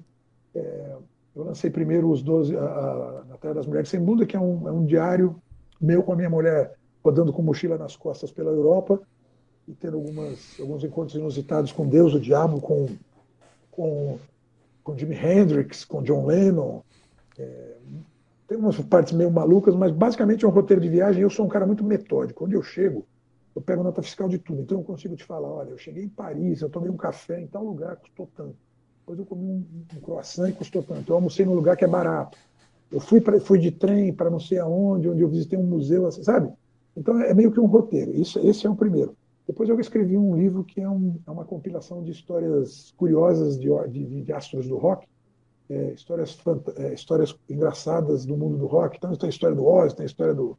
É, 0.55 0.97
eu 1.35 1.43
lancei 1.43 1.71
primeiro 1.71 2.09
os 2.09 2.23
12, 2.23 2.57
a, 2.57 2.61
a, 2.61 3.25
Na 3.29 3.37
Terra 3.39 3.55
das 3.55 3.67
Mulheres 3.67 3.89
Sem 3.89 3.99
Bunda, 3.99 4.25
que 4.25 4.37
é 4.37 4.41
um, 4.41 4.69
é 4.69 4.71
um 4.71 4.87
diário 4.87 5.35
meu 5.81 6.01
com 6.05 6.13
a 6.13 6.17
minha 6.17 6.31
mulher 6.31 6.75
rodando 7.03 7.33
com 7.33 7.43
mochila 7.43 7.77
nas 7.77 7.97
costas 7.97 8.31
pela 8.31 8.53
Europa 8.53 9.01
e 9.67 9.73
tendo 9.73 9.97
algumas, 9.97 10.59
alguns 10.61 10.85
encontros 10.85 11.17
inusitados 11.17 11.73
com 11.73 11.89
Deus, 11.89 12.15
o 12.15 12.21
diabo, 12.21 12.61
com, 12.61 12.89
com, 13.71 14.19
com 14.83 14.99
Jimi 14.99 15.17
Hendrix, 15.17 15.85
com 15.85 16.03
John 16.03 16.27
Lennon, 16.27 16.83
é, 17.39 17.77
tem 18.47 18.59
umas 18.59 18.79
partes 18.81 19.13
meio 19.13 19.31
malucas, 19.31 19.75
mas 19.75 19.91
basicamente 19.91 20.45
é 20.45 20.49
um 20.49 20.51
roteiro 20.51 20.83
de 20.83 20.89
viagem. 20.89 21.23
Eu 21.23 21.31
sou 21.31 21.47
um 21.47 21.49
cara 21.49 21.67
muito 21.67 21.83
metódico. 21.83 22.45
Onde 22.45 22.55
eu 22.55 22.63
chego, 22.63 23.07
eu 23.57 23.63
pego 23.63 23.83
nota 23.83 24.03
fiscal 24.03 24.29
de 24.29 24.39
tudo. 24.39 24.61
Então 24.61 24.79
eu 24.79 24.85
consigo 24.85 25.17
te 25.17 25.25
falar: 25.25 25.49
olha, 25.49 25.71
eu 25.71 25.79
cheguei 25.79 26.05
em 26.05 26.09
Paris, 26.09 26.61
eu 26.61 26.69
tomei 26.69 26.91
um 26.91 26.97
café 26.97 27.41
em 27.41 27.47
tal 27.47 27.65
lugar, 27.65 27.97
custou 27.97 28.29
tanto. 28.37 28.57
Depois 29.01 29.19
eu 29.19 29.27
comi 29.27 29.45
um, 29.45 29.65
um 29.97 30.01
croissant 30.01 30.49
e 30.49 30.53
custou 30.53 30.83
tanto. 30.83 31.11
Eu 31.11 31.17
almocei 31.17 31.45
num 31.45 31.55
lugar 31.55 31.77
que 31.77 31.85
é 31.85 31.89
barato. 31.89 32.37
Eu 32.93 33.01
fui, 33.01 33.21
pra, 33.21 33.41
fui 33.41 33.59
de 33.59 33.71
trem 33.71 34.13
para 34.13 34.31
não 34.31 34.39
sei 34.39 34.59
aonde, 34.59 35.09
onde 35.09 35.23
eu 35.23 35.29
visitei 35.29 35.59
um 35.59 35.65
museu, 35.65 36.07
assim, 36.07 36.23
sabe? 36.23 36.53
Então 36.97 37.21
é 37.21 37.35
meio 37.35 37.51
que 37.51 37.59
um 37.59 37.67
roteiro. 37.67 38.15
Isso, 38.15 38.39
esse 38.39 38.67
é 38.67 38.71
o 38.71 38.77
primeiro. 38.77 39.17
Depois 39.47 39.69
eu 39.69 39.79
escrevi 39.79 40.17
um 40.17 40.35
livro 40.37 40.65
que 40.65 40.81
é, 40.81 40.89
um, 40.89 41.19
é 41.27 41.31
uma 41.31 41.45
compilação 41.45 42.03
de 42.03 42.11
histórias 42.11 42.93
curiosas 42.97 43.59
de, 43.59 43.69
de, 43.89 44.23
de 44.23 44.33
astros 44.33 44.67
do 44.67 44.77
rock 44.77 45.07
é, 45.69 45.93
histórias, 45.93 46.39
é, 46.77 46.93
histórias 46.93 47.37
engraçadas 47.49 48.25
do 48.25 48.37
mundo 48.37 48.57
do 48.57 48.67
rock. 48.67 48.97
Então, 48.97 49.15
tem 49.17 49.29
a 49.29 49.31
história 49.31 49.57
do 49.57 49.65
Oz, 49.65 49.95
tem 49.95 50.05
a 50.05 50.07
história 50.07 50.35
do, 50.35 50.59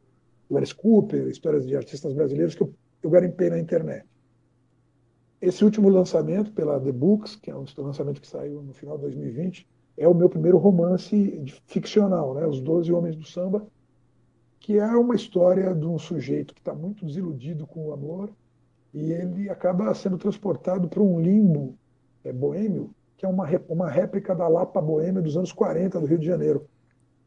Alice 0.54 0.74
Cooper, 0.74 1.26
histórias 1.28 1.66
de 1.66 1.76
artistas 1.76 2.12
brasileiros 2.12 2.54
que 2.54 2.62
eu, 2.62 2.72
eu 3.02 3.10
garimpei 3.10 3.50
na 3.50 3.58
internet. 3.58 4.06
Esse 5.40 5.64
último 5.64 5.88
lançamento 5.88 6.52
pela 6.52 6.80
The 6.80 6.92
Books, 6.92 7.36
que 7.36 7.50
é 7.50 7.56
um 7.56 7.64
lançamento 7.78 8.20
que 8.20 8.26
saiu 8.26 8.62
no 8.62 8.72
final 8.72 8.96
de 8.96 9.02
2020, 9.02 9.66
é 9.96 10.08
o 10.08 10.14
meu 10.14 10.28
primeiro 10.28 10.58
romance 10.58 11.44
ficcional, 11.66 12.34
né? 12.34 12.46
Os 12.46 12.60
Doze 12.60 12.92
Homens 12.92 13.16
do 13.16 13.26
Samba, 13.26 13.66
que 14.58 14.78
é 14.78 14.86
uma 14.86 15.14
história 15.14 15.74
de 15.74 15.86
um 15.86 15.98
sujeito 15.98 16.54
que 16.54 16.60
está 16.60 16.74
muito 16.74 17.04
desiludido 17.04 17.66
com 17.66 17.88
o 17.88 17.92
amor 17.92 18.30
e 18.96 19.12
ele 19.12 19.50
acaba 19.50 19.94
sendo 19.94 20.16
transportado 20.16 20.88
para 20.88 21.02
um 21.02 21.20
limbo 21.20 21.76
é, 22.24 22.32
boêmio 22.32 22.90
que 23.16 23.24
é 23.24 23.28
uma, 23.28 23.46
uma 23.68 23.88
réplica 23.88 24.34
da 24.34 24.46
Lapa 24.46 24.80
Boêmia 24.80 25.22
dos 25.22 25.36
anos 25.36 25.52
40 25.52 26.00
do 26.00 26.06
Rio 26.06 26.18
de 26.18 26.26
Janeiro. 26.26 26.66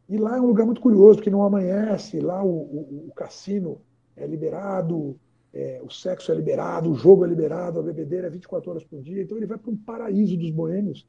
E 0.07 0.18
lá 0.18 0.38
é 0.38 0.41
um 0.41 0.45
lugar 0.45 0.65
muito 0.65 0.81
curioso, 0.81 1.18
porque 1.18 1.30
não 1.30 1.44
amanhece, 1.44 2.19
lá 2.19 2.44
o, 2.44 2.49
o, 2.49 3.06
o 3.10 3.14
cassino 3.15 3.81
é 4.15 4.26
liberado, 4.26 5.19
é, 5.53 5.81
o 5.84 5.89
sexo 5.89 6.31
é 6.31 6.35
liberado, 6.35 6.91
o 6.91 6.95
jogo 6.95 7.26
é 7.26 7.27
liberado, 7.27 7.80
a 7.80 7.84
bebedeira 7.84 8.27
é 8.27 8.30
24 8.30 8.69
horas 8.69 8.84
por 8.84 9.02
dia. 9.02 9.22
Então 9.22 9.38
ele 9.38 9.45
vai 9.45 9.57
para 9.57 9.72
um 9.72 9.77
paraíso 9.77 10.38
dos 10.38 10.52
boêmios. 10.52 11.07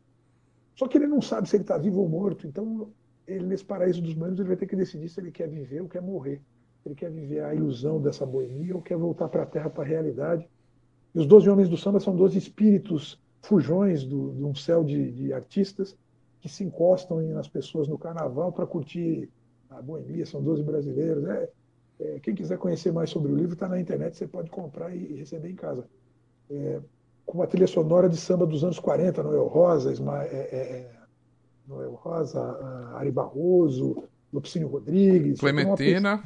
Só 0.75 0.89
que 0.89 0.97
ele 0.97 1.07
não 1.07 1.21
sabe 1.21 1.49
se 1.49 1.57
ele 1.57 1.65
está 1.65 1.77
vivo 1.77 2.01
ou 2.01 2.09
morto. 2.09 2.47
Então, 2.47 2.91
ele, 3.27 3.47
nesse 3.47 3.65
paraíso 3.65 4.01
dos 4.01 4.15
boêmios, 4.15 4.39
ele 4.39 4.49
vai 4.49 4.57
ter 4.57 4.67
que 4.67 4.77
decidir 4.77 5.09
se 5.09 5.21
ele 5.21 5.31
quer 5.31 5.49
viver 5.49 5.83
ou 5.83 5.89
quer 5.89 6.01
morrer. 6.01 6.41
Ele 6.85 6.95
quer 6.95 7.11
viver 7.11 7.45
a 7.45 7.55
ilusão 7.55 8.01
dessa 8.01 8.25
boemia 8.25 8.75
ou 8.75 8.83
quer 8.83 8.97
voltar 8.97 9.29
para 9.29 9.43
a 9.43 9.47
terra, 9.47 9.69
para 9.69 9.85
a 9.85 9.87
realidade. 9.87 10.49
E 11.15 11.19
os 11.19 11.27
Doze 11.27 11.49
Homens 11.51 11.69
do 11.69 11.77
Samba 11.77 12.01
são 12.01 12.17
doze 12.17 12.39
espíritos 12.39 13.19
fujões 13.43 14.05
do, 14.05 14.33
de 14.33 14.45
um 14.45 14.55
céu 14.55 14.85
de, 14.85 15.11
de, 15.11 15.33
artistas 15.33 15.97
que 16.41 16.49
se 16.49 16.65
encostam 16.65 17.21
nas 17.29 17.49
pessoas 17.49 17.89
no 17.89 17.99
carnaval 17.99 18.53
para 18.53 18.67
curtir 18.67 19.29
a 19.69 19.81
boemia, 19.81 20.25
são 20.25 20.43
12 20.43 20.63
brasileiros. 20.63 21.25
É, 21.25 21.49
é, 22.01 22.21
quem 22.21 22.35
quiser 22.35 22.59
conhecer 22.59 22.93
mais 22.93 23.11
sobre 23.11 23.33
o 23.33 23.37
livro, 23.37 23.53
está 23.53 23.69
na 23.69 23.81
internet, 23.81 24.17
você 24.17 24.27
pode 24.27 24.51
comprar 24.51 24.95
e, 24.95 25.17
receber 25.17 25.51
em 25.51 25.55
casa. 25.55 25.85
É, 26.51 26.81
com 27.27 27.39
uma 27.39 27.47
trilha 27.47 27.67
sonora 27.67 28.09
de 28.09 28.17
samba 28.17 28.47
dos 28.47 28.65
anos 28.65 28.79
40, 28.79 29.23
Noel 29.23 29.47
Rosa, 29.47 29.93
Isma, 29.93 30.25
é, 30.25 30.27
é, 30.27 30.57
é, 30.57 30.91
Noel 31.69 31.93
Rosa, 31.93 32.41
Ari 32.95 33.11
Barroso, 33.11 34.05
Lupicínio 34.33 34.69
Rodrigues. 34.69 35.41
Clementina, 35.41 36.23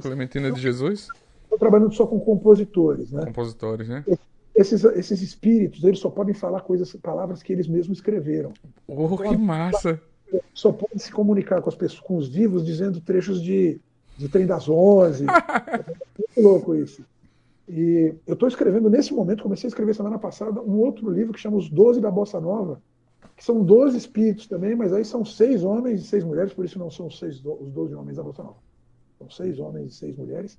Clementina 0.00 0.50
de 0.50 0.60
Jesus? 0.60 1.08
Estou 1.44 1.58
trabalhando 1.58 1.92
só 1.94 2.06
com 2.06 2.20
compositores, 2.20 3.10
né? 3.10 3.24
Compositores, 3.24 3.88
né? 3.88 4.04
esses, 4.58 4.82
esses 4.84 5.22
espíritos, 5.22 5.84
eles 5.84 6.00
só 6.00 6.10
podem 6.10 6.34
falar 6.34 6.62
coisas, 6.62 6.92
palavras 6.96 7.42
que 7.42 7.52
eles 7.52 7.68
mesmos 7.68 7.98
escreveram. 7.98 8.52
Oh, 8.88 9.04
então, 9.04 9.16
que 9.16 9.36
massa! 9.36 10.00
Só 10.52 10.72
podem 10.72 10.98
se 10.98 11.12
comunicar 11.12 11.62
com 11.62 11.68
as 11.68 11.76
pessoas, 11.76 12.00
com 12.00 12.16
os 12.16 12.28
vivos, 12.28 12.66
dizendo 12.66 13.00
trechos 13.00 13.40
de, 13.40 13.80
de 14.16 14.28
Trem 14.28 14.46
das 14.46 14.68
Onze. 14.68 15.24
é 15.24 15.84
muito 16.18 16.48
louco 16.48 16.74
isso. 16.74 17.04
E 17.68 18.14
eu 18.26 18.34
estou 18.34 18.48
escrevendo 18.48 18.90
nesse 18.90 19.14
momento, 19.14 19.44
comecei 19.44 19.68
a 19.68 19.70
escrever 19.70 19.94
semana 19.94 20.18
passada, 20.18 20.60
um 20.60 20.78
outro 20.78 21.08
livro 21.08 21.32
que 21.32 21.40
chama 21.40 21.56
Os 21.56 21.70
Doze 21.70 22.00
da 22.00 22.10
Bossa 22.10 22.40
Nova, 22.40 22.82
que 23.36 23.44
são 23.44 23.62
12 23.62 23.96
espíritos 23.96 24.48
também, 24.48 24.74
mas 24.74 24.92
aí 24.92 25.04
são 25.04 25.24
seis 25.24 25.62
homens 25.62 26.00
e 26.00 26.04
seis 26.04 26.24
mulheres, 26.24 26.52
por 26.52 26.64
isso 26.64 26.78
não 26.78 26.90
são 26.90 27.08
seis, 27.08 27.36
os 27.44 27.70
12 27.70 27.94
homens 27.94 28.16
da 28.16 28.22
Bossa 28.24 28.42
Nova. 28.42 28.56
São 29.18 29.28
seis 29.28 29.58
homens 29.58 29.92
e 29.92 29.96
seis 29.96 30.16
mulheres. 30.16 30.58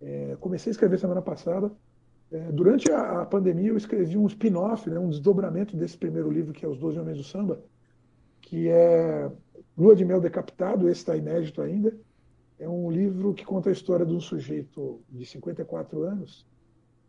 É, 0.00 0.36
comecei 0.38 0.70
a 0.70 0.72
escrever 0.72 0.98
semana 0.98 1.22
passada. 1.22 1.72
É, 2.30 2.52
durante 2.52 2.90
a, 2.90 3.22
a, 3.22 3.26
pandemia, 3.26 3.70
eu 3.70 3.76
escrevi 3.76 4.18
um 4.18 4.26
spin-off, 4.26 4.88
né, 4.88 4.98
um 4.98 5.08
desdobramento 5.08 5.76
desse 5.76 5.96
primeiro 5.96 6.30
livro, 6.30 6.52
que 6.52 6.64
é 6.64 6.68
Os 6.68 6.78
Doze 6.78 6.98
Homens 6.98 7.18
do 7.18 7.24
Samba, 7.24 7.62
que 8.40 8.68
é 8.68 9.30
Lua 9.76 9.94
de 9.94 10.04
Mel 10.04 10.20
Decapitado, 10.20 10.88
esse 10.88 11.00
está 11.00 11.16
inédito 11.16 11.62
ainda. 11.62 11.94
é 12.58 12.68
um 12.68 12.90
livro 12.90 13.34
que 13.34 13.44
conta 13.44 13.68
a 13.68 13.72
história 13.72 14.04
de 14.04 14.12
um 14.12 14.20
sujeito 14.20 15.00
de 15.08 15.24
54 15.24 16.02
anos, 16.02 16.46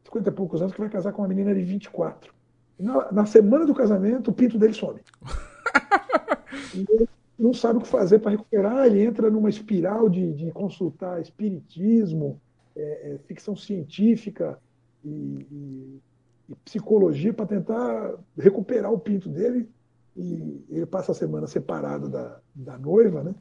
50 0.05 0.30
e 0.30 0.31
poucos 0.31 0.61
anos, 0.61 0.73
que 0.73 0.80
vai 0.80 0.89
casar 0.89 1.11
com 1.11 1.22
uma 1.22 1.27
menina 1.27 1.53
de 1.53 1.63
24. 1.63 2.34
Na, 2.77 3.11
na 3.11 3.26
semana 3.26 3.65
do 3.65 3.73
casamento, 3.73 4.31
o 4.31 4.34
pinto 4.34 4.57
dele 4.57 4.73
some. 4.73 4.99
ele 6.73 7.07
não 7.37 7.53
sabe 7.53 7.79
o 7.79 7.81
que 7.81 7.87
fazer 7.87 8.19
para 8.19 8.31
recuperar, 8.31 8.85
ele 8.87 9.03
entra 9.03 9.29
numa 9.29 9.49
espiral 9.49 10.09
de, 10.09 10.33
de 10.33 10.51
consultar 10.51 11.21
espiritismo, 11.21 12.39
é, 12.75 13.13
é, 13.13 13.17
ficção 13.19 13.55
científica 13.55 14.59
e, 15.03 15.47
e, 15.51 16.01
e 16.49 16.55
psicologia 16.63 17.33
para 17.33 17.45
tentar 17.45 18.15
recuperar 18.37 18.91
o 18.91 18.99
pinto 18.99 19.29
dele. 19.29 19.69
E 20.15 20.63
ele 20.69 20.85
passa 20.85 21.11
a 21.11 21.15
semana 21.15 21.45
separado 21.45 22.07
da, 22.07 22.39
da 22.53 22.77
noiva, 22.77 23.21
né? 23.21 23.35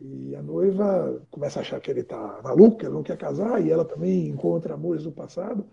E 0.00 0.34
a 0.34 0.42
noiva 0.42 1.22
começa 1.30 1.60
a 1.60 1.62
achar 1.62 1.80
que 1.80 1.88
ele 1.88 2.00
está 2.00 2.40
maluco, 2.42 2.78
que 2.78 2.86
ele 2.86 2.94
não 2.94 3.04
quer 3.04 3.16
casar, 3.16 3.64
e 3.64 3.70
ela 3.70 3.84
também 3.84 4.28
encontra 4.28 4.74
amores 4.74 5.04
do 5.04 5.12
passado. 5.12 5.64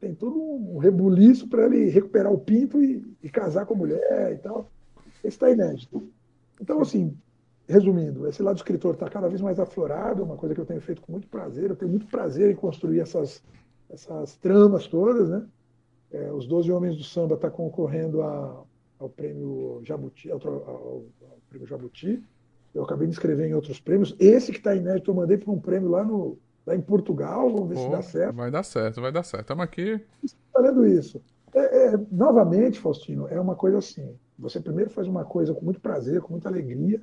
Tem 0.00 0.14
todo 0.14 0.36
um 0.36 0.78
rebuliço 0.78 1.48
para 1.48 1.66
ele 1.66 1.88
recuperar 1.88 2.32
o 2.32 2.38
pinto 2.38 2.82
e, 2.82 3.04
e, 3.22 3.30
casar 3.30 3.66
com 3.66 3.74
a 3.74 3.76
mulher 3.76 4.32
e 4.32 4.38
tal. 4.38 4.68
Esse 5.22 5.28
está 5.28 5.50
inédito. 5.50 6.08
Então, 6.60 6.80
assim, 6.80 7.16
resumindo, 7.68 8.26
esse 8.26 8.42
lado 8.42 8.56
do 8.56 8.58
escritor 8.58 8.94
está 8.94 9.08
cada 9.08 9.28
vez 9.28 9.40
mais 9.40 9.60
aflorado, 9.60 10.22
é 10.22 10.24
uma 10.24 10.36
coisa 10.36 10.54
que 10.54 10.60
eu 10.60 10.66
tenho 10.66 10.80
feito 10.80 11.02
com 11.02 11.12
muito 11.12 11.28
prazer. 11.28 11.70
Eu 11.70 11.76
tenho 11.76 11.90
muito 11.90 12.06
prazer 12.06 12.50
em 12.50 12.56
construir 12.56 13.00
essas, 13.00 13.42
essas 13.90 14.36
tramas 14.36 14.86
todas, 14.86 15.28
né? 15.28 15.46
É, 16.10 16.32
os 16.32 16.46
Doze 16.46 16.72
Homens 16.72 16.96
do 16.96 17.04
Samba 17.04 17.34
está 17.34 17.50
concorrendo 17.50 18.22
a, 18.22 18.64
ao 18.98 19.08
prêmio 19.10 19.80
Jabuti, 19.84 20.30
ao, 20.30 20.40
ao, 20.46 20.54
ao 20.56 21.04
prêmio 21.50 21.66
Jabuti. 21.66 22.22
Eu 22.74 22.84
acabei 22.84 23.06
de 23.06 23.12
escrever 23.12 23.48
em 23.48 23.54
outros 23.54 23.78
prêmios. 23.78 24.14
Esse 24.18 24.52
que 24.52 24.58
está 24.58 24.74
inédito, 24.74 25.10
eu 25.10 25.14
mandei 25.14 25.36
para 25.36 25.52
um 25.52 25.60
prêmio 25.60 25.90
lá, 25.90 26.02
no, 26.02 26.38
lá 26.66 26.74
em 26.74 26.80
Portugal. 26.80 27.50
Vamos 27.50 27.68
ver 27.68 27.74
Pô, 27.74 27.82
se 27.82 27.90
dá 27.90 28.02
certo. 28.02 28.36
Vai 28.36 28.50
dar 28.50 28.62
certo, 28.62 29.00
vai 29.00 29.12
dar 29.12 29.22
certo. 29.22 29.42
Estamos 29.42 29.64
aqui. 29.64 30.00
Falando 30.52 30.86
isso. 30.86 31.20
É, 31.54 31.88
é, 31.88 32.00
novamente, 32.10 32.78
Faustino, 32.78 33.26
é 33.28 33.40
uma 33.40 33.54
coisa 33.54 33.78
assim. 33.78 34.14
Você 34.38 34.60
primeiro 34.60 34.90
faz 34.90 35.08
uma 35.08 35.24
coisa 35.24 35.52
com 35.52 35.64
muito 35.64 35.80
prazer, 35.80 36.20
com 36.20 36.32
muita 36.32 36.48
alegria, 36.48 37.00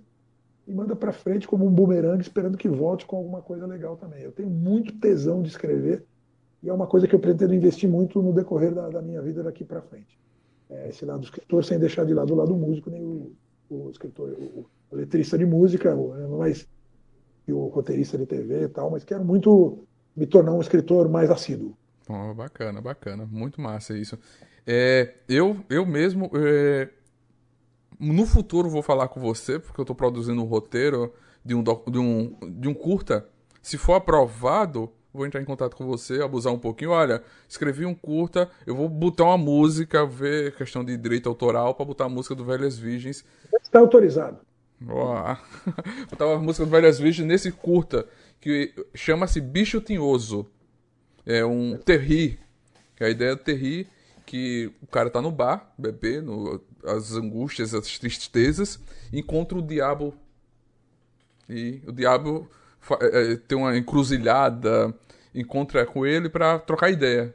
e 0.67 0.73
manda 0.73 0.95
para 0.95 1.11
frente 1.11 1.47
como 1.47 1.65
um 1.65 1.71
bumerangue, 1.71 2.21
esperando 2.21 2.57
que 2.57 2.69
volte 2.69 3.05
com 3.05 3.17
alguma 3.17 3.41
coisa 3.41 3.65
legal 3.65 3.97
também. 3.97 4.21
Eu 4.21 4.31
tenho 4.31 4.49
muito 4.49 4.97
tesão 4.99 5.41
de 5.41 5.49
escrever, 5.49 6.03
e 6.63 6.69
é 6.69 6.73
uma 6.73 6.87
coisa 6.87 7.07
que 7.07 7.13
eu 7.13 7.19
pretendo 7.19 7.53
investir 7.53 7.89
muito 7.89 8.21
no 8.21 8.33
decorrer 8.33 8.73
da, 8.73 8.89
da 8.89 9.01
minha 9.01 9.21
vida 9.21 9.43
daqui 9.43 9.63
para 9.63 9.81
frente. 9.81 10.17
É, 10.69 10.89
esse 10.89 11.05
lado 11.05 11.19
do 11.19 11.25
escritor, 11.25 11.63
sem 11.63 11.77
deixar 11.77 12.05
de 12.05 12.13
lado 12.13 12.33
o 12.33 12.37
lado 12.37 12.55
músico, 12.55 12.89
nem 12.89 13.03
o, 13.03 13.31
o 13.69 13.89
escritor, 13.91 14.29
o, 14.31 14.65
o 14.89 14.95
letrista 14.95 15.37
de 15.37 15.45
música, 15.45 15.95
mas 16.37 16.67
e 17.47 17.53
o 17.53 17.67
roteirista 17.67 18.17
de 18.17 18.25
TV 18.25 18.63
e 18.63 18.67
tal, 18.67 18.89
mas 18.89 19.03
quero 19.03 19.23
muito 19.23 19.85
me 20.15 20.25
tornar 20.25 20.53
um 20.53 20.61
escritor 20.61 21.07
mais 21.09 21.29
assíduo. 21.29 21.77
Oh, 22.09 22.33
bacana, 22.33 22.81
bacana, 22.81 23.25
muito 23.25 23.61
massa 23.61 23.97
isso. 23.97 24.17
É, 24.65 25.15
eu, 25.27 25.57
eu 25.69 25.85
mesmo, 25.85 26.29
é, 26.35 26.89
no 27.99 28.25
futuro 28.25 28.69
vou 28.69 28.81
falar 28.81 29.07
com 29.07 29.19
você, 29.19 29.59
porque 29.59 29.79
eu 29.79 29.83
estou 29.83 29.95
produzindo 29.95 30.41
um 30.41 30.45
roteiro 30.45 31.13
de 31.43 31.53
um, 31.55 31.63
de, 31.63 31.99
um, 31.99 32.35
de 32.41 32.67
um 32.67 32.73
curta. 32.73 33.27
Se 33.61 33.77
for 33.77 33.93
aprovado, 33.93 34.91
vou 35.13 35.25
entrar 35.25 35.41
em 35.41 35.45
contato 35.45 35.75
com 35.75 35.85
você, 35.85 36.21
abusar 36.21 36.53
um 36.53 36.59
pouquinho. 36.59 36.91
Olha, 36.91 37.23
escrevi 37.47 37.85
um 37.85 37.95
curta, 37.95 38.49
eu 38.65 38.75
vou 38.75 38.89
botar 38.89 39.25
uma 39.25 39.37
música, 39.37 40.05
ver 40.05 40.55
questão 40.55 40.83
de 40.83 40.97
direito 40.97 41.29
autoral, 41.29 41.73
para 41.73 41.85
botar 41.85 42.05
a 42.05 42.09
música 42.09 42.35
do 42.35 42.43
Velhas 42.43 42.77
Virgens. 42.77 43.23
Está 43.61 43.79
autorizado. 43.79 44.39
Botar 46.11 46.33
a 46.33 46.37
música 46.37 46.65
do 46.65 46.71
Velhas 46.71 46.99
Virgens 46.99 47.25
nesse 47.25 47.49
curta, 47.49 48.05
que 48.41 48.73
chama-se 48.93 49.39
Bicho 49.39 49.79
Tinhoso. 49.79 50.45
É 51.25 51.45
um 51.45 51.77
terri. 51.77 52.37
A 52.99 53.09
ideia 53.09 53.35
do 53.35 53.41
terri 53.41 53.87
que 54.25 54.71
o 54.81 54.87
cara 54.87 55.09
tá 55.09 55.21
no 55.21 55.31
bar, 55.31 55.73
bebendo, 55.77 56.61
as 56.83 57.13
angústias, 57.13 57.73
as 57.73 57.97
tristezas, 57.99 58.79
encontra 59.13 59.57
o 59.57 59.61
diabo. 59.61 60.13
E 61.49 61.81
o 61.87 61.91
diabo 61.91 62.49
é, 63.01 63.35
tem 63.35 63.57
uma 63.57 63.77
encruzilhada, 63.77 64.93
encontra 65.33 65.85
com 65.85 66.05
ele 66.05 66.29
para 66.29 66.59
trocar 66.59 66.89
ideia. 66.89 67.33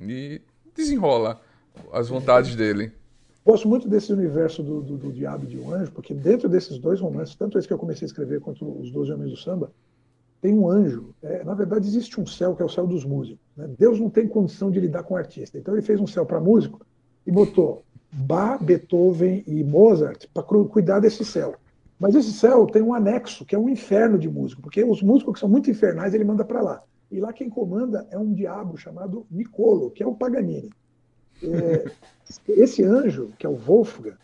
E 0.00 0.40
desenrola 0.74 1.40
as 1.92 2.08
vontades 2.08 2.54
dele. 2.54 2.92
Gosto 3.44 3.66
muito 3.66 3.88
desse 3.88 4.12
universo 4.12 4.62
do, 4.62 4.82
do, 4.82 4.96
do 4.98 5.12
Diabo 5.12 5.44
e 5.44 5.46
de 5.46 5.58
um 5.58 5.72
Anjo, 5.72 5.90
porque 5.92 6.12
dentro 6.12 6.48
desses 6.48 6.78
dois 6.78 7.00
romances, 7.00 7.34
tanto 7.34 7.58
esse 7.58 7.66
que 7.66 7.72
eu 7.72 7.78
comecei 7.78 8.04
a 8.04 8.08
escrever 8.08 8.40
quanto 8.40 8.64
Os 8.78 8.90
Doze 8.90 9.10
Homens 9.10 9.30
do 9.30 9.36
Samba, 9.38 9.72
tem 10.40 10.54
um 10.54 10.68
anjo. 10.68 11.14
É, 11.22 11.42
na 11.44 11.54
verdade, 11.54 11.86
existe 11.86 12.20
um 12.20 12.26
céu 12.26 12.54
que 12.54 12.62
é 12.62 12.64
o 12.64 12.68
céu 12.68 12.86
dos 12.86 13.04
músicos. 13.04 13.40
Né? 13.56 13.68
Deus 13.78 13.98
não 13.98 14.08
tem 14.08 14.28
condição 14.28 14.70
de 14.70 14.80
lidar 14.80 15.02
com 15.02 15.14
o 15.14 15.16
artista. 15.16 15.58
Então, 15.58 15.74
ele 15.74 15.82
fez 15.82 16.00
um 16.00 16.06
céu 16.06 16.24
para 16.24 16.40
músico 16.40 16.80
e 17.26 17.30
botou 17.30 17.84
Bach, 18.10 18.62
Beethoven 18.62 19.44
e 19.46 19.62
Mozart 19.62 20.26
para 20.32 20.42
cuidar 20.42 21.00
desse 21.00 21.24
céu. 21.24 21.54
Mas 21.98 22.14
esse 22.14 22.32
céu 22.32 22.66
tem 22.66 22.80
um 22.80 22.94
anexo, 22.94 23.44
que 23.44 23.54
é 23.54 23.58
um 23.58 23.68
inferno 23.68 24.18
de 24.18 24.28
músico, 24.28 24.62
porque 24.62 24.84
os 24.84 25.02
músicos 25.02 25.34
que 25.34 25.40
são 25.40 25.48
muito 25.48 25.70
infernais 25.70 26.14
ele 26.14 26.24
manda 26.24 26.44
para 26.44 26.62
lá. 26.62 26.82
E 27.10 27.20
lá 27.20 27.32
quem 27.32 27.50
comanda 27.50 28.06
é 28.10 28.18
um 28.18 28.32
diabo 28.32 28.76
chamado 28.76 29.26
Nicolo, 29.30 29.90
que 29.90 30.02
é 30.02 30.06
o 30.06 30.14
Paganini. 30.14 30.70
É, 31.42 31.90
esse 32.48 32.84
anjo, 32.84 33.32
que 33.38 33.46
é 33.46 33.48
o 33.48 33.56
Wolfgang, 33.56 34.16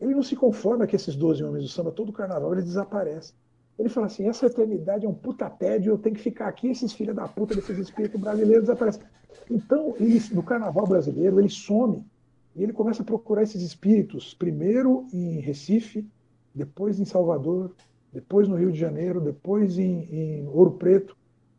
ele 0.00 0.14
não 0.14 0.22
se 0.22 0.34
conforma 0.34 0.86
que 0.86 0.96
esses 0.96 1.14
12 1.14 1.44
homens 1.44 1.64
do 1.64 1.70
samba, 1.70 1.92
todo 1.92 2.12
carnaval, 2.12 2.52
ele 2.52 2.62
desaparece. 2.62 3.34
Ele 3.82 3.88
fala 3.88 4.06
assim: 4.06 4.28
essa 4.28 4.46
eternidade 4.46 5.04
é 5.04 5.08
um 5.08 5.14
puta 5.14 5.50
tédio, 5.50 5.92
eu 5.92 5.98
tenho 5.98 6.14
que 6.14 6.22
ficar 6.22 6.46
aqui, 6.46 6.68
esses 6.68 6.92
filhos 6.92 7.16
da 7.16 7.26
puta 7.26 7.52
desses 7.52 7.76
espíritos 7.76 8.20
brasileiros 8.20 8.68
desaparecem. 8.68 9.02
Então, 9.50 9.96
ele, 9.98 10.22
no 10.30 10.40
carnaval 10.40 10.86
brasileiro, 10.86 11.40
ele 11.40 11.48
some 11.48 12.06
e 12.54 12.62
ele 12.62 12.72
começa 12.72 13.02
a 13.02 13.04
procurar 13.04 13.42
esses 13.42 13.60
espíritos, 13.60 14.34
primeiro 14.34 15.04
em 15.12 15.40
Recife, 15.40 16.06
depois 16.54 17.00
em 17.00 17.04
Salvador, 17.04 17.74
depois 18.12 18.46
no 18.46 18.54
Rio 18.54 18.70
de 18.70 18.78
Janeiro, 18.78 19.20
depois 19.20 19.76
em, 19.76 20.04
em 20.14 20.46
Ouro 20.46 20.74
Preto, 20.74 21.16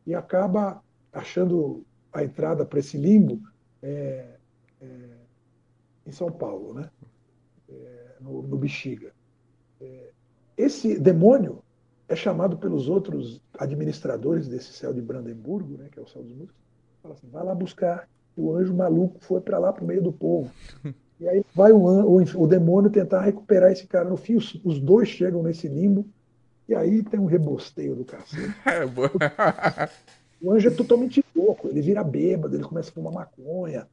e 0.08 0.16
acaba 0.16 0.82
achando 1.12 1.84
a 2.14 2.24
entrada 2.24 2.66
para 2.66 2.80
esse 2.80 2.96
limbo 2.96 3.42
é, 3.82 4.38
é, 4.80 4.86
em 6.08 6.12
São 6.14 6.32
Paulo, 6.32 6.74
né? 6.74 6.90
É, 7.68 8.16
no, 8.22 8.44
no, 8.44 8.58
Bexiga. 8.58 9.12
É, 9.82 10.12
esse 10.56 10.98
demônio 10.98 11.62
é 12.08 12.16
chamado 12.16 12.58
pelos 12.58 12.90
outros 12.90 13.42
administradores 13.58 14.48
desse 14.48 14.74
céu 14.74 14.94
de 14.94 15.02
Brandemburgo, 15.02 15.78
né, 15.78 15.88
que 15.92 16.00
é 16.00 16.02
o 16.02 16.08
céu 16.08 16.22
dos 16.22 16.34
músicos, 16.34 16.62
fala 17.02 17.16
assim, 17.16 17.28
vai 17.30 17.44
lá 17.44 17.56
buscar. 17.56 18.08
E 18.36 18.42
o 18.42 18.56
anjo 18.56 18.74
maluco 18.74 19.20
foi 19.22 19.42
para 19.42 19.60
lá 19.60 19.72
para 19.72 19.84
o 19.84 19.88
meio 19.88 20.02
do 20.02 20.12
povo. 20.12 20.52
E 21.20 21.30
aí 21.30 21.46
vai 21.56 21.72
o, 21.72 21.78
o, 21.78 22.22
o, 22.22 22.48
demônio 22.48 22.90
tentar 22.90 23.22
recuperar 23.22 23.72
esse 23.72 23.88
cara. 23.88 24.10
No 24.10 24.18
fim, 24.18 24.36
os, 24.36 24.60
os, 24.62 24.78
dois 24.78 25.08
chegam 25.08 25.42
nesse 25.42 25.70
limbo. 25.70 26.06
E 26.68 26.76
aí 26.76 27.02
tem 27.02 27.18
um 27.18 27.28
rebosteio 27.28 27.96
do 27.96 28.04
cacete. 28.04 28.54
É, 28.66 28.84
o 30.42 30.52
anjo 30.52 30.68
é 30.68 30.72
totalmente 30.72 31.24
louco. 31.34 31.70
Ele 31.70 31.82
vira 31.82 32.04
bêbado, 32.04 32.58
ele 32.58 32.66
começa 32.66 32.90
a 32.90 32.94
fumar 32.94 33.14
maconha. 33.14 33.88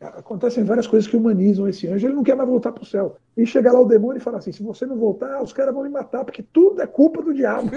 Acontecem 0.00 0.62
várias 0.62 0.86
coisas 0.86 1.08
que 1.08 1.16
humanizam 1.16 1.66
esse 1.66 1.88
anjo. 1.88 2.06
Ele 2.06 2.14
não 2.14 2.22
quer 2.22 2.36
mais 2.36 2.48
voltar 2.48 2.70
para 2.70 2.82
o 2.82 2.86
céu. 2.86 3.16
E 3.34 3.46
chega 3.46 3.72
lá 3.72 3.80
o 3.80 3.86
demônio 3.86 4.18
e 4.18 4.22
fala 4.22 4.38
assim: 4.38 4.52
se 4.52 4.62
você 4.62 4.84
não 4.84 4.96
voltar, 4.96 5.42
os 5.42 5.54
caras 5.54 5.72
vão 5.72 5.84
me 5.84 5.88
matar, 5.88 6.24
porque 6.24 6.42
tudo 6.42 6.82
é 6.82 6.86
culpa 6.86 7.22
do 7.22 7.32
diabo. 7.32 7.70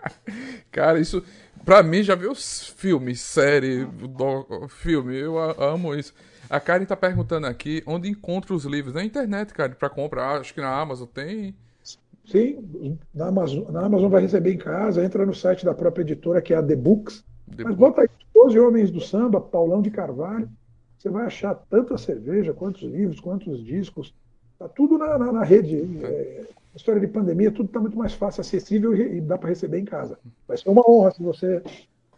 cara, 0.72 0.98
isso. 0.98 1.22
Pra 1.62 1.82
mim, 1.82 2.02
já 2.02 2.14
viu 2.14 2.34
filmes, 2.34 3.20
série, 3.20 3.84
do, 3.84 4.68
filme. 4.68 5.14
Eu 5.18 5.38
amo 5.38 5.94
isso. 5.94 6.14
A 6.48 6.58
Karen 6.58 6.86
tá 6.86 6.96
perguntando 6.96 7.46
aqui 7.46 7.82
onde 7.86 8.08
encontra 8.08 8.54
os 8.54 8.64
livros. 8.64 8.94
Na 8.94 9.04
internet, 9.04 9.52
cara, 9.52 9.70
para 9.78 9.90
comprar. 9.90 10.40
Acho 10.40 10.54
que 10.54 10.60
na 10.62 10.80
Amazon 10.80 11.06
tem. 11.06 11.54
Sim, 12.24 12.98
na 13.14 13.26
Amazon, 13.26 13.70
na 13.70 13.84
Amazon 13.84 14.10
vai 14.10 14.22
receber 14.22 14.54
em 14.54 14.58
casa. 14.58 15.04
Entra 15.04 15.26
no 15.26 15.34
site 15.34 15.64
da 15.64 15.74
própria 15.74 16.02
editora, 16.02 16.40
que 16.40 16.54
é 16.54 16.56
a 16.56 16.62
The 16.62 16.76
Books. 16.76 17.22
The 17.54 17.64
Mas 17.64 17.74
Books. 17.74 17.76
bota 17.76 18.00
aí 18.02 18.08
12 18.34 18.58
Homens 18.58 18.90
do 18.90 19.00
Samba, 19.00 19.40
Paulão 19.40 19.82
de 19.82 19.90
Carvalho. 19.90 20.48
Você 21.00 21.08
vai 21.08 21.24
achar 21.24 21.54
tanta 21.54 21.96
cerveja, 21.96 22.52
quantos 22.52 22.82
livros, 22.82 23.20
quantos 23.20 23.64
discos. 23.64 24.14
Tá 24.58 24.68
tudo 24.68 24.98
na, 24.98 25.16
na, 25.16 25.32
na 25.32 25.42
rede. 25.42 25.98
É, 26.04 26.44
história 26.76 27.00
de 27.00 27.06
pandemia, 27.06 27.50
tudo 27.50 27.68
está 27.68 27.80
muito 27.80 27.96
mais 27.96 28.12
fácil, 28.12 28.42
acessível 28.42 28.94
e, 28.94 29.16
e 29.16 29.20
dá 29.22 29.38
para 29.38 29.48
receber 29.48 29.78
em 29.78 29.84
casa. 29.86 30.18
Vai 30.46 30.58
ser 30.58 30.68
uma 30.68 30.82
honra 30.86 31.10
se 31.12 31.22
você 31.22 31.62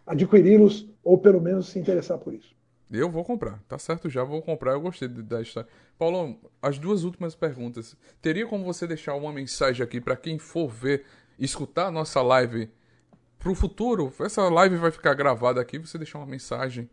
adquiri-los 0.04 0.90
ou 1.04 1.16
pelo 1.16 1.40
menos 1.40 1.68
se 1.68 1.78
interessar 1.78 2.18
por 2.18 2.34
isso. 2.34 2.56
Eu 2.90 3.08
vou 3.08 3.24
comprar, 3.24 3.62
tá 3.68 3.78
certo 3.78 4.10
já, 4.10 4.24
vou 4.24 4.42
comprar, 4.42 4.72
eu 4.72 4.80
gostei 4.80 5.06
da 5.06 5.40
história. 5.40 5.68
Paulo, 5.96 6.36
as 6.60 6.76
duas 6.76 7.04
últimas 7.04 7.36
perguntas. 7.36 7.96
Teria 8.20 8.48
como 8.48 8.64
você 8.64 8.84
deixar 8.84 9.14
uma 9.14 9.32
mensagem 9.32 9.84
aqui 9.84 10.00
para 10.00 10.16
quem 10.16 10.40
for 10.40 10.68
ver, 10.68 11.04
escutar 11.38 11.86
a 11.86 11.90
nossa 11.92 12.20
live 12.20 12.68
pro 13.38 13.54
futuro? 13.54 14.12
Essa 14.18 14.48
live 14.48 14.74
vai 14.74 14.90
ficar 14.90 15.14
gravada 15.14 15.60
aqui, 15.60 15.78
você 15.78 15.96
deixar 15.96 16.18
uma 16.18 16.26
mensagem. 16.26 16.90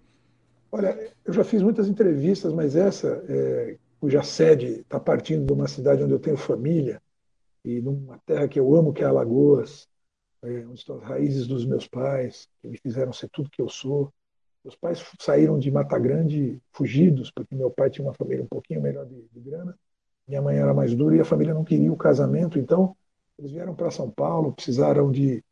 Olha, 0.71 1.13
eu 1.25 1.33
já 1.33 1.43
fiz 1.43 1.61
muitas 1.61 1.87
entrevistas, 1.87 2.53
mas 2.53 2.75
essa, 2.75 3.23
é, 3.27 3.77
cuja 3.99 4.21
sede 4.21 4.81
está 4.81 4.99
partindo 4.99 5.45
de 5.45 5.53
uma 5.53 5.67
cidade 5.67 6.03
onde 6.03 6.13
eu 6.13 6.19
tenho 6.19 6.37
família, 6.37 7.01
e 7.65 7.81
numa 7.81 8.19
terra 8.19 8.47
que 8.47 8.59
eu 8.59 8.73
amo, 8.75 8.93
que 8.93 9.03
é 9.03 9.07
Alagoas, 9.07 9.87
é, 10.43 10.65
onde 10.65 10.79
estão 10.79 10.97
as 10.97 11.03
raízes 11.03 11.47
dos 11.47 11.65
meus 11.65 11.87
pais, 11.87 12.47
que 12.61 12.67
me 12.67 12.77
fizeram 12.77 13.11
ser 13.11 13.29
tudo 13.29 13.49
que 13.49 13.61
eu 13.61 13.67
sou. 13.67 14.13
Meus 14.63 14.75
pais 14.75 15.03
saíram 15.19 15.57
de 15.57 15.71
Mata 15.71 15.97
Grande 15.97 16.61
fugidos, 16.71 17.31
porque 17.31 17.55
meu 17.55 17.71
pai 17.71 17.89
tinha 17.89 18.05
uma 18.05 18.13
família 18.13 18.43
um 18.43 18.47
pouquinho 18.47 18.81
melhor 18.81 19.05
de, 19.05 19.27
de 19.31 19.39
grana, 19.39 19.77
minha 20.27 20.41
mãe 20.41 20.57
era 20.57 20.73
mais 20.73 20.93
dura 20.93 21.15
e 21.15 21.19
a 21.19 21.25
família 21.25 21.53
não 21.53 21.63
queria 21.63 21.91
o 21.91 21.97
casamento, 21.97 22.59
então 22.59 22.95
eles 23.37 23.51
vieram 23.51 23.73
para 23.73 23.89
São 23.89 24.09
Paulo, 24.11 24.53
precisaram 24.53 25.11
de 25.11 25.43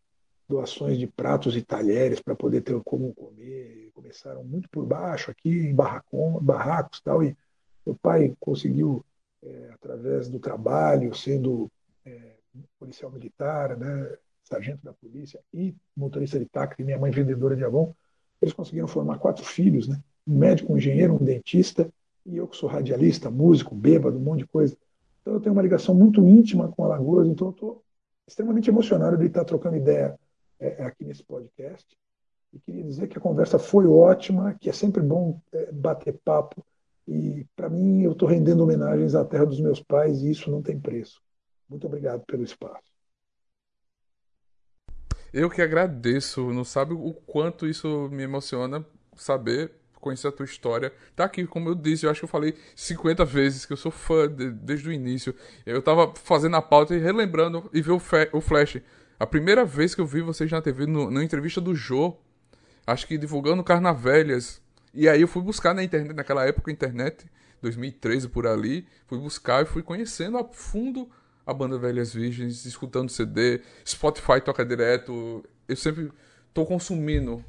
doações 0.47 0.97
de 0.97 1.07
pratos 1.07 1.57
e 1.57 1.61
talheres 1.61 2.21
para 2.21 2.35
poder 2.35 2.61
ter 2.61 2.79
como 2.83 3.13
comer. 3.13 3.86
Começaram 3.97 4.43
muito 4.43 4.69
por 4.69 4.85
baixo 4.85 5.31
aqui, 5.31 5.49
em 5.49 5.73
barracão, 5.73 6.39
barracos 6.39 7.01
tal, 7.01 7.23
e 7.23 7.35
meu 7.83 7.95
pai 7.95 8.31
conseguiu, 8.39 9.03
é, 9.41 9.71
através 9.73 10.29
do 10.29 10.37
trabalho, 10.37 11.15
sendo 11.15 11.67
é, 12.05 12.35
policial 12.77 13.11
militar, 13.11 13.75
né, 13.75 14.15
sargento 14.43 14.83
da 14.83 14.93
polícia 14.93 15.39
e 15.51 15.75
motorista 15.95 16.37
de 16.37 16.45
táxi, 16.45 16.83
minha 16.83 16.99
mãe 16.99 17.09
vendedora 17.09 17.55
de 17.55 17.65
Avon, 17.65 17.91
eles 18.39 18.53
conseguiram 18.53 18.87
formar 18.87 19.17
quatro 19.17 19.43
filhos, 19.43 19.87
né? 19.87 19.99
um 20.27 20.37
médico, 20.37 20.71
um 20.71 20.77
engenheiro, 20.77 21.15
um 21.15 21.25
dentista, 21.25 21.91
e 22.23 22.37
eu 22.37 22.47
que 22.47 22.55
sou 22.55 22.69
radialista, 22.69 23.31
músico, 23.31 23.73
bêbado, 23.73 24.15
um 24.15 24.21
monte 24.21 24.41
de 24.41 24.47
coisa. 24.47 24.77
Então 25.21 25.33
eu 25.33 25.39
tenho 25.39 25.53
uma 25.53 25.61
ligação 25.63 25.95
muito 25.95 26.21
íntima 26.21 26.71
com 26.71 26.83
Alagoas, 26.83 27.27
então 27.27 27.47
eu 27.47 27.51
estou 27.51 27.83
extremamente 28.27 28.69
emocionado 28.69 29.17
de 29.17 29.25
estar 29.25 29.43
trocando 29.43 29.75
ideia 29.75 30.19
é, 30.59 30.83
aqui 30.83 31.03
nesse 31.03 31.23
podcast. 31.23 31.97
E 32.57 32.59
queria 32.59 32.83
dizer 32.83 33.07
que 33.07 33.17
a 33.19 33.21
conversa 33.21 33.59
foi 33.59 33.85
ótima, 33.85 34.55
que 34.59 34.67
é 34.67 34.73
sempre 34.73 35.01
bom 35.01 35.39
é, 35.53 35.71
bater 35.71 36.17
papo. 36.25 36.65
E, 37.07 37.45
para 37.55 37.69
mim, 37.69 38.01
eu 38.01 38.13
estou 38.13 38.27
rendendo 38.27 38.63
homenagens 38.63 39.13
à 39.13 39.23
terra 39.23 39.45
dos 39.45 39.61
meus 39.61 39.79
pais 39.79 40.23
e 40.23 40.31
isso 40.31 40.49
não 40.49 40.61
tem 40.61 40.79
preço. 40.79 41.21
Muito 41.69 41.85
obrigado 41.85 42.25
pelo 42.25 42.43
espaço. 42.43 42.83
Eu 45.31 45.51
que 45.51 45.61
agradeço, 45.61 46.51
não 46.51 46.63
sabe 46.63 46.93
o 46.93 47.13
quanto 47.13 47.67
isso 47.67 48.09
me 48.11 48.23
emociona 48.23 48.83
saber, 49.15 49.71
conhecer 50.01 50.29
a 50.29 50.31
tua 50.31 50.45
história. 50.45 50.91
Tá 51.15 51.25
aqui, 51.25 51.45
como 51.45 51.69
eu 51.69 51.75
disse, 51.75 52.05
eu 52.05 52.09
acho 52.09 52.21
que 52.21 52.25
eu 52.25 52.29
falei 52.29 52.55
50 52.75 53.23
vezes 53.23 53.65
que 53.65 53.73
eu 53.73 53.77
sou 53.77 53.91
fã 53.91 54.27
de, 54.27 54.49
desde 54.49 54.89
o 54.89 54.91
início. 54.91 55.35
Eu 55.63 55.81
tava 55.81 56.11
fazendo 56.15 56.55
a 56.55 56.61
pauta 56.61 56.95
e 56.95 56.99
relembrando 56.99 57.69
e 57.71 57.81
ver 57.83 57.91
o, 57.91 58.01
o 58.33 58.41
Flash. 58.41 58.81
A 59.19 59.27
primeira 59.27 59.63
vez 59.63 59.93
que 59.93 60.01
eu 60.01 60.07
vi 60.07 60.21
vocês 60.21 60.51
na 60.51 60.61
TV, 60.61 60.87
no, 60.87 61.11
na 61.11 61.23
entrevista 61.23 61.61
do 61.61 61.75
Jô, 61.75 62.17
acho 62.87 63.05
que 63.05 63.17
divulgando 63.17 63.63
Carnavelhas. 63.63 64.61
E 64.93 65.07
aí 65.07 65.21
eu 65.21 65.27
fui 65.27 65.43
buscar 65.43 65.75
na 65.75 65.83
internet, 65.83 66.15
naquela 66.15 66.45
época, 66.45 66.71
internet, 66.71 67.25
2013 67.61 68.29
por 68.29 68.47
ali, 68.47 68.87
fui 69.05 69.19
buscar 69.19 69.61
e 69.61 69.65
fui 69.65 69.83
conhecendo 69.83 70.37
a 70.37 70.43
fundo 70.45 71.07
a 71.47 71.53
banda 71.53 71.77
Velhas 71.77 72.13
Virgens, 72.13 72.65
escutando 72.65 73.09
CD, 73.09 73.61
Spotify 73.87 74.41
toca 74.43 74.65
direto. 74.65 75.41
Eu 75.65 75.75
sempre 75.77 76.11
tô 76.53 76.65
consumindo 76.65 77.41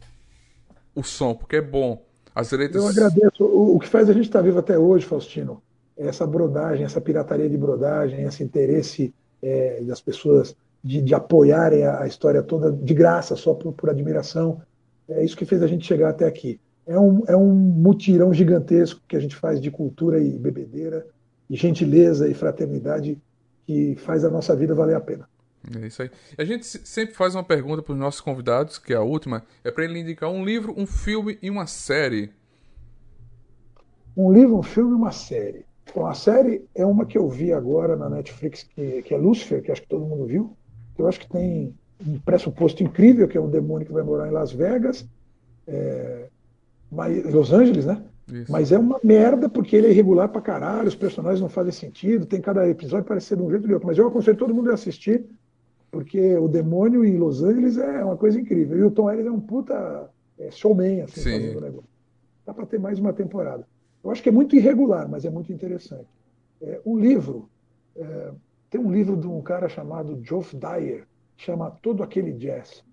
o 0.95 1.03
som, 1.03 1.35
porque 1.35 1.57
é 1.57 1.61
bom. 1.61 2.05
As 2.33 2.53
letras... 2.53 2.81
Eu 2.81 2.89
agradeço. 2.89 3.45
O, 3.45 3.77
que 3.81 3.89
faz 3.89 4.09
a 4.09 4.13
gente 4.13 4.27
estar 4.27 4.39
tá 4.39 4.45
vivo 4.45 4.61
até 4.61 4.79
hoje, 4.79 5.05
Faustino, 5.05 5.61
é 5.97 6.07
essa 6.07 6.25
brodagem, 6.25 6.85
essa 6.85 7.01
pirataria 7.01 7.49
de 7.49 7.57
brodagem, 7.57 8.23
esse 8.23 8.45
interesse 8.45 9.13
é, 9.43 9.83
das 9.83 10.01
pessoas 10.01 10.55
de, 10.83 11.03
de 11.03 11.13
apoiarem 11.13 11.85
a, 11.85 12.03
a, 12.03 12.07
história 12.07 12.41
toda 12.41 12.71
de 12.71 12.95
graça, 12.95 13.35
só 13.35 13.53
por, 13.53 13.73
por, 13.73 13.91
admiração. 13.91 14.63
É 15.09 15.25
isso 15.25 15.37
que 15.37 15.47
fez 15.47 15.63
a 15.63 15.67
gente 15.67 15.87
chegar 15.87 16.11
até 16.11 16.27
aqui. 16.27 16.61
É 16.87 16.99
um, 16.99 17.23
é 17.27 17.37
um 17.37 17.55
mutirão 17.55 18.33
gigantesco 18.33 19.01
que 19.07 19.17
a 19.17 19.21
gente 19.21 19.37
faz 19.37 19.61
de 19.61 19.71
cultura 19.71 20.19
e 20.19 20.39
bebedeira, 20.39 21.07
e 21.49 21.57
gentileza 21.57 22.29
e 22.29 22.35
fraternidade 22.35 23.19
que 23.67 23.95
faz 23.97 24.25
a 24.25 24.31
nossa 24.31 24.55
vida 24.55 24.75
valer 24.75 24.97
a 24.97 25.01
pena. 25.01 25.29
É 25.77 25.87
isso 25.87 26.03
aí. 26.03 26.11
A 26.37 26.45
gente 26.45 26.67
sempre 26.67 27.15
faz 27.15 27.35
uma 27.35 27.45
pergunta 27.45 27.83
para 27.83 27.93
os 27.93 27.99
nossos 27.99 28.21
convidados, 28.21 28.79
que 28.79 28.93
é 28.93 28.97
a 28.97 29.03
última, 29.03 29.45
é 29.63 29.71
para 29.71 29.85
ele 29.85 29.99
indicar 29.99 30.31
um 30.31 30.45
livro, 30.45 30.75
um 30.77 30.87
filme 30.87 31.39
e 31.43 31.51
uma 31.51 31.67
série. 31.67 32.31
Um 34.17 34.33
livro, 34.33 34.57
um 34.57 34.63
filme 34.63 34.93
e 34.93 34.95
uma 34.95 35.13
série. 35.13 35.67
Bom, 35.95 36.07
a 36.07 36.15
série 36.15 36.65
é 36.75 36.85
uma 36.85 37.07
que 37.07 37.17
eu 37.17 37.29
vi 37.29 37.53
agora 37.53 37.97
na 37.97 38.09
Netflix, 38.09 38.63
que, 38.63 39.03
que 39.03 39.15
é 39.15 39.17
Lucifer, 39.17 39.63
que 39.63 39.71
acho 39.71 39.83
que 39.83 39.89
todo 39.89 40.05
mundo 40.05 40.27
viu. 40.27 40.57
Eu 40.97 41.07
acho 41.07 41.21
que 41.21 41.29
tem 41.29 41.75
um 42.07 42.19
pressuposto 42.19 42.83
incrível, 42.83 43.27
que 43.27 43.37
é 43.37 43.41
um 43.41 43.51
demônio 43.51 43.87
que 43.87 43.93
vai 43.93 44.03
morar 44.03 44.29
em 44.29 44.33
Las 44.33 44.53
Vegas, 44.53 45.07
é, 45.67 46.29
Los 47.31 47.53
Angeles, 47.53 47.87
né? 47.87 48.03
Isso. 48.33 48.53
Mas 48.53 48.73
é 48.73 48.79
uma 48.79 49.01
merda 49.03 49.49
porque 49.49 49.75
ele 49.75 49.87
é 49.87 49.91
irregular 49.91 50.29
pra 50.29 50.41
caralho, 50.41 50.89
os 50.89 50.95
personagens 50.95 51.41
não 51.41 51.49
fazem 51.49 51.73
sentido, 51.73 52.27
tem 52.27 52.41
cada 52.41 52.69
episódio 52.69 53.07
parecer 53.07 53.37
de 53.37 53.43
um 53.43 53.51
jeito 53.51 53.63
ou 53.63 53.69
de 53.69 53.75
outro. 53.75 53.89
Mas 53.89 53.99
eu 53.99 54.07
aconselho 54.07 54.37
todo 54.37 54.55
mundo 54.55 54.71
a 54.71 54.75
assistir, 54.75 55.25
porque 55.91 56.37
o 56.37 56.47
demônio 56.47 57.05
em 57.05 57.17
Los 57.17 57.43
Angeles 57.43 57.79
é 57.79 58.05
uma 58.05 58.17
coisa 58.17 58.39
incrível. 58.39 58.79
E 58.79 58.83
o 58.83 58.91
Tom 58.91 59.11
Ellis 59.11 59.27
é 59.27 59.31
um 59.31 59.41
puta 59.41 60.11
é, 60.39 60.51
showman, 60.51 61.03
assim, 61.03 61.21
Sim. 61.21 61.33
fazendo 61.33 61.59
o 61.59 61.61
negócio. 61.63 61.89
Dá 62.45 62.53
pra 62.53 62.67
ter 62.67 62.79
mais 62.79 62.99
uma 62.99 63.13
temporada. 63.13 63.67
Eu 64.05 64.11
acho 64.11 64.23
que 64.23 64.29
é 64.29 64.33
muito 64.33 64.55
irregular, 64.55 65.09
mas 65.09 65.25
é 65.25 65.31
muito 65.31 65.53
interessante. 65.53 66.07
É, 66.61 66.81
o 66.85 66.99
livro, 66.99 67.49
é, 67.97 68.31
tem 68.69 68.81
um 68.81 68.93
livro 68.93 69.17
de 69.17 69.27
um 69.27 69.41
cara 69.41 69.69
chamado 69.69 70.21
Geoff 70.23 70.55
Dyer, 70.55 71.07
chama 71.39 71.71
Todo 71.71 72.03
Aquele 72.03 72.33
Jazz, 72.33 72.85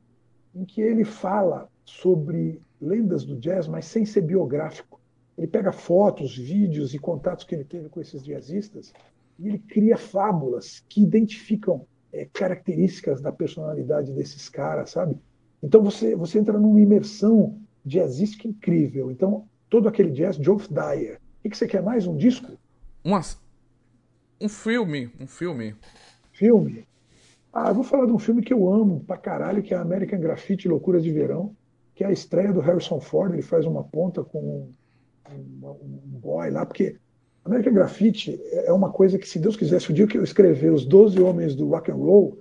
em 0.54 0.64
que 0.64 0.82
ele 0.82 1.04
fala 1.04 1.70
sobre 1.84 2.62
lendas 2.80 3.26
do 3.26 3.36
jazz, 3.36 3.68
mas 3.68 3.86
sem 3.86 4.06
ser 4.06 4.22
biográfico. 4.22 5.00
Ele 5.38 5.48
pega 5.48 5.72
fotos, 5.72 6.38
vídeos 6.38 6.94
e 6.94 7.00
contatos 7.00 7.44
que 7.44 7.54
ele 7.54 7.66
teve 7.66 7.90
com 7.90 8.00
esses 8.00 8.24
jazzistas 8.24 8.94
e 9.38 9.50
ele 9.50 9.60
cria 9.60 9.98
fábulas 9.98 10.84
que 10.88 11.04
identificam 11.04 11.86
é, 12.14 12.26
características 12.32 13.20
da 13.20 13.32
personalidade 13.32 14.14
desses 14.14 14.48
caras, 14.48 14.92
sabe? 14.92 15.18
Então 15.62 15.84
você, 15.84 16.16
você 16.16 16.40
entra 16.40 16.58
numa 16.58 16.80
imersão 16.80 17.60
jazzística 17.86 18.48
incrível. 18.48 19.12
Então, 19.12 19.46
todo 19.70 19.90
aquele 19.90 20.12
jazz, 20.12 20.38
Geoff 20.38 20.72
Dyer. 20.74 21.20
O 21.44 21.50
que 21.50 21.58
você 21.58 21.68
quer 21.68 21.84
mais? 21.84 22.08
Um 22.08 22.16
disco? 22.16 22.58
Uma, 23.04 23.22
um 24.40 24.48
filme. 24.48 25.12
Um 25.20 25.28
filme. 25.28 25.76
Filme? 26.32 26.88
Ah, 27.58 27.72
vou 27.72 27.86
falar 27.86 28.06
de 28.06 28.12
um 28.12 28.20
filme 28.20 28.42
que 28.42 28.52
eu 28.52 28.70
amo 28.70 29.02
pra 29.08 29.16
caralho, 29.16 29.64
que 29.64 29.74
é 29.74 29.78
American 29.78 30.20
Graffiti 30.20 30.68
Loucuras 30.68 31.02
de 31.02 31.10
Verão, 31.10 31.56
que 31.96 32.04
é 32.04 32.08
a 32.08 32.12
estreia 32.12 32.52
do 32.52 32.60
Harrison 32.60 33.00
Ford. 33.00 33.32
Ele 33.32 33.42
faz 33.42 33.66
uma 33.66 33.82
ponta 33.82 34.26
com 34.26 34.68
um, 35.32 35.66
um 35.66 36.20
boy 36.20 36.50
lá, 36.50 36.66
porque 36.66 36.98
American 37.46 37.72
Graffiti 37.72 38.38
é 38.52 38.74
uma 38.74 38.92
coisa 38.92 39.18
que, 39.18 39.26
se 39.26 39.40
Deus 39.40 39.56
quisesse, 39.56 39.90
o 39.90 39.94
dia 39.94 40.06
que 40.06 40.18
eu 40.18 40.24
escrever 40.24 40.70
Os 40.74 40.86
Doze 40.86 41.22
Homens 41.22 41.56
do 41.56 41.70
Rock 41.70 41.90
and 41.90 41.96
Roll, 41.96 42.40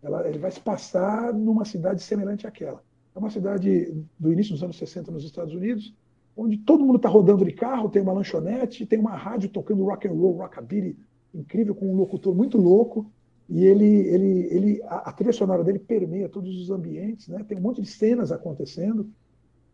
ela, 0.00 0.28
ele 0.28 0.38
vai 0.38 0.52
se 0.52 0.60
passar 0.60 1.34
numa 1.34 1.64
cidade 1.64 2.00
semelhante 2.00 2.46
àquela. 2.46 2.80
É 3.16 3.18
uma 3.18 3.30
cidade 3.30 3.92
do 4.16 4.32
início 4.32 4.52
dos 4.52 4.62
anos 4.62 4.78
60 4.78 5.10
nos 5.10 5.24
Estados 5.24 5.52
Unidos, 5.52 5.92
onde 6.36 6.56
todo 6.58 6.84
mundo 6.84 6.98
está 6.98 7.08
rodando 7.08 7.44
de 7.44 7.52
carro, 7.52 7.88
tem 7.88 8.00
uma 8.00 8.12
lanchonete, 8.12 8.86
tem 8.86 9.00
uma 9.00 9.16
rádio 9.16 9.48
tocando 9.48 9.84
rock 9.84 10.06
and 10.06 10.12
roll, 10.12 10.36
rockabilly, 10.36 10.96
incrível, 11.34 11.74
com 11.74 11.92
um 11.92 11.96
locutor 11.96 12.32
muito 12.32 12.56
louco, 12.58 13.10
e 13.54 13.66
ele, 13.66 13.84
ele, 13.84 14.48
ele 14.50 14.82
a, 14.86 15.12
trilha 15.12 15.30
sonora 15.30 15.62
dele 15.62 15.78
permeia 15.78 16.26
todos 16.26 16.58
os 16.58 16.70
ambientes, 16.70 17.28
né? 17.28 17.44
tem 17.46 17.58
um 17.58 17.60
monte 17.60 17.82
de 17.82 17.88
cenas 17.88 18.32
acontecendo, 18.32 19.06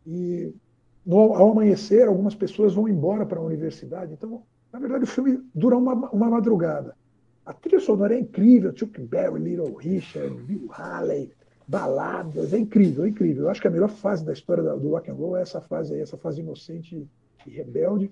e 0.04 0.52
no, 1.06 1.32
ao 1.32 1.52
amanhecer, 1.52 2.08
algumas 2.08 2.34
pessoas 2.34 2.74
vão 2.74 2.88
embora 2.88 3.24
para 3.24 3.38
a 3.38 3.42
universidade. 3.42 4.12
Então, 4.12 4.42
na 4.72 4.80
verdade, 4.80 5.04
o 5.04 5.06
filme 5.06 5.38
dura 5.54 5.76
uma, 5.76 5.94
uma 6.10 6.28
madrugada. 6.28 6.96
A 7.46 7.52
trilha 7.52 7.78
sonora 7.78 8.16
é 8.16 8.18
incrível, 8.18 8.76
Chuck 8.76 9.00
Berry, 9.00 9.40
Little 9.40 9.76
Richard, 9.76 10.34
Bill 10.42 10.68
Haley, 10.72 11.30
baladas, 11.68 12.52
é 12.52 12.58
incrível, 12.58 13.04
é 13.04 13.10
incrível. 13.10 13.44
Eu 13.44 13.50
acho 13.50 13.60
que 13.60 13.68
a 13.68 13.70
melhor 13.70 13.90
fase 13.90 14.24
da 14.24 14.32
história 14.32 14.64
do 14.64 14.90
rock 14.90 15.08
and 15.08 15.14
roll 15.14 15.36
é 15.36 15.42
essa 15.42 15.60
fase 15.60 15.94
aí, 15.94 16.00
essa 16.00 16.16
fase 16.16 16.40
inocente 16.40 17.06
e 17.46 17.50
rebelde. 17.50 18.10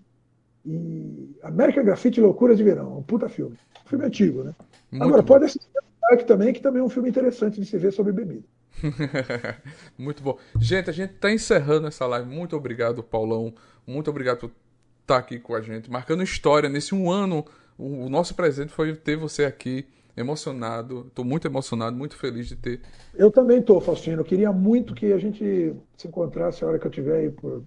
E 0.67 1.37
América 1.43 1.83
Graffiti 1.83 2.21
Loucuras 2.21 2.59
de 2.59 2.65
Verão, 2.65 2.99
um 2.99 3.03
puta 3.03 3.29
filme. 3.29 3.57
Um 3.85 3.89
filme 3.89 4.05
antigo, 4.05 4.43
né? 4.43 4.53
Muito 4.91 5.05
Agora, 5.05 5.23
bom. 5.23 5.29
pode 5.29 5.45
assistir 5.45 5.69
Dark 6.09 6.23
também, 6.25 6.53
que 6.53 6.61
também 6.61 6.81
é 6.81 6.85
um 6.85 6.89
filme 6.89 7.09
interessante 7.09 7.61
de 7.61 7.67
se 7.67 7.79
ver 7.79 7.93
sobre 7.93 8.13
bebida. 8.13 8.45
Muito 9.99 10.23
bom. 10.23 10.39
Gente, 10.61 10.91
a 10.91 10.93
gente 10.93 11.15
está 11.15 11.31
encerrando 11.33 11.87
essa 11.87 12.07
live. 12.07 12.29
Muito 12.29 12.57
obrigado, 12.57 13.03
Paulão. 13.03 13.55
Muito 13.87 14.11
obrigado 14.11 14.39
por 14.39 14.47
estar 14.47 15.15
tá 15.15 15.17
aqui 15.17 15.39
com 15.39 15.55
a 15.55 15.61
gente, 15.61 15.91
marcando 15.91 16.23
história. 16.23 16.69
Nesse 16.69 16.95
um 16.95 17.11
ano, 17.11 17.45
o 17.79 18.09
nosso 18.09 18.35
presente 18.35 18.73
foi 18.73 18.95
ter 18.95 19.17
você 19.17 19.45
aqui, 19.45 19.87
emocionado. 20.17 21.07
Estou 21.09 21.25
muito 21.25 21.47
emocionado, 21.47 21.97
muito 21.97 22.17
feliz 22.17 22.49
de 22.49 22.57
ter. 22.57 22.81
Eu 23.15 23.31
também 23.31 23.59
estou, 23.59 23.81
Faustino. 23.81 24.21
Eu 24.21 24.25
queria 24.25 24.53
muito 24.53 24.95
que 24.95 25.13
a 25.13 25.19
gente 25.19 25.75
se 25.97 26.09
encontrasse 26.09 26.65
a 26.65 26.69
hora 26.69 26.79
que 26.79 26.87
eu 26.87 26.91
estiver 26.91 27.19
aí 27.21 27.31
por 27.31 27.65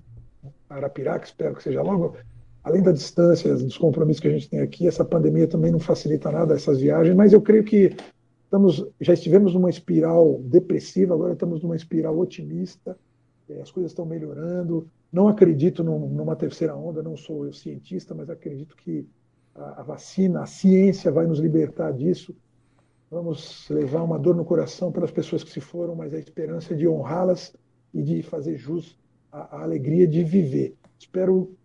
Arapiraca, 0.69 1.25
espero 1.25 1.55
que 1.55 1.63
seja 1.63 1.81
logo. 1.81 2.15
Além 2.63 2.81
da 2.83 2.91
distância, 2.91 3.55
dos 3.55 3.77
compromissos 3.77 4.19
que 4.19 4.27
a 4.27 4.31
gente 4.31 4.49
tem 4.49 4.59
aqui, 4.59 4.87
essa 4.87 5.05
pandemia 5.05 5.47
também 5.47 5.71
não 5.71 5.79
facilita 5.79 6.31
nada 6.31 6.55
essas 6.55 6.79
viagens, 6.79 7.15
mas 7.15 7.33
eu 7.33 7.41
creio 7.41 7.63
que 7.63 7.95
Estamos, 8.49 8.83
já 8.99 9.13
estivemos 9.13 9.53
numa 9.53 9.69
espiral 9.69 10.41
depressiva, 10.41 11.13
agora 11.13 11.33
estamos 11.33 11.61
numa 11.61 11.75
espiral 11.75 12.17
otimista. 12.17 12.97
É, 13.47 13.61
as 13.61 13.69
coisas 13.69 13.91
estão 13.91 14.07
melhorando. 14.07 14.89
Não 15.13 15.27
acredito 15.27 15.83
numa 15.83 16.35
terceira 16.35 16.75
onda, 16.75 17.03
não 17.03 17.15
sou 17.15 17.45
eu 17.45 17.53
cientista, 17.53 18.15
mas 18.15 18.27
acredito 18.27 18.75
que 18.75 19.07
a, 19.53 19.83
vacina, 19.83 20.41
a 20.41 20.47
ciência 20.47 21.11
vai 21.11 21.27
nos 21.27 21.37
libertar 21.37 21.91
disso. 21.91 22.35
vamos 23.11 23.69
levar 23.69 24.01
uma 24.01 24.17
dor 24.17 24.35
no 24.35 24.43
coração 24.43 24.91
pelas 24.91 25.11
pessoas 25.11 25.43
que 25.43 25.51
se 25.51 25.61
foram, 25.61 25.95
mas 25.95 26.11
a 26.11 26.17
esperança 26.17 26.75
de 26.75 26.87
honrá-las 26.87 27.55
e 27.93 28.01
de 28.01 28.23
fazer 28.23 28.57
jus 28.57 28.97
à, 29.31 29.57
à 29.57 29.61
alegria 29.61 30.07
de 30.07 30.23
viver. 30.23 30.75
Espero 30.97 31.55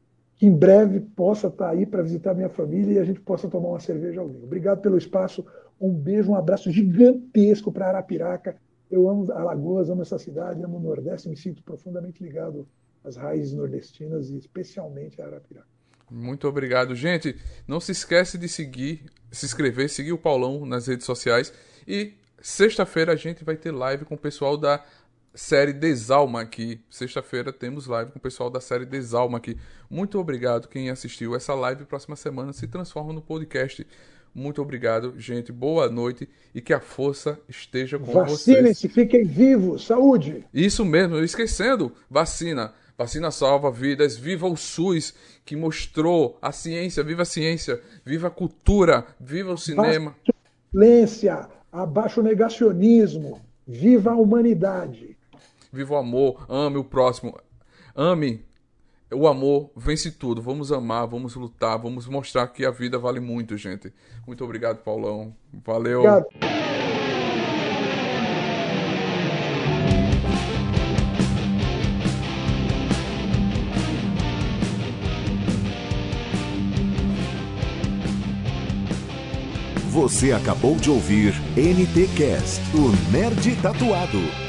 em 0.45 0.55
breve 0.55 1.01
possa 1.01 1.47
estar 1.47 1.71
aí 1.71 1.87
para 1.87 2.03
visitar 2.03 2.35
minha 2.35 2.51
família 2.51 2.95
e 2.95 2.99
a 2.99 3.05
gente 3.05 3.21
possa 3.21 3.49
tomar 3.49 3.71
uma 3.71 3.81
cerveja 3.81 4.21
ao 4.21 4.29
vivo. 4.29 4.45
Obrigado 4.45 4.81
pelo 4.81 4.99
espaço, 4.99 5.45
um 5.81 5.91
beijo, 5.91 6.33
um 6.33 6.35
abraço 6.35 6.71
gigantesco 6.71 7.73
para 7.73 7.89
Arapiraca. 7.89 8.57
Eu 8.91 9.09
amo 9.09 9.33
Alagoas, 9.33 9.89
amo 9.89 10.03
essa 10.03 10.19
cidade, 10.19 10.63
amo 10.63 10.77
o 10.77 10.81
Nordeste, 10.81 11.29
me 11.29 11.37
sinto 11.37 11.63
profundamente 11.63 12.23
ligado 12.23 12.69
às 13.03 13.17
raízes 13.17 13.55
nordestinas 13.55 14.31
e 14.31 14.37
especialmente 14.37 15.21
a 15.23 15.27
Arapiraca. 15.27 15.67
Muito 16.11 16.47
obrigado, 16.47 16.95
gente. 16.95 17.37
Não 17.67 17.81
se 17.81 17.93
esquece 17.93 18.37
de 18.37 18.49
seguir, 18.49 19.05
se 19.31 19.47
inscrever, 19.47 19.89
seguir 19.89 20.13
o 20.13 20.19
Paulão 20.19 20.67
nas 20.67 20.87
redes 20.87 21.07
sociais 21.07 21.53
e 21.89 22.13
sexta-feira 22.41 23.13
a 23.13 23.17
gente 23.17 23.43
vai 23.43 23.57
ter 23.57 23.73
live 23.73 24.05
com 24.05 24.15
o 24.15 24.19
pessoal 24.19 24.59
da 24.59 24.85
série 25.35 25.73
Desalma 25.73 26.41
aqui. 26.41 26.81
Sexta-feira 26.89 27.53
temos 27.53 27.87
live 27.87 28.13
com 28.13 28.19
o 28.19 28.23
pessoal 28.23 28.49
da 28.49 28.61
série 28.61 28.87
Desalma 28.87 29.39
aqui. 29.39 29.57
Muito 29.91 30.19
obrigado 30.19 30.69
quem 30.69 30.91
assistiu. 30.91 31.35
Essa 31.35 31.55
live 31.55 31.85
próxima 31.85 32.17
semana 32.17 32.53
se 32.53 32.67
transforma 32.69 33.13
no 33.13 33.21
podcast. 33.21 33.87
Muito 34.35 34.61
obrigado, 34.61 35.15
gente. 35.17 35.53
Boa 35.53 35.89
noite 35.89 36.29
e 36.55 36.61
que 36.61 36.73
a 36.73 36.81
força 36.81 37.39
esteja 37.49 37.99
com 37.99 38.07
Vacinem 38.07 38.27
vocês. 38.27 38.57
Vacinem-se, 38.57 38.89
fiquem 38.89 39.25
vivos. 39.25 39.87
Saúde. 39.87 40.45
Isso 40.53 40.85
mesmo, 40.85 41.19
esquecendo. 41.19 41.93
Vacina. 42.11 42.73
Vacina 42.99 43.31
salva 43.31 43.71
vidas. 43.71 44.17
Viva 44.17 44.47
o 44.47 44.57
SUS, 44.57 45.15
que 45.45 45.55
mostrou 45.55 46.39
a 46.43 46.51
ciência. 46.51 47.03
Viva 47.05 47.23
a 47.23 47.27
ciência. 47.27 47.81
Viva 48.05 48.29
a 48.29 48.31
cultura. 48.31 49.07
Viva 49.21 49.53
o 49.53 49.59
cinema. 49.59 50.17
Violência. 50.73 51.49
Abaixo 51.71 52.21
o 52.21 52.25
negacionismo. 52.25 53.41
Viva 53.67 54.13
a 54.13 54.17
humanidade. 54.17 55.14
Viva 55.75 55.95
o 55.95 55.97
amor, 55.97 56.47
ame 56.49 56.77
o 56.77 56.85
próximo. 56.85 57.37
Ame. 57.97 58.45
O 59.13 59.27
amor 59.27 59.73
vence 59.77 60.11
tudo. 60.13 60.41
Vamos 60.41 60.71
amar, 60.71 61.05
vamos 61.07 61.35
lutar, 61.35 61.77
vamos 61.79 62.07
mostrar 62.07 62.47
que 62.47 62.65
a 62.65 62.71
vida 62.71 62.97
vale 62.97 63.19
muito, 63.19 63.57
gente. 63.57 63.93
Muito 64.25 64.45
obrigado, 64.45 64.79
Paulão. 64.85 65.35
Valeu. 65.65 66.01
Obrigado. 66.01 66.27
Você 79.91 80.33
acabou 80.33 80.77
de 80.77 80.91
ouvir 80.91 81.33
NT 81.57 82.09
Cast, 82.17 82.61
o 82.77 83.13
Nerd 83.13 83.57
Tatuado. 83.63 84.44